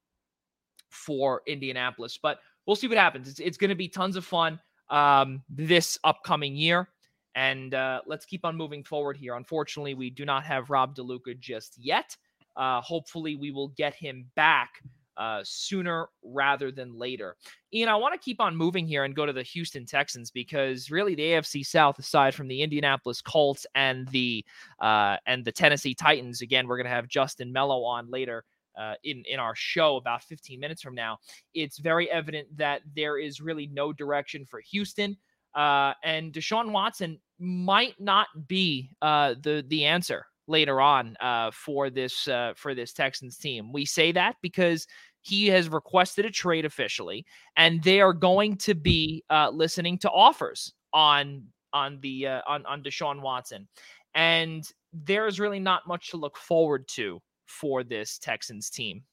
for 0.90 1.42
Indianapolis, 1.46 2.18
but 2.20 2.40
we'll 2.66 2.76
see 2.76 2.88
what 2.88 2.98
happens. 2.98 3.28
It's, 3.28 3.38
it's 3.38 3.56
going 3.56 3.70
to 3.70 3.76
be 3.76 3.88
tons 3.88 4.16
of 4.16 4.24
fun 4.24 4.58
um, 4.90 5.42
this 5.48 5.98
upcoming 6.04 6.56
year. 6.56 6.88
And 7.34 7.74
uh, 7.74 8.00
let's 8.06 8.24
keep 8.24 8.44
on 8.44 8.56
moving 8.56 8.82
forward 8.82 9.16
here. 9.16 9.34
Unfortunately, 9.34 9.94
we 9.94 10.08
do 10.08 10.24
not 10.24 10.44
have 10.44 10.70
Rob 10.70 10.96
DeLuca 10.96 11.38
just 11.38 11.76
yet. 11.78 12.16
Uh, 12.56 12.80
hopefully, 12.80 13.36
we 13.36 13.50
will 13.50 13.68
get 13.68 13.94
him 13.94 14.26
back 14.34 14.80
uh, 15.16 15.40
sooner 15.44 16.08
rather 16.22 16.70
than 16.70 16.98
later. 16.98 17.36
Ian, 17.72 17.88
I 17.88 17.96
want 17.96 18.14
to 18.14 18.24
keep 18.24 18.40
on 18.40 18.56
moving 18.56 18.86
here 18.86 19.04
and 19.04 19.14
go 19.14 19.26
to 19.26 19.32
the 19.32 19.42
Houston 19.42 19.84
Texans 19.84 20.30
because 20.30 20.90
really 20.90 21.14
the 21.14 21.22
AFC 21.22 21.64
South, 21.64 21.98
aside 21.98 22.34
from 22.34 22.48
the 22.48 22.62
Indianapolis 22.62 23.20
Colts 23.20 23.66
and 23.74 24.08
the 24.08 24.44
uh, 24.80 25.16
and 25.26 25.44
the 25.44 25.52
Tennessee 25.52 25.94
Titans, 25.94 26.40
again, 26.40 26.66
we're 26.66 26.76
going 26.76 26.84
to 26.84 26.90
have 26.90 27.08
Justin 27.08 27.52
Mello 27.52 27.82
on 27.82 28.10
later 28.10 28.44
uh, 28.76 28.94
in 29.04 29.22
in 29.28 29.38
our 29.38 29.54
show 29.54 29.96
about 29.96 30.22
15 30.22 30.60
minutes 30.60 30.82
from 30.82 30.94
now, 30.94 31.18
it's 31.54 31.78
very 31.78 32.10
evident 32.10 32.48
that 32.56 32.82
there 32.94 33.18
is 33.18 33.40
really 33.40 33.68
no 33.72 33.92
direction 33.92 34.44
for 34.44 34.60
Houston, 34.60 35.16
uh, 35.54 35.94
and 36.04 36.32
Deshaun 36.32 36.70
Watson 36.70 37.18
might 37.38 37.94
not 37.98 38.28
be 38.46 38.90
uh, 39.02 39.34
the 39.42 39.64
the 39.68 39.84
answer 39.84 40.26
later 40.48 40.80
on 40.80 41.16
uh, 41.20 41.50
for 41.50 41.90
this 41.90 42.28
uh, 42.28 42.52
for 42.56 42.74
this 42.74 42.92
Texans 42.92 43.38
team. 43.38 43.72
We 43.72 43.84
say 43.84 44.12
that 44.12 44.36
because 44.42 44.86
he 45.22 45.48
has 45.48 45.68
requested 45.68 46.24
a 46.24 46.30
trade 46.30 46.64
officially, 46.64 47.26
and 47.56 47.82
they 47.82 48.00
are 48.00 48.12
going 48.12 48.56
to 48.58 48.74
be 48.74 49.24
uh, 49.30 49.50
listening 49.50 49.98
to 49.98 50.10
offers 50.10 50.72
on 50.92 51.44
on 51.72 51.98
the 52.00 52.26
on 52.26 52.64
on 52.66 52.82
Deshaun 52.82 53.22
Watson, 53.22 53.66
and 54.14 54.70
there's 54.92 55.40
really 55.40 55.60
not 55.60 55.86
much 55.86 56.10
to 56.10 56.16
look 56.16 56.36
forward 56.36 56.86
to 56.88 57.20
for 57.46 57.82
this 57.82 58.18
Texans 58.18 58.70
team. 58.70 59.04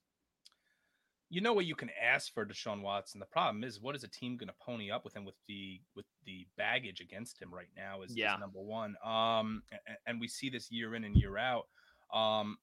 You 1.29 1.41
know 1.41 1.53
what 1.53 1.65
you 1.65 1.75
can 1.75 1.89
ask 1.99 2.31
for 2.31 2.45
Deshaun 2.45 2.81
Watson. 2.81 3.19
The 3.19 3.25
problem 3.25 3.63
is, 3.63 3.81
what 3.81 3.95
is 3.95 4.03
a 4.03 4.07
team 4.07 4.37
going 4.37 4.49
to 4.49 4.55
pony 4.61 4.91
up 4.91 5.03
with 5.03 5.15
him 5.15 5.25
with 5.25 5.35
the 5.47 5.81
with 5.95 6.05
the 6.25 6.45
baggage 6.57 7.01
against 7.01 7.41
him 7.41 7.51
right 7.51 7.69
now? 7.75 8.03
Is, 8.03 8.15
yeah. 8.15 8.35
is 8.35 8.39
number 8.39 8.59
one. 8.59 8.95
Um, 9.03 9.63
and, 9.71 9.97
and, 10.05 10.19
we 10.19 10.27
see 10.27 10.51
this 10.51 10.71
year 10.71 10.93
in 10.93 11.03
and 11.03 11.15
year 11.15 11.39
out. 11.39 11.65
Um, 12.13 12.57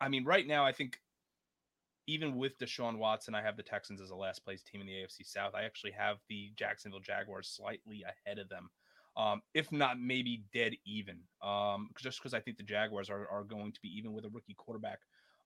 I 0.00 0.08
mean, 0.08 0.24
right 0.24 0.46
now, 0.46 0.64
I 0.64 0.72
think 0.72 0.98
even 2.06 2.36
with 2.36 2.58
Deshaun 2.58 2.98
Watson, 2.98 3.34
I 3.34 3.42
have 3.42 3.56
the 3.56 3.62
Texans 3.62 4.00
as 4.00 4.10
a 4.10 4.16
last 4.16 4.44
place 4.44 4.62
team 4.62 4.80
in 4.80 4.86
the 4.86 4.92
AFC 4.92 5.26
South. 5.26 5.54
I 5.54 5.64
actually 5.64 5.92
have 5.92 6.18
the 6.28 6.52
Jacksonville 6.56 7.00
Jaguars 7.00 7.48
slightly 7.48 8.04
ahead 8.04 8.38
of 8.38 8.48
them. 8.48 8.70
Um, 9.16 9.42
if 9.54 9.70
not 9.70 10.00
maybe 10.00 10.44
dead 10.52 10.74
even, 10.84 11.20
um, 11.40 11.90
just 12.00 12.18
because 12.18 12.34
I 12.34 12.40
think 12.40 12.56
the 12.56 12.64
Jaguars 12.64 13.10
are, 13.10 13.28
are 13.28 13.44
going 13.44 13.72
to 13.72 13.80
be 13.80 13.88
even 13.96 14.12
with 14.12 14.24
a 14.24 14.28
rookie 14.30 14.54
quarterback 14.54 14.98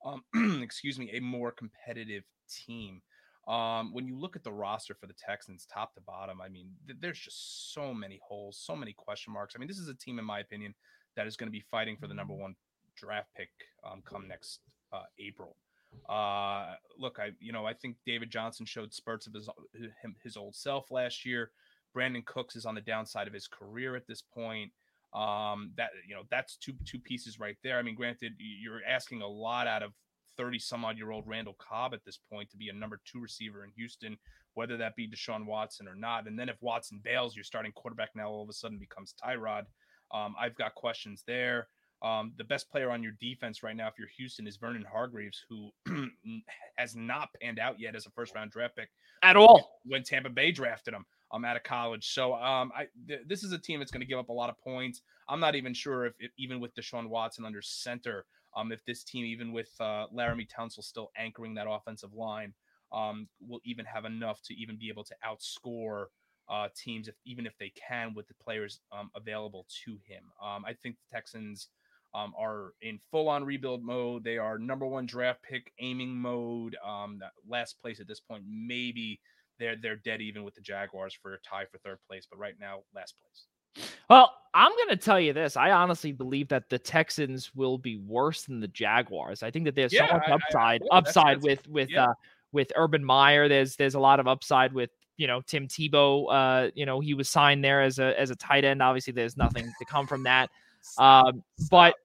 um, 0.04 0.22
excuse 0.62 0.98
me, 0.98 1.10
a 1.14 1.20
more 1.20 1.52
competitive 1.52 2.24
team. 2.48 3.02
Um, 3.46 3.94
when 3.94 4.06
you 4.06 4.18
look 4.18 4.36
at 4.36 4.44
the 4.44 4.52
roster 4.52 4.94
for 4.94 5.06
the 5.06 5.14
Texans, 5.14 5.66
top 5.72 5.94
to 5.94 6.02
bottom, 6.02 6.40
I 6.40 6.48
mean, 6.48 6.70
th- 6.86 6.98
there's 7.00 7.18
just 7.18 7.72
so 7.72 7.94
many 7.94 8.20
holes, 8.22 8.60
so 8.62 8.76
many 8.76 8.92
question 8.92 9.32
marks. 9.32 9.54
I 9.56 9.58
mean, 9.58 9.68
this 9.68 9.78
is 9.78 9.88
a 9.88 9.94
team, 9.94 10.18
in 10.18 10.24
my 10.24 10.40
opinion, 10.40 10.74
that 11.16 11.26
is 11.26 11.36
going 11.36 11.46
to 11.46 11.52
be 11.52 11.64
fighting 11.70 11.96
for 11.98 12.08
the 12.08 12.14
number 12.14 12.34
one 12.34 12.54
draft 12.94 13.28
pick 13.36 13.48
um, 13.90 14.02
come 14.04 14.28
next 14.28 14.60
uh, 14.92 15.04
April. 15.18 15.56
Uh, 16.08 16.74
look, 16.98 17.18
I 17.18 17.30
you 17.40 17.52
know 17.52 17.64
I 17.64 17.72
think 17.72 17.96
David 18.04 18.30
Johnson 18.30 18.66
showed 18.66 18.92
spurts 18.92 19.26
of 19.26 19.32
his 19.32 19.48
his 20.22 20.36
old 20.36 20.54
self 20.54 20.90
last 20.90 21.24
year. 21.24 21.50
Brandin 21.96 22.24
Cooks 22.26 22.56
is 22.56 22.66
on 22.66 22.74
the 22.74 22.80
downside 22.80 23.26
of 23.26 23.32
his 23.32 23.48
career 23.48 23.96
at 23.96 24.06
this 24.06 24.22
point. 24.22 24.70
Um, 25.14 25.72
that 25.76 25.90
you 26.06 26.14
know, 26.14 26.22
that's 26.30 26.56
two 26.56 26.74
two 26.84 26.98
pieces 26.98 27.38
right 27.38 27.56
there. 27.62 27.78
I 27.78 27.82
mean, 27.82 27.94
granted, 27.94 28.34
you're 28.38 28.82
asking 28.86 29.22
a 29.22 29.26
lot 29.26 29.66
out 29.66 29.82
of 29.82 29.92
30 30.38 30.58
some 30.58 30.84
odd 30.84 30.96
year 30.96 31.10
old 31.10 31.26
Randall 31.26 31.56
Cobb 31.58 31.92
at 31.92 32.04
this 32.04 32.18
point 32.30 32.50
to 32.50 32.56
be 32.56 32.68
a 32.68 32.72
number 32.72 33.00
two 33.04 33.20
receiver 33.20 33.64
in 33.64 33.70
Houston, 33.76 34.16
whether 34.54 34.76
that 34.78 34.96
be 34.96 35.08
Deshaun 35.08 35.46
Watson 35.46 35.88
or 35.88 35.94
not. 35.94 36.26
And 36.26 36.38
then 36.38 36.48
if 36.48 36.56
Watson 36.60 37.00
bails, 37.02 37.34
your 37.34 37.44
starting 37.44 37.72
quarterback 37.72 38.10
now 38.14 38.30
all 38.30 38.42
of 38.42 38.48
a 38.48 38.52
sudden 38.52 38.78
becomes 38.78 39.14
Tyrod. 39.22 39.64
Um, 40.14 40.34
I've 40.40 40.56
got 40.56 40.74
questions 40.74 41.24
there. 41.26 41.68
Um, 42.00 42.32
the 42.38 42.44
best 42.44 42.70
player 42.70 42.90
on 42.90 43.02
your 43.02 43.12
defense 43.20 43.64
right 43.64 43.76
now, 43.76 43.88
if 43.88 43.94
you're 43.98 44.08
Houston, 44.16 44.46
is 44.46 44.56
Vernon 44.56 44.86
Hargreaves, 44.90 45.44
who 45.48 45.70
has 46.76 46.94
not 46.94 47.28
panned 47.42 47.58
out 47.58 47.80
yet 47.80 47.96
as 47.96 48.06
a 48.06 48.10
first 48.10 48.34
round 48.36 48.52
draft 48.52 48.76
pick 48.76 48.88
at 49.24 49.36
all 49.36 49.80
when 49.84 50.04
Tampa 50.04 50.30
Bay 50.30 50.52
drafted 50.52 50.94
him 50.94 51.04
um, 51.32 51.44
out 51.44 51.56
of 51.56 51.62
college. 51.62 52.12
So 52.12 52.34
um, 52.34 52.72
I 52.76 52.86
th- 53.06 53.20
this 53.26 53.42
is 53.42 53.52
a 53.52 53.58
team 53.58 53.78
that's 53.78 53.90
going 53.90 54.00
to 54.00 54.06
give 54.06 54.18
up 54.18 54.28
a 54.28 54.32
lot 54.32 54.50
of 54.50 54.58
points. 54.58 55.02
I'm 55.28 55.40
not 55.40 55.54
even 55.54 55.74
sure 55.74 56.06
if, 56.06 56.14
if 56.18 56.30
even 56.38 56.60
with 56.60 56.74
Deshaun 56.74 57.08
Watson 57.08 57.44
under 57.44 57.62
center, 57.62 58.24
um, 58.56 58.72
if 58.72 58.84
this 58.84 59.04
team, 59.04 59.24
even 59.24 59.52
with 59.52 59.70
uh, 59.80 60.06
Laremy 60.14 60.48
Tunsil 60.48 60.82
still 60.82 61.10
anchoring 61.16 61.54
that 61.54 61.66
offensive 61.68 62.14
line, 62.14 62.54
um, 62.92 63.28
will 63.46 63.60
even 63.64 63.84
have 63.84 64.04
enough 64.04 64.40
to 64.42 64.54
even 64.54 64.78
be 64.78 64.88
able 64.88 65.04
to 65.04 65.14
outscore 65.26 66.06
uh, 66.48 66.68
teams, 66.74 67.08
if 67.08 67.14
even 67.26 67.46
if 67.46 67.52
they 67.58 67.70
can, 67.88 68.14
with 68.14 68.26
the 68.28 68.34
players 68.42 68.80
um, 68.90 69.10
available 69.14 69.66
to 69.84 69.98
him. 70.06 70.24
Um, 70.42 70.64
I 70.64 70.72
think 70.72 70.96
the 70.96 71.14
Texans 71.14 71.68
um, 72.14 72.32
are 72.38 72.72
in 72.80 72.98
full 73.10 73.28
on 73.28 73.44
rebuild 73.44 73.84
mode. 73.84 74.24
They 74.24 74.38
are 74.38 74.58
number 74.58 74.86
one 74.86 75.04
draft 75.04 75.42
pick 75.42 75.72
aiming 75.78 76.16
mode. 76.16 76.76
Um, 76.84 77.20
last 77.46 77.78
place 77.80 78.00
at 78.00 78.08
this 78.08 78.20
point, 78.20 78.44
maybe 78.48 79.20
they're 79.58 79.76
they're 79.76 79.96
dead 79.96 80.20
even 80.20 80.44
with 80.44 80.54
the 80.54 80.60
Jaguars 80.60 81.14
for 81.20 81.34
a 81.34 81.38
tie 81.40 81.64
for 81.70 81.78
third 81.78 81.98
place. 82.08 82.26
But 82.30 82.38
right 82.38 82.54
now, 82.60 82.80
last 82.94 83.14
place. 83.20 83.86
Well, 84.10 84.32
I'm 84.54 84.72
going 84.72 84.88
to 84.88 84.96
tell 84.96 85.20
you 85.20 85.32
this. 85.32 85.56
I 85.56 85.70
honestly 85.70 86.10
believe 86.10 86.48
that 86.48 86.68
the 86.68 86.78
Texans 86.78 87.54
will 87.54 87.78
be 87.78 87.96
worse 87.96 88.42
than 88.44 88.60
the 88.60 88.68
Jaguars. 88.68 89.42
I 89.42 89.50
think 89.50 89.66
that 89.66 89.74
there's 89.74 89.92
Yeah, 89.92 90.08
so 90.08 90.14
much 90.14 90.22
I- 90.26 90.30
I- 90.30 90.34
upside, 90.34 90.80
that's- 90.82 90.88
upside 90.90 91.42
that's- 91.42 91.42
with 91.44 91.68
with 91.68 91.90
yeah. 91.90 92.06
uh 92.06 92.14
with 92.52 92.72
Urban 92.76 93.04
Meyer. 93.04 93.48
There's 93.48 93.76
there's 93.76 93.94
a 93.94 94.00
lot 94.00 94.20
of 94.20 94.26
upside 94.26 94.72
with 94.72 94.90
you 95.18 95.26
know 95.26 95.40
Tim 95.42 95.68
Tebow. 95.68 96.26
Uh, 96.32 96.70
you 96.74 96.86
know 96.86 97.00
he 97.00 97.14
was 97.14 97.28
signed 97.28 97.62
there 97.62 97.82
as 97.82 97.98
a 97.98 98.18
as 98.18 98.30
a 98.30 98.36
tight 98.36 98.64
end. 98.64 98.82
Obviously, 98.82 99.12
there's 99.12 99.36
nothing 99.36 99.66
to 99.78 99.84
come 99.84 100.06
from 100.06 100.22
that. 100.24 100.50
Um, 100.96 101.42
but 101.70 101.96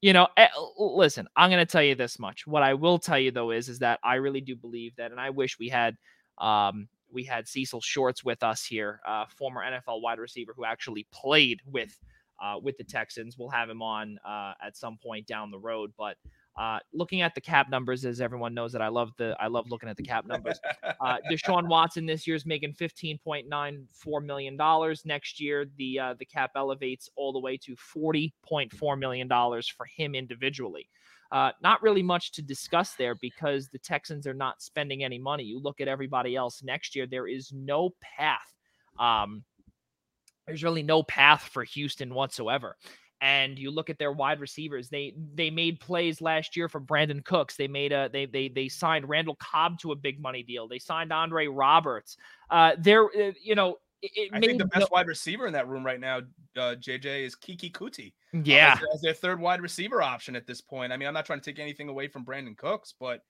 you 0.00 0.12
know, 0.12 0.26
eh, 0.36 0.48
listen, 0.78 1.28
I'm 1.36 1.48
going 1.50 1.64
to 1.64 1.70
tell 1.70 1.82
you 1.82 1.94
this 1.94 2.18
much. 2.18 2.44
What 2.46 2.62
I 2.64 2.74
will 2.74 2.98
tell 2.98 3.18
you 3.18 3.30
though 3.30 3.52
is, 3.52 3.68
is 3.68 3.78
that 3.80 4.00
I 4.02 4.14
really 4.16 4.40
do 4.40 4.56
believe 4.56 4.96
that, 4.96 5.12
and 5.12 5.20
I 5.20 5.30
wish 5.30 5.58
we 5.60 5.68
had, 5.68 5.96
um, 6.38 6.88
we 7.12 7.24
had 7.24 7.46
Cecil 7.46 7.80
Shorts 7.80 8.24
with 8.24 8.42
us 8.42 8.64
here, 8.64 9.00
uh, 9.06 9.26
former 9.26 9.62
NFL 9.62 10.02
wide 10.02 10.18
receiver 10.18 10.52
who 10.56 10.64
actually 10.64 11.06
played 11.12 11.60
with, 11.66 11.98
uh, 12.42 12.58
with 12.60 12.76
the 12.78 12.84
Texans. 12.84 13.36
We'll 13.38 13.50
have 13.50 13.68
him 13.68 13.82
on 13.82 14.18
uh, 14.26 14.54
at 14.64 14.76
some 14.76 14.98
point 15.02 15.26
down 15.26 15.50
the 15.50 15.58
road. 15.58 15.92
But 15.96 16.16
uh, 16.58 16.78
looking 16.92 17.22
at 17.22 17.34
the 17.34 17.40
cap 17.40 17.70
numbers, 17.70 18.04
as 18.04 18.20
everyone 18.20 18.52
knows 18.52 18.72
that 18.72 18.82
I 18.82 18.88
love 18.88 19.12
the, 19.16 19.34
I 19.40 19.46
love 19.46 19.70
looking 19.70 19.88
at 19.88 19.96
the 19.96 20.02
cap 20.02 20.26
numbers. 20.26 20.60
Uh, 21.00 21.16
Deshaun 21.30 21.66
Watson 21.68 22.04
this 22.04 22.26
year 22.26 22.36
is 22.36 22.44
making 22.44 22.74
fifteen 22.74 23.18
point 23.18 23.48
nine 23.48 23.86
four 23.92 24.20
million 24.20 24.56
dollars. 24.56 25.02
Next 25.06 25.40
year, 25.40 25.66
the 25.78 25.98
uh, 25.98 26.14
the 26.18 26.26
cap 26.26 26.50
elevates 26.54 27.08
all 27.16 27.32
the 27.32 27.38
way 27.38 27.56
to 27.58 27.74
forty 27.76 28.34
point 28.46 28.70
four 28.70 28.96
million 28.96 29.28
dollars 29.28 29.66
for 29.66 29.86
him 29.86 30.14
individually. 30.14 30.88
Uh, 31.32 31.50
not 31.62 31.82
really 31.82 32.02
much 32.02 32.30
to 32.32 32.42
discuss 32.42 32.92
there 32.92 33.14
because 33.14 33.68
the 33.68 33.78
Texans 33.78 34.26
are 34.26 34.34
not 34.34 34.60
spending 34.60 35.02
any 35.02 35.18
money. 35.18 35.42
You 35.42 35.58
look 35.58 35.80
at 35.80 35.88
everybody 35.88 36.36
else 36.36 36.62
next 36.62 36.94
year; 36.94 37.06
there 37.06 37.26
is 37.26 37.50
no 37.54 37.90
path. 38.02 38.54
Um, 38.98 39.42
there's 40.46 40.62
really 40.62 40.82
no 40.82 41.02
path 41.02 41.48
for 41.50 41.64
Houston 41.64 42.12
whatsoever. 42.12 42.76
And 43.22 43.58
you 43.58 43.70
look 43.70 43.88
at 43.88 43.98
their 43.98 44.12
wide 44.12 44.40
receivers; 44.40 44.90
they 44.90 45.14
they 45.34 45.48
made 45.48 45.80
plays 45.80 46.20
last 46.20 46.54
year 46.54 46.68
for 46.68 46.82
Brandin 46.82 47.24
Cooks. 47.24 47.56
They 47.56 47.68
made 47.68 47.92
a 47.92 48.10
they 48.12 48.26
they 48.26 48.48
they 48.48 48.68
signed 48.68 49.08
Randall 49.08 49.36
Cobb 49.36 49.78
to 49.78 49.92
a 49.92 49.96
big 49.96 50.20
money 50.20 50.42
deal. 50.42 50.68
They 50.68 50.80
signed 50.80 51.14
Andre 51.14 51.46
Roberts. 51.46 52.18
Uh, 52.50 52.72
there, 52.78 53.04
uh, 53.04 53.32
you 53.42 53.54
know, 53.54 53.78
it, 54.02 54.10
it 54.14 54.30
I 54.32 54.38
made 54.38 54.48
think 54.48 54.58
the 54.58 54.64
no- 54.64 54.80
best 54.80 54.92
wide 54.92 55.06
receiver 55.06 55.46
in 55.46 55.52
that 55.52 55.68
room 55.68 55.84
right 55.84 56.00
now, 56.00 56.18
uh, 56.56 56.74
JJ, 56.74 57.24
is 57.24 57.36
Keke 57.36 57.72
Coutee. 57.72 58.12
uh, 58.34 58.40
yeah, 58.44 58.74
as, 58.74 58.96
as 58.96 59.00
their 59.00 59.14
third 59.14 59.40
wide 59.40 59.60
receiver 59.60 60.02
option 60.02 60.36
at 60.36 60.46
this 60.46 60.60
point. 60.60 60.92
I 60.92 60.96
mean, 60.96 61.08
I'm 61.08 61.14
not 61.14 61.26
trying 61.26 61.40
to 61.40 61.44
take 61.44 61.60
anything 61.60 61.88
away 61.88 62.08
from 62.08 62.24
Brandin 62.24 62.56
Cooks, 62.56 62.94
but 62.98 63.20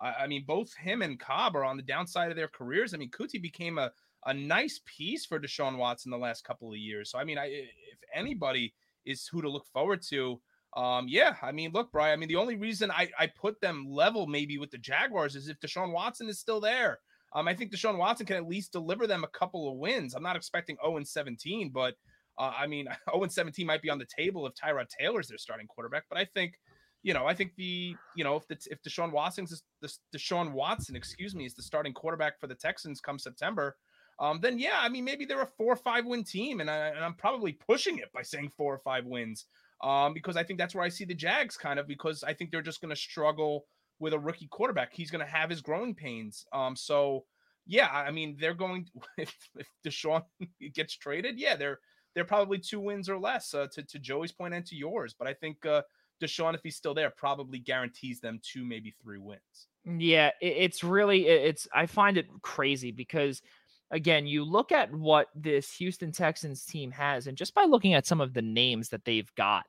I, 0.00 0.12
I 0.20 0.26
mean, 0.26 0.44
both 0.46 0.74
him 0.74 1.02
and 1.02 1.18
Cobb 1.18 1.56
are 1.56 1.64
on 1.64 1.76
the 1.76 1.82
downside 1.82 2.30
of 2.30 2.36
their 2.36 2.48
careers. 2.48 2.94
I 2.94 2.96
mean, 2.96 3.10
Kuti 3.10 3.40
became 3.40 3.78
a, 3.78 3.90
a 4.26 4.34
nice 4.34 4.80
piece 4.84 5.26
for 5.26 5.40
Deshaun 5.40 5.76
Watson 5.76 6.10
the 6.10 6.18
last 6.18 6.44
couple 6.44 6.70
of 6.70 6.78
years. 6.78 7.10
So, 7.10 7.18
I 7.18 7.24
mean, 7.24 7.38
I, 7.38 7.46
if 7.46 8.00
anybody 8.14 8.74
is 9.04 9.26
who 9.26 9.42
to 9.42 9.50
look 9.50 9.66
forward 9.72 10.02
to, 10.10 10.40
um, 10.76 11.06
yeah, 11.08 11.34
I 11.42 11.50
mean, 11.52 11.72
look, 11.72 11.90
Brian, 11.90 12.12
I 12.12 12.16
mean, 12.16 12.28
the 12.28 12.36
only 12.36 12.56
reason 12.56 12.90
I, 12.90 13.08
I 13.18 13.26
put 13.26 13.60
them 13.60 13.86
level 13.88 14.26
maybe 14.26 14.58
with 14.58 14.70
the 14.70 14.78
Jaguars 14.78 15.34
is 15.34 15.48
if 15.48 15.58
Deshaun 15.58 15.92
Watson 15.92 16.28
is 16.28 16.38
still 16.38 16.60
there. 16.60 17.00
Um, 17.32 17.46
I 17.46 17.54
think 17.54 17.72
Deshaun 17.72 17.96
Watson 17.96 18.26
can 18.26 18.36
at 18.36 18.48
least 18.48 18.72
deliver 18.72 19.06
them 19.06 19.24
a 19.24 19.28
couple 19.38 19.70
of 19.70 19.76
wins. 19.76 20.14
I'm 20.14 20.22
not 20.22 20.36
expecting 20.36 20.76
0 20.82 20.96
and 20.96 21.06
17, 21.06 21.70
but 21.70 21.94
uh, 22.38 22.52
I 22.58 22.66
mean, 22.66 22.88
0 23.10 23.22
and 23.22 23.32
17 23.32 23.66
might 23.66 23.82
be 23.82 23.90
on 23.90 23.98
the 23.98 24.06
table 24.16 24.46
if 24.46 24.54
Tyrod 24.54 24.86
Taylor's 24.88 25.28
their 25.28 25.38
starting 25.38 25.66
quarterback, 25.66 26.04
but 26.08 26.18
I 26.18 26.24
think, 26.24 26.54
you 27.02 27.14
know, 27.14 27.26
I 27.26 27.34
think 27.34 27.52
the, 27.56 27.94
you 28.14 28.24
know, 28.24 28.36
if 28.36 28.46
the 28.48 28.58
if 28.70 28.82
Deshaun 28.82 29.12
Watson's 29.12 29.62
the 29.80 29.92
Deshaun 30.14 30.52
Watson, 30.52 30.96
excuse 30.96 31.34
me, 31.34 31.46
is 31.46 31.54
the 31.54 31.62
starting 31.62 31.94
quarterback 31.94 32.38
for 32.38 32.46
the 32.46 32.54
Texans 32.54 33.00
come 33.00 33.18
September, 33.18 33.76
um, 34.18 34.38
then 34.42 34.58
yeah, 34.58 34.78
I 34.80 34.88
mean, 34.90 35.04
maybe 35.04 35.24
they're 35.24 35.40
a 35.40 35.46
four 35.46 35.72
or 35.72 35.76
five 35.76 36.04
win 36.04 36.24
team, 36.24 36.60
and, 36.60 36.70
I, 36.70 36.88
and 36.88 37.02
I'm 37.02 37.14
probably 37.14 37.52
pushing 37.52 37.98
it 37.98 38.12
by 38.12 38.22
saying 38.22 38.52
four 38.56 38.74
or 38.74 38.78
five 38.78 39.06
wins, 39.06 39.46
um, 39.82 40.12
because 40.12 40.36
I 40.36 40.42
think 40.42 40.58
that's 40.58 40.74
where 40.74 40.84
I 40.84 40.90
see 40.90 41.06
the 41.06 41.14
Jags 41.14 41.56
kind 41.56 41.78
of 41.78 41.86
because 41.86 42.22
I 42.22 42.34
think 42.34 42.50
they're 42.50 42.60
just 42.60 42.82
going 42.82 42.94
to 42.94 43.00
struggle 43.00 43.64
with 44.00 44.12
a 44.14 44.18
rookie 44.18 44.48
quarterback. 44.48 44.92
He's 44.92 45.10
going 45.10 45.24
to 45.24 45.30
have 45.30 45.50
his 45.50 45.60
growing 45.60 45.94
pains. 45.94 46.44
Um, 46.52 46.74
so 46.74 47.24
yeah, 47.66 47.88
I 47.88 48.10
mean, 48.10 48.36
they're 48.40 48.54
going 48.54 48.88
if, 49.18 49.34
if 49.56 49.68
Deshaun 49.86 50.24
gets 50.74 50.96
traded, 50.96 51.38
yeah, 51.38 51.54
they're 51.54 51.78
they're 52.14 52.24
probably 52.24 52.58
two 52.58 52.80
wins 52.80 53.08
or 53.08 53.18
less 53.18 53.54
uh, 53.54 53.68
to, 53.72 53.84
to 53.84 53.98
Joey's 54.00 54.32
point 54.32 54.54
and 54.54 54.66
to 54.66 54.74
yours. 54.74 55.14
But 55.16 55.28
I 55.28 55.34
think 55.34 55.64
uh, 55.64 55.82
Deshaun, 56.20 56.54
if 56.54 56.60
he's 56.64 56.74
still 56.74 56.94
there, 56.94 57.10
probably 57.10 57.60
guarantees 57.60 58.18
them 58.18 58.40
two, 58.42 58.64
maybe 58.64 58.92
three 59.00 59.18
wins. 59.18 59.68
Yeah, 59.84 60.30
it, 60.40 60.54
it's 60.56 60.82
really 60.82 61.28
it's 61.28 61.68
I 61.72 61.86
find 61.86 62.16
it 62.16 62.26
crazy 62.42 62.90
because 62.90 63.42
again, 63.90 64.26
you 64.26 64.44
look 64.44 64.72
at 64.72 64.92
what 64.92 65.28
this 65.34 65.72
Houston 65.74 66.12
Texans 66.12 66.64
team 66.64 66.90
has 66.92 67.26
and 67.26 67.36
just 67.36 67.54
by 67.54 67.64
looking 67.64 67.94
at 67.94 68.06
some 68.06 68.20
of 68.20 68.34
the 68.34 68.42
names 68.42 68.88
that 68.88 69.04
they've 69.04 69.32
got, 69.34 69.64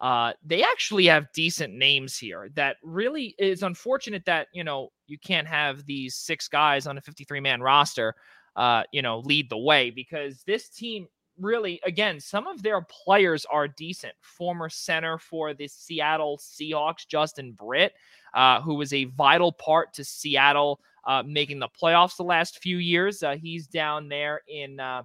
uh 0.00 0.32
they 0.44 0.62
actually 0.62 1.06
have 1.06 1.32
decent 1.32 1.72
names 1.72 2.16
here 2.16 2.50
that 2.54 2.76
really 2.82 3.34
is 3.38 3.62
unfortunate 3.62 4.24
that, 4.26 4.48
you 4.52 4.64
know, 4.64 4.90
you 5.06 5.18
can't 5.18 5.48
have 5.48 5.86
these 5.86 6.14
six 6.14 6.48
guys 6.48 6.86
on 6.86 6.98
a 6.98 7.00
53 7.00 7.40
man 7.40 7.60
roster 7.60 8.14
uh, 8.56 8.82
you 8.90 9.02
know, 9.02 9.18
lead 9.20 9.50
the 9.50 9.58
way 9.58 9.90
because 9.90 10.42
this 10.44 10.68
team 10.68 11.06
really 11.38 11.78
again, 11.84 12.18
some 12.18 12.46
of 12.46 12.62
their 12.62 12.80
players 12.80 13.44
are 13.50 13.68
decent. 13.68 14.14
Former 14.22 14.68
center 14.68 15.18
for 15.18 15.52
the 15.52 15.68
Seattle 15.68 16.38
Seahawks, 16.38 17.06
Justin 17.06 17.52
Britt, 17.52 17.92
uh, 18.34 18.62
who 18.62 18.74
was 18.74 18.92
a 18.92 19.04
vital 19.04 19.52
part 19.52 19.92
to 19.94 20.04
Seattle 20.04 20.80
uh, 21.06 21.22
making 21.24 21.58
the 21.58 21.68
playoffs 21.68 22.16
the 22.16 22.24
last 22.24 22.62
few 22.62 22.78
years. 22.78 23.22
Uh, 23.22 23.36
he's 23.36 23.66
down 23.66 24.08
there 24.08 24.40
in 24.48 24.80
uh, 24.80 25.02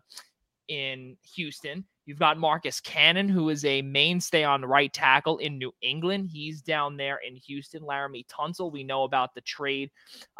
in 0.69 1.17
Houston. 1.35 1.83
You've 2.11 2.19
got 2.19 2.37
Marcus 2.37 2.81
Cannon, 2.81 3.29
who 3.29 3.47
is 3.47 3.63
a 3.63 3.81
mainstay 3.81 4.43
on 4.43 4.65
right 4.65 4.91
tackle 4.91 5.37
in 5.37 5.57
New 5.57 5.71
England. 5.81 6.27
He's 6.29 6.61
down 6.61 6.97
there 6.97 7.21
in 7.25 7.37
Houston. 7.37 7.83
Laremy 7.83 8.25
Tunsil, 8.27 8.69
we 8.69 8.83
know 8.83 9.05
about 9.05 9.33
the 9.33 9.39
trade 9.39 9.89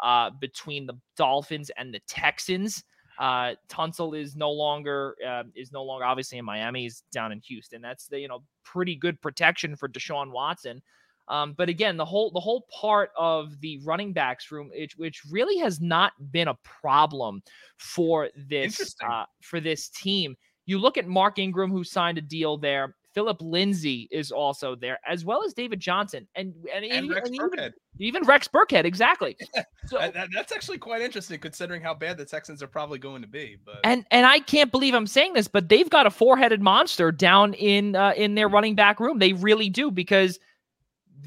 uh, 0.02 0.28
between 0.38 0.84
the 0.84 0.92
Dolphins 1.16 1.70
and 1.78 1.94
the 1.94 2.00
Texans. 2.00 2.84
Uh, 3.18 3.54
Tunsil 3.70 4.14
is 4.20 4.36
no 4.36 4.50
longer 4.50 5.16
uh, 5.26 5.44
is 5.54 5.72
no 5.72 5.82
longer 5.82 6.04
obviously 6.04 6.36
in 6.36 6.44
Miami. 6.44 6.82
He's 6.82 7.04
down 7.10 7.32
in 7.32 7.40
Houston. 7.40 7.80
That's 7.80 8.06
the 8.06 8.20
you 8.20 8.28
know 8.28 8.42
pretty 8.64 8.94
good 8.94 9.18
protection 9.22 9.74
for 9.74 9.88
Deshaun 9.88 10.30
Watson. 10.30 10.82
Um, 11.28 11.54
but 11.56 11.70
again, 11.70 11.96
the 11.96 12.04
whole 12.04 12.30
the 12.32 12.40
whole 12.40 12.66
part 12.70 13.12
of 13.16 13.58
the 13.62 13.80
running 13.82 14.12
backs 14.12 14.52
room, 14.52 14.70
which, 14.76 14.98
which 14.98 15.22
really 15.30 15.56
has 15.56 15.80
not 15.80 16.12
been 16.32 16.48
a 16.48 16.58
problem 16.64 17.42
for 17.78 18.28
this 18.36 18.94
uh, 19.02 19.24
for 19.40 19.58
this 19.58 19.88
team. 19.88 20.36
You 20.66 20.78
look 20.78 20.96
at 20.96 21.06
Mark 21.08 21.38
Ingram, 21.38 21.70
who 21.70 21.84
signed 21.84 22.18
a 22.18 22.22
deal 22.22 22.56
there. 22.56 22.94
Phillip 23.14 23.42
Lindsay 23.42 24.08
is 24.10 24.32
also 24.32 24.74
there, 24.74 24.98
as 25.06 25.22
well 25.22 25.44
as 25.44 25.52
David 25.52 25.80
Johnson, 25.80 26.26
and 26.34 26.54
and, 26.74 26.82
And 26.82 27.04
even, 27.04 27.10
Rex 27.10 27.28
and 27.28 27.34
even, 27.36 27.50
Burkhead. 27.50 27.72
even 27.98 28.22
Rex 28.24 28.48
Burkhead, 28.48 28.84
exactly. 28.84 29.36
So, 29.86 29.98
That- 29.98 30.14
that- 30.14 30.28
that's 30.32 30.52
actually 30.52 30.78
quite 30.78 31.02
interesting 31.02 31.38
considering 31.40 31.82
how 31.82 31.92
bad 31.92 32.16
the 32.16 32.24
Texans 32.24 32.62
are 32.62 32.68
probably 32.68 32.98
going 33.00 33.20
to 33.20 33.28
be. 33.28 33.58
But 33.62 33.80
and 33.84 34.06
and 34.12 34.24
I 34.24 34.38
can't 34.38 34.70
believe 34.70 34.94
I'm 34.94 35.06
saying 35.08 35.32
this, 35.34 35.46
but 35.48 35.68
they've 35.68 35.90
got 35.90 36.06
a 36.06 36.10
four-headed 36.10 36.62
monster 36.62 37.10
down 37.12 37.52
in 37.54 37.96
uh, 37.96 38.12
in 38.16 38.34
their 38.34 38.48
running 38.48 38.76
back 38.76 38.98
room. 39.00 39.18
They 39.18 39.32
really 39.34 39.68
do 39.68 39.90
because 39.90 40.38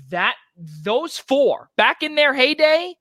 that 0.10 0.36
those 0.84 1.18
four 1.20 1.70
back 1.76 2.02
in 2.02 2.16
their 2.16 2.34
heyday, 2.34 2.96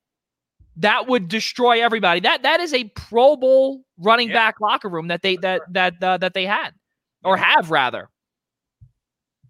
that 0.77 1.07
would 1.07 1.29
destroy 1.29 1.83
everybody. 1.83 2.21
That 2.21 2.43
that 2.43 2.61
is 2.61 2.75
a 2.75 2.85
Pro 2.97 3.37
Bowl 3.37 3.85
running 3.99 4.29
Yeah. 4.29 4.35
back 4.35 4.61
locker 4.61 4.89
room 4.89 5.09
that 5.09 5.23
they 5.23 5.37
that 5.39 5.63
that 5.73 6.03
uh, 6.03 6.19
that 6.19 6.35
they 6.35 6.47
had 6.47 6.71
or 7.25 7.37
have 7.37 7.71
rather. 7.71 8.09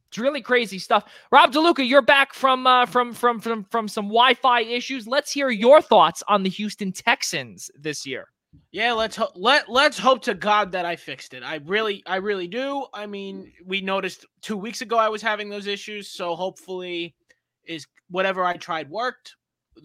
It's 0.09 0.19
really 0.19 0.43
crazy 0.43 0.79
stuff. 0.79 1.05
Rob 1.33 1.53
DeLuca, 1.53 1.87
you're 1.89 2.01
back 2.03 2.35
from 2.35 2.67
uh, 2.69 2.87
from 2.87 3.13
from 3.13 3.41
from 3.41 3.65
from 3.65 3.89
some 3.89 4.05
Wi-Fi 4.07 4.61
issues. 4.61 5.09
Let's 5.09 5.33
hear 5.33 5.51
your 5.51 5.83
thoughts 5.83 6.23
on 6.29 6.45
the 6.45 6.51
Houston 6.51 6.93
Texans 6.93 7.69
this 7.77 8.07
year. 8.07 8.29
Yeah, 8.71 8.93
let's 8.93 9.17
ho- 9.17 9.33
let 9.35 9.69
let's 9.69 9.99
hope 9.99 10.23
to 10.23 10.35
God 10.35 10.71
that 10.71 10.85
I 10.85 10.95
fixed 10.95 11.35
it. 11.35 11.43
I 11.43 11.57
really, 11.65 12.05
I 12.07 12.17
really 12.17 12.47
do. 12.47 12.87
I 12.95 13.07
mean, 13.07 13.53
we 13.67 13.81
noticed 13.81 14.25
two 14.41 14.57
weeks 14.57 14.81
ago 14.83 14.97
I 14.97 15.09
was 15.09 15.21
having 15.21 15.49
those 15.49 15.67
issues, 15.67 16.09
so 16.09 16.37
hopefully, 16.37 17.17
is 17.65 17.85
whatever 18.09 18.45
I 18.45 18.57
tried 18.57 18.89
worked. 18.89 19.35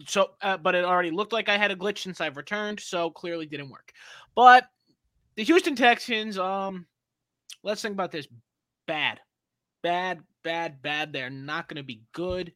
So, 0.06 0.30
uh, 0.40 0.56
but 0.56 0.74
it 0.74 0.84
already 0.84 1.10
looked 1.10 1.32
like 1.32 1.48
I 1.48 1.56
had 1.56 1.70
a 1.70 1.76
glitch 1.76 1.98
since 1.98 2.20
I've 2.20 2.36
returned, 2.36 2.80
so 2.80 3.10
clearly 3.10 3.46
didn't 3.46 3.70
work. 3.70 3.92
But 4.34 4.68
the 5.36 5.44
Houston 5.44 5.74
Texans, 5.74 6.38
um, 6.38 6.86
let's 7.62 7.82
think 7.82 7.94
about 7.94 8.12
this: 8.12 8.28
bad, 8.86 9.20
bad, 9.82 10.22
bad, 10.42 10.82
bad. 10.82 11.12
They're 11.12 11.30
not 11.30 11.68
going 11.68 11.76
to 11.76 11.82
be 11.82 12.02
good. 12.12 12.52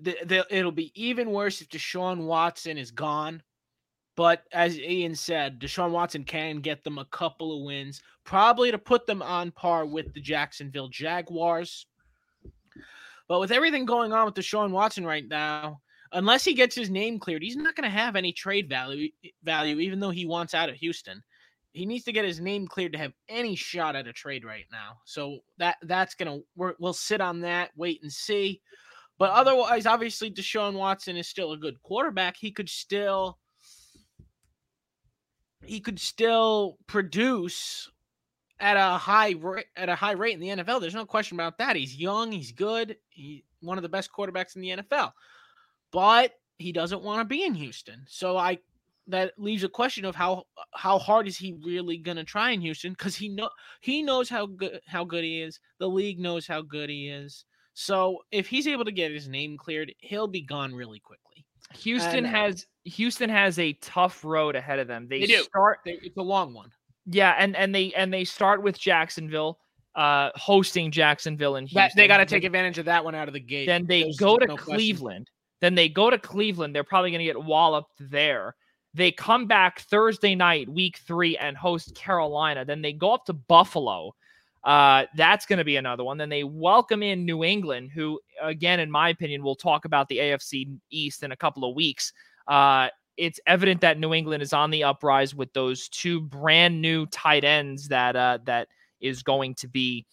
The, 0.00 0.16
the, 0.24 0.46
it'll 0.50 0.72
be 0.72 0.92
even 0.94 1.30
worse 1.30 1.60
if 1.60 1.68
Deshaun 1.68 2.24
Watson 2.24 2.76
is 2.78 2.90
gone. 2.90 3.42
But 4.16 4.44
as 4.52 4.78
Ian 4.78 5.14
said, 5.14 5.60
Deshaun 5.60 5.90
Watson 5.90 6.24
can 6.24 6.60
get 6.60 6.84
them 6.84 6.98
a 6.98 7.04
couple 7.06 7.56
of 7.56 7.64
wins, 7.64 8.00
probably 8.24 8.70
to 8.70 8.78
put 8.78 9.06
them 9.06 9.22
on 9.22 9.50
par 9.50 9.86
with 9.86 10.12
the 10.14 10.20
Jacksonville 10.20 10.88
Jaguars. 10.88 11.86
But 13.28 13.40
with 13.40 13.50
everything 13.50 13.84
going 13.84 14.12
on 14.12 14.26
with 14.26 14.34
Deshaun 14.34 14.70
Watson 14.70 15.04
right 15.04 15.26
now, 15.26 15.80
unless 16.14 16.44
he 16.44 16.54
gets 16.54 16.74
his 16.74 16.90
name 16.90 17.18
cleared, 17.18 17.42
he's 17.42 17.56
not 17.56 17.76
going 17.76 17.88
to 17.88 17.96
have 17.96 18.16
any 18.16 18.32
trade 18.32 18.68
value 18.68 19.10
value 19.42 19.78
even 19.80 20.00
though 20.00 20.10
he 20.10 20.24
wants 20.24 20.54
out 20.54 20.68
of 20.68 20.76
Houston. 20.76 21.22
He 21.72 21.84
needs 21.84 22.04
to 22.04 22.12
get 22.12 22.24
his 22.24 22.40
name 22.40 22.68
cleared 22.68 22.92
to 22.92 22.98
have 22.98 23.12
any 23.28 23.56
shot 23.56 23.96
at 23.96 24.06
a 24.06 24.12
trade 24.12 24.44
right 24.44 24.66
now. 24.70 24.98
So 25.04 25.40
that 25.58 25.76
that's 25.82 26.14
going 26.14 26.40
to 26.40 26.74
we'll 26.78 26.92
sit 26.92 27.20
on 27.20 27.40
that, 27.40 27.70
wait 27.76 28.00
and 28.02 28.12
see. 28.12 28.62
But 29.18 29.30
otherwise, 29.30 29.86
obviously, 29.86 30.30
Deshaun 30.30 30.74
Watson 30.74 31.16
is 31.16 31.28
still 31.28 31.52
a 31.52 31.58
good 31.58 31.80
quarterback. 31.82 32.36
He 32.36 32.52
could 32.52 32.68
still 32.68 33.38
he 35.64 35.80
could 35.80 35.98
still 35.98 36.78
produce 36.86 37.90
at 38.60 38.76
a 38.76 38.96
high 38.96 39.34
rate 39.40 39.66
at 39.76 39.88
a 39.88 39.94
high 39.96 40.12
rate 40.12 40.34
in 40.34 40.40
the 40.40 40.62
NFL. 40.62 40.80
There's 40.80 40.94
no 40.94 41.06
question 41.06 41.36
about 41.36 41.58
that. 41.58 41.74
He's 41.74 41.96
young, 41.96 42.30
he's 42.30 42.52
good, 42.52 42.96
he's 43.08 43.42
one 43.60 43.78
of 43.78 43.82
the 43.82 43.88
best 43.88 44.10
quarterbacks 44.12 44.54
in 44.54 44.62
the 44.62 44.70
NFL. 44.70 45.12
But 45.94 46.32
he 46.58 46.72
doesn't 46.72 47.02
want 47.02 47.20
to 47.20 47.24
be 47.24 47.44
in 47.44 47.54
Houston. 47.54 48.04
So 48.06 48.36
I 48.36 48.58
that 49.06 49.32
leaves 49.38 49.64
a 49.64 49.68
question 49.68 50.04
of 50.04 50.14
how 50.14 50.44
how 50.74 50.98
hard 50.98 51.28
is 51.28 51.38
he 51.38 51.56
really 51.64 51.96
going 51.96 52.16
to 52.16 52.24
try 52.24 52.50
in 52.50 52.60
Houston 52.60 52.92
because 52.92 53.14
he 53.14 53.28
know 53.28 53.48
he 53.80 54.02
knows 54.02 54.28
how 54.28 54.46
good 54.46 54.80
how 54.86 55.04
good 55.04 55.24
he 55.24 55.40
is. 55.40 55.60
The 55.78 55.88
league 55.88 56.18
knows 56.18 56.46
how 56.46 56.62
good 56.62 56.90
he 56.90 57.08
is. 57.08 57.44
So 57.74 58.18
if 58.30 58.46
he's 58.46 58.66
able 58.66 58.84
to 58.84 58.92
get 58.92 59.12
his 59.12 59.28
name 59.28 59.56
cleared, 59.56 59.92
he'll 59.98 60.28
be 60.28 60.42
gone 60.42 60.74
really 60.74 61.00
quickly. 61.00 61.44
Houston 61.74 62.24
and, 62.24 62.26
has 62.26 62.66
Houston 62.84 63.30
has 63.30 63.58
a 63.58 63.72
tough 63.74 64.24
road 64.24 64.56
ahead 64.56 64.78
of 64.78 64.88
them. 64.88 65.06
They, 65.08 65.20
they 65.20 65.26
do. 65.26 65.42
start 65.42 65.78
they, 65.84 65.98
it's 66.02 66.16
a 66.16 66.22
long 66.22 66.54
one. 66.54 66.70
Yeah, 67.06 67.34
and 67.38 67.56
and 67.56 67.74
they 67.74 67.92
and 67.94 68.12
they 68.12 68.24
start 68.24 68.62
with 68.62 68.78
Jacksonville, 68.78 69.58
uh, 69.94 70.30
hosting 70.34 70.90
Jacksonville 70.90 71.56
and 71.56 71.68
Houston. 71.68 71.90
they 71.96 72.08
got 72.08 72.18
to 72.18 72.26
take 72.26 72.44
advantage 72.44 72.78
of 72.78 72.86
that 72.86 73.04
one 73.04 73.14
out 73.14 73.28
of 73.28 73.34
the 73.34 73.40
gate. 73.40 73.66
Then 73.66 73.86
they 73.86 74.04
There's 74.04 74.16
go 74.16 74.38
to 74.38 74.46
no 74.46 74.56
Cleveland. 74.56 75.26
Question. 75.26 75.33
Then 75.60 75.74
they 75.74 75.88
go 75.88 76.10
to 76.10 76.18
Cleveland. 76.18 76.74
They're 76.74 76.84
probably 76.84 77.10
going 77.10 77.20
to 77.20 77.24
get 77.24 77.42
walloped 77.42 77.92
there. 77.98 78.54
They 78.94 79.10
come 79.10 79.46
back 79.46 79.80
Thursday 79.80 80.34
night, 80.34 80.68
week 80.68 80.98
three, 80.98 81.36
and 81.36 81.56
host 81.56 81.94
Carolina. 81.94 82.64
Then 82.64 82.82
they 82.82 82.92
go 82.92 83.12
up 83.12 83.24
to 83.26 83.32
Buffalo. 83.32 84.14
Uh, 84.62 85.04
that's 85.16 85.46
going 85.46 85.58
to 85.58 85.64
be 85.64 85.76
another 85.76 86.04
one. 86.04 86.16
Then 86.16 86.28
they 86.28 86.44
welcome 86.44 87.02
in 87.02 87.26
New 87.26 87.44
England, 87.44 87.90
who, 87.92 88.20
again, 88.40 88.80
in 88.80 88.90
my 88.90 89.10
opinion, 89.10 89.42
we'll 89.42 89.56
talk 89.56 89.84
about 89.84 90.08
the 90.08 90.18
AFC 90.18 90.78
East 90.90 91.22
in 91.22 91.32
a 91.32 91.36
couple 91.36 91.68
of 91.68 91.74
weeks. 91.74 92.12
Uh, 92.46 92.88
it's 93.16 93.40
evident 93.46 93.80
that 93.80 93.98
New 93.98 94.14
England 94.14 94.42
is 94.42 94.52
on 94.52 94.70
the 94.70 94.84
uprise 94.84 95.34
with 95.34 95.52
those 95.52 95.88
two 95.88 96.20
brand 96.20 96.80
new 96.80 97.06
tight 97.06 97.44
ends 97.44 97.88
that 97.88 98.16
uh, 98.16 98.38
that 98.44 98.68
is 99.00 99.22
going 99.22 99.54
to 99.56 99.68
be 99.68 100.06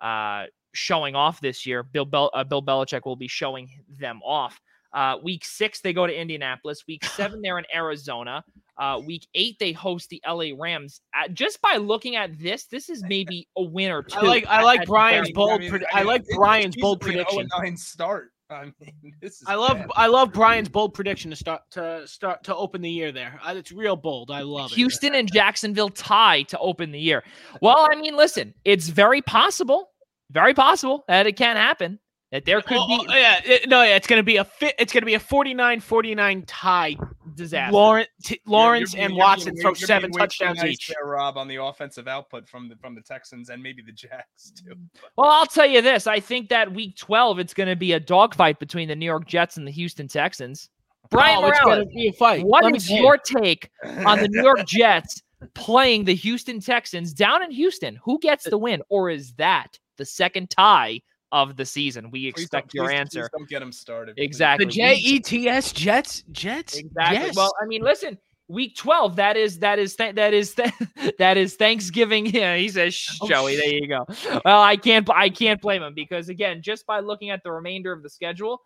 uh, 0.00 0.44
showing 0.72 1.14
off 1.14 1.40
this 1.40 1.66
year. 1.66 1.82
Bill 1.82 2.04
Bel- 2.04 2.30
uh, 2.32 2.44
Bill 2.44 2.62
Belichick 2.62 3.04
will 3.04 3.16
be 3.16 3.28
showing 3.28 3.68
them 3.98 4.20
off. 4.24 4.60
Uh, 4.96 5.18
week 5.22 5.44
six, 5.44 5.82
they 5.82 5.92
go 5.92 6.06
to 6.06 6.20
Indianapolis. 6.20 6.84
Week 6.88 7.04
seven, 7.16 7.42
they're 7.42 7.58
in 7.58 7.66
Arizona. 7.72 8.42
Uh, 8.78 9.00
week 9.04 9.26
eight, 9.34 9.58
they 9.60 9.72
host 9.72 10.08
the 10.08 10.22
LA 10.26 10.46
Rams. 10.58 11.02
Uh, 11.14 11.28
just 11.28 11.60
by 11.60 11.76
looking 11.76 12.16
at 12.16 12.38
this, 12.38 12.64
this 12.64 12.88
is 12.88 13.04
maybe 13.04 13.46
a 13.58 13.62
win 13.62 13.92
or 13.92 14.02
two. 14.02 14.18
I 14.18 14.22
like 14.22 14.46
I 14.46 14.62
like 14.62 14.86
Brian's 14.86 15.30
bold. 15.32 15.52
I, 15.52 15.58
mean, 15.58 15.70
I, 15.70 15.76
mean, 15.76 15.84
I 15.92 16.02
like 16.02 16.24
Brian's 16.34 16.76
bold 16.76 17.02
prediction. 17.02 17.46
Nine 17.58 17.76
start. 17.76 18.32
I 18.50 18.72
mean, 18.80 19.14
this 19.20 19.42
is. 19.42 19.44
I 19.46 19.56
love 19.56 19.76
bad. 19.76 19.88
I 19.96 20.06
love 20.06 20.32
Brian's 20.32 20.68
bold 20.70 20.94
prediction 20.94 21.30
to 21.30 21.36
start 21.36 21.62
to 21.72 22.06
start 22.06 22.42
to 22.44 22.56
open 22.56 22.80
the 22.80 22.90
year 22.90 23.12
there. 23.12 23.38
It's 23.48 23.72
real 23.72 23.96
bold. 23.96 24.30
I 24.30 24.40
love 24.40 24.72
it. 24.72 24.76
Houston 24.76 25.14
and 25.14 25.30
Jacksonville 25.30 25.90
tie 25.90 26.42
to 26.44 26.58
open 26.58 26.92
the 26.92 27.00
year. 27.00 27.22
Well, 27.60 27.86
I 27.90 27.96
mean, 27.96 28.16
listen, 28.16 28.54
it's 28.64 28.88
very 28.88 29.20
possible, 29.20 29.90
very 30.30 30.54
possible 30.54 31.04
that 31.08 31.26
it 31.26 31.36
can 31.36 31.56
happen. 31.56 31.98
That 32.36 32.44
there 32.44 32.60
could 32.60 32.76
well, 32.76 32.86
be 32.86 33.06
oh, 33.08 33.14
yeah 33.14 33.40
it, 33.44 33.68
no 33.68 33.82
yeah 33.82 33.96
it's 33.96 34.06
gonna 34.06 34.22
be 34.22 34.36
a 34.36 34.44
fit 34.44 34.74
it's 34.78 34.92
gonna 34.92 35.06
be 35.06 35.14
a 35.14 35.20
49-49 35.20 36.44
tie 36.46 36.96
disaster. 37.36 37.72
Lawrence, 37.72 38.08
t- 38.22 38.40
Lawrence 38.46 38.92
you're, 38.92 39.00
you're, 39.00 39.06
and 39.06 39.16
you're, 39.16 39.24
Watson 39.24 39.56
throw 39.56 39.74
seven 39.74 40.10
touchdowns 40.10 40.58
nice 40.58 40.72
each. 40.72 40.88
There, 40.88 41.06
Rob, 41.06 41.36
on 41.36 41.48
the 41.48 41.62
offensive 41.62 42.08
output 42.08 42.48
from 42.48 42.68
the 42.68 42.76
from 42.76 42.94
the 42.94 43.00
Texans 43.00 43.50
and 43.50 43.62
maybe 43.62 43.82
the 43.82 43.92
Jacks 43.92 44.50
too. 44.50 44.74
Well, 45.16 45.30
I'll 45.30 45.46
tell 45.46 45.66
you 45.66 45.80
this: 45.80 46.06
I 46.06 46.20
think 46.20 46.48
that 46.50 46.72
Week 46.72 46.96
12 46.96 47.38
it's 47.38 47.54
going 47.54 47.68
to 47.68 47.76
be 47.76 47.92
a 47.92 48.00
dogfight 48.00 48.58
between 48.58 48.88
the 48.88 48.96
New 48.96 49.06
York 49.06 49.26
Jets 49.26 49.56
and 49.56 49.66
the 49.66 49.70
Houston 49.70 50.08
Texans. 50.08 50.68
Brian 51.10 51.38
oh, 51.38 51.48
Morales, 51.48 51.86
be 51.94 52.08
a 52.08 52.12
fight. 52.12 52.44
What 52.44 52.64
Let 52.64 52.76
is 52.76 52.90
your 52.90 53.16
take 53.16 53.70
on 54.04 54.18
the 54.20 54.28
New 54.28 54.42
York 54.42 54.64
Jets 54.66 55.22
playing 55.54 56.04
the 56.04 56.14
Houston 56.14 56.60
Texans 56.60 57.12
down 57.12 57.42
in 57.42 57.50
Houston? 57.50 57.98
Who 58.04 58.18
gets 58.18 58.46
uh, 58.46 58.50
the 58.50 58.58
win, 58.58 58.82
or 58.88 59.08
is 59.08 59.32
that 59.34 59.78
the 59.96 60.04
second 60.04 60.50
tie 60.50 61.00
of 61.32 61.56
the 61.56 61.64
season. 61.64 62.10
We 62.10 62.26
expect 62.26 62.74
your 62.74 62.86
please, 62.86 62.94
answer. 62.94 63.20
Please 63.22 63.38
don't 63.38 63.48
get 63.48 63.60
them 63.60 63.72
started. 63.72 64.14
Exactly. 64.18 64.66
The 64.66 64.70
J 64.72 64.94
E 64.96 65.20
T 65.20 65.48
S 65.48 65.72
Jets. 65.72 66.24
Jets. 66.32 66.76
Exactly. 66.76 67.18
Yes. 67.18 67.36
Well, 67.36 67.52
I 67.60 67.66
mean, 67.66 67.82
listen. 67.82 68.18
Week 68.48 68.76
twelve. 68.76 69.16
That 69.16 69.36
is 69.36 69.58
that 69.58 69.80
is 69.80 69.96
th- 69.96 70.14
that 70.14 70.32
is 70.32 70.54
th- 70.54 70.70
that 71.18 71.36
is 71.36 71.56
Thanksgiving. 71.56 72.26
Yeah, 72.32 72.56
he 72.56 72.68
says, 72.68 73.04
oh, 73.20 73.28
Joey. 73.28 73.56
There 73.56 73.70
you 73.70 73.88
go. 73.88 74.06
Well, 74.44 74.62
I 74.62 74.76
can't 74.76 75.08
I 75.10 75.30
can't 75.30 75.60
blame 75.60 75.82
him 75.82 75.94
because 75.94 76.28
again, 76.28 76.62
just 76.62 76.86
by 76.86 77.00
looking 77.00 77.30
at 77.30 77.42
the 77.42 77.50
remainder 77.50 77.90
of 77.90 78.04
the 78.04 78.08
schedule, 78.08 78.62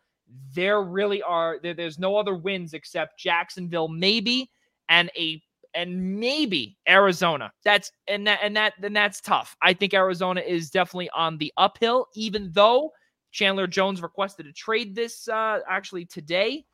there 0.55 0.83
really 0.83 1.23
are 1.23 1.59
there, 1.63 1.73
there's 1.73 1.99
no 1.99 2.17
other 2.17 2.35
wins 2.35 2.75
except 2.75 3.19
Jacksonville, 3.19 3.89
maybe, 3.89 4.51
and 4.91 5.11
a 5.17 5.43
and 5.75 6.19
maybe 6.19 6.77
Arizona. 6.89 7.53
That's 7.65 7.91
and 8.09 8.27
that 8.27 8.41
and 8.43 8.57
that 8.57 8.75
then 8.81 8.93
that's 8.93 9.21
tough. 9.21 9.57
I 9.63 9.73
think 9.73 9.95
Arizona 9.95 10.41
is 10.41 10.71
definitely 10.71 11.11
on 11.11 11.39
the 11.39 11.53
uphill, 11.57 12.07
even 12.15 12.51
though 12.53 12.91
Chandler 13.33 13.67
Jones 13.67 14.03
requested 14.03 14.47
a 14.47 14.53
trade 14.53 14.95
this 14.95 15.29
uh 15.29 15.61
actually 15.69 16.05
today. 16.07 16.65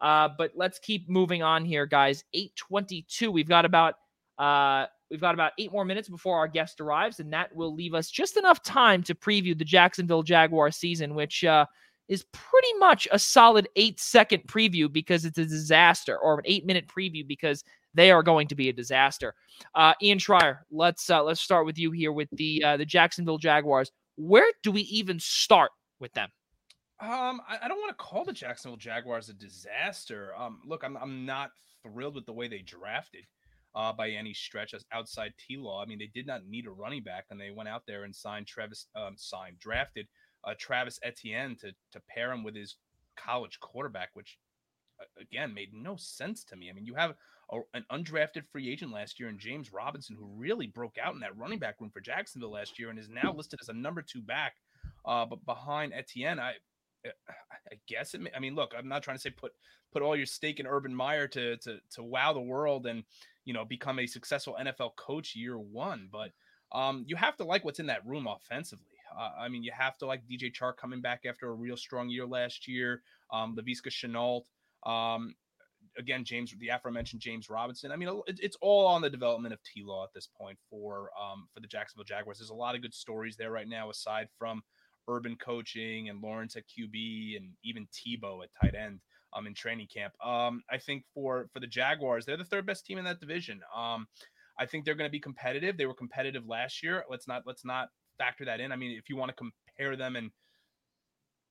Uh, 0.00 0.28
but 0.36 0.50
let's 0.54 0.78
keep 0.80 1.08
moving 1.08 1.42
on 1.42 1.64
here, 1.64 1.86
guys. 1.86 2.24
822. 2.34 3.30
We've 3.30 3.48
got 3.48 3.64
about 3.64 3.94
uh 4.38 4.86
we've 5.10 5.20
got 5.20 5.34
about 5.34 5.52
eight 5.58 5.72
more 5.72 5.84
minutes 5.84 6.08
before 6.08 6.36
our 6.36 6.48
guest 6.48 6.80
arrives, 6.80 7.20
and 7.20 7.32
that 7.32 7.54
will 7.54 7.74
leave 7.74 7.94
us 7.94 8.10
just 8.10 8.36
enough 8.36 8.62
time 8.62 9.02
to 9.04 9.14
preview 9.14 9.56
the 9.56 9.64
Jacksonville 9.64 10.22
Jaguar 10.22 10.70
season, 10.70 11.14
which 11.14 11.44
uh 11.44 11.66
is 12.06 12.24
pretty 12.32 12.74
much 12.78 13.08
a 13.12 13.18
solid 13.18 13.66
eight 13.76 13.98
second 13.98 14.42
preview 14.46 14.92
because 14.92 15.24
it's 15.24 15.38
a 15.38 15.44
disaster, 15.44 16.18
or 16.18 16.34
an 16.34 16.44
eight 16.44 16.66
minute 16.66 16.86
preview 16.86 17.26
because 17.26 17.64
they 17.94 18.10
are 18.10 18.22
going 18.22 18.48
to 18.48 18.54
be 18.54 18.68
a 18.68 18.72
disaster. 18.72 19.34
Uh, 19.74 19.94
Ian 20.02 20.18
Schraier, 20.18 20.58
let's 20.70 21.08
uh, 21.10 21.22
let's 21.22 21.40
start 21.40 21.66
with 21.66 21.78
you 21.78 21.90
here 21.90 22.12
with 22.12 22.28
the 22.32 22.62
uh, 22.64 22.76
the 22.76 22.84
Jacksonville 22.84 23.38
Jaguars. 23.38 23.90
Where 24.16 24.50
do 24.62 24.70
we 24.72 24.82
even 24.82 25.18
start 25.18 25.70
with 26.00 26.12
them? 26.12 26.28
Um, 27.00 27.40
I, 27.48 27.58
I 27.62 27.68
don't 27.68 27.78
want 27.78 27.90
to 27.90 28.04
call 28.04 28.24
the 28.24 28.32
Jacksonville 28.32 28.76
Jaguars 28.76 29.28
a 29.28 29.34
disaster. 29.34 30.32
Um, 30.38 30.60
look, 30.66 30.84
I'm 30.84 30.96
I'm 30.96 31.26
not 31.26 31.50
thrilled 31.82 32.14
with 32.14 32.26
the 32.26 32.32
way 32.32 32.48
they 32.48 32.60
drafted. 32.60 33.24
Uh, 33.76 33.92
by 33.92 34.08
any 34.10 34.32
stretch 34.32 34.72
as 34.72 34.84
outside 34.92 35.32
T 35.36 35.56
Law. 35.56 35.82
I 35.82 35.86
mean, 35.86 35.98
they 35.98 36.08
did 36.14 36.28
not 36.28 36.46
need 36.46 36.68
a 36.68 36.70
running 36.70 37.02
back, 37.02 37.24
and 37.30 37.40
they 37.40 37.50
went 37.50 37.68
out 37.68 37.82
there 37.88 38.04
and 38.04 38.14
signed 38.14 38.46
Travis, 38.46 38.86
um, 38.94 39.14
signed, 39.16 39.58
drafted 39.58 40.06
uh, 40.44 40.54
Travis 40.56 41.00
Etienne 41.02 41.56
to 41.56 41.72
to 41.90 42.00
pair 42.08 42.30
him 42.30 42.44
with 42.44 42.54
his 42.54 42.76
college 43.16 43.58
quarterback, 43.58 44.10
which 44.14 44.38
again 45.20 45.52
made 45.52 45.74
no 45.74 45.96
sense 45.96 46.44
to 46.44 46.54
me. 46.54 46.70
I 46.70 46.72
mean, 46.72 46.86
you 46.86 46.94
have 46.94 47.14
a, 47.50 47.60
an 47.74 47.84
undrafted 47.92 48.46
free 48.50 48.70
agent 48.70 48.92
last 48.92 49.18
year 49.18 49.28
in 49.28 49.38
James 49.38 49.72
Robinson, 49.72 50.16
who 50.16 50.26
really 50.36 50.66
broke 50.66 50.96
out 51.02 51.14
in 51.14 51.20
that 51.20 51.36
running 51.36 51.58
back 51.58 51.80
room 51.80 51.90
for 51.90 52.00
Jacksonville 52.00 52.52
last 52.52 52.78
year 52.78 52.90
and 52.90 52.98
is 52.98 53.08
now 53.08 53.32
listed 53.32 53.60
as 53.60 53.68
a 53.68 53.72
number 53.72 54.02
two 54.02 54.22
back. 54.22 54.54
Uh, 55.04 55.24
but 55.26 55.44
behind 55.44 55.92
Etienne, 55.92 56.38
I, 56.38 56.54
I 57.06 57.76
guess 57.88 58.14
it. 58.14 58.20
May, 58.20 58.30
I 58.34 58.40
mean, 58.40 58.54
look, 58.54 58.72
I'm 58.76 58.88
not 58.88 59.02
trying 59.02 59.16
to 59.16 59.20
say 59.20 59.30
put 59.30 59.52
put 59.92 60.02
all 60.02 60.16
your 60.16 60.26
stake 60.26 60.60
in 60.60 60.66
Urban 60.66 60.94
Meyer 60.94 61.28
to 61.28 61.56
to 61.58 61.78
to 61.92 62.02
wow 62.02 62.32
the 62.32 62.40
world 62.40 62.86
and 62.86 63.04
you 63.44 63.54
know 63.54 63.64
become 63.64 63.98
a 63.98 64.06
successful 64.06 64.56
NFL 64.60 64.96
coach 64.96 65.34
year 65.36 65.58
one, 65.58 66.08
but 66.10 66.30
um, 66.72 67.04
you 67.06 67.16
have 67.16 67.36
to 67.36 67.44
like 67.44 67.64
what's 67.64 67.78
in 67.78 67.86
that 67.86 68.06
room 68.06 68.26
offensively. 68.26 68.86
Uh, 69.16 69.30
I 69.38 69.48
mean, 69.48 69.62
you 69.62 69.70
have 69.76 69.96
to 69.98 70.06
like 70.06 70.22
DJ 70.26 70.52
Chark 70.52 70.76
coming 70.76 71.00
back 71.00 71.22
after 71.26 71.48
a 71.48 71.54
real 71.54 71.76
strong 71.76 72.08
year 72.08 72.26
last 72.26 72.66
year. 72.66 73.02
Um, 73.32 73.56
Laviska 73.56 73.88
Shenault. 73.88 74.42
Um, 74.90 75.34
again, 75.98 76.24
James, 76.24 76.54
the 76.58 76.68
aforementioned 76.68 77.20
James 77.20 77.48
Robinson. 77.50 77.92
I 77.92 77.96
mean, 77.96 78.08
it, 78.26 78.38
it's 78.42 78.56
all 78.60 78.86
on 78.86 79.02
the 79.02 79.10
development 79.10 79.54
of 79.54 79.60
T 79.62 79.82
Law 79.84 80.04
at 80.04 80.12
this 80.14 80.28
point 80.38 80.58
for 80.70 81.10
um, 81.20 81.48
for 81.52 81.60
the 81.60 81.66
Jacksonville 81.66 82.04
Jaguars. 82.04 82.38
There's 82.38 82.50
a 82.50 82.54
lot 82.54 82.74
of 82.74 82.82
good 82.82 82.94
stories 82.94 83.36
there 83.36 83.50
right 83.50 83.68
now, 83.68 83.90
aside 83.90 84.28
from 84.38 84.62
Urban 85.08 85.36
coaching 85.36 86.08
and 86.08 86.22
Lawrence 86.22 86.56
at 86.56 86.64
QB 86.66 87.36
and 87.36 87.50
even 87.62 87.86
Tebow 87.92 88.42
at 88.42 88.50
tight 88.60 88.74
end 88.74 89.00
um, 89.34 89.46
in 89.46 89.54
training 89.54 89.88
camp. 89.92 90.14
Um, 90.24 90.62
I 90.70 90.78
think 90.78 91.04
for 91.14 91.48
for 91.52 91.60
the 91.60 91.66
Jaguars, 91.66 92.24
they're 92.24 92.36
the 92.36 92.44
third 92.44 92.66
best 92.66 92.86
team 92.86 92.98
in 92.98 93.04
that 93.04 93.20
division. 93.20 93.60
Um, 93.74 94.06
I 94.58 94.66
think 94.66 94.84
they're 94.84 94.94
going 94.94 95.08
to 95.08 95.12
be 95.12 95.20
competitive. 95.20 95.76
They 95.76 95.86
were 95.86 95.94
competitive 95.94 96.46
last 96.46 96.82
year. 96.82 97.04
Let's 97.10 97.26
not 97.26 97.42
let's 97.46 97.64
not 97.64 97.88
factor 98.18 98.44
that 98.44 98.60
in. 98.60 98.72
I 98.72 98.76
mean, 98.76 98.96
if 98.96 99.08
you 99.08 99.16
want 99.16 99.30
to 99.30 99.36
compare 99.36 99.96
them 99.96 100.16
and 100.16 100.30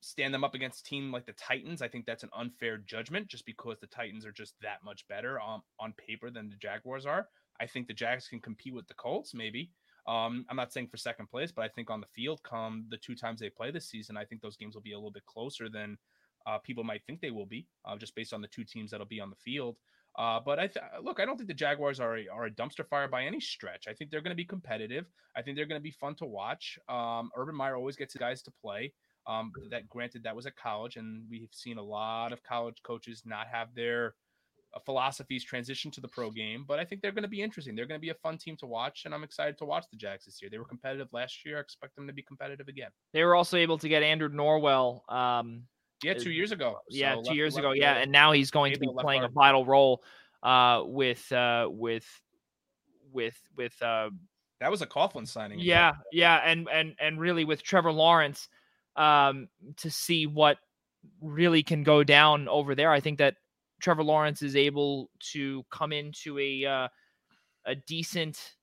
stand 0.03 0.33
them 0.33 0.43
up 0.43 0.53
against 0.53 0.85
team 0.85 1.11
like 1.11 1.25
the 1.25 1.33
Titans, 1.33 1.81
I 1.81 1.87
think 1.87 2.05
that's 2.05 2.23
an 2.23 2.29
unfair 2.37 2.77
judgment 2.77 3.27
just 3.27 3.45
because 3.45 3.79
the 3.79 3.87
Titans 3.87 4.25
are 4.25 4.31
just 4.31 4.55
that 4.61 4.83
much 4.83 5.07
better 5.07 5.39
on, 5.39 5.61
on 5.79 5.93
paper 5.93 6.29
than 6.29 6.49
the 6.49 6.55
Jaguars 6.57 7.05
are. 7.05 7.27
I 7.59 7.67
think 7.67 7.87
the 7.87 7.93
Jags 7.93 8.27
can 8.27 8.39
compete 8.41 8.73
with 8.73 8.87
the 8.87 8.95
Colts, 8.95 9.33
maybe. 9.33 9.71
Um, 10.05 10.45
I'm 10.49 10.57
not 10.57 10.73
saying 10.73 10.87
for 10.87 10.97
second 10.97 11.29
place, 11.29 11.51
but 11.51 11.63
I 11.63 11.69
think 11.69 11.89
on 11.89 12.01
the 12.01 12.07
field, 12.07 12.41
come 12.43 12.85
the 12.89 12.97
two 12.97 13.15
times 13.15 13.39
they 13.39 13.49
play 13.49 13.71
this 13.71 13.89
season, 13.89 14.17
I 14.17 14.25
think 14.25 14.41
those 14.41 14.57
games 14.57 14.75
will 14.75 14.81
be 14.81 14.91
a 14.91 14.97
little 14.97 15.11
bit 15.11 15.25
closer 15.25 15.69
than 15.69 15.97
uh, 16.45 16.57
people 16.57 16.83
might 16.83 17.03
think 17.05 17.21
they 17.21 17.31
will 17.31 17.45
be, 17.45 17.67
uh, 17.85 17.95
just 17.95 18.15
based 18.15 18.33
on 18.33 18.41
the 18.41 18.47
two 18.49 18.65
teams 18.65 18.91
that'll 18.91 19.05
be 19.05 19.21
on 19.21 19.29
the 19.29 19.35
field. 19.37 19.77
Uh, 20.17 20.39
but 20.45 20.59
I 20.59 20.67
th- 20.67 20.85
look, 21.01 21.19
I 21.19 21.25
don't 21.25 21.37
think 21.37 21.47
the 21.47 21.55
Jaguars 21.55 21.99
are 21.99 22.17
a, 22.17 22.27
are 22.27 22.45
a 22.45 22.51
dumpster 22.51 22.85
fire 22.87 23.07
by 23.07 23.23
any 23.23 23.39
stretch. 23.39 23.87
I 23.87 23.93
think 23.93 24.11
they're 24.11 24.21
going 24.21 24.35
to 24.35 24.35
be 24.35 24.45
competitive. 24.45 25.05
I 25.35 25.41
think 25.41 25.55
they're 25.57 25.65
going 25.65 25.79
to 25.79 25.83
be 25.83 25.91
fun 25.91 26.15
to 26.15 26.25
watch. 26.25 26.77
Um, 26.87 27.31
Urban 27.35 27.55
Meyer 27.55 27.75
always 27.75 27.95
gets 27.95 28.15
guys 28.15 28.43
to 28.43 28.51
play. 28.61 28.93
Um, 29.25 29.51
that 29.69 29.87
granted, 29.87 30.23
that 30.23 30.35
was 30.35 30.45
at 30.45 30.55
college, 30.55 30.97
and 30.97 31.23
we've 31.29 31.49
seen 31.51 31.77
a 31.77 31.83
lot 31.83 32.33
of 32.33 32.43
college 32.43 32.77
coaches 32.83 33.23
not 33.25 33.47
have 33.47 33.73
their 33.73 34.15
uh, 34.73 34.79
philosophies 34.85 35.43
transition 35.43 35.91
to 35.91 36.01
the 36.01 36.07
pro 36.07 36.29
game. 36.29 36.65
But 36.67 36.79
I 36.79 36.85
think 36.85 37.01
they're 37.01 37.11
going 37.11 37.23
to 37.23 37.29
be 37.29 37.41
interesting. 37.41 37.75
They're 37.75 37.85
going 37.85 37.99
to 37.99 38.01
be 38.01 38.09
a 38.09 38.15
fun 38.15 38.37
team 38.37 38.57
to 38.57 38.65
watch, 38.65 39.03
and 39.05 39.13
I'm 39.13 39.23
excited 39.23 39.57
to 39.59 39.65
watch 39.65 39.85
the 39.89 39.97
Jags 39.97 40.25
this 40.25 40.41
year. 40.41 40.49
They 40.51 40.57
were 40.57 40.65
competitive 40.65 41.07
last 41.13 41.45
year. 41.45 41.57
I 41.57 41.61
expect 41.61 41.95
them 41.95 42.07
to 42.07 42.13
be 42.13 42.21
competitive 42.21 42.67
again. 42.67 42.89
They 43.13 43.23
were 43.23 43.35
also 43.35 43.57
able 43.57 43.77
to 43.77 43.87
get 43.87 44.03
Andrew 44.03 44.29
Norwell. 44.29 45.09
Um, 45.11 45.63
yeah, 46.03 46.15
two 46.15 46.31
years 46.31 46.51
ago. 46.51 46.79
Yeah, 46.89 47.15
so 47.15 47.31
two 47.31 47.35
years 47.35 47.55
ago. 47.55 47.71
Yeah, 47.71 47.95
and 47.95 48.11
now 48.11 48.33
he's 48.33 48.51
going 48.51 48.73
to 48.73 48.79
be 48.79 48.89
playing 48.99 49.23
a 49.23 49.29
vital 49.29 49.65
role 49.65 50.03
uh, 50.41 50.81
with 50.85 51.31
uh, 51.31 51.67
with 51.69 52.05
with 53.11 53.39
with. 53.55 53.81
Uh, 53.81 54.09
that 54.59 54.69
was 54.71 54.81
a 54.81 54.87
Coughlin 54.87 55.27
signing. 55.27 55.59
Yeah, 55.59 55.93
yeah, 56.11 56.41
and 56.43 56.67
and 56.71 56.95
and 56.99 57.19
really 57.19 57.45
with 57.45 57.63
Trevor 57.63 57.91
Lawrence, 57.91 58.49
um, 58.95 59.47
to 59.77 59.89
see 59.89 60.27
what 60.27 60.57
really 61.21 61.63
can 61.63 61.83
go 61.83 62.03
down 62.03 62.47
over 62.47 62.75
there. 62.75 62.91
I 62.91 62.99
think 62.99 63.17
that 63.19 63.35
Trevor 63.81 64.03
Lawrence 64.03 64.41
is 64.41 64.55
able 64.55 65.09
to 65.31 65.63
come 65.69 65.91
into 65.91 66.39
a 66.39 66.65
uh, 66.65 66.87
a 67.65 67.75
decent 67.75 68.55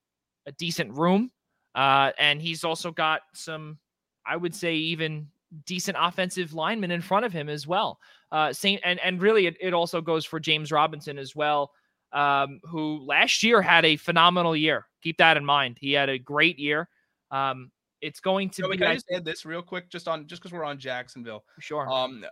a 0.47 0.53
decent 0.53 0.93
room, 0.93 1.31
uh, 1.75 2.13
and 2.19 2.41
he's 2.41 2.65
also 2.65 2.91
got 2.91 3.23
some, 3.35 3.79
I 4.27 4.37
would 4.37 4.55
say, 4.55 4.75
even 4.75 5.29
decent 5.67 5.97
offensive 6.01 6.55
linemen 6.55 6.91
in 6.91 7.01
front 7.01 7.27
of 7.27 7.33
him 7.33 7.49
as 7.49 7.67
well. 7.67 7.99
Uh, 8.33 8.53
same 8.53 8.79
and 8.85 8.99
and 9.01 9.21
really 9.21 9.47
it, 9.47 9.57
it 9.61 9.75
also 9.75 10.01
goes 10.01 10.25
for 10.25 10.41
James 10.41 10.73
Robinson 10.73 11.19
as 11.19 11.37
well, 11.37 11.73
um, 12.13 12.61
who 12.65 13.05
last 13.05 13.43
year 13.43 13.61
had 13.61 13.85
a 13.85 13.97
phenomenal 13.97 14.57
year. 14.57 14.87
Keep 15.03 15.19
that 15.19 15.37
in 15.37 15.45
mind. 15.45 15.79
He 15.81 15.93
had 15.93 16.09
a 16.09 16.19
great 16.19 16.59
year. 16.59 16.89
Um, 17.31 17.71
it's 18.01 18.21
going 18.21 18.51
to 18.51 18.63
so 18.63 18.71
be. 18.71 18.77
Can 18.77 18.87
I 18.87 18.95
just 18.95 19.11
add 19.13 19.25
this 19.25 19.45
real 19.45 19.63
quick, 19.63 19.91
just 19.91 20.09
on 20.09 20.27
just 20.27 20.43
because 20.43 20.53
we're 20.53 20.65
on 20.65 20.79
Jacksonville? 20.79 21.45
Sure. 21.59 21.91
Um, 21.91 22.25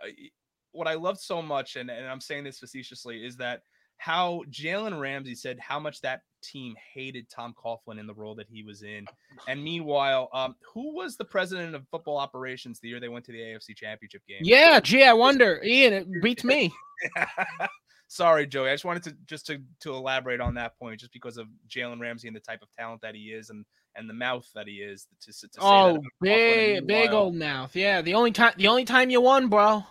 what 0.71 0.87
I 0.87 0.93
loved 0.93 1.19
so 1.19 1.41
much, 1.41 1.75
and, 1.75 1.89
and 1.89 2.07
I'm 2.07 2.21
saying 2.21 2.43
this 2.43 2.59
facetiously, 2.59 3.25
is 3.25 3.37
that 3.37 3.61
how 3.97 4.43
Jalen 4.49 4.99
Ramsey 4.99 5.35
said 5.35 5.59
how 5.59 5.79
much 5.79 6.01
that 6.01 6.21
team 6.41 6.75
hated 6.93 7.29
Tom 7.29 7.53
Coughlin 7.53 7.99
in 7.99 8.07
the 8.07 8.13
role 8.13 8.33
that 8.35 8.47
he 8.49 8.63
was 8.63 8.81
in. 8.81 9.05
And 9.47 9.61
meanwhile, 9.61 10.29
um, 10.33 10.55
who 10.73 10.95
was 10.95 11.17
the 11.17 11.25
president 11.25 11.75
of 11.75 11.85
football 11.91 12.17
operations 12.17 12.79
the 12.79 12.87
year 12.87 12.99
they 12.99 13.09
went 13.09 13.25
to 13.25 13.33
the 13.33 13.39
AFC 13.39 13.75
Championship 13.75 14.21
game? 14.27 14.39
Yeah, 14.41 14.79
gee, 14.79 15.03
I 15.03 15.13
wonder. 15.13 15.61
Ian, 15.63 15.93
it 15.93 16.21
beats 16.21 16.43
me. 16.43 16.73
Sorry, 18.07 18.47
Joey. 18.47 18.69
I 18.69 18.73
just 18.73 18.85
wanted 18.85 19.03
to 19.03 19.15
just 19.27 19.45
to 19.47 19.61
to 19.81 19.93
elaborate 19.93 20.41
on 20.41 20.55
that 20.55 20.79
point, 20.79 20.99
just 20.99 21.13
because 21.13 21.37
of 21.37 21.47
Jalen 21.67 21.99
Ramsey 21.99 22.27
and 22.27 22.35
the 22.35 22.41
type 22.41 22.61
of 22.63 22.69
talent 22.71 23.01
that 23.01 23.13
he 23.13 23.25
is, 23.25 23.51
and 23.51 23.65
and 23.99 24.09
the 24.09 24.13
mouth 24.13 24.49
that 24.55 24.67
he 24.67 24.75
is. 24.75 25.07
To, 25.21 25.31
to 25.31 25.59
oh, 25.59 25.99
big 26.21 26.87
big 26.87 27.11
old 27.11 27.35
mouth. 27.35 27.75
Yeah, 27.75 28.01
the 28.01 28.15
only 28.15 28.31
time 28.31 28.53
the 28.57 28.67
only 28.67 28.85
time 28.85 29.09
you 29.09 29.21
won, 29.21 29.49
bro. 29.49 29.83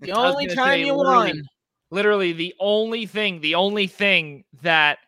The 0.00 0.12
only 0.16 0.48
time 0.48 0.80
you 0.80 0.94
won. 0.94 1.42
Literally, 1.90 2.32
the 2.32 2.54
only 2.58 3.06
thing, 3.06 3.40
the 3.40 3.54
only 3.54 3.86
thing 3.86 4.44
that 4.62 4.98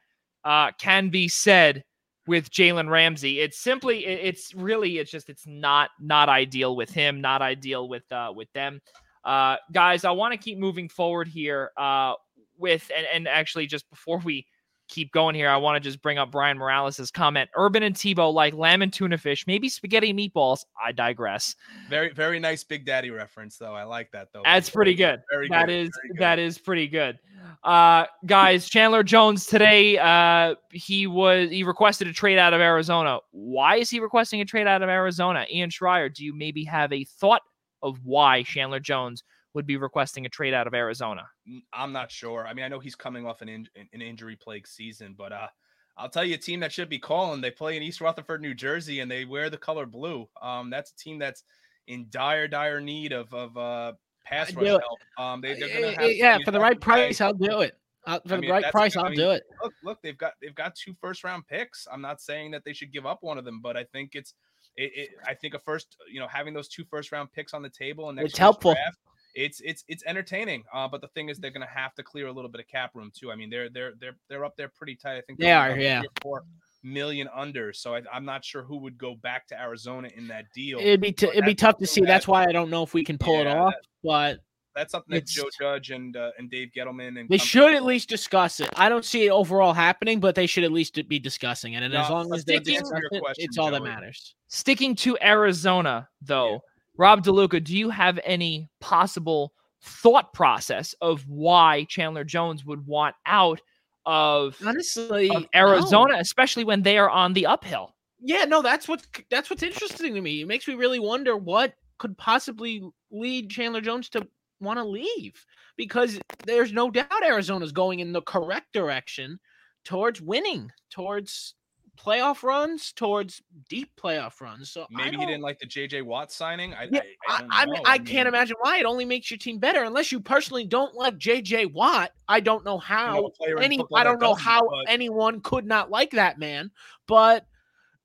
uh, 0.44 0.70
can 0.78 1.08
be 1.08 1.26
said 1.26 1.82
with 2.28 2.50
Jalen 2.50 2.88
Ramsey. 2.88 3.40
It's 3.40 3.58
simply, 3.58 4.04
it's 4.04 4.54
really, 4.54 4.98
it's 4.98 5.10
just, 5.10 5.28
it's 5.28 5.46
not 5.46 5.90
not 5.98 6.28
ideal 6.28 6.76
with 6.76 6.90
him, 6.90 7.20
not 7.20 7.42
ideal 7.42 7.88
with 7.88 8.04
uh, 8.12 8.32
with 8.36 8.52
them. 8.52 8.80
Uh, 9.24 9.56
guys, 9.72 10.04
I 10.04 10.12
want 10.12 10.32
to 10.32 10.38
keep 10.38 10.58
moving 10.58 10.88
forward 10.88 11.26
here. 11.26 11.70
Uh, 11.76 12.14
with 12.58 12.90
and, 12.96 13.06
and 13.12 13.28
actually, 13.28 13.66
just 13.66 13.88
before 13.90 14.18
we 14.18 14.46
keep 14.88 15.12
going 15.12 15.34
here, 15.34 15.48
I 15.48 15.56
want 15.56 15.82
to 15.82 15.88
just 15.88 16.02
bring 16.02 16.18
up 16.18 16.30
Brian 16.30 16.58
Morales' 16.58 17.10
comment. 17.10 17.50
Urban 17.56 17.82
and 17.82 17.94
Tebow 17.94 18.32
like 18.32 18.54
lamb 18.54 18.82
and 18.82 18.92
tuna 18.92 19.18
fish, 19.18 19.46
maybe 19.46 19.68
spaghetti 19.68 20.12
meatballs. 20.12 20.64
I 20.82 20.92
digress. 20.92 21.56
Very, 21.88 22.12
very 22.12 22.38
nice 22.38 22.64
Big 22.64 22.84
Daddy 22.84 23.10
reference, 23.10 23.56
though. 23.56 23.74
I 23.74 23.84
like 23.84 24.10
that 24.12 24.28
though. 24.32 24.42
That's 24.44 24.70
pretty 24.70 24.94
good. 24.94 25.22
Very 25.30 25.48
that 25.48 25.66
good. 25.66 25.72
Is, 25.72 25.90
good. 25.90 26.18
that 26.18 26.38
is 26.38 26.58
pretty 26.58 26.88
good. 26.88 27.18
Uh, 27.62 28.06
guys, 28.24 28.68
Chandler 28.68 29.02
Jones 29.02 29.46
today, 29.46 29.98
uh, 29.98 30.54
he 30.70 31.06
was 31.06 31.50
he 31.50 31.64
requested 31.64 32.08
a 32.08 32.12
trade 32.12 32.38
out 32.38 32.54
of 32.54 32.60
Arizona. 32.60 33.18
Why 33.32 33.76
is 33.76 33.90
he 33.90 34.00
requesting 34.00 34.40
a 34.40 34.44
trade 34.44 34.66
out 34.66 34.82
of 34.82 34.88
Arizona? 34.88 35.46
Ian 35.52 35.70
Schraier, 35.70 36.12
do 36.12 36.24
you 36.24 36.34
maybe 36.34 36.64
have 36.64 36.92
a 36.92 37.04
thought 37.04 37.42
of 37.82 37.98
why 38.04 38.42
Chandler 38.42 38.80
Jones 38.80 39.22
would 39.56 39.66
be 39.66 39.76
requesting 39.76 40.26
a 40.26 40.28
trade 40.28 40.54
out 40.54 40.68
of 40.68 40.74
Arizona? 40.74 41.28
I'm 41.72 41.92
not 41.92 42.12
sure. 42.12 42.46
I 42.46 42.54
mean, 42.54 42.64
I 42.64 42.68
know 42.68 42.78
he's 42.78 42.94
coming 42.94 43.26
off 43.26 43.42
an 43.42 43.48
in, 43.48 43.68
an 43.92 44.00
injury 44.02 44.36
plagued 44.36 44.68
season, 44.68 45.16
but 45.18 45.32
uh, 45.32 45.48
I'll 45.96 46.08
tell 46.08 46.24
you 46.24 46.34
a 46.34 46.38
team 46.38 46.60
that 46.60 46.72
should 46.72 46.88
be 46.88 46.98
calling. 46.98 47.40
They 47.40 47.50
play 47.50 47.76
in 47.76 47.82
East 47.82 48.00
Rutherford, 48.00 48.40
New 48.40 48.54
Jersey, 48.54 49.00
and 49.00 49.10
they 49.10 49.24
wear 49.24 49.50
the 49.50 49.56
color 49.56 49.86
blue. 49.86 50.28
Um, 50.40 50.70
that's 50.70 50.92
a 50.92 50.96
team 50.96 51.18
that's 51.18 51.42
in 51.88 52.06
dire, 52.10 52.46
dire 52.46 52.80
need 52.80 53.12
of 53.12 53.32
of 53.34 53.56
uh, 53.56 53.92
pass 54.24 54.54
rush 54.54 54.66
help. 54.66 54.82
Um, 55.18 55.40
they, 55.40 55.52
are 55.52 55.68
gonna 55.68 55.92
have 55.92 56.12
yeah, 56.12 56.38
for 56.44 56.52
the 56.52 56.60
right 56.60 56.80
price, 56.80 57.20
I'll 57.20 57.32
do 57.32 57.60
it. 57.60 57.76
Uh, 58.06 58.20
for 58.26 58.34
I 58.34 58.36
mean, 58.36 58.48
the 58.48 58.52
right 58.52 58.70
price, 58.70 58.96
I'll 58.96 59.06
I 59.06 59.08
mean, 59.08 59.18
do 59.18 59.30
it. 59.30 59.42
Look, 59.62 59.72
look, 59.82 60.02
they've 60.02 60.18
got 60.18 60.34
they've 60.40 60.54
got 60.54 60.76
two 60.76 60.94
first 61.00 61.24
round 61.24 61.46
picks. 61.48 61.88
I'm 61.90 62.02
not 62.02 62.20
saying 62.20 62.52
that 62.52 62.64
they 62.64 62.72
should 62.72 62.92
give 62.92 63.04
up 63.06 63.22
one 63.22 63.38
of 63.38 63.44
them, 63.44 63.60
but 63.60 63.76
I 63.76 63.84
think 63.84 64.10
it's 64.14 64.34
it, 64.76 64.92
it 64.94 65.10
I 65.26 65.34
think 65.34 65.54
a 65.54 65.58
first, 65.58 65.96
you 66.10 66.20
know, 66.20 66.28
having 66.28 66.54
those 66.54 66.68
two 66.68 66.84
first 66.84 67.12
round 67.12 67.32
picks 67.32 67.54
on 67.54 67.62
the 67.62 67.70
table 67.70 68.10
and 68.10 68.18
it's 68.18 68.36
helpful. 68.36 68.74
Draft, 68.74 68.98
it's 69.36 69.60
it's 69.60 69.84
it's 69.86 70.02
entertaining. 70.06 70.64
Uh, 70.72 70.88
but 70.88 71.00
the 71.00 71.08
thing 71.08 71.28
is, 71.28 71.38
they're 71.38 71.50
going 71.50 71.66
to 71.66 71.72
have 71.72 71.94
to 71.94 72.02
clear 72.02 72.26
a 72.26 72.32
little 72.32 72.50
bit 72.50 72.60
of 72.60 72.66
cap 72.66 72.90
room 72.94 73.12
too. 73.14 73.30
I 73.30 73.36
mean, 73.36 73.50
they're 73.50 73.68
they're 73.68 73.92
they're 74.00 74.16
they're 74.28 74.44
up 74.44 74.56
there 74.56 74.68
pretty 74.68 74.96
tight. 74.96 75.16
I 75.16 75.20
think 75.20 75.38
they 75.38 75.52
are. 75.52 75.78
Yeah, 75.78 76.02
four 76.22 76.44
million 76.82 77.28
under. 77.34 77.72
So 77.72 77.94
I, 77.94 78.02
am 78.12 78.24
not 78.24 78.44
sure 78.44 78.62
who 78.62 78.78
would 78.78 78.96
go 78.96 79.14
back 79.14 79.46
to 79.48 79.60
Arizona 79.60 80.08
in 80.16 80.28
that 80.28 80.46
deal. 80.54 80.78
It'd 80.78 81.00
be 81.00 81.12
t- 81.12 81.28
it'd 81.28 81.44
be 81.44 81.54
tough 81.54 81.78
to 81.78 81.86
see. 81.86 82.00
That, 82.00 82.06
that's 82.06 82.28
why 82.28 82.44
I 82.44 82.52
don't 82.52 82.70
know 82.70 82.82
if 82.82 82.94
we 82.94 83.04
can 83.04 83.18
pull 83.18 83.34
yeah, 83.34 83.52
it 83.52 83.56
off. 83.56 83.74
But 84.02 84.40
that's 84.74 84.92
something 84.92 85.14
that 85.14 85.26
Joe 85.26 85.48
Judge 85.58 85.90
and 85.90 86.16
uh, 86.16 86.30
and 86.38 86.50
Dave 86.50 86.70
Gettleman 86.76 87.18
and 87.20 87.28
they 87.28 87.38
should 87.38 87.74
at 87.74 87.84
least 87.84 88.08
discuss 88.08 88.60
it. 88.60 88.68
I 88.76 88.88
don't 88.88 89.04
see 89.04 89.26
it 89.26 89.30
overall 89.30 89.72
happening, 89.72 90.20
but 90.20 90.34
they 90.34 90.46
should 90.46 90.64
at 90.64 90.72
least 90.72 91.00
be 91.08 91.18
discussing 91.18 91.74
it. 91.74 91.82
And 91.82 91.92
no, 91.92 92.00
as 92.00 92.10
long 92.10 92.32
as 92.34 92.44
they 92.44 92.58
discuss 92.58 92.90
it, 93.10 93.20
question, 93.20 93.44
it's 93.44 93.58
all 93.58 93.70
Joey. 93.70 93.78
that 93.78 93.84
matters. 93.84 94.34
Sticking 94.48 94.94
to 94.96 95.18
Arizona, 95.20 96.08
though, 96.22 96.52
yeah. 96.52 96.58
Rob 96.98 97.24
DeLuca, 97.24 97.62
do 97.62 97.76
you 97.76 97.90
have 97.90 98.18
any 98.24 98.68
possible 98.80 99.52
thought 99.82 100.32
process 100.32 100.94
of 101.00 101.26
why 101.28 101.84
Chandler 101.88 102.24
Jones 102.24 102.64
would 102.64 102.86
want 102.86 103.14
out 103.26 103.60
of 104.06 104.56
honestly 104.64 105.28
of 105.30 105.46
Arizona, 105.54 106.14
no. 106.14 106.20
especially 106.20 106.64
when 106.64 106.82
they 106.82 106.96
are 106.96 107.10
on 107.10 107.32
the 107.32 107.46
uphill. 107.46 107.94
Yeah, 108.20 108.44
no, 108.44 108.62
that's 108.62 108.88
what's 108.88 109.06
that's 109.30 109.50
what's 109.50 109.62
interesting 109.62 110.14
to 110.14 110.20
me. 110.20 110.42
It 110.42 110.48
makes 110.48 110.66
me 110.66 110.74
really 110.74 111.00
wonder 111.00 111.36
what 111.36 111.74
could 111.98 112.16
possibly 112.16 112.82
lead 113.10 113.50
Chandler 113.50 113.80
Jones 113.80 114.08
to 114.10 114.26
want 114.60 114.78
to 114.78 114.84
leave 114.84 115.44
because 115.76 116.18
there's 116.46 116.72
no 116.72 116.90
doubt 116.90 117.24
Arizona's 117.24 117.72
going 117.72 117.98
in 118.00 118.12
the 118.12 118.22
correct 118.22 118.72
direction 118.72 119.38
towards 119.84 120.22
winning, 120.22 120.70
towards 120.90 121.54
playoff 121.96 122.42
runs 122.42 122.92
towards 122.92 123.42
deep 123.68 123.90
playoff 124.00 124.40
runs. 124.40 124.70
So 124.70 124.86
maybe 124.90 125.16
he 125.16 125.26
didn't 125.26 125.42
like 125.42 125.58
the 125.58 125.66
JJ 125.66 126.02
Watt 126.02 126.30
signing. 126.30 126.74
I 126.74 126.88
yeah, 126.90 127.00
I, 127.28 127.42
I, 127.50 127.62
I, 127.62 127.66
mean, 127.66 127.82
I, 127.84 127.98
can't 127.98 128.28
imagine 128.28 128.56
why. 128.60 128.78
It 128.78 128.84
only 128.84 129.04
makes 129.04 129.30
your 129.30 129.38
team 129.38 129.58
better 129.58 129.84
unless 129.84 130.12
you 130.12 130.20
personally 130.20 130.64
don't 130.64 130.94
like 130.94 131.18
JJ 131.18 131.72
Watt. 131.72 132.12
I 132.28 132.40
don't 132.40 132.64
know 132.64 132.78
how 132.78 133.30
any 133.58 133.80
I 133.94 134.04
don't 134.04 134.20
know 134.20 134.34
how 134.34 134.68
but... 134.68 134.84
anyone 134.88 135.40
could 135.40 135.66
not 135.66 135.90
like 135.90 136.10
that 136.12 136.38
man, 136.38 136.70
but 137.06 137.46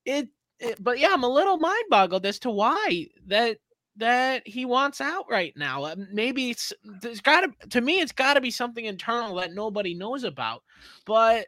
it, 0.04 0.28
it 0.58 0.82
but 0.82 0.98
yeah, 0.98 1.10
I'm 1.12 1.24
a 1.24 1.28
little 1.28 1.58
mind 1.58 1.84
boggled 1.90 2.26
as 2.26 2.38
to 2.40 2.50
why 2.50 3.06
that 3.26 3.58
that 3.96 4.46
he 4.46 4.64
wants 4.64 5.00
out 5.00 5.26
right 5.30 5.52
now. 5.56 5.84
Uh, 5.84 5.96
maybe 6.12 6.50
it's 6.50 6.72
there's 7.02 7.20
got 7.20 7.40
to 7.42 7.68
to 7.68 7.80
me 7.80 8.00
it's 8.00 8.12
got 8.12 8.34
to 8.34 8.40
be 8.40 8.50
something 8.50 8.84
internal 8.84 9.36
that 9.36 9.52
nobody 9.52 9.94
knows 9.94 10.24
about. 10.24 10.62
But 11.04 11.46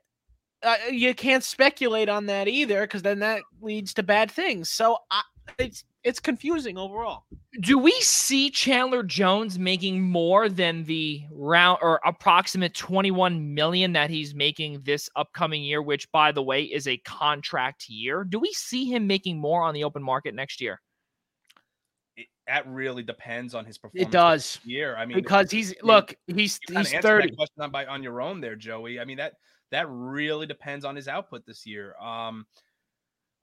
uh, 0.64 0.76
you 0.90 1.14
can't 1.14 1.44
speculate 1.44 2.08
on 2.08 2.26
that 2.26 2.48
either 2.48 2.82
because 2.82 3.02
then 3.02 3.18
that 3.20 3.42
leads 3.60 3.94
to 3.94 4.02
bad 4.02 4.30
things. 4.30 4.70
So 4.70 4.98
I, 5.10 5.22
it's 5.58 5.84
it's 6.02 6.20
confusing 6.20 6.76
overall. 6.76 7.24
Do 7.60 7.78
we 7.78 7.92
see 8.00 8.50
Chandler 8.50 9.02
Jones 9.02 9.58
making 9.58 10.02
more 10.02 10.48
than 10.48 10.84
the 10.84 11.22
round 11.30 11.78
or 11.82 12.00
approximate 12.04 12.74
21 12.74 13.54
million 13.54 13.92
that 13.92 14.10
he's 14.10 14.34
making 14.34 14.82
this 14.82 15.08
upcoming 15.16 15.62
year, 15.62 15.80
which 15.82 16.10
by 16.12 16.32
the 16.32 16.42
way 16.42 16.62
is 16.64 16.86
a 16.86 16.98
contract 16.98 17.88
year? 17.88 18.24
Do 18.24 18.38
we 18.38 18.52
see 18.52 18.84
him 18.84 19.06
making 19.06 19.38
more 19.38 19.62
on 19.62 19.74
the 19.74 19.84
open 19.84 20.02
market 20.02 20.34
next 20.34 20.60
year? 20.60 20.80
that 22.46 22.66
really 22.68 23.02
depends 23.02 23.54
on 23.54 23.64
his 23.64 23.78
performance. 23.78 24.08
It 24.08 24.12
does. 24.12 24.58
Year, 24.64 24.96
I 24.96 25.06
mean, 25.06 25.16
because 25.16 25.50
he's 25.50 25.70
I 25.70 25.74
mean, 25.82 25.94
look, 25.94 26.14
he's 26.26 26.60
he's 26.68 26.92
thirty. 26.92 27.34
question 27.34 27.62
on 27.62 27.70
by 27.70 27.86
on 27.86 28.02
your 28.02 28.20
own 28.20 28.40
there, 28.40 28.56
Joey. 28.56 29.00
I 29.00 29.04
mean 29.04 29.16
that 29.16 29.34
that 29.70 29.86
really 29.88 30.46
depends 30.46 30.84
on 30.84 30.94
his 30.96 31.08
output 31.08 31.44
this 31.46 31.66
year. 31.66 31.96
Um, 32.00 32.46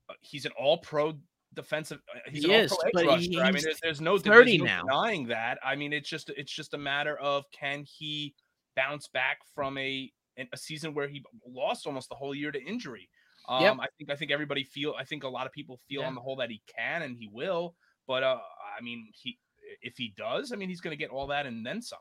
uh, 0.09 0.13
he's 0.21 0.45
an 0.45 0.51
all 0.59 0.77
pro 0.77 1.13
defensive. 1.53 1.99
uh, 2.15 2.19
He's 2.29 2.45
He 2.45 2.53
an 2.53 2.61
is, 2.61 2.71
all-pro 2.71 3.05
rusher. 3.05 3.21
he- 3.21 3.39
I 3.41 3.51
mean, 3.51 3.61
there's, 3.63 3.79
there's 3.81 4.01
no 4.01 4.17
30 4.17 4.57
there's 4.57 4.59
no 4.59 4.65
now. 4.65 4.81
denying 4.83 5.27
that. 5.27 5.57
I 5.63 5.75
mean, 5.75 5.91
it's 5.93 6.09
just 6.09 6.29
it's 6.29 6.51
just 6.51 6.73
a 6.73 6.77
matter 6.77 7.17
of 7.19 7.45
can 7.51 7.83
he 7.83 8.33
bounce 8.75 9.07
back 9.09 9.39
from 9.53 9.77
a 9.77 10.11
a 10.53 10.57
season 10.57 10.93
where 10.93 11.07
he 11.07 11.23
lost 11.45 11.85
almost 11.85 12.07
the 12.09 12.15
whole 12.15 12.33
year 12.33 12.51
to 12.51 12.63
injury. 12.63 13.09
Um, 13.49 13.63
Yep. 13.63 13.77
I 13.81 13.87
think 13.97 14.09
I 14.11 14.15
think 14.15 14.31
everybody 14.31 14.63
feel. 14.63 14.95
I 14.97 15.03
think 15.03 15.23
a 15.23 15.27
lot 15.27 15.45
of 15.45 15.51
people 15.51 15.79
feel 15.89 16.01
Yeah. 16.01 16.07
on 16.07 16.15
the 16.15 16.21
whole 16.21 16.37
that 16.37 16.49
he 16.49 16.61
can 16.73 17.01
and 17.01 17.17
he 17.17 17.27
will. 17.31 17.75
But 18.07 18.23
uh, 18.23 18.39
I 18.77 18.81
mean, 18.81 19.09
he 19.13 19.37
if 19.81 19.97
he 19.97 20.13
does, 20.17 20.51
I 20.51 20.55
mean, 20.55 20.69
he's 20.69 20.81
going 20.81 20.91
to 20.91 20.97
get 20.97 21.09
all 21.11 21.27
that 21.27 21.45
and 21.45 21.65
then 21.65 21.81
some. 21.81 21.99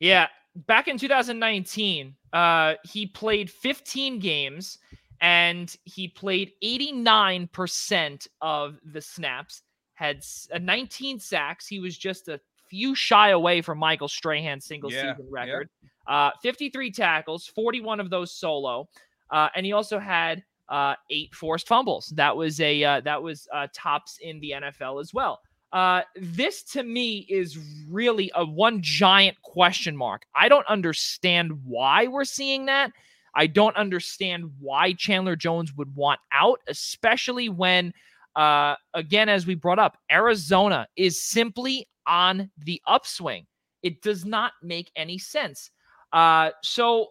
Yeah, 0.00 0.28
back 0.54 0.88
in 0.88 0.98
2019, 0.98 2.14
uh, 2.32 2.74
he 2.84 3.06
played 3.06 3.50
15 3.50 4.18
games 4.18 4.78
and 5.20 5.74
he 5.84 6.08
played 6.08 6.52
89% 6.62 8.28
of 8.40 8.78
the 8.84 9.00
snaps. 9.00 9.62
Had 9.94 10.24
uh, 10.52 10.58
19 10.58 11.20
sacks. 11.20 11.66
He 11.66 11.78
was 11.78 11.96
just 11.96 12.28
a 12.28 12.40
few 12.68 12.94
shy 12.94 13.30
away 13.30 13.62
from 13.62 13.78
Michael 13.78 14.08
Strahan's 14.08 14.64
single 14.66 14.92
Yeah, 14.92 15.12
season 15.12 15.26
yeah. 15.26 15.40
record. 15.40 15.68
Uh, 16.06 16.30
53 16.42 16.90
tackles, 16.90 17.46
41 17.46 18.00
of 18.00 18.10
those 18.10 18.32
solo, 18.32 18.88
uh, 19.30 19.48
and 19.54 19.64
he 19.64 19.72
also 19.72 19.98
had 19.98 20.42
uh, 20.68 20.94
eight 21.10 21.34
forced 21.34 21.68
fumbles. 21.68 22.08
That 22.16 22.36
was 22.36 22.60
a 22.60 22.82
uh, 22.82 23.00
that 23.00 23.22
was 23.22 23.46
uh, 23.52 23.68
tops 23.72 24.18
in 24.20 24.40
the 24.40 24.54
NFL 24.56 25.00
as 25.00 25.14
well. 25.14 25.40
Uh, 25.74 26.02
this 26.14 26.62
to 26.62 26.84
me 26.84 27.26
is 27.28 27.58
really 27.90 28.30
a 28.36 28.46
one 28.46 28.80
giant 28.80 29.36
question 29.42 29.96
mark. 29.96 30.22
I 30.32 30.48
don't 30.48 30.66
understand 30.68 31.52
why 31.64 32.06
we're 32.06 32.24
seeing 32.24 32.66
that. 32.66 32.92
I 33.34 33.48
don't 33.48 33.74
understand 33.76 34.52
why 34.60 34.92
Chandler 34.92 35.34
Jones 35.34 35.74
would 35.76 35.92
want 35.96 36.20
out, 36.32 36.60
especially 36.68 37.48
when, 37.48 37.92
uh, 38.36 38.76
again, 38.94 39.28
as 39.28 39.48
we 39.48 39.56
brought 39.56 39.80
up, 39.80 39.98
Arizona 40.12 40.86
is 40.94 41.20
simply 41.20 41.88
on 42.06 42.52
the 42.58 42.80
upswing. 42.86 43.44
It 43.82 44.00
does 44.00 44.24
not 44.24 44.52
make 44.62 44.92
any 44.94 45.18
sense. 45.18 45.72
Uh, 46.12 46.50
so, 46.62 47.08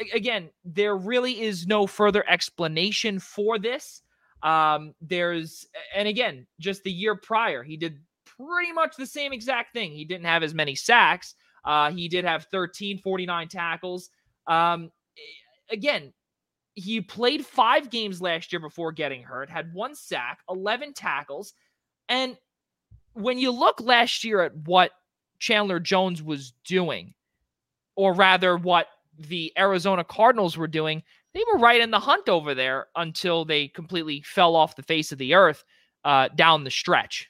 uh, 0.00 0.04
again, 0.14 0.50
there 0.64 0.96
really 0.96 1.40
is 1.40 1.66
no 1.66 1.88
further 1.88 2.24
explanation 2.30 3.18
for 3.18 3.58
this. 3.58 4.01
Um, 4.42 4.94
there's, 5.00 5.66
and 5.94 6.08
again, 6.08 6.46
just 6.58 6.82
the 6.82 6.92
year 6.92 7.14
prior, 7.14 7.62
he 7.62 7.76
did 7.76 7.98
pretty 8.24 8.72
much 8.72 8.96
the 8.96 9.06
same 9.06 9.32
exact 9.32 9.72
thing. 9.72 9.92
He 9.92 10.04
didn't 10.04 10.26
have 10.26 10.42
as 10.42 10.54
many 10.54 10.74
sacks. 10.74 11.34
Uh, 11.64 11.92
he 11.92 12.08
did 12.08 12.24
have 12.24 12.46
13, 12.46 12.98
49 12.98 13.48
tackles. 13.48 14.10
Um, 14.46 14.90
again, 15.70 16.12
he 16.74 17.00
played 17.00 17.44
five 17.44 17.90
games 17.90 18.20
last 18.20 18.52
year 18.52 18.60
before 18.60 18.92
getting 18.92 19.22
hurt, 19.22 19.50
had 19.50 19.72
one 19.72 19.94
sack, 19.94 20.40
11 20.48 20.94
tackles. 20.94 21.52
And 22.08 22.36
when 23.12 23.38
you 23.38 23.50
look 23.50 23.80
last 23.80 24.24
year 24.24 24.42
at 24.42 24.56
what 24.56 24.90
Chandler 25.38 25.80
Jones 25.80 26.22
was 26.22 26.52
doing, 26.64 27.14
or 27.94 28.14
rather 28.14 28.56
what 28.56 28.86
the 29.18 29.52
Arizona 29.58 30.02
Cardinals 30.02 30.56
were 30.56 30.66
doing, 30.66 31.02
they 31.34 31.42
were 31.52 31.58
right 31.58 31.80
in 31.80 31.90
the 31.90 32.00
hunt 32.00 32.28
over 32.28 32.54
there 32.54 32.86
until 32.96 33.44
they 33.44 33.68
completely 33.68 34.22
fell 34.22 34.54
off 34.54 34.76
the 34.76 34.82
face 34.82 35.12
of 35.12 35.18
the 35.18 35.34
earth 35.34 35.64
uh, 36.04 36.28
down 36.34 36.64
the 36.64 36.70
stretch. 36.70 37.28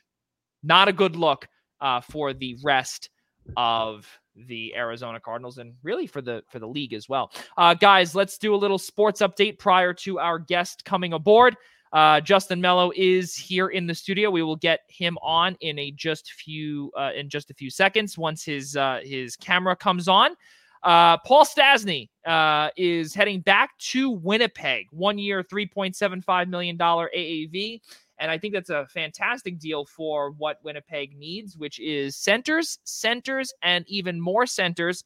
Not 0.62 0.88
a 0.88 0.92
good 0.92 1.16
look 1.16 1.48
uh, 1.80 2.00
for 2.00 2.32
the 2.32 2.56
rest 2.62 3.10
of 3.56 4.06
the 4.34 4.74
Arizona 4.74 5.20
Cardinals 5.20 5.58
and 5.58 5.74
really 5.82 6.06
for 6.06 6.22
the 6.22 6.42
for 6.48 6.58
the 6.58 6.66
league 6.66 6.94
as 6.94 7.08
well. 7.08 7.30
Uh, 7.56 7.74
guys, 7.74 8.14
let's 8.14 8.38
do 8.38 8.54
a 8.54 8.56
little 8.56 8.78
sports 8.78 9.20
update 9.20 9.58
prior 9.58 9.92
to 9.94 10.18
our 10.18 10.38
guest 10.38 10.84
coming 10.84 11.12
aboard. 11.12 11.56
Uh, 11.92 12.20
Justin 12.20 12.60
Mello 12.60 12.90
is 12.96 13.36
here 13.36 13.68
in 13.68 13.86
the 13.86 13.94
studio. 13.94 14.30
We 14.30 14.42
will 14.42 14.56
get 14.56 14.80
him 14.88 15.18
on 15.20 15.56
in 15.60 15.78
a 15.78 15.90
just 15.90 16.32
few 16.32 16.90
uh, 16.96 17.10
in 17.14 17.28
just 17.28 17.50
a 17.50 17.54
few 17.54 17.68
seconds 17.68 18.16
once 18.16 18.44
his 18.44 18.76
uh, 18.76 19.00
his 19.04 19.36
camera 19.36 19.76
comes 19.76 20.08
on. 20.08 20.34
Uh, 20.82 21.16
Paul 21.18 21.44
Stastny 21.44 22.08
uh, 22.26 22.70
is 22.76 23.14
heading 23.14 23.40
back 23.40 23.76
to 23.78 24.10
Winnipeg. 24.10 24.86
One 24.90 25.18
year, 25.18 25.42
$3.75 25.44 26.48
million 26.48 26.76
AAV. 26.76 27.80
And 28.18 28.30
I 28.30 28.38
think 28.38 28.54
that's 28.54 28.70
a 28.70 28.86
fantastic 28.86 29.58
deal 29.58 29.84
for 29.84 30.30
what 30.32 30.58
Winnipeg 30.62 31.16
needs, 31.16 31.56
which 31.56 31.80
is 31.80 32.16
centers, 32.16 32.78
centers, 32.84 33.52
and 33.62 33.84
even 33.88 34.20
more 34.20 34.46
centers. 34.46 35.04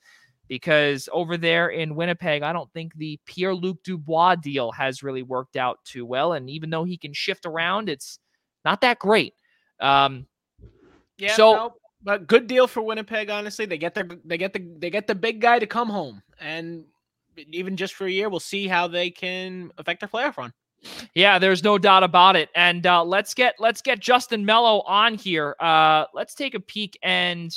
Because 0.49 1.09
over 1.13 1.37
there 1.37 1.69
in 1.71 1.97
Winnipeg, 1.97 2.43
I 2.43 2.53
don't 2.53 2.73
think 2.73 2.95
the 2.95 3.19
Pierre 3.27 3.55
Luc 3.55 3.83
Dubois 3.83 4.37
deal 4.37 4.71
has 4.73 5.03
really 5.03 5.23
worked 5.23 5.57
out 5.57 5.79
too 5.85 6.07
well. 6.07 6.35
And 6.35 6.49
even 6.49 6.71
though 6.71 6.85
he 6.85 6.97
can 6.97 7.13
shift 7.13 7.47
around, 7.47 7.89
it's 7.89 8.19
not 8.65 8.81
that 8.83 8.99
great. 8.99 9.35
Um, 9.81 10.27
Yeah. 11.19 11.35
So- 11.35 11.75
but 12.07 12.27
good 12.27 12.47
deal 12.47 12.67
for 12.67 12.81
Winnipeg. 12.83 13.29
Honestly, 13.29 13.67
they 13.67 13.77
get 13.77 13.95
their 13.95 14.09
they 14.25 14.39
get 14.39 14.55
the 14.55 14.61
they 14.79 14.89
get 14.89 15.07
the 15.07 15.15
big 15.15 15.41
guy 15.43 15.59
to 15.59 15.67
come 15.67 15.91
home, 15.91 16.23
and 16.41 16.85
even 17.51 17.77
just 17.77 17.95
for 17.95 18.07
a 18.07 18.11
year, 18.11 18.31
we'll 18.31 18.41
see 18.41 18.67
how 18.67 18.87
they 18.89 19.11
can 19.11 19.71
affect 19.77 20.01
their 20.01 20.09
playoff 20.09 20.39
run. 20.39 20.53
Yeah, 21.15 21.39
there's 21.39 21.65
no 21.65 21.79
doubt 21.79 22.05
about 22.05 22.37
it. 22.37 22.49
And 22.55 22.87
uh, 22.87 23.03
let's 23.05 23.35
get 23.35 23.57
let's 23.59 23.83
get 23.83 23.99
Justin 24.01 24.45
Mello 24.45 24.81
on 24.83 25.15
here. 25.17 25.57
Uh, 25.61 26.05
let's 26.15 26.35
take 26.35 26.55
a 26.55 26.61
peek 26.61 26.99
and 27.03 27.53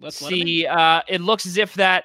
Let's 0.00 0.20
let 0.20 0.32
'em 0.32 0.40
in. 0.40 0.46
see. 0.46 0.66
Uh, 0.66 1.02
it 1.08 1.20
looks 1.20 1.46
as 1.46 1.56
if 1.56 1.74
that 1.74 2.04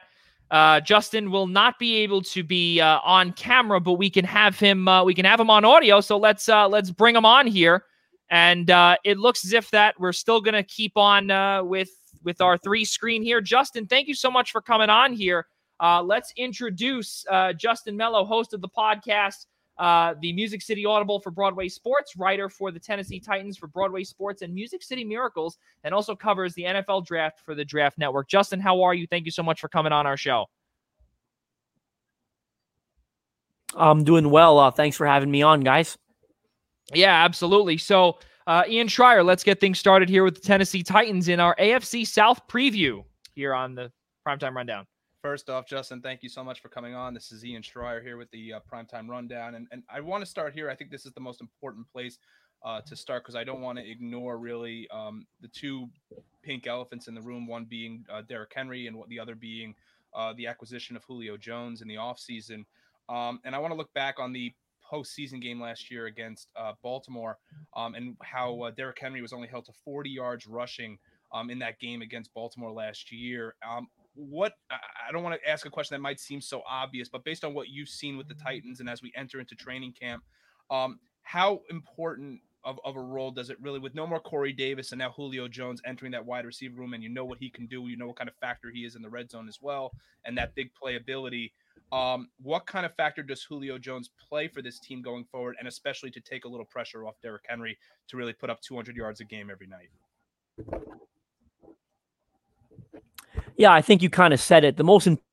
uh, 0.51 0.79
Justin 0.81 1.31
will 1.31 1.47
not 1.47 1.79
be 1.79 1.97
able 1.97 2.21
to 2.23 2.43
be 2.43 2.79
uh, 2.81 2.99
on 3.03 3.31
camera, 3.33 3.79
but 3.79 3.93
we 3.93 4.09
can 4.09 4.25
have 4.25 4.59
him. 4.59 4.87
Uh, 4.87 5.03
we 5.03 5.13
can 5.13 5.25
have 5.25 5.39
him 5.39 5.49
on 5.49 5.65
audio. 5.65 6.01
So 6.01 6.17
let's 6.17 6.47
uh, 6.49 6.67
let's 6.67 6.91
bring 6.91 7.15
him 7.15 7.25
on 7.25 7.47
here. 7.47 7.85
And 8.29 8.69
uh, 8.69 8.97
it 9.03 9.17
looks 9.17 9.43
as 9.43 9.53
if 9.53 9.71
that 9.71 9.99
we're 9.99 10.13
still 10.13 10.41
gonna 10.41 10.63
keep 10.63 10.97
on 10.97 11.31
uh, 11.31 11.63
with 11.63 11.89
with 12.23 12.41
our 12.41 12.57
three 12.57 12.85
screen 12.85 13.23
here. 13.23 13.41
Justin, 13.41 13.87
thank 13.87 14.07
you 14.07 14.13
so 14.13 14.29
much 14.29 14.51
for 14.51 14.61
coming 14.61 14.89
on 14.89 15.13
here. 15.13 15.47
Uh, 15.79 16.03
let's 16.03 16.33
introduce 16.35 17.25
uh, 17.29 17.53
Justin 17.53 17.95
Mello, 17.95 18.25
host 18.25 18.53
of 18.53 18.61
the 18.61 18.69
podcast 18.69 19.45
uh, 19.79 20.13
the 20.21 20.33
Music 20.33 20.61
City 20.61 20.85
Audible 20.85 21.21
for 21.21 21.31
Broadway 21.31 21.69
Sports, 21.69 22.17
writer 22.17 22.49
for 22.49 22.69
the 22.69 22.79
Tennessee 22.79 23.19
Titans 23.19 23.57
for 23.57 23.67
Broadway 23.67 24.03
Sports 24.03 24.41
and 24.41 24.53
Music 24.53 24.83
City 24.83 25.05
Miracles, 25.05 25.57
and 25.85 25.93
also 25.93 26.15
covers 26.15 26.53
the 26.53 26.63
NFL 26.63 27.05
draft 27.05 27.39
for 27.39 27.55
the 27.55 27.63
Draft 27.63 27.97
Network. 27.97 28.27
Justin, 28.27 28.59
how 28.59 28.81
are 28.81 28.93
you? 28.93 29.07
Thank 29.07 29.23
you 29.25 29.31
so 29.31 29.41
much 29.41 29.61
for 29.61 29.69
coming 29.69 29.93
on 29.93 30.05
our 30.05 30.17
show. 30.17 30.47
I'm 33.73 34.03
doing 34.03 34.29
well. 34.29 34.59
Uh, 34.59 34.71
thanks 34.71 34.97
for 34.97 35.07
having 35.07 35.31
me 35.31 35.43
on, 35.43 35.61
guys. 35.61 35.97
Yeah, 36.93 37.23
absolutely. 37.23 37.77
So, 37.77 38.19
uh, 38.47 38.63
Ian 38.67 38.87
Schraier, 38.87 39.23
let's 39.23 39.43
get 39.43 39.59
things 39.59 39.77
started 39.77 40.09
here 40.09 40.23
with 40.23 40.35
the 40.35 40.41
Tennessee 40.41 40.81
Titans 40.81 41.27
in 41.27 41.39
our 41.39 41.55
AFC 41.57 42.07
South 42.07 42.47
preview 42.47 43.03
here 43.35 43.53
on 43.53 43.75
the 43.75 43.91
Primetime 44.27 44.55
Rundown. 44.55 44.87
First 45.21 45.49
off, 45.49 45.67
Justin, 45.67 46.01
thank 46.01 46.23
you 46.23 46.29
so 46.29 46.43
much 46.43 46.61
for 46.61 46.69
coming 46.69 46.95
on. 46.95 47.13
This 47.13 47.31
is 47.31 47.43
Ian 47.43 47.61
Schraier 47.61 48.01
here 48.01 48.17
with 48.17 48.31
the 48.31 48.53
uh, 48.53 48.59
Primetime 48.71 49.07
Rundown. 49.09 49.55
And, 49.55 49.67
and 49.71 49.83
I 49.93 49.99
want 49.99 50.23
to 50.23 50.25
start 50.25 50.53
here. 50.53 50.69
I 50.69 50.75
think 50.75 50.91
this 50.91 51.05
is 51.05 51.11
the 51.11 51.19
most 51.19 51.41
important 51.41 51.85
place 51.91 52.17
uh, 52.63 52.81
to 52.81 52.95
start 52.95 53.23
because 53.23 53.35
I 53.35 53.43
don't 53.43 53.61
want 53.61 53.77
to 53.77 53.89
ignore 53.89 54.37
really 54.37 54.87
um, 54.91 55.25
the 55.41 55.49
two 55.49 55.89
pink 56.41 56.67
elephants 56.67 57.07
in 57.07 57.15
the 57.15 57.21
room, 57.21 57.47
one 57.47 57.65
being 57.65 58.05
uh, 58.11 58.21
Derrick 58.21 58.51
Henry 58.55 58.87
and 58.87 58.97
the 59.09 59.19
other 59.19 59.35
being 59.35 59.75
uh, 60.13 60.33
the 60.37 60.47
acquisition 60.47 60.95
of 60.95 61.03
Julio 61.03 61.37
Jones 61.37 61.81
in 61.81 61.87
the 61.87 61.95
offseason. 61.95 62.65
Um, 63.09 63.39
and 63.43 63.55
I 63.55 63.59
want 63.59 63.71
to 63.71 63.77
look 63.77 63.93
back 63.93 64.19
on 64.19 64.33
the 64.33 64.53
postseason 64.91 65.41
game 65.41 65.61
last 65.61 65.91
year 65.91 66.05
against 66.05 66.51
uh, 66.55 66.73
Baltimore 66.81 67.37
um, 67.75 67.95
and 67.95 68.15
how 68.21 68.61
uh, 68.61 68.71
Derrick 68.71 68.97
Henry 68.99 69.21
was 69.21 69.33
only 69.33 69.47
held 69.47 69.65
to 69.65 69.73
40 69.85 70.09
yards 70.09 70.47
rushing 70.47 70.97
um, 71.33 71.49
in 71.49 71.59
that 71.59 71.79
game 71.79 72.01
against 72.01 72.33
Baltimore 72.33 72.71
last 72.71 73.11
year. 73.11 73.55
Um, 73.67 73.87
what 74.15 74.53
I 74.69 75.11
don't 75.11 75.23
want 75.23 75.39
to 75.41 75.49
ask 75.49 75.65
a 75.65 75.69
question 75.69 75.95
that 75.95 76.01
might 76.01 76.19
seem 76.19 76.41
so 76.41 76.61
obvious, 76.67 77.07
but 77.09 77.23
based 77.23 77.43
on 77.43 77.53
what 77.53 77.69
you've 77.69 77.89
seen 77.89 78.17
with 78.17 78.27
the 78.27 78.33
Titans 78.33 78.79
and 78.79 78.89
as 78.89 79.01
we 79.01 79.11
enter 79.15 79.39
into 79.39 79.55
training 79.55 79.93
camp, 79.99 80.23
um, 80.69 80.99
how 81.23 81.61
important 81.69 82.41
of, 82.63 82.79
of 82.83 82.95
a 82.95 83.01
role 83.01 83.31
does 83.31 83.49
it 83.49 83.57
really 83.61 83.79
with 83.79 83.95
no 83.95 84.05
more 84.05 84.19
Corey 84.19 84.51
Davis 84.51 84.91
and 84.91 84.99
now 84.99 85.11
Julio 85.11 85.47
Jones 85.47 85.81
entering 85.85 86.11
that 86.11 86.25
wide 86.25 86.45
receiver 86.45 86.75
room 86.79 86.93
and 86.93 87.01
you 87.01 87.09
know 87.09 87.23
what 87.23 87.37
he 87.39 87.49
can 87.49 87.67
do, 87.67 87.87
you 87.87 87.97
know 87.97 88.07
what 88.07 88.17
kind 88.17 88.29
of 88.29 88.35
factor 88.35 88.69
he 88.69 88.81
is 88.81 88.95
in 88.95 89.01
the 89.01 89.09
red 89.09 89.31
zone 89.31 89.47
as 89.47 89.59
well, 89.61 89.91
and 90.25 90.37
that 90.37 90.55
big 90.55 90.71
playability. 90.81 91.51
Um, 91.91 92.29
what 92.41 92.65
kind 92.65 92.85
of 92.85 92.93
factor 92.95 93.23
does 93.23 93.43
Julio 93.43 93.77
Jones 93.77 94.09
play 94.29 94.47
for 94.47 94.61
this 94.61 94.79
team 94.79 95.01
going 95.01 95.25
forward, 95.25 95.55
and 95.59 95.67
especially 95.67 96.11
to 96.11 96.21
take 96.21 96.45
a 96.45 96.47
little 96.47 96.65
pressure 96.65 97.05
off 97.05 97.15
Derrick 97.21 97.45
Henry 97.47 97.77
to 98.07 98.17
really 98.17 98.33
put 98.33 98.49
up 98.49 98.61
200 98.61 98.95
yards 98.95 99.19
a 99.19 99.25
game 99.25 99.49
every 99.49 99.67
night? 99.67 99.89
Yeah, 103.57 103.73
I 103.73 103.81
think 103.81 104.01
you 104.01 104.09
kind 104.09 104.33
of 104.33 104.39
said 104.39 104.63
it. 104.63 104.77
The 104.77 104.83
most 104.83 105.05
important 105.05 105.28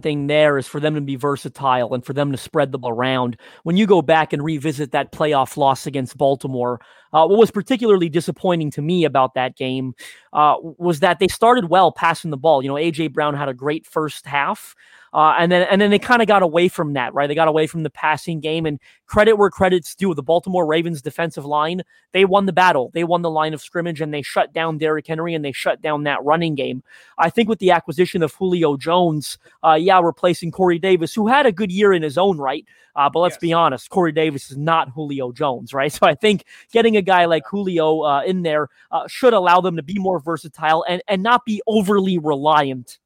thing 0.00 0.26
there 0.26 0.58
is 0.58 0.66
for 0.66 0.80
them 0.80 0.94
to 0.94 1.00
be 1.00 1.16
versatile 1.16 1.94
and 1.94 2.04
for 2.04 2.12
them 2.12 2.32
to 2.32 2.38
spread 2.38 2.72
the 2.72 2.78
ball 2.78 2.90
around. 2.90 3.36
When 3.62 3.76
you 3.76 3.86
go 3.86 4.02
back 4.02 4.32
and 4.32 4.42
revisit 4.42 4.92
that 4.92 5.12
playoff 5.12 5.56
loss 5.56 5.86
against 5.86 6.16
Baltimore, 6.16 6.80
uh, 7.12 7.26
what 7.26 7.38
was 7.38 7.50
particularly 7.50 8.08
disappointing 8.08 8.70
to 8.72 8.82
me 8.82 9.04
about 9.04 9.34
that 9.34 9.56
game 9.56 9.94
uh, 10.32 10.56
was 10.60 11.00
that 11.00 11.18
they 11.18 11.28
started 11.28 11.68
well 11.68 11.92
passing 11.92 12.30
the 12.30 12.36
ball. 12.36 12.62
You 12.62 12.68
know, 12.68 12.74
AJ 12.74 13.12
Brown 13.12 13.34
had 13.34 13.48
a 13.48 13.54
great 13.54 13.86
first 13.86 14.26
half. 14.26 14.74
Uh, 15.14 15.34
and 15.38 15.52
then 15.52 15.66
and 15.70 15.80
then 15.80 15.90
they 15.90 15.98
kind 15.98 16.22
of 16.22 16.28
got 16.28 16.42
away 16.42 16.68
from 16.68 16.94
that, 16.94 17.12
right? 17.12 17.26
They 17.26 17.34
got 17.34 17.48
away 17.48 17.66
from 17.66 17.82
the 17.82 17.90
passing 17.90 18.40
game 18.40 18.64
and 18.64 18.80
credit 19.06 19.34
where 19.34 19.50
credit's 19.50 19.94
due. 19.94 20.14
The 20.14 20.22
Baltimore 20.22 20.64
Ravens 20.64 21.02
defensive 21.02 21.44
line, 21.44 21.82
they 22.12 22.24
won 22.24 22.46
the 22.46 22.52
battle. 22.52 22.90
They 22.94 23.04
won 23.04 23.20
the 23.20 23.30
line 23.30 23.52
of 23.52 23.60
scrimmage 23.60 24.00
and 24.00 24.12
they 24.12 24.22
shut 24.22 24.54
down 24.54 24.78
Derrick 24.78 25.06
Henry 25.06 25.34
and 25.34 25.44
they 25.44 25.52
shut 25.52 25.82
down 25.82 26.04
that 26.04 26.24
running 26.24 26.54
game. 26.54 26.82
I 27.18 27.28
think 27.28 27.48
with 27.48 27.58
the 27.58 27.72
acquisition 27.72 28.22
of 28.22 28.32
Julio 28.32 28.76
Jones, 28.76 29.36
uh, 29.62 29.74
yeah, 29.74 30.00
replacing 30.00 30.50
Corey 30.50 30.78
Davis, 30.78 31.14
who 31.14 31.26
had 31.26 31.44
a 31.44 31.52
good 31.52 31.70
year 31.70 31.92
in 31.92 32.02
his 32.02 32.16
own 32.16 32.38
right. 32.38 32.64
Uh, 32.96 33.08
but 33.10 33.20
let's 33.20 33.34
yes. 33.34 33.40
be 33.40 33.52
honest, 33.52 33.90
Corey 33.90 34.12
Davis 34.12 34.50
is 34.50 34.56
not 34.56 34.90
Julio 34.90 35.32
Jones, 35.32 35.74
right? 35.74 35.92
So 36.02 36.06
I 36.06 36.14
think 36.14 36.44
getting 36.72 36.96
a 36.96 37.02
guy 37.02 37.26
like 37.26 37.42
Julio 37.46 38.00
uh, 38.00 38.22
in 38.22 38.42
there 38.42 38.68
uh, 38.90 39.06
should 39.08 39.34
allow 39.34 39.60
them 39.60 39.76
to 39.76 39.82
be 39.82 39.98
more 39.98 40.18
versatile 40.18 40.84
and, 40.88 41.02
and 41.06 41.22
not 41.22 41.44
be 41.44 41.60
overly 41.66 42.16
reliant 42.16 42.98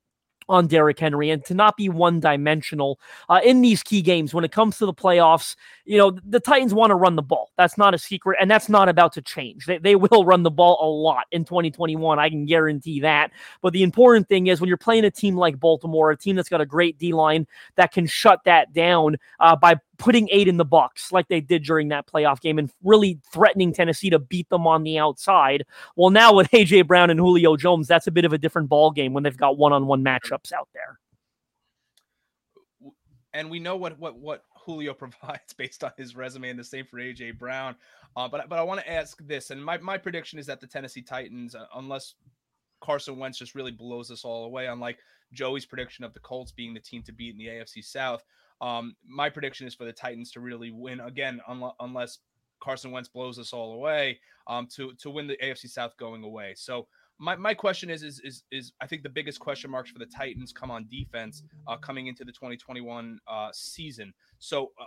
on 0.48 0.66
Derrick 0.66 0.98
Henry 0.98 1.30
and 1.30 1.44
to 1.44 1.54
not 1.54 1.76
be 1.76 1.88
one 1.88 2.20
dimensional 2.20 3.00
uh, 3.28 3.40
in 3.44 3.60
these 3.60 3.82
key 3.82 4.02
games 4.02 4.32
when 4.32 4.44
it 4.44 4.52
comes 4.52 4.78
to 4.78 4.86
the 4.86 4.94
playoffs. 4.94 5.56
You 5.84 5.98
know, 5.98 6.18
the 6.24 6.40
Titans 6.40 6.74
want 6.74 6.90
to 6.90 6.94
run 6.94 7.16
the 7.16 7.22
ball. 7.22 7.52
That's 7.56 7.78
not 7.78 7.94
a 7.94 7.98
secret, 7.98 8.38
and 8.40 8.50
that's 8.50 8.68
not 8.68 8.88
about 8.88 9.12
to 9.14 9.22
change. 9.22 9.66
They, 9.66 9.78
they 9.78 9.96
will 9.96 10.24
run 10.24 10.42
the 10.42 10.50
ball 10.50 10.78
a 10.80 10.88
lot 10.90 11.24
in 11.30 11.44
2021. 11.44 12.18
I 12.18 12.28
can 12.28 12.46
guarantee 12.46 13.00
that. 13.00 13.32
But 13.62 13.72
the 13.72 13.82
important 13.82 14.28
thing 14.28 14.48
is 14.48 14.60
when 14.60 14.68
you're 14.68 14.76
playing 14.76 15.04
a 15.04 15.10
team 15.10 15.36
like 15.36 15.60
Baltimore, 15.60 16.10
a 16.10 16.16
team 16.16 16.36
that's 16.36 16.48
got 16.48 16.60
a 16.60 16.66
great 16.66 16.98
D 16.98 17.12
line 17.12 17.46
that 17.76 17.92
can 17.92 18.06
shut 18.06 18.40
that 18.44 18.72
down 18.72 19.16
uh, 19.40 19.56
by 19.56 19.76
putting 19.98 20.28
eight 20.30 20.48
in 20.48 20.56
the 20.56 20.64
box 20.64 21.12
like 21.12 21.28
they 21.28 21.40
did 21.40 21.62
during 21.62 21.88
that 21.88 22.06
playoff 22.06 22.40
game 22.40 22.58
and 22.58 22.70
really 22.82 23.20
threatening 23.32 23.72
Tennessee 23.72 24.10
to 24.10 24.18
beat 24.18 24.48
them 24.48 24.66
on 24.66 24.82
the 24.82 24.98
outside. 24.98 25.64
Well, 25.96 26.10
now 26.10 26.34
with 26.34 26.50
AJ 26.50 26.86
Brown 26.86 27.10
and 27.10 27.20
Julio 27.20 27.56
Jones, 27.56 27.88
that's 27.88 28.06
a 28.06 28.10
bit 28.10 28.24
of 28.24 28.32
a 28.32 28.38
different 28.38 28.68
ball 28.68 28.90
game 28.90 29.12
when 29.12 29.22
they've 29.22 29.36
got 29.36 29.58
one-on-one 29.58 30.02
matchups 30.02 30.52
out 30.52 30.68
there. 30.72 30.98
And 33.34 33.50
we 33.50 33.58
know 33.58 33.76
what 33.76 33.98
what 33.98 34.18
what 34.18 34.44
Julio 34.64 34.94
provides 34.94 35.52
based 35.52 35.84
on 35.84 35.92
his 35.96 36.16
resume, 36.16 36.50
and 36.50 36.58
the 36.58 36.64
same 36.64 36.86
for 36.86 36.98
AJ 36.98 37.38
Brown. 37.38 37.76
Uh, 38.16 38.28
but 38.28 38.48
but 38.48 38.58
I 38.58 38.62
want 38.62 38.80
to 38.80 38.90
ask 38.90 39.18
this, 39.26 39.50
and 39.50 39.62
my 39.62 39.76
my 39.78 39.98
prediction 39.98 40.38
is 40.38 40.46
that 40.46 40.60
the 40.60 40.66
Tennessee 40.66 41.02
Titans, 41.02 41.54
uh, 41.54 41.66
unless 41.74 42.14
Carson 42.80 43.18
Wentz 43.18 43.38
just 43.38 43.54
really 43.54 43.72
blows 43.72 44.10
us 44.10 44.24
all 44.24 44.44
away, 44.46 44.66
unlike 44.66 44.98
Joey's 45.32 45.66
prediction 45.66 46.04
of 46.04 46.14
the 46.14 46.20
Colts 46.20 46.52
being 46.52 46.72
the 46.72 46.80
team 46.80 47.02
to 47.02 47.12
beat 47.12 47.32
in 47.32 47.38
the 47.38 47.46
AFC 47.46 47.84
South. 47.84 48.22
Um, 48.60 48.96
my 49.06 49.28
prediction 49.28 49.66
is 49.66 49.74
for 49.74 49.84
the 49.84 49.92
Titans 49.92 50.30
to 50.32 50.40
really 50.40 50.70
win 50.70 51.00
again, 51.00 51.40
un- 51.46 51.72
unless 51.80 52.18
Carson 52.60 52.90
Wentz 52.90 53.08
blows 53.08 53.38
us 53.38 53.52
all 53.52 53.74
away, 53.74 54.18
um, 54.46 54.66
to 54.76 54.92
to 54.94 55.10
win 55.10 55.26
the 55.26 55.36
AFC 55.42 55.68
South 55.68 55.96
going 55.96 56.24
away. 56.24 56.54
So 56.56 56.86
my, 57.18 57.36
my 57.36 57.54
question 57.54 57.90
is, 57.90 58.02
is 58.02 58.20
is 58.20 58.42
is 58.50 58.72
I 58.80 58.86
think 58.86 59.02
the 59.02 59.08
biggest 59.08 59.40
question 59.40 59.70
marks 59.70 59.90
for 59.90 59.98
the 59.98 60.06
Titans 60.06 60.52
come 60.52 60.70
on 60.70 60.86
defense 60.90 61.42
uh, 61.66 61.76
coming 61.76 62.06
into 62.06 62.24
the 62.24 62.32
2021 62.32 63.18
uh, 63.26 63.48
season. 63.52 64.12
So 64.38 64.72
uh, 64.80 64.84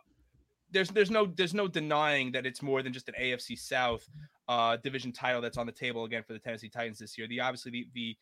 there's 0.71 0.89
there's 0.89 1.11
no 1.11 1.31
there's 1.35 1.53
no 1.53 1.67
denying 1.67 2.31
that 2.33 2.45
it's 2.45 2.61
more 2.61 2.83
than 2.83 2.93
just 2.93 3.07
an 3.09 3.15
AFC 3.19 3.57
South 3.57 4.07
uh, 4.47 4.77
division 4.77 5.11
title 5.11 5.41
that's 5.41 5.57
on 5.57 5.65
the 5.65 5.71
table 5.71 6.05
again 6.05 6.23
for 6.23 6.33
the 6.33 6.39
Tennessee 6.39 6.69
Titans 6.69 6.99
this 6.99 7.17
year. 7.17 7.27
The 7.27 7.39
obviously 7.39 7.71
the 7.71 7.87
the 7.93 8.17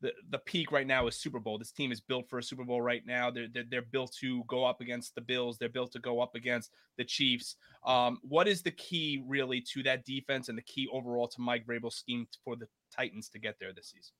the, 0.00 0.12
the 0.30 0.38
peak 0.38 0.72
right 0.72 0.86
now 0.86 1.06
is 1.06 1.16
Super 1.16 1.40
Bowl. 1.40 1.58
This 1.58 1.72
team 1.72 1.90
is 1.90 2.00
built 2.00 2.28
for 2.28 2.38
a 2.38 2.42
Super 2.42 2.64
Bowl 2.64 2.82
right 2.82 3.04
now. 3.06 3.30
They're, 3.30 3.48
they're, 3.52 3.64
they're 3.70 3.82
built 3.82 4.14
to 4.20 4.44
go 4.46 4.64
up 4.64 4.80
against 4.80 5.14
the 5.14 5.20
Bills. 5.20 5.56
They're 5.56 5.68
built 5.68 5.92
to 5.92 5.98
go 5.98 6.20
up 6.20 6.34
against 6.34 6.70
the 6.98 7.04
Chiefs. 7.04 7.56
Um, 7.84 8.18
what 8.22 8.46
is 8.46 8.62
the 8.62 8.72
key 8.72 9.22
really 9.26 9.60
to 9.72 9.82
that 9.84 10.04
defense 10.04 10.48
and 10.48 10.58
the 10.58 10.62
key 10.62 10.88
overall 10.92 11.28
to 11.28 11.40
Mike 11.40 11.66
Vrabel's 11.66 11.96
scheme 11.96 12.26
for 12.44 12.56
the 12.56 12.68
Titans 12.94 13.28
to 13.30 13.38
get 13.38 13.56
there 13.58 13.72
this 13.72 13.94
season? 13.94 14.12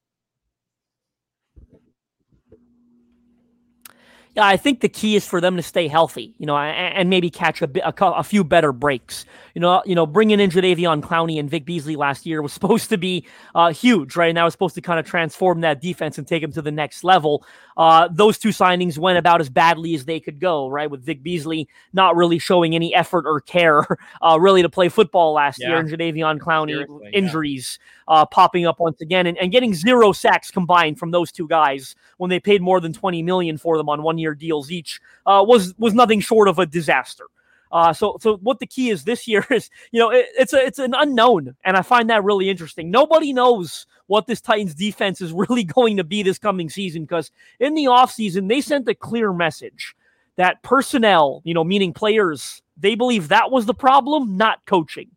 I 4.38 4.56
think 4.56 4.80
the 4.80 4.88
key 4.88 5.16
is 5.16 5.26
for 5.26 5.40
them 5.40 5.56
to 5.56 5.62
stay 5.62 5.88
healthy, 5.88 6.34
you 6.38 6.46
know, 6.46 6.56
and, 6.56 6.94
and 6.94 7.10
maybe 7.10 7.30
catch 7.30 7.62
a, 7.62 7.70
a, 7.86 7.94
a, 8.12 8.22
few 8.22 8.44
better 8.44 8.72
breaks. 8.72 9.24
You 9.54 9.60
know, 9.60 9.82
you 9.86 9.94
know, 9.94 10.04
bringing 10.06 10.40
in 10.40 10.50
Jadeveon 10.50 11.00
Clowney 11.00 11.38
and 11.38 11.48
Vic 11.48 11.64
Beasley 11.64 11.96
last 11.96 12.26
year 12.26 12.42
was 12.42 12.52
supposed 12.54 12.90
to 12.90 12.98
be 12.98 13.26
uh, 13.54 13.72
huge, 13.72 14.14
right? 14.16 14.28
And 14.28 14.36
that 14.36 14.44
was 14.44 14.52
supposed 14.52 14.74
to 14.74 14.82
kind 14.82 15.00
of 15.00 15.06
transform 15.06 15.62
that 15.62 15.80
defense 15.80 16.18
and 16.18 16.26
take 16.26 16.42
them 16.42 16.52
to 16.52 16.62
the 16.62 16.70
next 16.70 17.04
level. 17.04 17.46
Uh, 17.76 18.08
those 18.10 18.38
two 18.38 18.50
signings 18.50 18.98
went 18.98 19.18
about 19.18 19.40
as 19.40 19.48
badly 19.48 19.94
as 19.94 20.04
they 20.04 20.20
could 20.20 20.38
go, 20.38 20.68
right? 20.68 20.90
With 20.90 21.02
Vic 21.04 21.22
Beasley 21.22 21.68
not 21.92 22.16
really 22.16 22.38
showing 22.38 22.74
any 22.74 22.94
effort 22.94 23.24
or 23.26 23.40
care, 23.40 23.86
uh, 24.22 24.38
really, 24.40 24.62
to 24.62 24.68
play 24.68 24.88
football 24.88 25.32
last 25.32 25.60
yeah. 25.60 25.68
year, 25.68 25.78
and 25.78 25.88
Jadeveon 25.88 26.38
Clowney 26.38 26.72
Seriously, 26.72 27.10
injuries 27.12 27.78
yeah. 27.80 27.95
Uh, 28.08 28.24
popping 28.26 28.66
up 28.66 28.80
once 28.80 29.00
again, 29.00 29.26
and, 29.26 29.36
and 29.38 29.52
getting 29.52 29.74
zero 29.74 30.12
sacks 30.12 30.50
combined 30.50 30.98
from 30.98 31.10
those 31.10 31.32
two 31.32 31.48
guys 31.48 31.94
when 32.18 32.30
they 32.30 32.40
paid 32.40 32.62
more 32.62 32.80
than 32.80 32.92
twenty 32.92 33.22
million 33.22 33.58
for 33.58 33.76
them 33.76 33.88
on 33.88 34.02
one 34.02 34.18
year 34.18 34.34
deals 34.34 34.70
each 34.70 35.00
uh, 35.26 35.44
was 35.46 35.74
was 35.78 35.94
nothing 35.94 36.20
short 36.20 36.48
of 36.48 36.58
a 36.58 36.66
disaster. 36.66 37.26
Uh, 37.72 37.92
so, 37.92 38.16
so 38.20 38.36
what 38.38 38.60
the 38.60 38.66
key 38.66 38.90
is 38.90 39.04
this 39.04 39.26
year 39.26 39.44
is, 39.50 39.70
you 39.90 40.00
know, 40.00 40.10
it, 40.10 40.26
it's 40.38 40.52
a, 40.52 40.64
it's 40.64 40.78
an 40.78 40.94
unknown, 40.96 41.54
and 41.64 41.76
I 41.76 41.82
find 41.82 42.08
that 42.10 42.24
really 42.24 42.48
interesting. 42.48 42.90
Nobody 42.90 43.32
knows 43.32 43.86
what 44.06 44.26
this 44.26 44.40
Titans 44.40 44.74
defense 44.74 45.20
is 45.20 45.32
really 45.48 45.64
going 45.64 45.96
to 45.96 46.04
be 46.04 46.22
this 46.22 46.38
coming 46.38 46.70
season 46.70 47.02
because 47.02 47.30
in 47.60 47.74
the 47.74 47.84
offseason, 47.84 48.48
they 48.48 48.60
sent 48.60 48.88
a 48.88 48.94
clear 48.94 49.32
message 49.32 49.94
that 50.36 50.62
personnel, 50.62 51.40
you 51.44 51.54
know, 51.54 51.64
meaning 51.64 51.92
players, 51.92 52.62
they 52.76 52.94
believe 52.94 53.28
that 53.28 53.50
was 53.50 53.66
the 53.66 53.74
problem, 53.74 54.36
not 54.36 54.64
coaching 54.66 55.10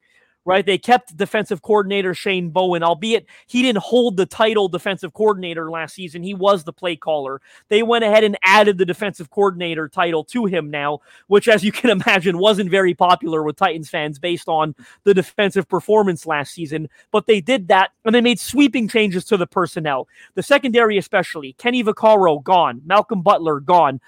right? 0.49 0.65
They 0.65 0.79
kept 0.79 1.15
defensive 1.15 1.61
coordinator 1.61 2.15
Shane 2.15 2.49
Bowen, 2.49 2.81
albeit 2.81 3.27
he 3.45 3.61
didn't 3.61 3.83
hold 3.83 4.17
the 4.17 4.25
title 4.25 4.67
defensive 4.67 5.13
coordinator 5.13 5.69
last 5.69 5.93
season. 5.93 6.23
He 6.23 6.33
was 6.33 6.63
the 6.63 6.73
play 6.73 6.95
caller. 6.95 7.39
They 7.67 7.83
went 7.83 8.03
ahead 8.03 8.23
and 8.23 8.35
added 8.43 8.79
the 8.79 8.85
defensive 8.85 9.29
coordinator 9.29 9.87
title 9.87 10.23
to 10.23 10.45
him 10.47 10.71
now, 10.71 11.01
which, 11.27 11.47
as 11.47 11.63
you 11.63 11.71
can 11.71 11.91
imagine, 12.01 12.39
wasn't 12.39 12.71
very 12.71 12.95
popular 12.95 13.43
with 13.43 13.57
Titans 13.57 13.89
fans 13.89 14.17
based 14.17 14.47
on 14.47 14.73
the 15.03 15.13
defensive 15.13 15.69
performance 15.69 16.25
last 16.25 16.51
season. 16.55 16.89
But 17.11 17.27
they 17.27 17.41
did 17.41 17.67
that 17.67 17.91
and 18.03 18.15
they 18.15 18.21
made 18.21 18.39
sweeping 18.39 18.87
changes 18.87 19.25
to 19.25 19.37
the 19.37 19.45
personnel. 19.45 20.07
The 20.33 20.41
secondary, 20.41 20.97
especially 20.97 21.53
Kenny 21.59 21.83
Vaccaro, 21.83 22.43
gone. 22.43 22.81
Malcolm 22.87 23.21
Butler, 23.21 23.59
gone. 23.59 24.01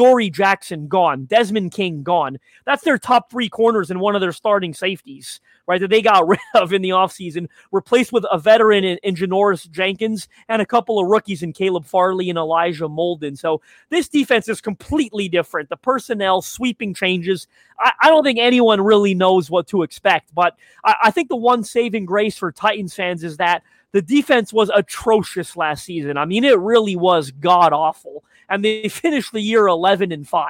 Dory 0.00 0.30
Jackson 0.30 0.88
gone, 0.88 1.26
Desmond 1.26 1.72
King 1.72 2.02
gone. 2.02 2.38
That's 2.64 2.82
their 2.84 2.96
top 2.96 3.30
three 3.30 3.50
corners 3.50 3.90
and 3.90 4.00
one 4.00 4.14
of 4.14 4.22
their 4.22 4.32
starting 4.32 4.72
safeties, 4.72 5.42
right? 5.66 5.78
That 5.78 5.90
they 5.90 6.00
got 6.00 6.26
rid 6.26 6.40
of 6.54 6.72
in 6.72 6.80
the 6.80 6.88
offseason, 6.88 7.48
replaced 7.70 8.10
with 8.10 8.24
a 8.32 8.38
veteran 8.38 8.82
in, 8.82 8.96
in 9.02 9.14
Janoris 9.14 9.70
Jenkins 9.70 10.26
and 10.48 10.62
a 10.62 10.64
couple 10.64 10.98
of 10.98 11.08
rookies 11.08 11.42
in 11.42 11.52
Caleb 11.52 11.84
Farley 11.84 12.30
and 12.30 12.38
Elijah 12.38 12.88
Molden. 12.88 13.36
So 13.36 13.60
this 13.90 14.08
defense 14.08 14.48
is 14.48 14.62
completely 14.62 15.28
different. 15.28 15.68
The 15.68 15.76
personnel, 15.76 16.40
sweeping 16.40 16.94
changes. 16.94 17.46
I, 17.78 17.92
I 18.00 18.08
don't 18.08 18.24
think 18.24 18.38
anyone 18.38 18.80
really 18.80 19.12
knows 19.12 19.50
what 19.50 19.66
to 19.66 19.82
expect, 19.82 20.34
but 20.34 20.56
I, 20.82 20.94
I 21.04 21.10
think 21.10 21.28
the 21.28 21.36
one 21.36 21.62
saving 21.62 22.06
grace 22.06 22.38
for 22.38 22.50
Titans 22.50 22.94
fans 22.94 23.22
is 23.22 23.36
that 23.36 23.64
the 23.92 24.02
defense 24.02 24.52
was 24.52 24.70
atrocious 24.74 25.56
last 25.56 25.84
season. 25.84 26.16
I 26.16 26.24
mean, 26.24 26.44
it 26.44 26.58
really 26.58 26.96
was 26.96 27.30
god 27.30 27.72
awful. 27.72 28.24
And 28.48 28.64
they 28.64 28.88
finished 28.88 29.32
the 29.32 29.40
year 29.40 29.66
11 29.66 30.12
and 30.12 30.28
5. 30.28 30.48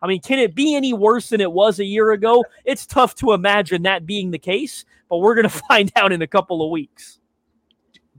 I 0.00 0.06
mean, 0.06 0.20
can 0.20 0.38
it 0.38 0.54
be 0.54 0.76
any 0.76 0.92
worse 0.92 1.30
than 1.30 1.40
it 1.40 1.52
was 1.52 1.80
a 1.80 1.84
year 1.84 2.12
ago? 2.12 2.44
It's 2.64 2.86
tough 2.86 3.14
to 3.16 3.32
imagine 3.32 3.82
that 3.82 4.06
being 4.06 4.30
the 4.30 4.38
case, 4.38 4.84
but 5.08 5.18
we're 5.18 5.34
going 5.34 5.48
to 5.48 5.62
find 5.68 5.90
out 5.96 6.12
in 6.12 6.22
a 6.22 6.26
couple 6.26 6.64
of 6.64 6.70
weeks 6.70 7.17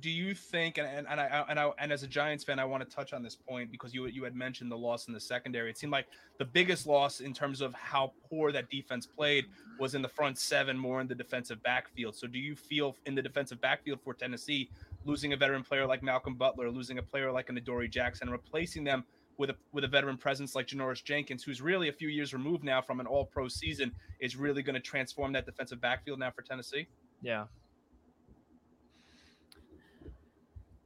do 0.02 0.10
you 0.10 0.34
think 0.34 0.78
and 0.78 0.88
and, 0.88 1.08
and 1.10 1.20
I 1.20 1.46
and 1.50 1.60
I 1.60 1.72
and 1.80 1.92
as 1.92 2.04
a 2.04 2.08
Giants 2.08 2.44
fan, 2.44 2.60
I 2.60 2.66
want 2.66 2.88
to 2.88 2.96
touch 2.96 3.14
on 3.14 3.24
this 3.24 3.36
point 3.36 3.72
because 3.72 3.94
you 3.94 4.06
you 4.08 4.24
had 4.24 4.36
mentioned 4.36 4.72
the 4.72 4.78
loss 4.78 5.08
in 5.08 5.14
the 5.14 5.20
secondary. 5.20 5.70
It 5.70 5.78
seemed 5.78 5.92
like 5.92 6.08
the 6.38 6.46
biggest 6.46 6.88
loss 6.88 7.20
in 7.20 7.34
terms 7.34 7.62
of 7.62 7.74
how 7.74 8.14
poor 8.30 8.52
that 8.52 8.70
defense 8.70 9.06
played 9.06 9.46
was 9.80 9.96
in 9.96 10.02
the 10.02 10.08
front 10.08 10.38
seven, 10.38 10.78
more 10.78 11.02
in 11.02 11.08
the 11.08 11.16
defensive 11.16 11.62
backfield. 11.64 12.16
So, 12.16 12.28
do 12.28 12.40
you 12.40 12.56
feel 12.56 12.96
in 13.06 13.16
the 13.16 13.22
defensive 13.22 13.60
backfield 13.62 14.00
for 14.02 14.14
Tennessee, 14.14 14.70
losing 15.06 15.34
a 15.34 15.38
veteran 15.38 15.64
player 15.64 15.86
like 15.86 16.04
Malcolm 16.04 16.36
Butler, 16.36 16.70
losing 16.70 16.98
a 16.98 17.04
player 17.04 17.32
like 17.32 17.50
an 17.50 17.58
Adoree 17.58 17.90
Jackson, 17.90 18.30
replacing 18.30 18.84
them 18.84 19.04
with 19.38 19.50
a 19.50 19.56
with 19.72 19.84
a 19.84 19.88
veteran 19.88 20.18
presence 20.18 20.54
like 20.54 20.68
Janoris 20.68 21.04
Jenkins, 21.04 21.44
who's 21.44 21.62
really 21.62 21.90
a 21.90 21.94
few 21.94 22.10
years 22.10 22.34
removed 22.34 22.64
now 22.64 22.82
from 22.82 23.00
an 23.00 23.08
All 23.08 23.26
Pro 23.26 23.48
season, 23.48 23.92
is 24.20 24.36
really 24.36 24.62
going 24.62 24.76
to 24.76 24.82
transform 24.82 25.34
that 25.34 25.46
defensive 25.46 25.82
backfield 25.82 26.20
now 26.20 26.30
for 26.30 26.42
Tennessee? 26.42 26.88
Yeah, 27.22 27.46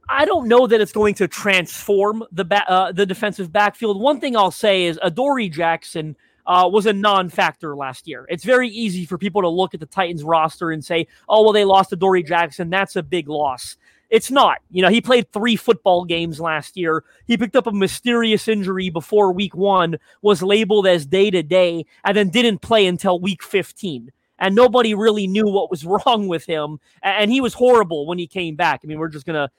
I 0.08 0.24
don't 0.24 0.48
know 0.48 0.66
that 0.66 0.80
it's 0.80 0.92
going 0.92 1.14
to 1.14 1.28
transform 1.28 2.24
the 2.32 2.44
ba- 2.44 2.70
uh, 2.70 2.92
the 2.92 3.06
defensive 3.06 3.52
backfield. 3.52 4.00
One 4.00 4.20
thing 4.20 4.36
I'll 4.36 4.50
say 4.50 4.84
is 4.84 4.98
Adoree 5.02 5.48
Jackson 5.48 6.16
uh, 6.46 6.68
was 6.70 6.86
a 6.86 6.92
non-factor 6.92 7.74
last 7.74 8.06
year. 8.06 8.26
It's 8.28 8.44
very 8.44 8.68
easy 8.68 9.06
for 9.06 9.16
people 9.16 9.42
to 9.42 9.48
look 9.48 9.74
at 9.74 9.80
the 9.80 9.86
Titans 9.86 10.22
roster 10.22 10.70
and 10.70 10.84
say, 10.84 11.06
"Oh, 11.28 11.42
well, 11.42 11.52
they 11.52 11.64
lost 11.64 11.92
Adoree 11.92 12.22
Jackson. 12.22 12.70
That's 12.70 12.96
a 12.96 13.02
big 13.02 13.28
loss." 13.28 13.76
It's 14.10 14.30
not. 14.30 14.58
You 14.70 14.82
know, 14.82 14.90
he 14.90 15.00
played 15.00 15.32
three 15.32 15.56
football 15.56 16.04
games 16.04 16.38
last 16.38 16.76
year. 16.76 17.02
He 17.26 17.36
picked 17.36 17.56
up 17.56 17.66
a 17.66 17.72
mysterious 17.72 18.46
injury 18.46 18.90
before 18.90 19.32
week 19.32 19.56
one, 19.56 19.96
was 20.22 20.42
labeled 20.42 20.86
as 20.86 21.06
day 21.06 21.30
to 21.30 21.42
day, 21.42 21.86
and 22.04 22.16
then 22.16 22.28
didn't 22.28 22.58
play 22.58 22.86
until 22.86 23.18
week 23.18 23.42
15 23.42 24.12
and 24.38 24.54
nobody 24.54 24.94
really 24.94 25.26
knew 25.26 25.46
what 25.46 25.70
was 25.70 25.84
wrong 26.06 26.28
with 26.28 26.44
him. 26.44 26.78
And 27.02 27.30
he 27.30 27.40
was 27.40 27.54
horrible 27.54 28.06
when 28.06 28.18
he 28.18 28.26
came 28.26 28.56
back. 28.56 28.80
I 28.82 28.86
mean, 28.86 28.98
we're 28.98 29.08
just 29.08 29.26
going 29.26 29.36
to 29.36 29.50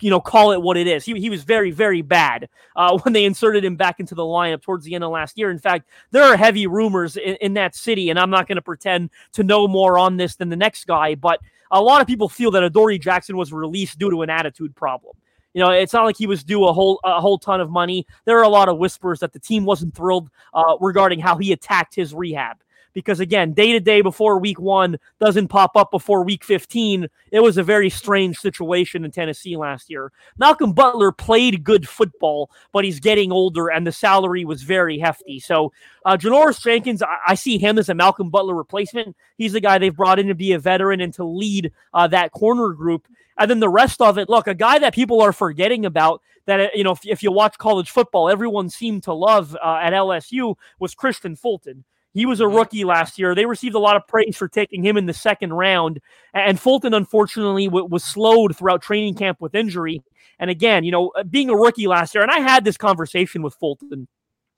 you 0.00 0.10
know, 0.10 0.20
call 0.20 0.52
it 0.52 0.60
what 0.60 0.76
it 0.76 0.86
is. 0.86 1.04
He, 1.04 1.18
he 1.20 1.30
was 1.30 1.44
very, 1.44 1.70
very 1.70 2.02
bad 2.02 2.48
uh, 2.74 2.98
when 3.02 3.12
they 3.12 3.24
inserted 3.24 3.64
him 3.64 3.76
back 3.76 4.00
into 4.00 4.14
the 4.14 4.22
lineup 4.22 4.62
towards 4.62 4.84
the 4.84 4.94
end 4.94 5.04
of 5.04 5.10
last 5.10 5.38
year. 5.38 5.50
In 5.50 5.58
fact, 5.58 5.88
there 6.10 6.22
are 6.22 6.36
heavy 6.36 6.66
rumors 6.66 7.16
in, 7.16 7.36
in 7.36 7.54
that 7.54 7.74
city, 7.74 8.10
and 8.10 8.18
I'm 8.18 8.30
not 8.30 8.48
going 8.48 8.56
to 8.56 8.62
pretend 8.62 9.10
to 9.32 9.44
know 9.44 9.66
more 9.68 9.98
on 9.98 10.16
this 10.16 10.36
than 10.36 10.48
the 10.48 10.56
next 10.56 10.86
guy, 10.86 11.14
but 11.14 11.40
a 11.70 11.80
lot 11.80 12.00
of 12.00 12.06
people 12.06 12.28
feel 12.28 12.50
that 12.52 12.62
Adoree 12.62 12.98
Jackson 12.98 13.36
was 13.36 13.52
released 13.52 13.98
due 13.98 14.10
to 14.10 14.22
an 14.22 14.30
attitude 14.30 14.74
problem. 14.74 15.16
You 15.54 15.62
know, 15.62 15.70
it's 15.70 15.94
not 15.94 16.04
like 16.04 16.18
he 16.18 16.26
was 16.26 16.44
due 16.44 16.66
a 16.66 16.72
whole 16.72 17.00
a 17.02 17.18
whole 17.18 17.38
ton 17.38 17.62
of 17.62 17.70
money. 17.70 18.06
There 18.26 18.38
are 18.38 18.44
a 18.44 18.48
lot 18.48 18.68
of 18.68 18.76
whispers 18.76 19.20
that 19.20 19.32
the 19.32 19.38
team 19.38 19.64
wasn't 19.64 19.94
thrilled 19.94 20.28
uh, 20.52 20.76
regarding 20.80 21.18
how 21.18 21.38
he 21.38 21.50
attacked 21.52 21.94
his 21.94 22.12
rehab 22.12 22.58
because 22.96 23.20
again, 23.20 23.52
day 23.52 23.72
to 23.72 23.78
day 23.78 24.00
before 24.00 24.38
week 24.38 24.58
one 24.58 24.98
doesn't 25.20 25.48
pop 25.48 25.76
up 25.76 25.90
before 25.90 26.24
week 26.24 26.42
15. 26.42 27.06
It 27.30 27.40
was 27.40 27.58
a 27.58 27.62
very 27.62 27.90
strange 27.90 28.38
situation 28.38 29.04
in 29.04 29.10
Tennessee 29.10 29.54
last 29.54 29.90
year. 29.90 30.10
Malcolm 30.38 30.72
Butler 30.72 31.12
played 31.12 31.62
good 31.62 31.86
football, 31.86 32.50
but 32.72 32.86
he's 32.86 32.98
getting 32.98 33.30
older 33.30 33.68
and 33.68 33.86
the 33.86 33.92
salary 33.92 34.46
was 34.46 34.62
very 34.62 34.98
hefty. 34.98 35.38
So, 35.38 35.74
uh, 36.06 36.16
Janoris 36.16 36.58
Jenkins, 36.62 37.02
I-, 37.02 37.18
I, 37.28 37.34
see 37.34 37.58
him 37.58 37.78
as 37.78 37.90
a 37.90 37.94
Malcolm 37.94 38.30
Butler 38.30 38.54
replacement. 38.54 39.14
He's 39.36 39.52
the 39.52 39.60
guy 39.60 39.76
they've 39.76 39.94
brought 39.94 40.18
in 40.18 40.28
to 40.28 40.34
be 40.34 40.54
a 40.54 40.58
veteran 40.58 41.02
and 41.02 41.12
to 41.14 41.24
lead 41.24 41.72
uh, 41.92 42.06
that 42.06 42.32
corner 42.32 42.70
group. 42.70 43.06
And 43.36 43.50
then 43.50 43.60
the 43.60 43.68
rest 43.68 44.00
of 44.00 44.16
it, 44.16 44.30
look, 44.30 44.46
a 44.46 44.54
guy 44.54 44.78
that 44.78 44.94
people 44.94 45.20
are 45.20 45.34
forgetting 45.34 45.84
about 45.84 46.22
that, 46.46 46.74
you 46.74 46.82
know, 46.82 46.92
if, 46.92 47.04
if 47.04 47.22
you 47.22 47.30
watch 47.30 47.58
college 47.58 47.90
football, 47.90 48.30
everyone 48.30 48.70
seemed 48.70 49.02
to 49.02 49.12
love 49.12 49.54
uh, 49.62 49.80
at 49.82 49.92
LSU 49.92 50.54
was 50.78 50.94
Kristian 50.94 51.38
Fulton. 51.38 51.84
He 52.16 52.24
was 52.24 52.40
a 52.40 52.44
mm-hmm. 52.44 52.56
rookie 52.56 52.84
last 52.84 53.18
year. 53.18 53.34
They 53.34 53.44
received 53.44 53.74
a 53.74 53.78
lot 53.78 53.94
of 53.94 54.06
praise 54.08 54.38
for 54.38 54.48
taking 54.48 54.82
him 54.82 54.96
in 54.96 55.04
the 55.04 55.12
second 55.12 55.52
round. 55.52 56.00
And 56.32 56.58
Fulton, 56.58 56.94
unfortunately, 56.94 57.66
w- 57.66 57.84
was 57.84 58.02
slowed 58.02 58.56
throughout 58.56 58.80
training 58.80 59.16
camp 59.16 59.38
with 59.38 59.54
injury. 59.54 60.02
And 60.38 60.48
again, 60.48 60.82
you 60.82 60.90
know, 60.90 61.10
uh, 61.10 61.24
being 61.24 61.50
a 61.50 61.54
rookie 61.54 61.86
last 61.86 62.14
year, 62.14 62.22
and 62.22 62.32
I 62.32 62.38
had 62.38 62.64
this 62.64 62.78
conversation 62.78 63.42
with 63.42 63.54
Fulton, 63.56 64.08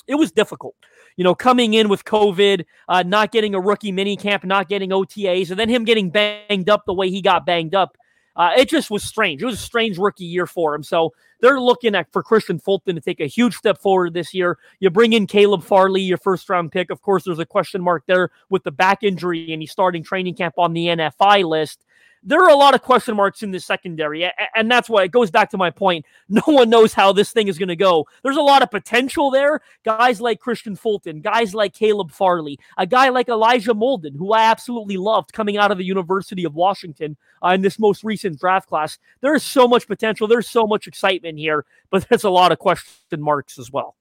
it 0.07 0.15
was 0.15 0.31
difficult. 0.31 0.77
You 1.17 1.25
know, 1.25 1.35
coming 1.35 1.75
in 1.75 1.89
with 1.89 2.05
COVID, 2.05 2.65
uh, 2.89 3.03
not 3.03 3.33
getting 3.33 3.57
a 3.57 3.61
rookie 3.61 3.91
mini 3.91 4.17
camp, 4.17 4.45
not 4.45 4.69
getting 4.69 4.91
OTAs, 4.91 5.51
and 5.51 5.59
then 5.59 5.69
him 5.69 5.83
getting 5.83 6.11
banged 6.11 6.71
up 6.71 6.85
the 6.87 6.95
way 6.95 7.11
he 7.11 7.21
got 7.21 7.45
banged 7.45 7.75
up. 7.75 7.97
Uh, 8.39 8.53
it 8.57 8.69
just 8.69 8.89
was 8.89 9.03
strange. 9.03 9.43
It 9.43 9.47
was 9.47 9.57
a 9.57 9.59
strange 9.63 9.99
rookie 9.99 10.25
year 10.25 10.47
for 10.47 10.73
him. 10.75 10.85
So 10.85 11.13
they're 11.41 11.61
looking 11.61 11.97
at 11.97 12.11
for 12.13 12.23
Kristian 12.23 12.63
Fulton 12.63 12.95
to 12.95 13.01
take 13.01 13.19
a 13.19 13.27
huge 13.27 13.57
step 13.57 13.79
forward 13.79 14.15
this 14.15 14.33
year. 14.33 14.59
You 14.79 14.91
bring 14.91 15.13
in 15.13 15.27
Caleb 15.27 15.65
Farley, 15.65 16.03
your 16.03 16.19
first 16.19 16.49
round 16.49 16.71
pick. 16.71 16.91
Of 16.91 17.03
course, 17.03 17.25
there's 17.25 17.41
a 17.41 17.47
question 17.47 17.83
mark 17.83 18.05
there 18.07 18.31
with 18.49 18.63
the 18.63 18.71
back 18.71 19.03
injury, 19.03 19.53
and 19.53 19.61
he's 19.61 19.73
starting 19.73 20.05
training 20.05 20.37
camp 20.37 20.55
on 20.57 20.73
the 20.73 20.87
NFI 20.87 21.45
list 21.45 21.85
there 22.23 22.43
are 22.43 22.51
a 22.51 22.57
lot 22.57 22.75
of 22.75 22.83
question 22.83 23.17
marks 23.17 23.43
in 23.43 23.51
the 23.51 23.61
secondary. 23.61 24.29
And 24.55 24.71
that's 24.71 24.89
why 24.89 25.05
it 25.05 25.11
goes 25.11 25.31
back 25.31 25.51
to 25.51 25.59
my 25.59 25.71
point. 25.71 26.05
No 26.31 26.43
one 26.47 26.69
knows 26.69 26.93
how 26.93 27.13
this 27.13 27.33
thing 27.33 27.49
is 27.49 27.59
going 27.59 27.71
to 27.71 27.77
go. 27.77 28.07
There's 28.23 28.37
a 28.37 28.43
lot 28.43 28.63
of 28.63 28.71
potential 28.71 29.31
there. 29.31 29.61
Guys 29.83 30.21
like 30.21 30.41
Kristian 30.41 30.79
Fulton, 30.79 31.21
guys 31.21 31.55
like 31.55 31.73
Caleb 31.73 32.13
Farley, 32.13 32.59
a 32.77 32.87
guy 32.87 33.09
like 33.09 33.29
Elijah 33.29 33.75
Molden, 33.75 34.15
who 34.17 34.33
I 34.33 34.45
absolutely 34.45 34.99
loved 34.99 35.33
coming 35.33 35.57
out 35.57 35.73
of 35.73 35.79
the 35.79 35.85
University 35.85 36.45
of 36.45 36.55
Washington 36.55 37.17
uh, 37.43 37.49
in 37.49 37.63
this 37.63 37.79
most 37.79 38.05
recent 38.05 38.39
draft 38.39 38.69
class. 38.69 38.99
There 39.21 39.35
is 39.35 39.43
so 39.43 39.67
much 39.67 39.87
potential. 39.87 40.29
There's 40.29 40.49
so 40.49 40.67
much 40.67 40.87
excitement 40.87 41.39
here, 41.39 41.65
but 41.91 42.07
there's 42.11 42.25
a 42.25 42.31
lot 42.31 42.53
of 42.53 42.59
question 42.59 43.21
marks 43.21 43.59
as 43.59 43.73
well. 43.73 43.97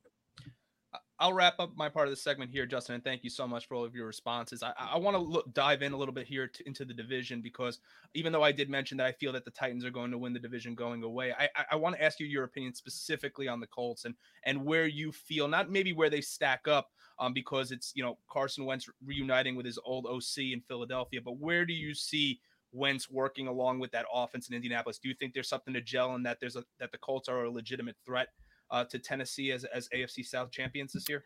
I'll 1.19 1.33
wrap 1.33 1.55
up 1.59 1.75
my 1.75 1.89
part 1.89 2.07
of 2.07 2.11
the 2.11 2.17
segment 2.17 2.51
here, 2.51 2.67
Justin, 2.67 2.93
and 2.93 3.03
thank 3.03 3.23
you 3.23 3.29
so 3.31 3.47
much 3.47 3.67
for 3.67 3.73
all 3.73 3.83
of 3.83 3.95
your 3.95 4.05
responses. 4.05 4.61
I, 4.61 4.73
I 4.77 4.97
want 4.97 5.15
to 5.15 5.21
look 5.21 5.51
dive 5.51 5.81
in 5.81 5.93
a 5.93 5.97
little 5.97 6.13
bit 6.13 6.27
here 6.27 6.47
to, 6.47 6.67
into 6.67 6.85
the 6.85 6.93
division 6.93 7.41
because 7.41 7.79
even 8.13 8.31
though 8.31 8.43
I 8.43 8.51
did 8.51 8.69
mention 8.69 8.99
that 8.99 9.07
I 9.07 9.13
feel 9.13 9.33
that 9.33 9.43
the 9.43 9.51
Titans 9.51 9.83
are 9.83 9.89
going 9.89 10.11
to 10.11 10.17
win 10.19 10.33
the 10.33 10.39
division 10.39 10.75
going 10.75 11.01
away, 11.01 11.33
I, 11.37 11.49
I, 11.71 11.75
want 11.75 11.95
to 11.95 12.03
ask 12.03 12.19
you 12.19 12.27
your 12.27 12.43
opinion 12.43 12.75
specifically 12.75 13.47
on 13.47 13.59
the 13.59 13.65
Colts 13.65 14.05
and 14.05 14.13
and 14.43 14.63
where 14.63 14.85
you 14.85 15.11
feel 15.11 15.47
not 15.47 15.71
maybe 15.71 15.91
where 15.91 16.11
they 16.11 16.21
stack 16.21 16.67
up, 16.67 16.91
um, 17.17 17.33
because 17.33 17.71
it's 17.71 17.93
you 17.95 18.03
know 18.03 18.19
Carson 18.29 18.65
Wentz 18.65 18.87
reuniting 19.03 19.55
with 19.55 19.65
his 19.65 19.79
old 19.83 20.05
OC 20.05 20.37
in 20.53 20.61
Philadelphia, 20.67 21.19
but 21.23 21.39
where 21.39 21.65
do 21.65 21.73
you 21.73 21.95
see 21.95 22.39
Wentz 22.71 23.09
working 23.09 23.47
along 23.47 23.79
with 23.79 23.91
that 23.91 24.05
offense 24.13 24.49
in 24.49 24.55
Indianapolis? 24.55 24.99
Do 24.99 25.09
you 25.09 25.15
think 25.15 25.33
there's 25.33 25.49
something 25.49 25.73
to 25.73 25.81
gel 25.81 26.13
and 26.13 26.25
that 26.27 26.39
there's 26.39 26.55
a 26.55 26.63
that 26.79 26.91
the 26.91 26.99
Colts 26.99 27.27
are 27.27 27.45
a 27.45 27.51
legitimate 27.51 27.95
threat? 28.05 28.27
Uh, 28.71 28.83
to 28.85 28.99
Tennessee 28.99 29.51
as, 29.51 29.63
as 29.65 29.89
AFC 29.89 30.25
South 30.25 30.51
champions 30.51 30.93
this 30.93 31.07
year? 31.09 31.23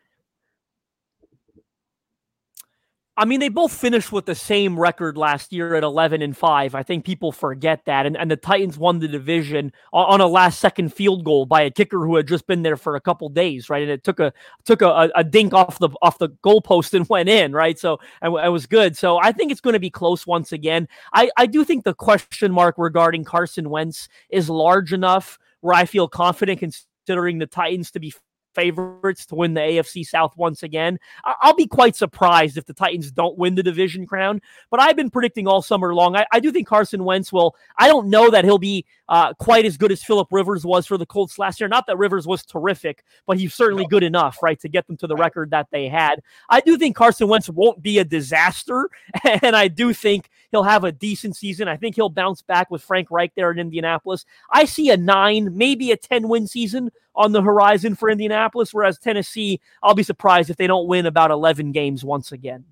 I 3.18 3.26
mean, 3.26 3.42
they 3.42 3.50
both 3.50 3.74
finished 3.74 4.14
with 4.14 4.26
the 4.26 4.34
same 4.34 4.80
record 4.80 5.18
last 5.18 5.52
year 5.52 5.76
at 5.76 5.84
11 5.84 6.22
and 6.22 6.36
5. 6.36 6.74
I 6.74 6.82
think 6.82 7.06
people 7.06 7.34
forget 7.34 7.84
that. 7.86 8.06
And, 8.06 8.16
and 8.16 8.32
the 8.32 8.38
Titans 8.38 8.78
won 8.78 9.00
the 9.00 9.08
division 9.08 9.74
on, 9.92 10.22
a 10.22 10.28
last 10.28 10.60
second 10.60 10.94
field 10.94 11.26
goal 11.26 11.46
by 11.46 11.62
a 11.62 11.70
kicker 11.70 12.00
who 12.00 12.16
had 12.16 12.28
just 12.28 12.48
been 12.48 12.64
there 12.64 12.78
for 12.78 12.96
a 12.96 13.02
couple 13.02 13.28
days, 13.28 13.70
right? 13.70 13.84
And 13.84 13.92
it 13.92 14.06
took 14.06 14.22
a 14.22 14.32
took 14.64 14.82
a, 14.82 15.12
a 15.14 15.24
dink 15.26 15.54
off 15.54 15.78
the 15.78 15.90
off 16.02 16.20
the 16.20 16.30
goalpost 16.44 16.94
and 16.94 17.08
went 17.10 17.28
in, 17.28 17.52
right? 17.52 17.78
So 17.78 18.00
it, 18.24 18.30
it 18.30 18.50
was 18.50 18.66
good. 18.66 18.98
So 18.98 19.20
I 19.22 19.34
think 19.34 19.52
it's 19.52 19.62
going 19.62 19.74
to 19.74 19.80
be 19.80 19.90
close 19.90 20.26
once 20.26 20.54
again. 20.54 20.88
I, 21.14 21.30
I 21.38 21.48
do 21.48 21.66
think 21.66 21.84
the 21.84 21.94
question 21.94 22.52
mark 22.52 22.76
regarding 22.78 23.26
Carson 23.26 23.70
Wentz 23.70 24.08
is 24.30 24.50
large 24.50 24.94
enough 24.94 25.38
where 25.60 25.76
I 25.76 25.86
feel 25.86 26.08
confident 26.08 26.60
considering 27.06 27.40
the 27.40 27.48
Titans 27.48 27.92
to 27.92 28.00
be 28.00 28.14
favorites 28.54 29.26
to 29.28 29.36
win 29.36 29.54
the 29.54 29.62
AFC 29.62 30.06
South 30.06 30.36
once 30.38 30.64
again. 30.64 31.00
I'll 31.24 31.56
be 31.56 31.68
quite 31.68 31.96
surprised 31.96 32.58
if 32.58 32.66
the 32.66 32.74
Titans 32.74 33.12
don't 33.12 33.38
win 33.38 33.56
the 33.56 33.64
division 33.64 34.06
crown, 34.06 34.42
but 34.70 34.80
I've 34.80 34.96
been 34.96 35.10
predicting 35.10 35.48
all 35.48 35.62
summer 35.62 35.94
long. 35.94 36.16
I, 36.16 36.26
I 36.32 36.40
do 36.40 36.52
think 36.52 36.68
Carson 36.68 37.04
Wentz 37.04 37.32
will. 37.32 37.56
I 37.78 37.88
don't 37.88 38.08
know 38.08 38.30
that 38.30 38.44
he'll 38.44 38.58
be 38.58 38.86
uh, 39.10 39.34
quite 39.34 39.66
as 39.66 39.78
good 39.78 39.92
as 39.92 40.04
Philip 40.04 40.28
Rivers 40.32 40.66
was 40.66 40.88
for 40.88 40.98
the 40.98 41.06
Colts 41.06 41.38
last 41.38 41.60
year. 41.60 41.68
Not 41.68 41.86
that 41.88 41.98
Rivers 41.98 42.28
was 42.28 42.46
terrific, 42.46 43.04
but 43.26 43.38
he's 43.38 43.54
certainly 43.54 43.86
good 43.86 44.04
enough, 44.04 44.42
right, 44.42 44.60
to 44.62 44.70
get 44.70 44.88
them 44.88 44.98
to 44.98 45.08
the 45.08 45.16
record 45.16 45.52
that 45.52 45.68
they 45.72 45.88
had. 45.88 46.22
I 46.50 46.62
do 46.62 46.78
think 46.78 46.96
Carson 46.96 47.28
Wentz 47.28 47.50
won't 47.50 47.82
be 47.82 48.00
a 48.00 48.06
disaster, 48.06 48.90
and 49.24 49.56
I 49.56 49.68
do 49.68 49.94
think 49.94 50.30
he'll 50.52 50.64
have 50.64 50.84
a 50.84 50.92
decent 50.92 51.36
season. 51.36 51.68
I 51.68 51.78
think 51.78 51.96
he'll 51.96 52.10
bounce 52.10 52.42
back 52.42 52.72
with 52.72 52.82
Frank 52.82 53.12
Reich 53.12 53.34
there 53.36 53.52
in 53.52 53.60
Indianapolis. 53.60 54.26
I 54.50 54.66
see 54.66 54.90
a 54.90 54.98
nine, 54.98 55.58
maybe 55.58 55.92
a 55.92 55.98
10 55.98 56.28
win 56.28 56.48
season 56.48 56.92
on 57.16 57.32
the 57.32 57.42
horizon 57.42 57.96
for 57.96 58.10
Indianapolis, 58.10 58.74
whereas 58.74 58.98
Tennessee, 58.98 59.60
I'll 59.84 59.96
be 59.96 60.04
surprised 60.04 60.50
if 60.50 60.58
they 60.58 60.68
don't 60.68 60.88
win 60.88 61.06
about 61.06 61.32
11 61.32 61.72
games 61.72 62.04
once 62.04 62.32
again. 62.32 62.66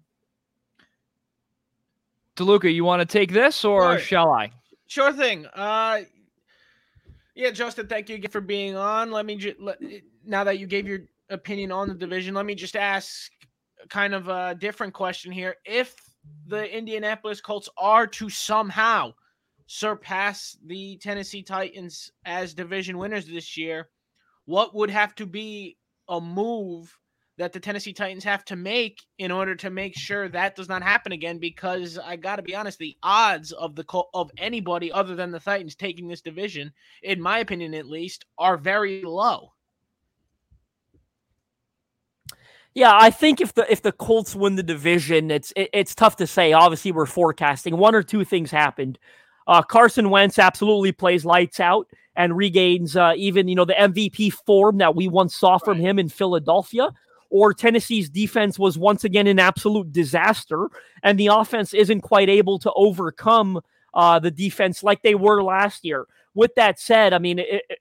DeLuca, 2.35 2.73
you 2.73 2.85
want 2.85 3.01
to 3.01 3.05
take 3.05 3.33
this 3.33 3.65
or 3.65 3.97
sure. 3.97 3.99
shall 3.99 4.31
I? 4.31 4.51
Sure 4.87 5.11
thing. 5.11 5.45
Uh, 5.47 6.01
yeah, 7.35 7.51
Justin, 7.51 7.87
thank 7.87 8.09
you 8.09 8.15
again 8.15 8.31
for 8.31 8.41
being 8.41 8.75
on. 8.75 9.11
Let 9.11 9.25
me 9.25 9.35
just, 9.35 9.59
let, 9.59 9.77
now 10.25 10.43
that 10.45 10.57
you 10.57 10.67
gave 10.67 10.87
your 10.87 11.01
opinion 11.29 11.71
on 11.71 11.89
the 11.89 11.93
division, 11.93 12.33
let 12.33 12.45
me 12.45 12.55
just 12.55 12.75
ask 12.75 13.31
kind 13.89 14.13
of 14.13 14.27
a 14.29 14.55
different 14.55 14.93
question 14.93 15.31
here. 15.31 15.55
If 15.65 15.95
the 16.47 16.75
Indianapolis 16.75 17.41
Colts 17.41 17.69
are 17.77 18.07
to 18.07 18.29
somehow 18.29 19.13
surpass 19.67 20.57
the 20.65 20.97
Tennessee 20.97 21.43
Titans 21.43 22.11
as 22.25 22.53
division 22.53 22.97
winners 22.97 23.27
this 23.27 23.55
year, 23.55 23.89
what 24.49 24.73
would 24.73 24.89
have 24.89 25.13
to 25.13 25.27
be 25.27 25.77
a 26.07 26.19
move 26.19 26.97
that 27.37 27.53
the 27.53 27.59
Tennessee 27.59 27.93
Titans 27.93 28.23
have 28.23 28.43
to 28.45 28.55
make 28.55 28.99
in 29.19 29.29
order 29.31 29.55
to 29.55 29.69
make 29.69 29.95
sure 29.95 30.27
that 30.27 30.55
does 30.55 30.67
not 30.67 30.81
happen 30.81 31.11
again 31.11 31.37
because 31.37 31.99
I 31.99 32.15
got 32.15 32.37
to 32.37 32.41
be 32.41 32.55
honest 32.55 32.79
the 32.79 32.97
odds 33.03 33.51
of 33.51 33.75
the 33.75 33.85
of 34.15 34.31
anybody 34.39 34.91
other 34.91 35.15
than 35.15 35.29
the 35.29 35.39
Titans 35.39 35.75
taking 35.75 36.07
this 36.07 36.21
division 36.21 36.73
in 37.03 37.21
my 37.21 37.37
opinion 37.37 37.75
at 37.75 37.85
least 37.85 38.25
are 38.39 38.57
very 38.57 39.03
low. 39.03 39.53
Yeah, 42.73 42.97
I 42.99 43.11
think 43.11 43.41
if 43.41 43.53
the 43.53 43.71
if 43.71 43.83
the 43.83 43.91
Colts 43.91 44.35
win 44.35 44.55
the 44.55 44.63
division, 44.63 45.29
it's 45.29 45.53
it, 45.55 45.69
it's 45.73 45.93
tough 45.93 46.15
to 46.15 46.27
say. 46.27 46.53
Obviously, 46.53 46.91
we're 46.91 47.05
forecasting 47.05 47.77
one 47.77 47.93
or 47.93 48.01
two 48.01 48.25
things 48.25 48.49
happened. 48.49 48.97
Uh, 49.49 49.63
Carson 49.63 50.11
Wentz 50.11 50.37
absolutely 50.37 50.91
plays 50.91 51.25
lights 51.25 51.59
out 51.59 51.87
and 52.15 52.37
regains 52.37 52.95
uh, 52.95 53.13
even 53.17 53.47
you 53.47 53.55
know 53.55 53.65
the 53.65 53.73
MVP 53.73 54.31
form 54.31 54.77
that 54.77 54.95
we 54.95 55.07
once 55.07 55.35
saw 55.35 55.57
from 55.57 55.79
right. 55.79 55.87
him 55.87 55.99
in 55.99 56.07
Philadelphia. 56.07 56.91
Or 57.31 57.53
Tennessee's 57.53 58.09
defense 58.09 58.57
was 58.57 58.75
once 58.75 59.03
again 59.03 59.27
an 59.27 59.37
absolute 59.37 59.91
disaster, 59.91 60.67
and 61.03 61.19
the 61.19 61.27
offense 61.27 61.75
isn't 61.75 62.01
quite 62.01 62.27
able 62.27 62.57
to 62.59 62.71
overcome 62.73 63.61
uh, 63.93 64.17
the 64.17 64.31
defense 64.31 64.81
like 64.81 65.03
they 65.03 65.13
were 65.13 65.43
last 65.43 65.85
year. 65.85 66.07
With 66.33 66.55
that 66.55 66.79
said, 66.79 67.13
I 67.13 67.19
mean, 67.19 67.37
it, 67.37 67.63
it, 67.69 67.79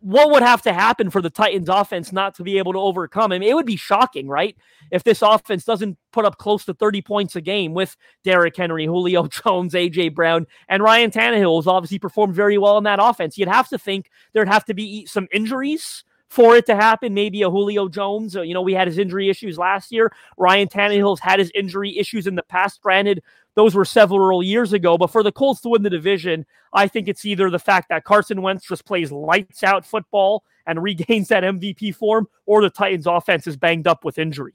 what 0.00 0.30
would 0.30 0.42
have 0.42 0.60
to 0.62 0.72
happen 0.72 1.08
for 1.08 1.22
the 1.22 1.30
Titans 1.30 1.68
offense 1.68 2.12
not 2.12 2.34
to 2.34 2.42
be 2.42 2.58
able 2.58 2.72
to 2.72 2.78
overcome 2.78 3.32
him? 3.32 3.42
It 3.42 3.54
would 3.54 3.66
be 3.66 3.76
shocking, 3.76 4.28
right? 4.28 4.56
If 4.90 5.04
this 5.04 5.22
offense 5.22 5.64
doesn't 5.64 5.96
put 6.12 6.24
up 6.24 6.38
close 6.38 6.64
to 6.66 6.74
30 6.74 7.00
points 7.02 7.36
a 7.36 7.40
game 7.40 7.72
with 7.72 7.96
Derrick 8.22 8.56
Henry, 8.56 8.84
Julio 8.86 9.26
Jones, 9.26 9.72
AJ 9.72 10.14
Brown, 10.14 10.46
and 10.68 10.82
Ryan 10.82 11.10
Tannehill 11.10 11.58
has 11.58 11.66
obviously 11.66 11.98
performed 11.98 12.34
very 12.34 12.58
well 12.58 12.76
in 12.76 12.84
that 12.84 12.98
offense. 13.00 13.38
You'd 13.38 13.48
have 13.48 13.68
to 13.68 13.78
think 13.78 14.10
there'd 14.32 14.48
have 14.48 14.64
to 14.66 14.74
be 14.74 15.06
some 15.06 15.28
injuries 15.32 16.04
for 16.30 16.56
it 16.56 16.64
to 16.66 16.76
happen. 16.76 17.12
Maybe 17.12 17.42
a 17.42 17.50
Julio 17.50 17.88
Jones. 17.88 18.36
Uh, 18.36 18.42
you 18.42 18.54
know, 18.54 18.62
we 18.62 18.72
had 18.72 18.86
his 18.86 18.98
injury 18.98 19.28
issues 19.28 19.58
last 19.58 19.92
year. 19.92 20.12
Ryan 20.38 20.68
Tannehill's 20.68 21.20
had 21.20 21.40
his 21.40 21.50
injury 21.54 21.98
issues 21.98 22.26
in 22.26 22.36
the 22.36 22.42
past. 22.44 22.80
Granted, 22.80 23.22
those 23.56 23.74
were 23.74 23.84
several 23.84 24.42
years 24.42 24.72
ago. 24.72 24.96
But 24.96 25.10
for 25.10 25.24
the 25.24 25.32
Colts 25.32 25.60
to 25.62 25.68
win 25.68 25.82
the 25.82 25.90
division, 25.90 26.46
I 26.72 26.86
think 26.86 27.08
it's 27.08 27.26
either 27.26 27.50
the 27.50 27.58
fact 27.58 27.88
that 27.88 28.04
Carson 28.04 28.42
Wentz 28.42 28.66
just 28.66 28.86
plays 28.86 29.10
lights 29.10 29.64
out 29.64 29.84
football 29.84 30.44
and 30.66 30.82
regains 30.82 31.28
that 31.28 31.42
MVP 31.42 31.94
form, 31.96 32.28
or 32.46 32.62
the 32.62 32.70
Titans' 32.70 33.06
offense 33.06 33.46
is 33.48 33.56
banged 33.56 33.88
up 33.88 34.04
with 34.04 34.18
injury. 34.18 34.54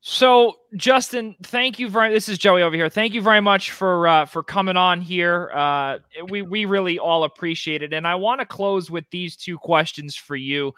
So, 0.00 0.54
Justin, 0.76 1.34
thank 1.42 1.78
you 1.78 1.88
very. 1.88 2.12
This 2.12 2.28
is 2.28 2.38
Joey 2.38 2.62
over 2.62 2.76
here. 2.76 2.88
Thank 2.88 3.14
you 3.14 3.20
very 3.20 3.40
much 3.40 3.72
for 3.72 4.06
uh, 4.06 4.26
for 4.26 4.44
coming 4.44 4.76
on 4.76 5.00
here. 5.00 5.50
Uh, 5.52 5.98
we 6.28 6.42
we 6.42 6.66
really 6.66 6.98
all 6.98 7.24
appreciate 7.24 7.82
it, 7.82 7.92
and 7.92 8.06
I 8.06 8.14
want 8.14 8.40
to 8.40 8.46
close 8.46 8.90
with 8.90 9.04
these 9.10 9.36
two 9.36 9.58
questions 9.58 10.14
for 10.14 10.36
you. 10.36 10.72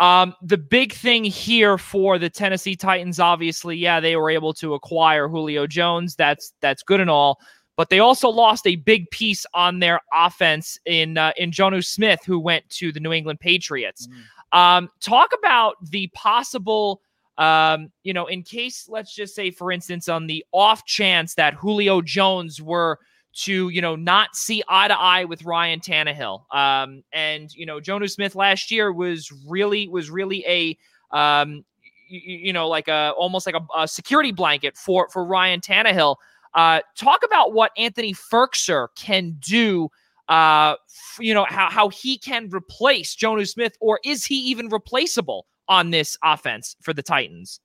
Um, 0.00 0.34
the 0.42 0.58
big 0.58 0.92
thing 0.92 1.22
here 1.22 1.78
for 1.78 2.18
the 2.18 2.28
Tennessee 2.28 2.74
Titans, 2.74 3.20
obviously, 3.20 3.76
yeah, 3.76 4.00
they 4.00 4.16
were 4.16 4.28
able 4.28 4.52
to 4.54 4.74
acquire 4.74 5.28
Julio 5.28 5.68
Jones. 5.68 6.16
That's 6.16 6.52
that's 6.60 6.82
good 6.82 6.98
and 6.98 7.08
all, 7.08 7.38
but 7.76 7.90
they 7.90 8.00
also 8.00 8.28
lost 8.28 8.66
a 8.66 8.74
big 8.74 9.08
piece 9.10 9.46
on 9.54 9.78
their 9.78 10.00
offense 10.12 10.80
in 10.84 11.16
uh, 11.16 11.32
in 11.36 11.52
Jonnu 11.52 11.84
Smith, 11.84 12.20
who 12.26 12.40
went 12.40 12.68
to 12.70 12.90
the 12.90 12.98
New 12.98 13.12
England 13.12 13.38
Patriots. 13.38 14.08
Mm. 14.08 14.58
Um, 14.58 14.90
talk 15.00 15.30
about 15.38 15.76
the 15.90 16.08
possible 16.08 17.00
um, 17.38 17.90
you 18.02 18.12
know, 18.12 18.26
in 18.26 18.42
case, 18.42 18.86
let's 18.88 19.14
just 19.14 19.34
say, 19.34 19.50
for 19.50 19.72
instance, 19.72 20.08
on 20.08 20.26
the 20.26 20.44
off 20.52 20.84
chance 20.84 21.34
that 21.34 21.54
Julio 21.54 22.00
Jones 22.00 22.62
were 22.62 22.98
to, 23.36 23.68
you 23.68 23.80
know, 23.80 23.96
not 23.96 24.36
see 24.36 24.62
eye 24.68 24.88
to 24.88 24.98
eye 24.98 25.24
with 25.24 25.44
Ryan 25.44 25.80
Tannehill. 25.80 26.44
Um, 26.54 27.02
and, 27.12 27.52
you 27.54 27.66
know, 27.66 27.80
Jonnu 27.80 28.08
Smith 28.08 28.36
last 28.36 28.70
year 28.70 28.92
was 28.92 29.32
really, 29.48 29.88
was 29.88 30.10
really 30.10 30.44
a, 30.46 30.78
um, 31.16 31.64
you, 32.08 32.20
you 32.20 32.52
know, 32.52 32.68
like 32.68 32.86
a, 32.86 33.12
almost 33.16 33.46
like 33.46 33.56
a, 33.56 33.66
a 33.76 33.88
security 33.88 34.30
blanket 34.30 34.76
for, 34.76 35.08
for 35.08 35.24
Ryan 35.24 35.60
Tannehill. 35.60 36.16
Uh, 36.54 36.80
talk 36.96 37.22
about 37.24 37.52
what 37.52 37.72
Anthony 37.76 38.14
Firkser 38.14 38.86
can 38.94 39.36
do 39.40 39.90
uh, 40.28 40.76
you 41.18 41.34
know, 41.34 41.44
how, 41.48 41.70
how 41.70 41.88
he 41.88 42.16
can 42.16 42.48
replace 42.50 43.14
Jonnu 43.14 43.46
Smith, 43.48 43.76
or 43.80 44.00
is 44.04 44.24
he 44.24 44.36
even 44.36 44.68
replaceable 44.68 45.46
on 45.68 45.90
this 45.90 46.16
offense 46.22 46.76
for 46.82 46.92
the 46.92 47.02
Titans. 47.02 47.60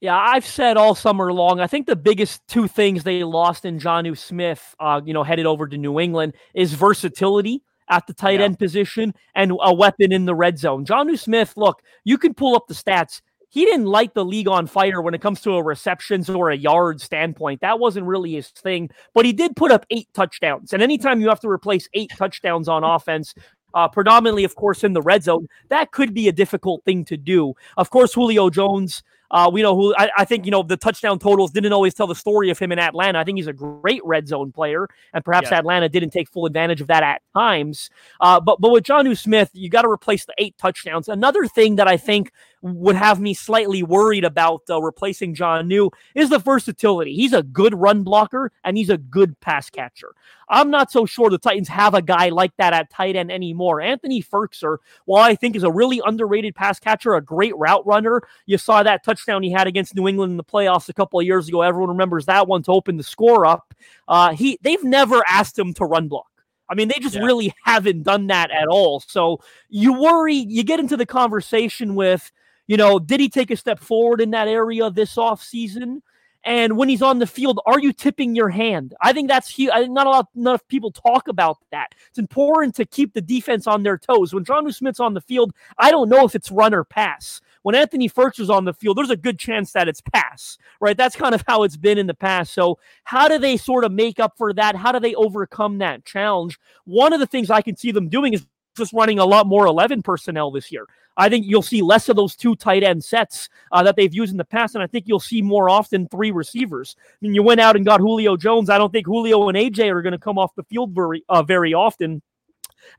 Yeah, 0.00 0.18
I've 0.18 0.44
said 0.44 0.76
all 0.76 0.94
summer 0.94 1.32
long. 1.32 1.60
I 1.60 1.66
think 1.66 1.86
the 1.86 1.96
biggest 1.96 2.46
two 2.46 2.68
things 2.68 3.04
they 3.04 3.24
lost 3.24 3.64
in 3.64 3.78
Jonnu 3.78 4.18
Smith, 4.18 4.74
uh, 4.78 5.00
you 5.02 5.14
know, 5.14 5.22
headed 5.22 5.46
over 5.46 5.66
to 5.66 5.78
New 5.78 5.98
England, 5.98 6.34
is 6.54 6.74
versatility 6.74 7.62
at 7.88 8.06
the 8.06 8.12
tight 8.12 8.38
yeah. 8.38 8.44
end 8.44 8.58
position 8.58 9.14
and 9.34 9.52
a 9.62 9.74
weapon 9.74 10.12
in 10.12 10.26
the 10.26 10.34
red 10.34 10.58
zone. 10.58 10.84
Jonnu 10.84 11.18
Smith, 11.18 11.54
look, 11.56 11.80
you 12.04 12.18
can 12.18 12.34
pull 12.34 12.54
up 12.54 12.66
the 12.68 12.74
stats. 12.74 13.22
He 13.48 13.64
didn't 13.64 13.86
light 13.86 14.14
the 14.14 14.24
league 14.24 14.48
on 14.48 14.66
fire 14.66 15.00
when 15.00 15.14
it 15.14 15.20
comes 15.20 15.40
to 15.42 15.52
a 15.52 15.62
receptions 15.62 16.28
or 16.28 16.50
a 16.50 16.56
yard 16.56 17.00
standpoint. 17.00 17.60
That 17.60 17.78
wasn't 17.78 18.06
really 18.06 18.32
his 18.32 18.48
thing, 18.48 18.90
but 19.14 19.24
he 19.24 19.32
did 19.32 19.56
put 19.56 19.70
up 19.70 19.86
eight 19.90 20.08
touchdowns. 20.12 20.72
And 20.72 20.82
anytime 20.82 21.20
you 21.20 21.28
have 21.28 21.40
to 21.40 21.48
replace 21.48 21.88
eight 21.94 22.10
touchdowns 22.18 22.68
on 22.68 22.84
offense, 22.84 23.32
uh, 23.74 23.88
predominantly, 23.88 24.44
of 24.44 24.54
course, 24.54 24.84
in 24.84 24.92
the 24.92 25.02
red 25.02 25.22
zone. 25.22 25.48
That 25.68 25.90
could 25.92 26.14
be 26.14 26.28
a 26.28 26.32
difficult 26.32 26.84
thing 26.84 27.04
to 27.06 27.16
do. 27.16 27.54
Of 27.76 27.90
course, 27.90 28.14
Julio 28.14 28.50
Jones. 28.50 29.02
Uh, 29.30 29.50
we 29.52 29.62
know 29.62 29.74
who 29.74 29.92
I, 29.96 30.10
I, 30.18 30.24
think 30.24 30.44
you 30.44 30.52
know 30.52 30.62
the 30.62 30.76
touchdown 30.76 31.18
totals 31.18 31.50
didn't 31.50 31.72
always 31.72 31.92
tell 31.92 32.06
the 32.06 32.14
story 32.14 32.50
of 32.50 32.58
him 32.58 32.70
in 32.70 32.78
Atlanta. 32.78 33.18
I 33.18 33.24
think 33.24 33.36
he's 33.36 33.48
a 33.48 33.52
great 33.52 34.04
red 34.04 34.28
zone 34.28 34.52
player, 34.52 34.86
and 35.12 35.24
perhaps 35.24 35.50
yeah. 35.50 35.58
Atlanta 35.58 35.88
didn't 35.88 36.10
take 36.10 36.28
full 36.28 36.46
advantage 36.46 36.80
of 36.80 36.86
that 36.86 37.02
at 37.02 37.20
times. 37.34 37.90
Uh, 38.20 38.38
but 38.38 38.60
but 38.60 38.70
with 38.70 38.84
Jonnu 38.84 39.18
Smith, 39.18 39.50
you 39.52 39.68
got 39.68 39.82
to 39.82 39.90
replace 39.90 40.24
the 40.24 40.34
eight 40.38 40.56
touchdowns. 40.56 41.08
Another 41.08 41.48
thing 41.48 41.76
that 41.76 41.88
I 41.88 41.96
think 41.96 42.30
would 42.64 42.96
have 42.96 43.20
me 43.20 43.34
slightly 43.34 43.82
worried 43.82 44.24
about 44.24 44.62
uh, 44.70 44.80
replacing 44.80 45.36
New 45.64 45.90
is 46.14 46.30
the 46.30 46.38
versatility. 46.38 47.14
He's 47.14 47.34
a 47.34 47.42
good 47.42 47.74
run 47.74 48.02
blocker 48.02 48.50
and 48.64 48.78
he's 48.78 48.88
a 48.88 48.96
good 48.96 49.38
pass 49.40 49.68
catcher. 49.68 50.14
I'm 50.48 50.70
not 50.70 50.90
so 50.90 51.04
sure 51.04 51.28
the 51.28 51.38
Titans 51.38 51.68
have 51.68 51.92
a 51.92 52.00
guy 52.00 52.30
like 52.30 52.56
that 52.56 52.72
at 52.72 52.90
tight 52.90 53.16
end 53.16 53.30
anymore. 53.30 53.82
Anthony 53.82 54.22
Firkser, 54.22 54.78
while 55.04 55.22
I 55.22 55.34
think 55.34 55.56
is 55.56 55.62
a 55.62 55.70
really 55.70 56.00
underrated 56.04 56.54
pass 56.54 56.80
catcher, 56.80 57.14
a 57.14 57.20
great 57.20 57.54
route 57.56 57.86
runner, 57.86 58.22
you 58.46 58.56
saw 58.56 58.82
that 58.82 59.04
touchdown 59.04 59.42
he 59.42 59.50
had 59.50 59.66
against 59.66 59.94
New 59.94 60.08
England 60.08 60.30
in 60.30 60.36
the 60.38 60.44
playoffs 60.44 60.88
a 60.88 60.94
couple 60.94 61.20
of 61.20 61.26
years 61.26 61.48
ago. 61.48 61.60
Everyone 61.60 61.90
remembers 61.90 62.24
that 62.26 62.48
one 62.48 62.62
to 62.62 62.72
open 62.72 62.96
the 62.96 63.02
score 63.02 63.44
up. 63.44 63.74
Uh, 64.08 64.32
he 64.32 64.58
they've 64.62 64.84
never 64.84 65.22
asked 65.28 65.58
him 65.58 65.74
to 65.74 65.84
run 65.84 66.08
block. 66.08 66.30
I 66.68 66.74
mean, 66.74 66.88
they 66.88 66.98
just 66.98 67.16
yeah. 67.16 67.24
really 67.24 67.54
haven't 67.64 68.04
done 68.04 68.28
that 68.28 68.50
at 68.50 68.68
all. 68.68 69.00
So 69.00 69.40
you 69.68 70.00
worry, 70.00 70.34
you 70.34 70.64
get 70.64 70.80
into 70.80 70.96
the 70.96 71.04
conversation 71.04 71.94
with, 71.94 72.32
you 72.66 72.76
know, 72.76 72.98
did 72.98 73.20
he 73.20 73.28
take 73.28 73.50
a 73.50 73.56
step 73.56 73.78
forward 73.78 74.20
in 74.20 74.30
that 74.30 74.48
area 74.48 74.90
this 74.90 75.16
offseason? 75.16 76.00
And 76.44 76.76
when 76.76 76.90
he's 76.90 77.00
on 77.00 77.18
the 77.18 77.26
field, 77.26 77.60
are 77.64 77.80
you 77.80 77.92
tipping 77.92 78.36
your 78.36 78.50
hand? 78.50 78.94
I 79.00 79.14
think 79.14 79.28
that's 79.28 79.48
huge. 79.48 79.72
Not 79.88 80.06
a 80.06 80.10
lot 80.10 80.28
enough 80.36 80.66
people 80.68 80.90
talk 80.90 81.26
about 81.28 81.56
that. 81.70 81.94
It's 82.08 82.18
important 82.18 82.74
to 82.76 82.84
keep 82.84 83.14
the 83.14 83.22
defense 83.22 83.66
on 83.66 83.82
their 83.82 83.96
toes. 83.96 84.34
When 84.34 84.44
Jonnu 84.44 84.74
Smith's 84.74 85.00
on 85.00 85.14
the 85.14 85.22
field, 85.22 85.54
I 85.78 85.90
don't 85.90 86.10
know 86.10 86.26
if 86.26 86.34
it's 86.34 86.50
run 86.50 86.74
or 86.74 86.84
pass. 86.84 87.40
When 87.62 87.74
Anthony 87.74 88.10
Firkser's 88.10 88.50
on 88.50 88.66
the 88.66 88.74
field, 88.74 88.98
there's 88.98 89.08
a 89.08 89.16
good 89.16 89.38
chance 89.38 89.72
that 89.72 89.88
it's 89.88 90.02
pass, 90.12 90.58
right? 90.80 90.98
That's 90.98 91.16
kind 91.16 91.34
of 91.34 91.42
how 91.46 91.62
it's 91.62 91.78
been 91.78 91.96
in 91.96 92.06
the 92.06 92.12
past. 92.12 92.52
So, 92.52 92.78
how 93.04 93.26
do 93.26 93.38
they 93.38 93.56
sort 93.56 93.84
of 93.84 93.92
make 93.92 94.20
up 94.20 94.34
for 94.36 94.52
that? 94.52 94.76
How 94.76 94.92
do 94.92 95.00
they 95.00 95.14
overcome 95.14 95.78
that 95.78 96.04
challenge? 96.04 96.58
One 96.84 97.14
of 97.14 97.20
the 97.20 97.26
things 97.26 97.48
I 97.48 97.62
can 97.62 97.74
see 97.74 97.90
them 97.90 98.10
doing 98.10 98.34
is 98.34 98.46
just 98.76 98.92
running 98.92 99.18
a 99.18 99.24
lot 99.24 99.46
more 99.46 99.66
11 99.66 100.02
personnel 100.02 100.50
this 100.50 100.70
year. 100.70 100.86
I 101.16 101.28
think 101.28 101.46
you'll 101.46 101.62
see 101.62 101.82
less 101.82 102.08
of 102.08 102.16
those 102.16 102.34
two 102.34 102.56
tight 102.56 102.82
end 102.82 103.04
sets 103.04 103.48
uh, 103.70 103.82
that 103.84 103.96
they've 103.96 104.12
used 104.12 104.32
in 104.32 104.38
the 104.38 104.44
past, 104.44 104.74
and 104.74 104.82
I 104.82 104.86
think 104.86 105.04
you'll 105.06 105.20
see 105.20 105.42
more 105.42 105.70
often 105.70 106.08
three 106.08 106.32
receivers. 106.32 106.96
I 106.98 107.16
mean, 107.20 107.34
you 107.34 107.42
went 107.42 107.60
out 107.60 107.76
and 107.76 107.84
got 107.84 108.00
Julio 108.00 108.36
Jones. 108.36 108.68
I 108.68 108.78
don't 108.78 108.90
think 108.90 109.06
Julio 109.06 109.48
and 109.48 109.56
AJ 109.56 109.92
are 109.92 110.02
going 110.02 110.12
to 110.12 110.18
come 110.18 110.38
off 110.38 110.54
the 110.56 110.64
field 110.64 110.92
very 110.92 111.24
uh, 111.28 111.42
very 111.42 111.72
often. 111.72 112.20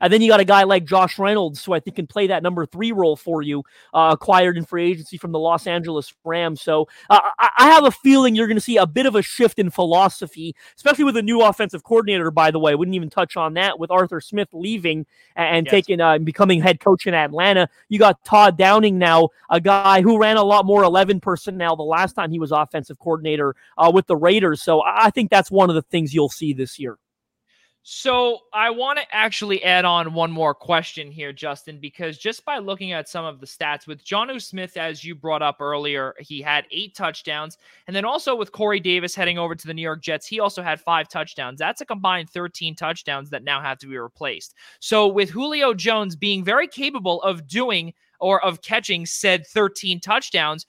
And 0.00 0.12
then 0.12 0.22
you 0.22 0.28
got 0.28 0.40
a 0.40 0.44
guy 0.44 0.64
like 0.64 0.84
Josh 0.84 1.18
Reynolds, 1.18 1.64
who 1.64 1.72
I 1.72 1.80
think 1.80 1.96
can 1.96 2.06
play 2.06 2.26
that 2.28 2.42
number 2.42 2.66
three 2.66 2.92
role 2.92 3.16
for 3.16 3.42
you, 3.42 3.64
uh, 3.94 4.10
acquired 4.12 4.56
in 4.56 4.64
free 4.64 4.90
agency 4.90 5.18
from 5.18 5.32
the 5.32 5.38
Los 5.38 5.66
Angeles 5.66 6.12
Rams. 6.24 6.60
So 6.62 6.88
uh, 7.10 7.20
I, 7.38 7.66
have 7.66 7.84
a 7.84 7.90
feeling 7.90 8.34
you're 8.34 8.46
going 8.46 8.56
to 8.56 8.60
see 8.60 8.76
a 8.76 8.86
bit 8.86 9.06
of 9.06 9.14
a 9.14 9.22
shift 9.22 9.58
in 9.58 9.70
philosophy, 9.70 10.54
especially 10.76 11.04
with 11.04 11.16
a 11.16 11.22
new 11.22 11.42
offensive 11.42 11.82
coordinator, 11.82 12.30
by 12.30 12.50
the 12.50 12.58
way. 12.58 12.74
Wouldn't 12.74 12.94
even 12.94 13.10
touch 13.10 13.36
on 13.36 13.54
that 13.54 13.78
with 13.78 13.90
Arthur 13.90 14.20
Smith 14.20 14.48
leaving 14.52 15.06
and, 15.34 15.66
yes. 15.66 15.70
taking 15.70 16.00
uh, 16.00 16.18
becoming 16.18 16.60
head 16.60 16.80
coach 16.80 17.06
in 17.06 17.14
Atlanta. 17.14 17.68
You 17.88 17.98
got 17.98 18.24
Todd 18.24 18.56
Downing 18.56 18.98
now, 18.98 19.30
a 19.50 19.60
guy 19.60 20.02
who 20.02 20.18
ran 20.18 20.36
a 20.36 20.44
lot 20.44 20.64
more 20.64 20.82
11 20.84 21.20
personnel 21.20 21.76
the 21.76 21.82
last 21.82 22.14
time 22.14 22.30
he 22.30 22.38
was 22.38 22.52
offensive 22.52 22.98
coordinator 22.98 23.54
uh, 23.76 23.90
with 23.92 24.06
the 24.06 24.16
Raiders. 24.16 24.62
So 24.62 24.82
I 24.84 25.10
think 25.10 25.30
that's 25.30 25.50
one 25.50 25.68
of 25.68 25.74
the 25.74 25.82
things 25.82 26.14
you'll 26.14 26.28
see 26.28 26.52
this 26.52 26.78
year. 26.78 26.98
So 27.88 28.40
I 28.52 28.70
want 28.70 28.98
to 28.98 29.04
actually 29.14 29.62
add 29.62 29.84
on 29.84 30.12
one 30.12 30.32
more 30.32 30.56
question 30.56 31.08
here, 31.08 31.32
Justin, 31.32 31.78
because 31.78 32.18
just 32.18 32.44
by 32.44 32.58
looking 32.58 32.90
at 32.90 33.08
some 33.08 33.24
of 33.24 33.38
the 33.38 33.46
stats 33.46 33.86
with 33.86 34.04
Jonnu 34.04 34.42
Smith, 34.42 34.76
as 34.76 35.04
you 35.04 35.14
brought 35.14 35.40
up 35.40 35.60
earlier, 35.60 36.12
he 36.18 36.42
had 36.42 36.66
eight 36.72 36.96
touchdowns. 36.96 37.58
And 37.86 37.94
then 37.94 38.04
also 38.04 38.34
with 38.34 38.50
Corey 38.50 38.80
Davis 38.80 39.14
heading 39.14 39.38
over 39.38 39.54
to 39.54 39.66
the 39.68 39.72
New 39.72 39.82
York 39.82 40.02
Jets, 40.02 40.26
he 40.26 40.40
also 40.40 40.64
had 40.64 40.80
five 40.80 41.08
touchdowns. 41.08 41.60
That's 41.60 41.80
a 41.80 41.86
combined 41.86 42.28
13 42.28 42.74
touchdowns 42.74 43.30
that 43.30 43.44
now 43.44 43.60
have 43.60 43.78
to 43.78 43.86
be 43.86 43.96
replaced. 43.96 44.56
So 44.80 45.06
with 45.06 45.30
Julio 45.30 45.72
Jones 45.72 46.16
being 46.16 46.42
very 46.42 46.66
capable 46.66 47.22
of 47.22 47.46
doing 47.46 47.94
or 48.18 48.44
of 48.44 48.62
catching 48.62 49.06
said 49.06 49.46
13 49.46 50.00
touchdowns, 50.00 50.66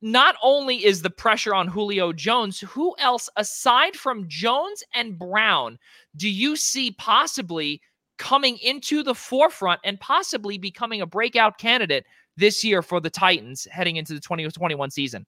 not 0.00 0.36
only 0.42 0.84
is 0.84 1.02
the 1.02 1.10
pressure 1.10 1.54
on 1.54 1.68
Julio 1.68 2.12
Jones, 2.12 2.60
who 2.60 2.94
else 2.98 3.28
aside 3.36 3.96
from 3.96 4.28
Jones 4.28 4.82
and 4.94 5.18
Brown 5.18 5.78
do 6.16 6.28
you 6.28 6.56
see 6.56 6.92
possibly 6.92 7.80
coming 8.16 8.58
into 8.58 9.02
the 9.02 9.14
forefront 9.14 9.80
and 9.84 9.98
possibly 10.00 10.58
becoming 10.58 11.00
a 11.00 11.06
breakout 11.06 11.58
candidate 11.58 12.04
this 12.36 12.62
year 12.62 12.82
for 12.82 13.00
the 13.00 13.10
Titans 13.10 13.66
heading 13.70 13.96
into 13.96 14.14
the 14.14 14.20
2021 14.20 14.90
season? 14.90 15.26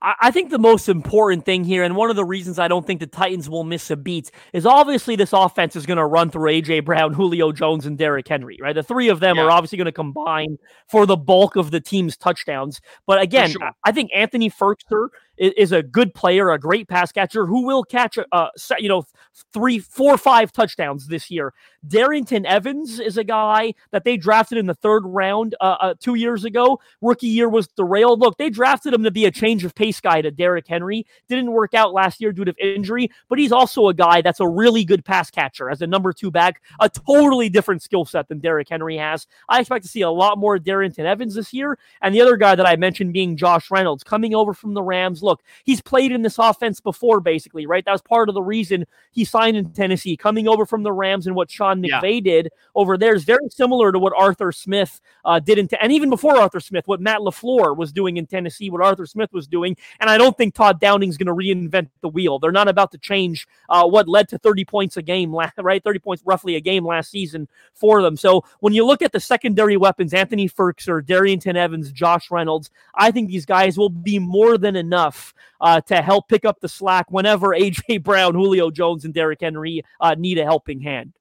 I 0.00 0.30
think 0.30 0.50
the 0.50 0.60
most 0.60 0.88
important 0.88 1.44
thing 1.44 1.64
here, 1.64 1.82
and 1.82 1.96
one 1.96 2.08
of 2.08 2.14
the 2.14 2.24
reasons 2.24 2.60
I 2.60 2.68
don't 2.68 2.86
think 2.86 3.00
the 3.00 3.06
Titans 3.08 3.50
will 3.50 3.64
miss 3.64 3.90
a 3.90 3.96
beat, 3.96 4.30
is 4.52 4.64
obviously 4.64 5.16
this 5.16 5.32
offense 5.32 5.74
is 5.74 5.86
going 5.86 5.96
to 5.96 6.06
run 6.06 6.30
through 6.30 6.50
A.J. 6.50 6.80
Brown, 6.80 7.14
Julio 7.14 7.50
Jones, 7.50 7.84
and 7.84 7.98
Derrick 7.98 8.28
Henry, 8.28 8.58
right? 8.62 8.74
The 8.74 8.84
three 8.84 9.08
of 9.08 9.18
them 9.18 9.36
yeah. 9.36 9.42
are 9.42 9.50
obviously 9.50 9.76
going 9.76 9.86
to 9.86 9.92
combine 9.92 10.56
for 10.88 11.04
the 11.04 11.16
bulk 11.16 11.56
of 11.56 11.72
the 11.72 11.80
team's 11.80 12.16
touchdowns. 12.16 12.80
But 13.06 13.20
again, 13.20 13.50
sure. 13.50 13.72
I 13.84 13.90
think 13.90 14.10
Anthony 14.14 14.50
Firkser 14.50 15.08
is, 15.38 15.72
a 15.72 15.82
good 15.82 16.14
player, 16.14 16.50
a 16.50 16.58
great 16.58 16.88
pass 16.88 17.12
catcher 17.12 17.46
who 17.46 17.64
will 17.66 17.84
catch, 17.84 18.18
uh, 18.32 18.48
you 18.78 18.88
know, 18.88 19.04
three, 19.52 19.78
four, 19.78 20.18
five 20.18 20.52
touchdowns 20.52 21.06
this 21.06 21.30
year. 21.30 21.54
Darrynton 21.86 22.44
Evans 22.44 22.98
is 22.98 23.16
a 23.16 23.24
guy 23.24 23.74
that 23.92 24.04
they 24.04 24.16
drafted 24.16 24.58
in 24.58 24.66
the 24.66 24.74
third 24.74 25.04
round 25.06 25.54
uh, 25.60 25.76
uh, 25.80 25.94
two 26.00 26.16
years 26.16 26.44
ago. 26.44 26.80
Rookie 27.00 27.28
year 27.28 27.48
was 27.48 27.68
derailed. 27.68 28.20
Look, 28.20 28.36
they 28.36 28.50
drafted 28.50 28.92
him 28.92 29.04
to 29.04 29.10
be 29.10 29.26
a 29.26 29.30
change 29.30 29.64
of 29.64 29.74
pace 29.74 30.00
guy 30.00 30.20
to 30.22 30.30
Derrick 30.30 30.66
Henry. 30.66 31.06
Didn't 31.28 31.52
work 31.52 31.74
out 31.74 31.92
last 31.92 32.20
year 32.20 32.32
due 32.32 32.44
to 32.44 32.54
injury, 32.58 33.10
but 33.28 33.38
he's 33.38 33.52
also 33.52 33.88
a 33.88 33.94
guy 33.94 34.22
that's 34.22 34.40
a 34.40 34.48
really 34.48 34.84
good 34.84 35.04
pass 35.04 35.30
catcher 35.30 35.70
as 35.70 35.82
a 35.82 35.86
number 35.86 36.12
two 36.12 36.30
back, 36.30 36.62
a 36.80 36.88
totally 36.88 37.48
different 37.48 37.82
skill 37.82 38.04
set 38.04 38.28
than 38.28 38.40
Derrick 38.40 38.68
Henry 38.68 38.96
has. 38.96 39.26
I 39.48 39.60
expect 39.60 39.84
to 39.84 39.90
see 39.90 40.02
a 40.02 40.10
lot 40.10 40.38
more 40.38 40.58
Darrynton 40.58 41.04
Evans 41.04 41.34
this 41.34 41.52
year. 41.52 41.78
And 42.02 42.14
the 42.14 42.20
other 42.20 42.36
guy 42.36 42.54
that 42.54 42.66
I 42.66 42.76
mentioned 42.76 43.12
being 43.12 43.36
Josh 43.36 43.70
Reynolds 43.70 44.02
coming 44.02 44.34
over 44.34 44.52
from 44.52 44.74
the 44.74 44.82
Rams. 44.82 45.22
Look, 45.28 45.42
he's 45.64 45.82
played 45.82 46.10
in 46.10 46.22
this 46.22 46.38
offense 46.38 46.80
before, 46.80 47.20
basically, 47.20 47.66
right? 47.66 47.84
That 47.84 47.92
was 47.92 48.00
part 48.00 48.30
of 48.30 48.34
the 48.34 48.42
reason 48.42 48.86
he 49.10 49.26
signed 49.26 49.58
in 49.58 49.72
Tennessee, 49.72 50.16
coming 50.16 50.48
over 50.48 50.64
from 50.64 50.82
the 50.82 50.92
Rams 50.92 51.26
and 51.26 51.36
what 51.36 51.50
Sean 51.50 51.82
McVay 51.82 52.14
yeah. 52.14 52.20
did 52.20 52.48
over 52.74 52.96
there 52.96 53.14
is 53.14 53.24
very 53.24 53.48
similar 53.50 53.92
to 53.92 53.98
what 53.98 54.14
Arthur 54.16 54.52
Smith 54.52 55.00
uh, 55.24 55.38
did 55.38 55.58
in, 55.58 55.68
and 55.80 55.92
even 55.92 56.08
before 56.08 56.38
Arthur 56.38 56.60
Smith, 56.60 56.88
what 56.88 57.00
Matt 57.00 57.18
LaFleur 57.18 57.76
was 57.76 57.92
doing 57.92 58.16
in 58.16 58.26
Tennessee, 58.26 58.70
what 58.70 58.82
Arthur 58.82 59.04
Smith 59.04 59.32
was 59.32 59.46
doing. 59.46 59.76
And 60.00 60.08
I 60.08 60.16
don't 60.16 60.36
think 60.36 60.54
Todd 60.54 60.80
Downing's 60.80 61.18
going 61.18 61.26
to 61.26 61.34
reinvent 61.34 61.90
the 62.00 62.08
wheel. 62.08 62.38
They're 62.38 62.52
not 62.52 62.68
about 62.68 62.92
to 62.92 62.98
change 62.98 63.46
uh, 63.68 63.86
what 63.86 64.08
led 64.08 64.28
to 64.30 64.38
30 64.38 64.64
points 64.64 64.96
a 64.96 65.02
game, 65.02 65.34
right? 65.58 65.82
30 65.84 65.98
points 65.98 66.22
roughly 66.24 66.56
a 66.56 66.60
game 66.60 66.86
last 66.86 67.10
season 67.10 67.48
for 67.74 68.02
them. 68.02 68.16
So 68.16 68.44
when 68.60 68.72
you 68.72 68.86
look 68.86 69.02
at 69.02 69.12
the 69.12 69.20
secondary 69.20 69.76
weapons, 69.76 70.14
Anthony 70.14 70.48
Firkser, 70.48 71.02
Darrynton 71.02 71.56
Evans, 71.56 71.92
Josh 71.92 72.30
Reynolds, 72.30 72.70
I 72.94 73.10
think 73.10 73.28
these 73.28 73.46
guys 73.46 73.76
will 73.76 73.90
be 73.90 74.18
more 74.18 74.58
than 74.58 74.76
enough 74.76 75.17
uh, 75.60 75.80
to 75.82 76.02
help 76.02 76.28
pick 76.28 76.44
up 76.44 76.60
the 76.60 76.68
slack 76.68 77.10
whenever 77.10 77.48
AJ 77.48 78.02
Brown, 78.02 78.34
Julio 78.34 78.70
Jones, 78.70 79.04
and 79.04 79.14
Derrick 79.14 79.40
Henry 79.40 79.82
uh, 80.00 80.14
need 80.18 80.38
a 80.38 80.44
helping 80.44 80.80
hand. 80.80 81.12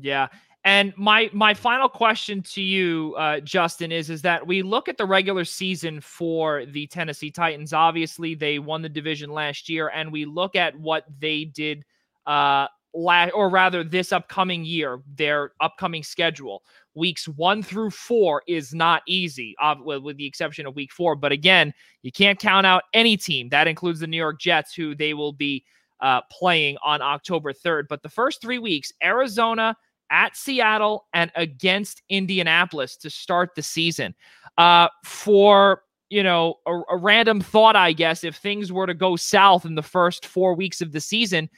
Yeah. 0.00 0.28
And 0.64 0.92
my 0.96 1.30
my 1.32 1.54
final 1.54 1.88
question 1.88 2.42
to 2.42 2.60
you, 2.60 3.14
uh, 3.16 3.40
Justin, 3.40 3.92
is 3.92 4.10
is 4.10 4.20
that 4.22 4.46
we 4.46 4.62
look 4.62 4.88
at 4.88 4.98
the 4.98 5.06
regular 5.06 5.44
season 5.44 6.00
for 6.00 6.66
the 6.66 6.86
Tennessee 6.88 7.30
Titans. 7.30 7.72
Obviously, 7.72 8.34
they 8.34 8.58
won 8.58 8.82
the 8.82 8.88
division 8.88 9.30
last 9.30 9.68
year, 9.68 9.88
and 9.88 10.12
we 10.12 10.24
look 10.24 10.56
at 10.56 10.78
what 10.78 11.04
they 11.20 11.44
did, 11.44 11.84
uh, 12.26 12.66
la- 12.94 13.28
or 13.28 13.48
rather, 13.48 13.84
this 13.84 14.12
upcoming 14.12 14.64
year, 14.64 15.00
their 15.14 15.52
upcoming 15.60 16.02
schedule. 16.02 16.62
Weeks 16.94 17.28
one 17.28 17.62
through 17.62 17.90
four 17.90 18.42
is 18.48 18.74
not 18.74 19.02
easy, 19.06 19.54
with, 19.84 20.02
with 20.02 20.16
the 20.16 20.26
exception 20.26 20.66
of 20.66 20.74
week 20.74 20.92
four. 20.92 21.14
But 21.14 21.32
again, 21.32 21.72
you 22.02 22.10
can't 22.10 22.38
count 22.38 22.66
out 22.66 22.84
any 22.92 23.16
team. 23.16 23.48
That 23.50 23.68
includes 23.68 24.00
the 24.00 24.06
New 24.06 24.16
York 24.16 24.40
Jets, 24.40 24.74
who 24.74 24.94
they 24.94 25.14
will 25.14 25.32
be 25.32 25.64
uh, 26.00 26.22
playing 26.30 26.76
on 26.82 27.02
October 27.02 27.52
3rd. 27.52 27.84
But 27.88 28.02
the 28.02 28.08
first 28.08 28.40
three 28.40 28.58
weeks, 28.58 28.92
Arizona 29.02 29.76
at 30.10 30.36
Seattle 30.36 31.06
and 31.12 31.30
against 31.34 32.02
Indianapolis 32.08 32.96
to 32.98 33.10
start 33.10 33.54
the 33.54 33.62
season. 33.62 34.14
Uh, 34.56 34.88
for 35.04 35.82
you 36.10 36.22
know 36.22 36.54
a, 36.66 36.80
a, 36.90 36.96
random 36.96 37.40
thought, 37.40 37.76
I 37.76 37.92
guess, 37.92 38.24
if 38.24 38.36
things 38.36 38.72
were 38.72 38.86
to 38.86 38.94
go 38.94 39.16
south 39.16 39.64
in 39.64 39.74
the 39.74 39.82
first 39.82 40.26
four 40.26 40.54
weeks 40.54 40.80
of 40.80 40.92
the 40.92 41.00
season, 41.00 41.48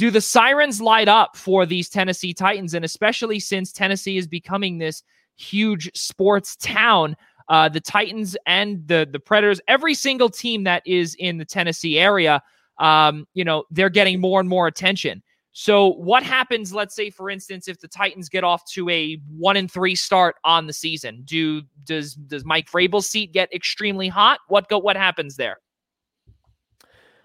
do 0.00 0.10
the 0.10 0.22
sirens 0.22 0.80
light 0.80 1.08
up 1.08 1.36
for 1.36 1.66
these 1.66 1.90
Tennessee 1.90 2.32
Titans? 2.32 2.72
And 2.72 2.86
especially 2.86 3.38
since 3.38 3.70
Tennessee 3.70 4.16
is 4.16 4.26
becoming 4.26 4.78
this 4.78 5.02
huge 5.36 5.90
sports 5.94 6.56
town. 6.56 7.14
Uh, 7.50 7.68
the 7.68 7.82
Titans 7.82 8.34
and 8.46 8.88
the 8.88 9.06
the 9.12 9.20
Predators, 9.20 9.60
every 9.68 9.92
single 9.92 10.30
team 10.30 10.64
that 10.64 10.82
is 10.86 11.14
in 11.18 11.36
the 11.36 11.44
Tennessee 11.44 11.98
area, 11.98 12.42
um, 12.78 13.26
you 13.34 13.44
know, 13.44 13.64
they're 13.70 13.90
getting 13.90 14.22
more 14.22 14.40
and 14.40 14.48
more 14.48 14.66
attention. 14.66 15.22
So, 15.52 15.88
what 15.88 16.22
happens, 16.22 16.72
let's 16.72 16.94
say, 16.94 17.10
for 17.10 17.28
instance, 17.28 17.68
if 17.68 17.78
the 17.78 17.88
Titans 17.88 18.30
get 18.30 18.42
off 18.42 18.64
to 18.72 18.88
a 18.88 19.20
one 19.28 19.58
and 19.58 19.70
three 19.70 19.96
start 19.96 20.36
on 20.44 20.66
the 20.66 20.72
season? 20.72 21.24
Do 21.26 21.60
does 21.84 22.14
does 22.14 22.46
Mike 22.46 22.70
Vrabel's 22.70 23.10
seat 23.10 23.32
get 23.32 23.52
extremely 23.52 24.08
hot? 24.08 24.40
What 24.48 24.70
go 24.70 24.78
what 24.78 24.96
happens 24.96 25.36
there? 25.36 25.58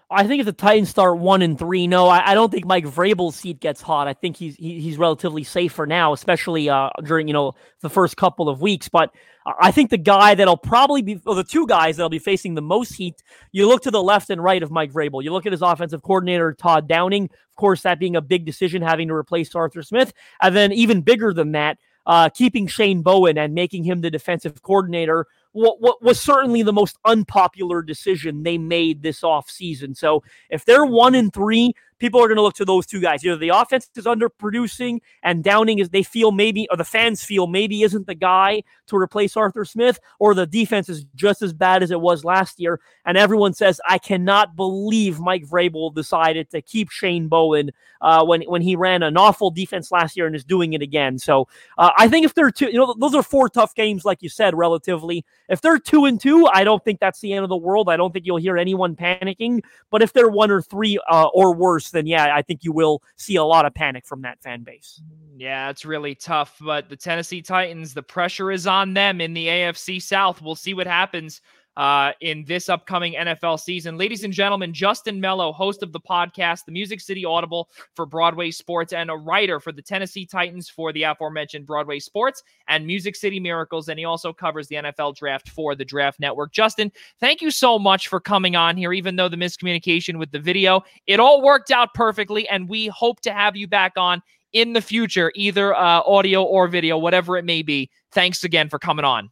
I 0.08 0.26
think 0.26 0.38
if 0.38 0.46
the 0.46 0.52
Titans 0.52 0.88
start 0.88 1.18
one 1.18 1.42
and 1.42 1.58
three, 1.58 1.88
no, 1.88 2.06
I, 2.06 2.30
I 2.30 2.34
don't 2.34 2.52
think 2.52 2.64
Mike 2.64 2.84
Vrabel's 2.84 3.34
seat 3.34 3.58
gets 3.58 3.80
hot. 3.80 4.06
I 4.06 4.12
think 4.12 4.36
he's 4.36 4.54
he, 4.54 4.80
he's 4.80 4.98
relatively 4.98 5.42
safe 5.42 5.72
for 5.72 5.84
now, 5.84 6.12
especially 6.12 6.68
uh, 6.68 6.90
during 7.02 7.26
you 7.26 7.34
know 7.34 7.54
the 7.80 7.90
first 7.90 8.16
couple 8.16 8.48
of 8.48 8.60
weeks. 8.60 8.88
But 8.88 9.12
I 9.60 9.72
think 9.72 9.90
the 9.90 9.98
guy 9.98 10.36
that'll 10.36 10.56
probably 10.56 11.02
be, 11.02 11.20
or 11.26 11.34
the 11.34 11.42
two 11.42 11.66
guys 11.66 11.96
that'll 11.96 12.08
be 12.08 12.20
facing 12.20 12.54
the 12.54 12.62
most 12.62 12.94
heat. 12.94 13.20
You 13.50 13.66
look 13.66 13.82
to 13.82 13.90
the 13.90 14.02
left 14.02 14.30
and 14.30 14.42
right 14.42 14.62
of 14.62 14.70
Mike 14.70 14.92
Vrabel. 14.92 15.24
You 15.24 15.32
look 15.32 15.44
at 15.44 15.52
his 15.52 15.62
offensive 15.62 16.02
coordinator 16.02 16.52
Todd 16.52 16.86
Downing. 16.86 17.24
Of 17.24 17.56
course, 17.56 17.82
that 17.82 17.98
being 17.98 18.14
a 18.14 18.20
big 18.20 18.44
decision, 18.44 18.82
having 18.82 19.08
to 19.08 19.14
replace 19.14 19.54
Arthur 19.56 19.82
Smith, 19.82 20.12
and 20.40 20.54
then 20.54 20.72
even 20.72 21.00
bigger 21.02 21.32
than 21.32 21.52
that, 21.52 21.78
uh, 22.06 22.28
keeping 22.28 22.68
Shane 22.68 23.02
Bowen 23.02 23.36
and 23.38 23.54
making 23.54 23.82
him 23.82 24.02
the 24.02 24.10
defensive 24.10 24.62
coordinator 24.62 25.26
what, 25.56 25.80
what 25.80 26.02
was 26.02 26.20
certainly 26.20 26.62
the 26.62 26.72
most 26.72 26.98
unpopular 27.04 27.82
decision 27.82 28.42
they 28.42 28.58
made 28.58 29.02
this 29.02 29.22
offseason. 29.22 29.96
So 29.96 30.22
if 30.50 30.64
they're 30.64 30.84
one 30.84 31.14
and 31.14 31.32
three, 31.32 31.72
people 31.98 32.20
are 32.20 32.26
going 32.26 32.36
to 32.36 32.42
look 32.42 32.54
to 32.54 32.64
those 32.64 32.86
two 32.86 33.00
guys. 33.00 33.24
Either 33.24 33.36
the 33.36 33.48
offense 33.48 33.88
is 33.96 34.04
underproducing 34.04 35.00
and 35.22 35.42
Downing 35.42 35.78
is 35.78 35.90
they 35.90 36.02
feel 36.02 36.32
maybe, 36.32 36.66
or 36.70 36.76
the 36.76 36.84
fans 36.84 37.24
feel 37.24 37.46
maybe 37.46 37.82
isn't 37.82 38.06
the 38.06 38.14
guy 38.14 38.62
to 38.86 38.96
replace 38.96 39.36
Arthur 39.36 39.64
Smith, 39.64 39.98
or 40.18 40.34
the 40.34 40.46
defense 40.46 40.88
is 40.88 41.04
just 41.14 41.42
as 41.42 41.52
bad 41.52 41.82
as 41.82 41.90
it 41.90 42.00
was 42.00 42.24
last 42.24 42.60
year. 42.60 42.80
And 43.04 43.16
everyone 43.16 43.54
says, 43.54 43.80
I 43.88 43.98
cannot 43.98 44.56
believe 44.56 45.20
Mike 45.20 45.44
Vrabel 45.46 45.94
decided 45.94 46.50
to 46.50 46.62
keep 46.62 46.90
Shane 46.90 47.28
Bowen 47.28 47.70
uh, 48.00 48.24
when, 48.24 48.42
when 48.42 48.62
he 48.62 48.76
ran 48.76 49.02
an 49.02 49.16
awful 49.16 49.50
defense 49.50 49.90
last 49.90 50.16
year 50.16 50.26
and 50.26 50.36
is 50.36 50.44
doing 50.44 50.72
it 50.72 50.82
again. 50.82 51.18
So 51.18 51.48
uh, 51.78 51.90
I 51.96 52.08
think 52.08 52.26
if 52.26 52.34
they're 52.34 52.50
two, 52.50 52.66
you 52.66 52.74
know, 52.74 52.94
those 52.98 53.14
are 53.14 53.22
four 53.22 53.48
tough 53.48 53.74
games, 53.74 54.04
like 54.04 54.22
you 54.22 54.28
said, 54.28 54.54
relatively. 54.54 55.24
If 55.48 55.60
they're 55.60 55.78
two 55.78 56.04
and 56.04 56.20
two, 56.20 56.46
I 56.52 56.64
don't 56.64 56.84
think 56.84 57.00
that's 57.00 57.20
the 57.20 57.32
end 57.32 57.44
of 57.44 57.48
the 57.48 57.56
world. 57.56 57.88
I 57.88 57.96
don't 57.96 58.12
think 58.12 58.26
you'll 58.26 58.36
hear 58.36 58.56
anyone 58.56 58.96
panicking. 58.96 59.62
But 59.90 60.02
if 60.02 60.12
they're 60.12 60.28
one 60.28 60.50
or 60.50 60.62
three 60.62 60.98
uh, 61.08 61.28
or 61.32 61.54
worse, 61.54 61.85
then 61.90 62.06
yeah, 62.06 62.34
I 62.34 62.42
think 62.42 62.64
you 62.64 62.72
will 62.72 63.02
see 63.16 63.36
a 63.36 63.44
lot 63.44 63.66
of 63.66 63.74
panic 63.74 64.06
from 64.06 64.22
that 64.22 64.42
fan 64.42 64.62
base. 64.62 65.00
Yeah, 65.36 65.70
it's 65.70 65.84
really 65.84 66.14
tough. 66.14 66.56
But 66.60 66.88
the 66.88 66.96
Tennessee 66.96 67.42
Titans, 67.42 67.94
the 67.94 68.02
pressure 68.02 68.50
is 68.50 68.66
on 68.66 68.94
them 68.94 69.20
in 69.20 69.34
the 69.34 69.46
AFC 69.46 70.02
South. 70.02 70.40
We'll 70.40 70.54
see 70.54 70.74
what 70.74 70.86
happens 70.86 71.40
uh, 71.76 72.12
in 72.20 72.44
this 72.44 72.68
upcoming 72.68 73.14
NFL 73.14 73.60
season. 73.60 73.98
Ladies 73.98 74.24
and 74.24 74.32
gentlemen, 74.32 74.72
Justin 74.72 75.20
Mello, 75.20 75.52
host 75.52 75.82
of 75.82 75.92
the 75.92 76.00
podcast, 76.00 76.64
the 76.64 76.72
Music 76.72 77.00
City 77.00 77.24
Audible 77.24 77.68
for 77.94 78.06
Broadway 78.06 78.50
Sports, 78.50 78.92
and 78.92 79.10
a 79.10 79.16
writer 79.16 79.60
for 79.60 79.72
the 79.72 79.82
Tennessee 79.82 80.24
Titans 80.24 80.68
for 80.68 80.92
the 80.92 81.02
aforementioned 81.02 81.66
Broadway 81.66 81.98
Sports 81.98 82.42
and 82.68 82.86
Music 82.86 83.14
City 83.14 83.38
Miracles. 83.38 83.88
And 83.88 83.98
he 83.98 84.04
also 84.04 84.32
covers 84.32 84.68
the 84.68 84.76
NFL 84.76 85.16
draft 85.16 85.48
for 85.50 85.74
the 85.74 85.84
Draft 85.84 86.20
Network. 86.20 86.52
Justin, 86.52 86.90
thank 87.20 87.42
you 87.42 87.50
so 87.50 87.78
much 87.78 88.08
for 88.08 88.20
coming 88.20 88.56
on 88.56 88.76
here, 88.76 88.92
even 88.92 89.16
though 89.16 89.28
the 89.28 89.36
miscommunication 89.36 90.18
with 90.18 90.30
the 90.30 90.40
video, 90.40 90.82
it 91.06 91.20
all 91.20 91.42
worked 91.42 91.70
out 91.70 91.92
perfectly. 91.94 92.48
And 92.48 92.68
we 92.68 92.86
hope 92.86 93.20
to 93.22 93.32
have 93.32 93.56
you 93.56 93.66
back 93.66 93.92
on 93.96 94.22
in 94.52 94.72
the 94.72 94.80
future, 94.80 95.32
either 95.34 95.74
uh, 95.74 96.00
audio 96.06 96.42
or 96.42 96.68
video, 96.68 96.96
whatever 96.96 97.36
it 97.36 97.44
may 97.44 97.62
be. 97.62 97.90
Thanks 98.12 98.44
again 98.44 98.70
for 98.70 98.78
coming 98.78 99.04
on. 99.04 99.30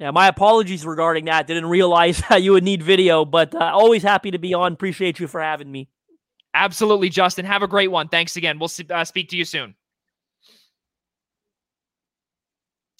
Yeah, 0.00 0.10
my 0.10 0.26
apologies 0.26 0.84
regarding 0.84 1.26
that. 1.26 1.46
Didn't 1.46 1.66
realize 1.66 2.22
that 2.28 2.42
you 2.42 2.52
would 2.52 2.64
need 2.64 2.82
video, 2.82 3.24
but 3.24 3.54
uh, 3.54 3.70
always 3.72 4.02
happy 4.02 4.30
to 4.30 4.38
be 4.38 4.54
on. 4.54 4.72
Appreciate 4.72 5.20
you 5.20 5.26
for 5.26 5.40
having 5.40 5.70
me. 5.70 5.88
Absolutely, 6.54 7.08
Justin. 7.08 7.44
Have 7.44 7.62
a 7.62 7.68
great 7.68 7.90
one. 7.90 8.08
Thanks 8.08 8.36
again. 8.36 8.58
We'll 8.58 8.70
uh, 8.90 9.04
speak 9.04 9.28
to 9.30 9.36
you 9.36 9.44
soon. 9.44 9.74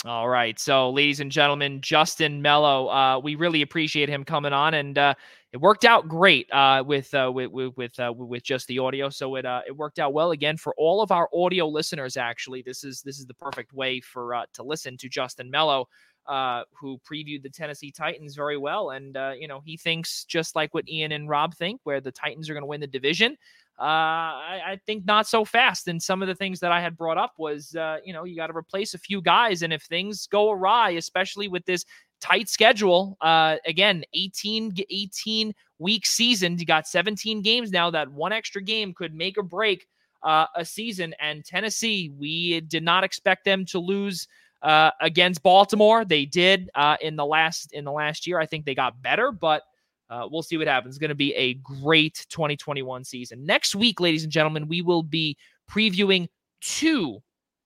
All 0.05 0.29
right. 0.29 0.59
So, 0.59 0.91
ladies 0.91 1.21
and 1.21 1.33
gentlemen, 1.33 1.81
Justin 1.81 2.43
Mello, 2.43 2.89
uh, 2.89 3.19
we 3.21 3.37
really 3.37 3.62
appreciate 3.62 4.09
him 4.09 4.23
coming 4.23 4.53
on, 4.53 4.75
and 4.75 4.99
uh, 4.99 5.15
it 5.53 5.57
worked 5.57 5.87
out 5.87 6.09
great 6.09 6.53
uh, 6.53 6.85
with, 6.87 7.15
uh, 7.15 7.31
with 7.33 7.51
with 7.53 7.75
with 7.77 7.99
uh, 7.99 8.12
with 8.15 8.43
just 8.43 8.66
the 8.66 8.81
audio. 8.81 9.09
So 9.09 9.37
it 9.37 9.47
uh, 9.47 9.62
it 9.66 9.75
worked 9.75 9.99
out 9.99 10.12
well 10.12 10.33
again 10.33 10.59
for 10.59 10.75
all 10.77 11.01
of 11.01 11.11
our 11.11 11.31
audio 11.33 11.66
listeners. 11.66 12.19
Actually, 12.19 12.61
this 12.61 12.85
is 12.85 13.01
this 13.01 13.19
is 13.19 13.25
the 13.25 13.35
perfect 13.35 13.73
way 13.73 13.99
for 14.01 14.45
to 14.53 14.62
listen 14.62 14.99
to 14.99 15.09
Justin 15.09 15.51
Mello 15.51 15.89
uh, 16.27 16.63
who 16.73 16.99
previewed 16.99 17.43
the 17.43 17.51
Tennessee 17.51 17.91
Titans 17.91 18.35
very 18.35 18.57
well. 18.57 18.91
And, 18.91 19.17
uh, 19.17 19.33
you 19.39 19.49
know, 19.49 19.61
he 19.65 19.77
thinks 19.77 20.25
just 20.25 20.57
like 20.57 20.73
what 20.75 20.89
Ian 20.89 21.13
and 21.13 21.29
Rob 21.29 21.55
think, 21.55 21.81
where 21.85 22.01
the 22.01 22.13
Titans 22.13 22.49
are 22.49 22.55
going 22.55 22.63
to 22.63 22.67
win 22.69 22.81
the 22.81 22.87
division. 22.87 23.37
Uh, 23.79 23.83
I, 23.83 24.61
I, 24.67 24.81
think 24.87 25.05
not 25.05 25.27
so 25.27 25.45
fast. 25.45 25.89
And 25.89 26.01
some 26.01 26.23
of 26.23 26.29
the 26.29 26.35
things 26.35 26.61
that 26.61 26.71
I 26.71 26.81
had 26.81 26.97
brought 26.97 27.19
up 27.19 27.33
was, 27.39 27.75
uh, 27.75 27.97
you 28.05 28.13
know, 28.13 28.23
you 28.23 28.37
got 28.37 28.47
to 28.47 28.57
replace 28.57 28.95
a 28.95 28.99
few 28.99 29.21
guys. 29.21 29.63
And 29.63 29.73
if 29.73 29.83
things 29.83 30.29
go 30.29 30.53
awry, 30.53 30.91
especially 30.91 31.49
with 31.49 31.65
this 31.65 31.85
tight 32.21 32.49
schedule, 32.49 33.17
uh, 33.21 33.57
again, 33.67 34.05
18, 34.15 34.77
18 34.91 35.53
week 35.81 36.07
season, 36.07 36.57
you 36.57 36.65
got 36.65 36.87
17 36.87 37.43
games 37.43 37.73
now. 37.73 37.91
That 37.91 38.13
one 38.13 38.33
extra 38.33 38.63
game 38.63 38.95
could 38.95 39.13
make 39.13 39.37
or 39.37 39.43
break 39.43 39.89
uh, 40.23 40.47
a 40.55 40.65
season. 40.65 41.13
And 41.21 41.45
Tennessee, 41.45 42.13
we 42.17 42.61
did 42.61 42.85
not 42.85 43.03
expect 43.03 43.45
them 43.45 43.65
to 43.67 43.81
lose 43.81 44.29
uh, 44.65 44.91
against 45.01 45.43
Baltimore. 45.43 46.05
They 46.05 46.24
did 46.24 46.70
uh, 46.74 46.97
in 47.01 47.16
the 47.16 47.27
last 47.27 47.73
in 47.73 47.85
the 47.85 47.93
last 47.93 48.27
year. 48.27 48.41
I 48.41 48.47
think 48.47 48.65
they 48.65 48.74
got 48.74 49.01
better, 49.01 49.31
but 49.31 49.62
uh, 50.11 50.27
we'll 50.31 50.43
see 50.43 50.57
what 50.57 50.66
happens. 50.66 50.95
It's 50.95 51.01
going 51.01 51.11
to 51.11 51.15
be 51.15 51.35
a 51.35 51.55
great 51.55 52.27
2021 52.31 53.05
season. 53.05 53.45
Next 53.45 53.74
week, 53.74 54.01
ladies 54.01 54.24
and 54.24 54.32
gentlemen, 54.32 54.66
we 54.66 54.82
will 54.82 55.03
be 55.03 55.36
previewing 55.70 56.28
two. 56.61 57.20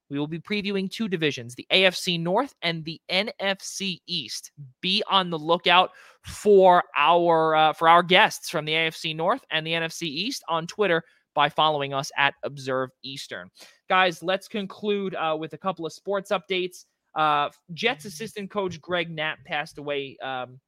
We 0.09 0.17
will 0.17 0.27
be 0.27 0.39
previewing 0.39 0.89
two 0.89 1.07
divisions, 1.07 1.55
the 1.55 1.67
AFC 1.71 2.19
North 2.19 2.53
and 2.63 2.83
the 2.83 2.99
NFC 3.11 3.99
East. 4.07 4.51
Be 4.81 5.03
on 5.09 5.29
the 5.29 5.37
lookout 5.37 5.91
for 6.25 6.83
our 6.97 7.55
uh, 7.55 7.73
for 7.73 7.87
our 7.87 8.03
guests 8.03 8.49
from 8.49 8.65
the 8.65 8.73
AFC 8.73 9.15
North 9.15 9.43
and 9.51 9.65
the 9.65 9.73
NFC 9.73 10.03
East 10.03 10.43
on 10.49 10.67
Twitter 10.67 11.03
by 11.35 11.47
following 11.47 11.93
us 11.93 12.11
at 12.17 12.33
Observe 12.43 12.89
Eastern. 13.03 13.49
Guys, 13.87 14.23
let's 14.23 14.47
conclude 14.47 15.15
uh, 15.15 15.37
with 15.39 15.53
a 15.53 15.57
couple 15.57 15.85
of 15.85 15.93
sports 15.93 16.31
updates. 16.31 16.85
Uh, 17.15 17.49
Jets 17.73 18.05
assistant 18.05 18.49
coach 18.51 18.79
Greg 18.81 19.09
Knapp 19.09 19.43
passed 19.45 19.77
away 19.77 20.17
um, 20.21 20.59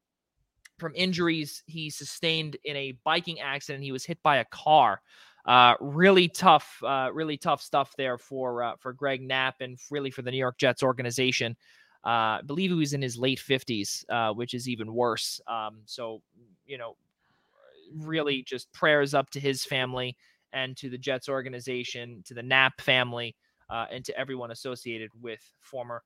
from 0.77 0.93
injuries 0.95 1.63
he 1.67 1.89
sustained 1.89 2.57
in 2.63 2.75
a 2.75 2.97
biking 3.03 3.39
accident. 3.39 3.83
He 3.83 3.91
was 3.91 4.05
hit 4.05 4.21
by 4.23 4.37
a 4.37 4.45
car. 4.45 5.01
Uh, 5.45 5.75
really 5.79 6.27
tough, 6.27 6.77
uh, 6.83 7.09
really 7.13 7.37
tough 7.37 7.61
stuff 7.61 7.93
there 7.97 8.17
for 8.17 8.63
uh, 8.63 8.75
for 8.79 8.93
Greg 8.93 9.21
Knapp 9.21 9.55
and 9.61 9.79
really 9.89 10.11
for 10.11 10.21
the 10.21 10.31
New 10.31 10.37
York 10.37 10.57
Jets 10.57 10.83
organization. 10.83 11.55
Uh, 12.05 12.39
I 12.39 12.41
believe 12.45 12.71
he 12.71 12.75
was 12.75 12.93
in 12.93 13.01
his 13.01 13.17
late 13.17 13.39
50s, 13.39 14.03
uh, 14.09 14.33
which 14.33 14.53
is 14.53 14.67
even 14.67 14.93
worse. 14.93 15.39
Um, 15.47 15.81
so, 15.85 16.21
you 16.65 16.77
know, 16.77 16.95
really 17.95 18.43
just 18.43 18.71
prayers 18.73 19.13
up 19.13 19.29
to 19.31 19.39
his 19.39 19.63
family 19.63 20.17
and 20.53 20.75
to 20.77 20.89
the 20.89 20.97
Jets 20.97 21.29
organization, 21.29 22.23
to 22.25 22.33
the 22.33 22.41
Knapp 22.41 22.81
family, 22.81 23.35
uh, 23.69 23.85
and 23.91 24.03
to 24.05 24.17
everyone 24.17 24.51
associated 24.51 25.11
with 25.21 25.41
former 25.59 26.01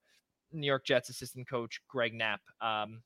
New 0.60 0.66
York 0.66 0.84
Jets 0.84 1.08
assistant 1.08 1.48
coach 1.48 1.80
Greg 1.88 2.14
Knapp. 2.14 2.40
Um, 2.60 3.02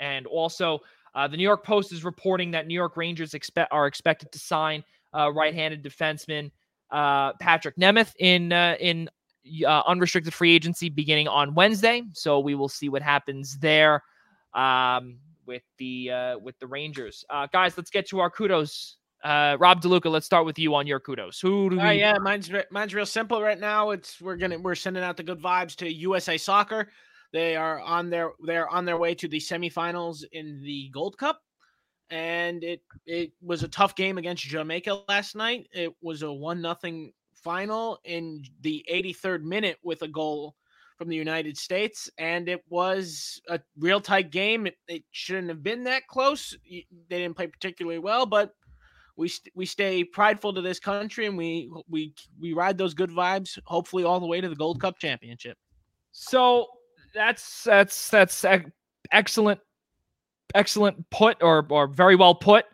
and 0.00 0.26
also, 0.26 0.80
uh, 1.14 1.26
the 1.26 1.36
New 1.36 1.42
York 1.42 1.64
Post 1.64 1.92
is 1.92 2.04
reporting 2.04 2.50
that 2.50 2.66
New 2.66 2.74
York 2.74 2.96
Rangers 2.96 3.34
expect 3.34 3.72
are 3.72 3.86
expected 3.86 4.30
to 4.32 4.38
sign 4.38 4.84
uh, 5.14 5.32
right-handed 5.32 5.82
defenseman 5.82 6.50
uh, 6.90 7.32
Patrik 7.34 7.76
Nemeth 7.78 8.12
in 8.18 8.52
uh, 8.52 8.76
in 8.78 9.08
uh, 9.66 9.82
unrestricted 9.86 10.34
free 10.34 10.54
agency 10.54 10.88
beginning 10.88 11.28
on 11.28 11.54
Wednesday. 11.54 12.02
So 12.12 12.40
we 12.40 12.54
will 12.54 12.68
see 12.68 12.88
what 12.88 13.02
happens 13.02 13.58
there 13.58 14.02
um, 14.54 15.18
with 15.46 15.62
the 15.78 16.36
with 16.42 16.58
the 16.58 16.66
Rangers. 16.66 17.24
guys, 17.52 17.76
let's 17.76 17.90
get 17.90 18.08
to 18.08 18.20
our 18.20 18.30
kudos. 18.30 18.96
Uh, 19.26 19.56
Rob 19.58 19.82
DeLuca, 19.82 20.08
let's 20.08 20.24
start 20.24 20.46
with 20.46 20.56
you 20.56 20.72
on 20.76 20.86
your 20.86 21.00
kudos. 21.00 21.40
Who 21.40 21.70
do 21.70 21.80
uh, 21.80 21.90
we? 21.90 21.98
yeah, 21.98 22.16
mine's 22.18 22.48
mine's 22.70 22.94
real 22.94 23.04
simple 23.04 23.42
right 23.42 23.58
now. 23.58 23.90
It's 23.90 24.20
we're 24.20 24.36
gonna 24.36 24.56
we're 24.56 24.76
sending 24.76 25.02
out 25.02 25.16
the 25.16 25.24
good 25.24 25.42
vibes 25.42 25.74
to 25.76 25.92
USA 25.92 26.38
Soccer. 26.38 26.92
They 27.32 27.56
are 27.56 27.80
on 27.80 28.08
their 28.08 28.30
they're 28.44 28.68
on 28.68 28.84
their 28.84 28.98
way 28.98 29.16
to 29.16 29.26
the 29.26 29.38
semifinals 29.38 30.22
in 30.30 30.62
the 30.62 30.90
Gold 30.94 31.18
Cup, 31.18 31.40
and 32.08 32.62
it 32.62 32.82
it 33.04 33.32
was 33.42 33.64
a 33.64 33.68
tough 33.68 33.96
game 33.96 34.16
against 34.16 34.44
Jamaica 34.44 35.02
last 35.08 35.34
night. 35.34 35.66
It 35.72 35.92
was 36.00 36.22
a 36.22 36.32
one 36.32 36.62
nothing 36.62 37.12
final 37.42 37.98
in 38.04 38.44
the 38.60 38.84
83rd 38.88 39.42
minute 39.42 39.78
with 39.82 40.02
a 40.02 40.08
goal 40.08 40.54
from 40.98 41.08
the 41.08 41.16
United 41.16 41.56
States, 41.56 42.08
and 42.16 42.48
it 42.48 42.62
was 42.68 43.40
a 43.48 43.58
real 43.76 44.00
tight 44.00 44.30
game. 44.30 44.68
It, 44.68 44.76
it 44.86 45.02
shouldn't 45.10 45.48
have 45.48 45.64
been 45.64 45.82
that 45.82 46.06
close. 46.06 46.56
They 46.70 46.86
didn't 47.08 47.34
play 47.34 47.48
particularly 47.48 47.98
well, 47.98 48.24
but 48.24 48.52
we 49.16 49.28
st- 49.28 49.54
we 49.54 49.66
stay 49.66 50.04
prideful 50.04 50.52
to 50.54 50.60
this 50.60 50.78
country, 50.78 51.26
and 51.26 51.36
we 51.36 51.70
we 51.88 52.14
we 52.40 52.52
ride 52.52 52.78
those 52.78 52.94
good 52.94 53.10
vibes, 53.10 53.58
hopefully 53.64 54.04
all 54.04 54.20
the 54.20 54.26
way 54.26 54.40
to 54.40 54.48
the 54.48 54.56
Gold 54.56 54.80
Cup 54.80 54.98
championship. 54.98 55.56
So 56.12 56.66
that's 57.14 57.64
that's 57.64 58.10
that's 58.10 58.44
excellent, 59.10 59.60
excellent 60.54 61.10
put 61.10 61.42
or 61.42 61.66
or 61.70 61.86
very 61.86 62.16
well 62.16 62.34
put. 62.34 62.66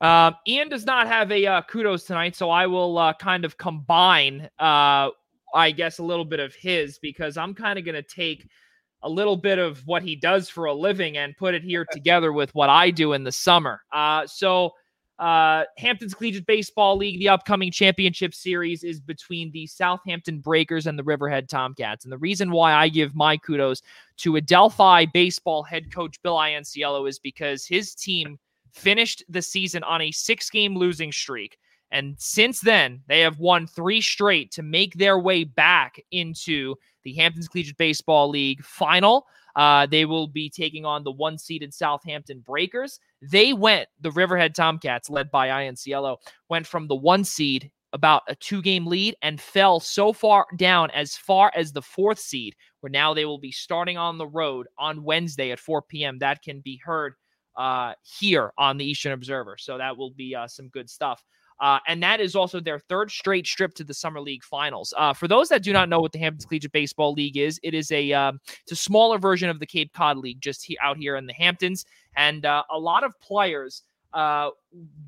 Um, 0.00 0.36
Ian 0.46 0.68
does 0.68 0.86
not 0.86 1.06
have 1.08 1.30
a 1.32 1.46
uh, 1.46 1.62
kudos 1.62 2.04
tonight, 2.04 2.36
so 2.36 2.50
I 2.50 2.66
will 2.66 2.98
uh, 2.98 3.14
kind 3.14 3.44
of 3.44 3.56
combine, 3.56 4.48
uh, 4.58 5.10
I 5.54 5.70
guess, 5.72 5.98
a 5.98 6.04
little 6.04 6.24
bit 6.24 6.38
of 6.40 6.54
his 6.54 6.98
because 7.00 7.36
I'm 7.36 7.54
kind 7.54 7.78
of 7.78 7.84
going 7.84 7.96
to 7.96 8.02
take 8.02 8.48
a 9.02 9.08
little 9.08 9.36
bit 9.36 9.58
of 9.58 9.84
what 9.86 10.02
he 10.02 10.16
does 10.16 10.48
for 10.48 10.66
a 10.66 10.74
living 10.74 11.16
and 11.16 11.36
put 11.36 11.54
it 11.54 11.62
here 11.62 11.84
together 11.92 12.32
with 12.32 12.54
what 12.54 12.68
I 12.68 12.90
do 12.90 13.12
in 13.12 13.24
the 13.24 13.32
summer. 13.32 13.80
Uh, 13.92 14.26
so 14.26 14.72
uh, 15.18 15.64
Hamptons 15.76 16.14
Collegiate 16.14 16.46
Baseball 16.46 16.96
League, 16.96 17.18
the 17.18 17.28
upcoming 17.28 17.72
championship 17.72 18.34
series 18.34 18.84
is 18.84 19.00
between 19.00 19.50
the 19.50 19.66
Southampton 19.66 20.38
Breakers 20.38 20.86
and 20.86 20.98
the 20.98 21.02
Riverhead 21.02 21.48
Tomcats. 21.48 22.04
And 22.04 22.12
the 22.12 22.18
reason 22.18 22.52
why 22.52 22.72
I 22.72 22.88
give 22.88 23.16
my 23.16 23.36
kudos 23.36 23.82
to 24.18 24.36
Adelphi 24.36 25.06
baseball 25.12 25.62
head 25.64 25.92
coach 25.92 26.22
Bill 26.22 26.36
Ianciello 26.36 27.08
is 27.08 27.18
because 27.18 27.66
his 27.66 27.94
team 27.94 28.38
finished 28.72 29.24
the 29.28 29.42
season 29.42 29.82
on 29.82 30.02
a 30.02 30.12
six 30.12 30.50
game 30.50 30.76
losing 30.76 31.10
streak. 31.10 31.58
And 31.90 32.14
since 32.18 32.60
then, 32.60 33.00
they 33.08 33.20
have 33.20 33.38
won 33.38 33.66
three 33.66 34.00
straight 34.00 34.52
to 34.52 34.62
make 34.62 34.94
their 34.94 35.18
way 35.18 35.44
back 35.44 36.00
into 36.12 36.74
the 37.02 37.14
Hamptons 37.14 37.48
Collegiate 37.48 37.78
Baseball 37.78 38.28
League 38.28 38.62
final. 38.62 39.26
Uh, 39.58 39.86
they 39.86 40.04
will 40.04 40.28
be 40.28 40.48
taking 40.48 40.84
on 40.84 41.02
the 41.02 41.10
one 41.10 41.36
seeded 41.36 41.74
Southampton 41.74 42.38
Breakers. 42.46 43.00
They 43.20 43.52
went, 43.52 43.88
the 44.00 44.12
Riverhead 44.12 44.54
Tomcats, 44.54 45.10
led 45.10 45.32
by 45.32 45.48
Ianciello, 45.48 46.18
went 46.48 46.64
from 46.64 46.86
the 46.86 46.94
one 46.94 47.24
seed 47.24 47.68
about 47.92 48.22
a 48.28 48.36
two 48.36 48.62
game 48.62 48.86
lead 48.86 49.16
and 49.20 49.40
fell 49.40 49.80
so 49.80 50.12
far 50.12 50.46
down 50.56 50.92
as 50.92 51.16
far 51.16 51.50
as 51.56 51.72
the 51.72 51.82
fourth 51.82 52.20
seed, 52.20 52.54
where 52.80 52.90
now 52.90 53.12
they 53.12 53.24
will 53.24 53.40
be 53.40 53.50
starting 53.50 53.98
on 53.98 54.16
the 54.16 54.28
road 54.28 54.68
on 54.78 55.02
Wednesday 55.02 55.50
at 55.50 55.58
4 55.58 55.82
p.m. 55.82 56.20
That 56.20 56.40
can 56.40 56.60
be 56.60 56.80
heard 56.84 57.14
uh, 57.56 57.94
here 58.02 58.52
on 58.56 58.76
the 58.76 58.84
Eastern 58.84 59.10
Observer. 59.10 59.56
So 59.58 59.76
that 59.76 59.96
will 59.96 60.12
be 60.12 60.36
uh, 60.36 60.46
some 60.46 60.68
good 60.68 60.88
stuff. 60.88 61.24
Uh, 61.60 61.78
and 61.86 62.02
that 62.02 62.20
is 62.20 62.36
also 62.36 62.60
their 62.60 62.78
third 62.78 63.10
straight 63.10 63.44
trip 63.44 63.74
to 63.74 63.84
the 63.84 63.94
Summer 63.94 64.20
League 64.20 64.44
Finals. 64.44 64.94
Uh, 64.96 65.12
for 65.12 65.26
those 65.26 65.48
that 65.48 65.62
do 65.62 65.72
not 65.72 65.88
know 65.88 66.00
what 66.00 66.12
the 66.12 66.18
Hamptons 66.18 66.44
Collegiate 66.44 66.72
Baseball 66.72 67.12
League 67.12 67.36
is, 67.36 67.58
it 67.62 67.74
is 67.74 67.90
a 67.92 68.12
um, 68.12 68.40
it's 68.62 68.72
a 68.72 68.76
smaller 68.76 69.18
version 69.18 69.48
of 69.48 69.58
the 69.58 69.66
Cape 69.66 69.92
Cod 69.92 70.18
League, 70.18 70.40
just 70.40 70.64
he- 70.64 70.78
out 70.82 70.96
here 70.96 71.16
in 71.16 71.26
the 71.26 71.32
Hamptons, 71.32 71.84
and 72.16 72.46
uh, 72.46 72.62
a 72.70 72.78
lot 72.78 73.04
of 73.04 73.18
players 73.20 73.82
uh, 74.12 74.50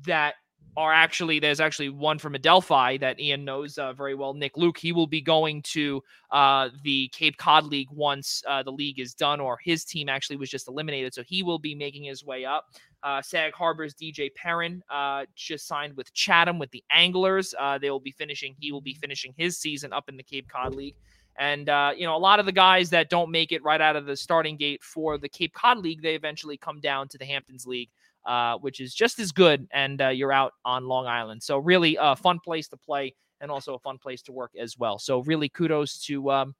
that 0.05 0.35
are 0.77 0.93
actually 0.93 1.39
there's 1.39 1.59
actually 1.59 1.89
one 1.89 2.17
from 2.17 2.33
Adelphi 2.35 2.97
that 2.97 3.19
Ian 3.19 3.43
knows 3.43 3.77
uh, 3.77 3.93
very 3.93 4.15
well, 4.15 4.33
Nick 4.33 4.55
Luke. 4.55 4.77
He 4.77 4.93
will 4.93 5.07
be 5.07 5.21
going 5.21 5.61
to 5.63 6.01
uh, 6.31 6.69
the 6.83 7.09
Cape 7.09 7.37
Cod 7.37 7.65
League 7.65 7.89
once 7.91 8.41
uh, 8.47 8.63
the 8.63 8.71
league 8.71 8.99
is 8.99 9.13
done, 9.13 9.39
or 9.39 9.57
his 9.63 9.83
team 9.83 10.07
actually 10.07 10.37
was 10.37 10.49
just 10.49 10.67
eliminated, 10.67 11.13
so 11.13 11.23
he 11.23 11.43
will 11.43 11.59
be 11.59 11.75
making 11.75 12.03
his 12.03 12.23
way 12.23 12.45
up. 12.45 12.67
Uh, 13.03 13.21
Sag 13.21 13.53
Harbor's 13.53 13.93
DJ 13.93 14.33
Perrin 14.35 14.83
uh, 14.89 15.25
just 15.35 15.67
signed 15.67 15.95
with 15.97 16.13
Chatham 16.13 16.59
with 16.59 16.71
the 16.71 16.83
Anglers. 16.91 17.55
Uh, 17.59 17.77
they 17.77 17.89
will 17.89 17.99
be 17.99 18.11
finishing. 18.11 18.55
He 18.59 18.71
will 18.71 18.81
be 18.81 18.93
finishing 18.93 19.33
his 19.37 19.57
season 19.57 19.93
up 19.93 20.09
in 20.09 20.17
the 20.17 20.23
Cape 20.23 20.47
Cod 20.47 20.75
League. 20.75 20.95
And 21.39 21.67
you 21.97 22.05
know, 22.05 22.15
a 22.15 22.19
lot 22.19 22.39
of 22.39 22.45
the 22.45 22.51
guys 22.51 22.89
that 22.91 23.09
don't 23.09 23.31
make 23.31 23.51
it 23.51 23.63
right 23.63 23.81
out 23.81 23.95
of 23.95 24.05
the 24.05 24.15
starting 24.15 24.57
gate 24.57 24.83
for 24.83 25.17
the 25.17 25.29
Cape 25.29 25.53
Cod 25.53 25.79
League, 25.79 26.01
they 26.01 26.15
eventually 26.15 26.57
come 26.57 26.79
down 26.79 27.07
to 27.07 27.17
the 27.17 27.25
Hamptons 27.25 27.65
League 27.65 27.89
uh, 28.25 28.57
which 28.57 28.79
is 28.79 28.93
just 28.93 29.19
as 29.19 29.31
good. 29.31 29.67
And 29.71 30.01
uh, 30.01 30.09
you're 30.09 30.31
out 30.31 30.53
on 30.65 30.85
Long 30.85 31.07
Island. 31.07 31.41
So, 31.41 31.57
really 31.57 31.97
a 31.99 32.15
fun 32.15 32.39
place 32.39 32.67
to 32.69 32.77
play 32.77 33.13
and 33.39 33.49
also 33.49 33.73
a 33.73 33.79
fun 33.79 33.97
place 33.97 34.21
to 34.23 34.31
work 34.31 34.51
as 34.59 34.77
well. 34.77 34.99
So, 34.99 35.19
really 35.19 35.49
kudos 35.49 35.99
to. 36.05 36.31
Um, 36.31 36.55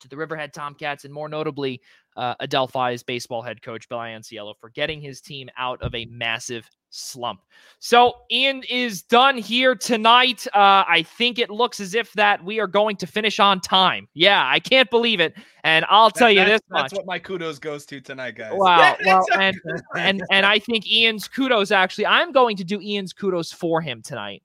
to 0.00 0.08
the 0.08 0.16
Riverhead 0.16 0.52
Tomcats, 0.52 1.04
and 1.04 1.14
more 1.14 1.28
notably, 1.28 1.80
uh, 2.16 2.34
Adelphi's 2.40 3.02
baseball 3.02 3.42
head 3.42 3.62
coach, 3.62 3.88
Bill 3.88 3.98
Ianciello, 3.98 4.54
for 4.60 4.70
getting 4.70 5.00
his 5.00 5.20
team 5.20 5.48
out 5.56 5.80
of 5.82 5.94
a 5.94 6.04
massive 6.06 6.68
slump. 6.92 7.40
So 7.78 8.14
Ian 8.30 8.62
is 8.68 9.02
done 9.02 9.38
here 9.38 9.74
tonight. 9.74 10.46
Uh, 10.48 10.84
I 10.86 11.04
think 11.16 11.38
it 11.38 11.50
looks 11.50 11.80
as 11.80 11.94
if 11.94 12.12
that 12.12 12.44
we 12.44 12.60
are 12.60 12.66
going 12.66 12.96
to 12.96 13.06
finish 13.06 13.40
on 13.40 13.60
time. 13.60 14.08
Yeah, 14.14 14.46
I 14.46 14.60
can't 14.60 14.90
believe 14.90 15.20
it. 15.20 15.34
And 15.64 15.84
I'll 15.88 16.10
tell 16.10 16.28
that, 16.28 16.34
you 16.34 16.44
this 16.44 16.60
That's 16.70 16.92
what 16.92 17.06
my 17.06 17.18
kudos 17.18 17.58
goes 17.58 17.86
to 17.86 18.00
tonight, 18.00 18.36
guys. 18.36 18.52
Wow. 18.54 18.96
well, 19.06 19.24
and 19.38 19.56
and 19.96 20.22
and 20.30 20.46
I 20.46 20.58
think 20.58 20.86
Ian's 20.86 21.28
kudos 21.28 21.70
actually. 21.70 22.06
I'm 22.06 22.32
going 22.32 22.56
to 22.56 22.64
do 22.64 22.80
Ian's 22.80 23.12
kudos 23.12 23.52
for 23.52 23.80
him 23.80 24.02
tonight. 24.02 24.42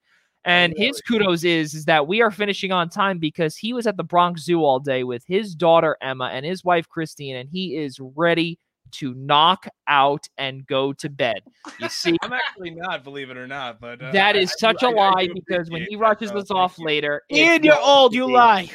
And 0.47 0.73
his 0.77 1.01
kudos 1.01 1.43
is 1.43 1.73
is 1.73 1.85
that 1.85 2.07
we 2.07 2.21
are 2.21 2.31
finishing 2.31 2.71
on 2.71 2.87
time 2.89 3.19
because 3.19 3.57
he 3.57 3.73
was 3.73 3.85
at 3.85 3.97
the 3.97 4.03
Bronx 4.03 4.43
Zoo 4.43 4.63
all 4.63 4.79
day 4.79 5.03
with 5.03 5.23
his 5.27 5.53
daughter 5.53 5.97
Emma 6.01 6.29
and 6.31 6.45
his 6.45 6.63
wife 6.63 6.87
Christine, 6.87 7.35
and 7.35 7.49
he 7.49 7.75
is 7.75 7.99
ready 7.99 8.57
to 8.91 9.13
knock 9.15 9.67
out 9.87 10.25
and 10.37 10.65
go 10.65 10.93
to 10.93 11.09
bed. 11.09 11.41
You 11.79 11.89
see, 11.89 12.15
I'm 12.21 12.31
actually 12.31 12.71
not, 12.71 13.03
believe 13.03 13.29
it 13.29 13.35
or 13.35 13.45
not, 13.45 13.81
but 13.81 14.01
uh, 14.01 14.11
that 14.11 14.37
is 14.37 14.49
I, 14.51 14.59
such 14.59 14.83
I, 14.83 14.87
a 14.87 14.91
I, 14.91 14.93
lie 14.93 15.27
because 15.33 15.69
when 15.69 15.85
he 15.89 15.97
rushes 15.97 16.31
us 16.31 16.49
off 16.49 16.79
later, 16.79 17.23
and 17.29 17.65
you're 17.65 17.79
old, 17.79 18.13
you 18.13 18.31
lie. 18.31 18.69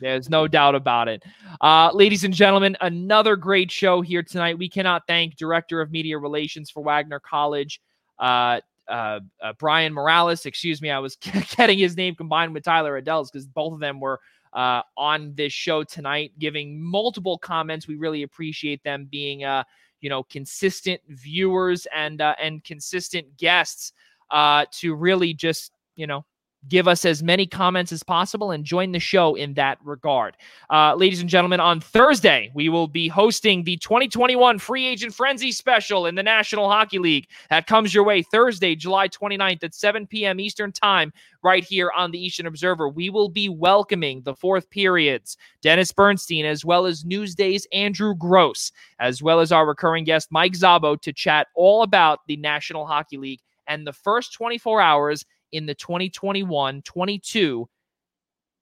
There's 0.00 0.28
no 0.28 0.48
doubt 0.48 0.74
about 0.74 1.08
it. 1.08 1.22
Uh, 1.60 1.90
ladies 1.92 2.24
and 2.24 2.34
gentlemen, 2.34 2.76
another 2.80 3.36
great 3.36 3.70
show 3.70 4.00
here 4.00 4.22
tonight. 4.22 4.58
We 4.58 4.68
cannot 4.68 5.02
thank 5.06 5.36
Director 5.36 5.80
of 5.80 5.92
Media 5.92 6.18
Relations 6.18 6.70
for 6.70 6.82
Wagner 6.82 7.20
College, 7.20 7.80
uh, 8.18 8.60
uh, 8.88 9.20
uh 9.42 9.52
Brian 9.58 9.92
Morales. 9.92 10.46
Excuse 10.46 10.82
me, 10.82 10.90
I 10.90 10.98
was 10.98 11.16
getting 11.56 11.78
his 11.78 11.96
name 11.96 12.14
combined 12.14 12.54
with 12.54 12.64
Tyler 12.64 13.00
Adels 13.00 13.32
because 13.32 13.46
both 13.46 13.72
of 13.72 13.80
them 13.80 14.00
were 14.00 14.20
uh, 14.52 14.82
on 14.96 15.34
this 15.34 15.52
show 15.52 15.82
tonight, 15.82 16.32
giving 16.38 16.82
multiple 16.82 17.38
comments. 17.38 17.88
We 17.88 17.96
really 17.96 18.22
appreciate 18.22 18.82
them 18.84 19.08
being, 19.10 19.44
uh, 19.44 19.64
you 20.02 20.10
know 20.10 20.24
consistent 20.24 21.00
viewers 21.08 21.86
and 21.94 22.20
uh, 22.20 22.34
and 22.38 22.62
consistent 22.62 23.38
guests 23.38 23.94
uh, 24.30 24.66
to 24.72 24.94
really 24.94 25.32
just 25.32 25.72
you 25.96 26.06
know 26.06 26.26
give 26.68 26.86
us 26.86 27.04
as 27.04 27.22
many 27.22 27.46
comments 27.46 27.92
as 27.92 28.02
possible 28.02 28.50
and 28.50 28.64
join 28.64 28.92
the 28.92 29.00
show 29.00 29.34
in 29.34 29.54
that 29.54 29.78
regard. 29.82 30.36
Uh, 30.70 30.94
ladies 30.94 31.20
and 31.20 31.28
gentlemen, 31.28 31.60
on 31.60 31.80
Thursday, 31.80 32.50
we 32.54 32.68
will 32.68 32.86
be 32.86 33.08
hosting 33.08 33.64
the 33.64 33.76
2021 33.78 34.58
Free 34.58 34.86
Agent 34.86 35.14
Frenzy 35.14 35.52
special 35.52 36.06
in 36.06 36.14
the 36.14 36.22
National 36.22 36.70
Hockey 36.70 36.98
League. 36.98 37.26
That 37.50 37.66
comes 37.66 37.92
your 37.92 38.04
way 38.04 38.22
Thursday, 38.22 38.74
July 38.74 39.08
29th 39.08 39.64
at 39.64 39.74
7 39.74 40.06
p.m. 40.06 40.40
Eastern 40.40 40.72
Time, 40.72 41.12
right 41.42 41.64
here 41.64 41.90
on 41.96 42.10
the 42.10 42.24
Eastern 42.24 42.46
Observer. 42.46 42.88
We 42.88 43.10
will 43.10 43.28
be 43.28 43.48
welcoming 43.48 44.22
the 44.22 44.34
fourth 44.34 44.70
periods, 44.70 45.36
Dennis 45.60 45.92
Bernstein, 45.92 46.44
as 46.44 46.64
well 46.64 46.86
as 46.86 47.04
Newsday's 47.04 47.66
Andrew 47.72 48.14
Gross, 48.14 48.70
as 49.00 49.22
well 49.22 49.40
as 49.40 49.50
our 49.50 49.66
recurring 49.66 50.04
guest, 50.04 50.28
Mike 50.30 50.52
Zabo, 50.52 51.00
to 51.00 51.12
chat 51.12 51.48
all 51.54 51.82
about 51.82 52.20
the 52.26 52.36
National 52.36 52.86
Hockey 52.86 53.16
League 53.16 53.40
and 53.66 53.86
the 53.86 53.92
first 53.92 54.32
24 54.34 54.80
hours 54.80 55.24
in 55.52 55.66
the 55.66 55.74
2021 55.74 56.82
22 56.82 57.68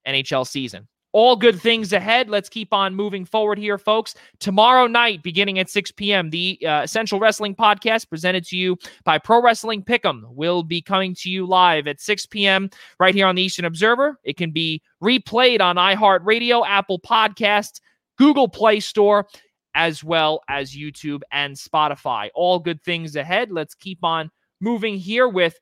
NHL 0.07 0.47
season. 0.47 0.89
All 1.13 1.35
good 1.35 1.61
things 1.61 1.93
ahead. 1.93 2.29
Let's 2.29 2.49
keep 2.49 2.73
on 2.73 2.95
moving 2.95 3.25
forward 3.25 3.59
here, 3.59 3.79
folks. 3.79 4.15
Tomorrow 4.39 4.87
night, 4.87 5.25
beginning 5.25 5.59
at 5.59 5.69
6 5.69 5.91
p.m., 5.93 6.31
the 6.31 6.59
uh, 6.65 6.83
Essential 6.83 7.19
Wrestling 7.19 7.57
Podcast, 7.57 8.09
presented 8.09 8.45
to 8.47 8.57
you 8.57 8.77
by 9.05 9.19
Pro 9.19 9.43
Wrestling 9.43 9.83
Pick'em, 9.83 10.23
will 10.29 10.63
be 10.63 10.81
coming 10.81 11.17
to 11.17 11.29
you 11.29 11.47
live 11.47 11.89
at 11.89 12.01
6 12.01 12.27
p.m. 12.27 12.71
right 13.01 13.15
here 13.15 13.27
on 13.27 13.35
the 13.35 13.43
Eastern 13.43 13.65
Observer. 13.65 14.21
It 14.23 14.37
can 14.37 14.53
be 14.53 14.83
replayed 15.03 15.61
on 15.61 15.77
iHeartRadio, 15.77 16.65
Apple 16.65 17.01
Podcast, 17.01 17.81
Google 18.17 18.47
Play 18.47 18.79
Store, 18.79 19.27
as 19.75 20.05
well 20.05 20.43
as 20.49 20.77
YouTube 20.77 21.23
and 21.33 21.57
Spotify. 21.57 22.29
All 22.37 22.61
good 22.61 22.83
things 22.85 23.17
ahead. 23.17 23.51
Let's 23.51 23.75
keep 23.75 24.05
on 24.05 24.31
moving 24.61 24.97
here 24.97 25.29
with 25.29 25.59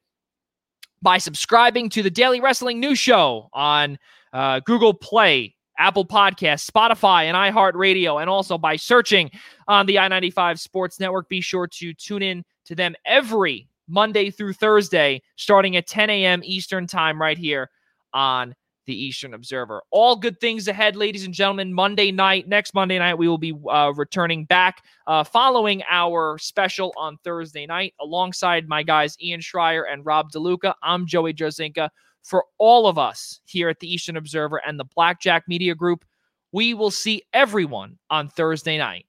by 1.02 1.18
subscribing 1.18 1.88
to 1.90 2.02
the 2.02 2.10
Daily 2.10 2.40
Wrestling 2.40 2.80
News 2.80 2.98
Show 2.98 3.48
on 3.52 3.98
uh, 4.32 4.60
Google 4.60 4.94
Play, 4.94 5.54
Apple 5.78 6.06
Podcasts, 6.06 6.68
Spotify, 6.68 7.24
and 7.24 7.36
iHeartRadio, 7.36 8.20
and 8.20 8.28
also 8.28 8.58
by 8.58 8.76
searching 8.76 9.30
on 9.68 9.86
the 9.86 9.98
I 9.98 10.08
95 10.08 10.60
Sports 10.60 10.98
Network. 10.98 11.28
Be 11.28 11.40
sure 11.40 11.66
to 11.66 11.94
tune 11.94 12.22
in 12.22 12.44
to 12.66 12.74
them 12.74 12.94
every 13.06 13.68
Monday 13.88 14.30
through 14.30 14.52
Thursday, 14.52 15.22
starting 15.36 15.76
at 15.76 15.86
10 15.86 16.10
a.m. 16.10 16.40
Eastern 16.44 16.86
Time, 16.86 17.20
right 17.20 17.38
here 17.38 17.70
on 18.12 18.54
the 18.88 19.04
Eastern 19.04 19.34
Observer. 19.34 19.82
All 19.92 20.16
good 20.16 20.40
things 20.40 20.66
ahead, 20.66 20.96
ladies 20.96 21.24
and 21.24 21.34
gentlemen. 21.34 21.74
Monday 21.74 22.10
night, 22.10 22.48
next 22.48 22.74
Monday 22.74 22.98
night, 22.98 23.18
we 23.18 23.28
will 23.28 23.38
be 23.38 23.54
uh, 23.70 23.92
returning 23.94 24.46
back 24.46 24.82
uh, 25.06 25.22
following 25.22 25.82
our 25.90 26.38
special 26.38 26.92
on 26.96 27.18
Thursday 27.22 27.66
night 27.66 27.94
alongside 28.00 28.66
my 28.66 28.82
guys 28.82 29.16
Ian 29.22 29.40
Schraier 29.40 29.84
and 29.88 30.04
Rob 30.04 30.32
DeLuca. 30.32 30.72
I'm 30.82 31.06
Joey 31.06 31.34
Jarzynka. 31.34 31.90
For 32.24 32.44
all 32.56 32.88
of 32.88 32.98
us 32.98 33.40
here 33.44 33.68
at 33.68 33.78
the 33.78 33.92
Eastern 33.92 34.16
Observer 34.16 34.60
and 34.66 34.80
the 34.80 34.84
Blackjack 34.96 35.44
Media 35.46 35.74
Group, 35.74 36.04
we 36.52 36.72
will 36.72 36.90
see 36.90 37.22
everyone 37.34 37.98
on 38.10 38.28
Thursday 38.28 38.78
night. 38.78 39.04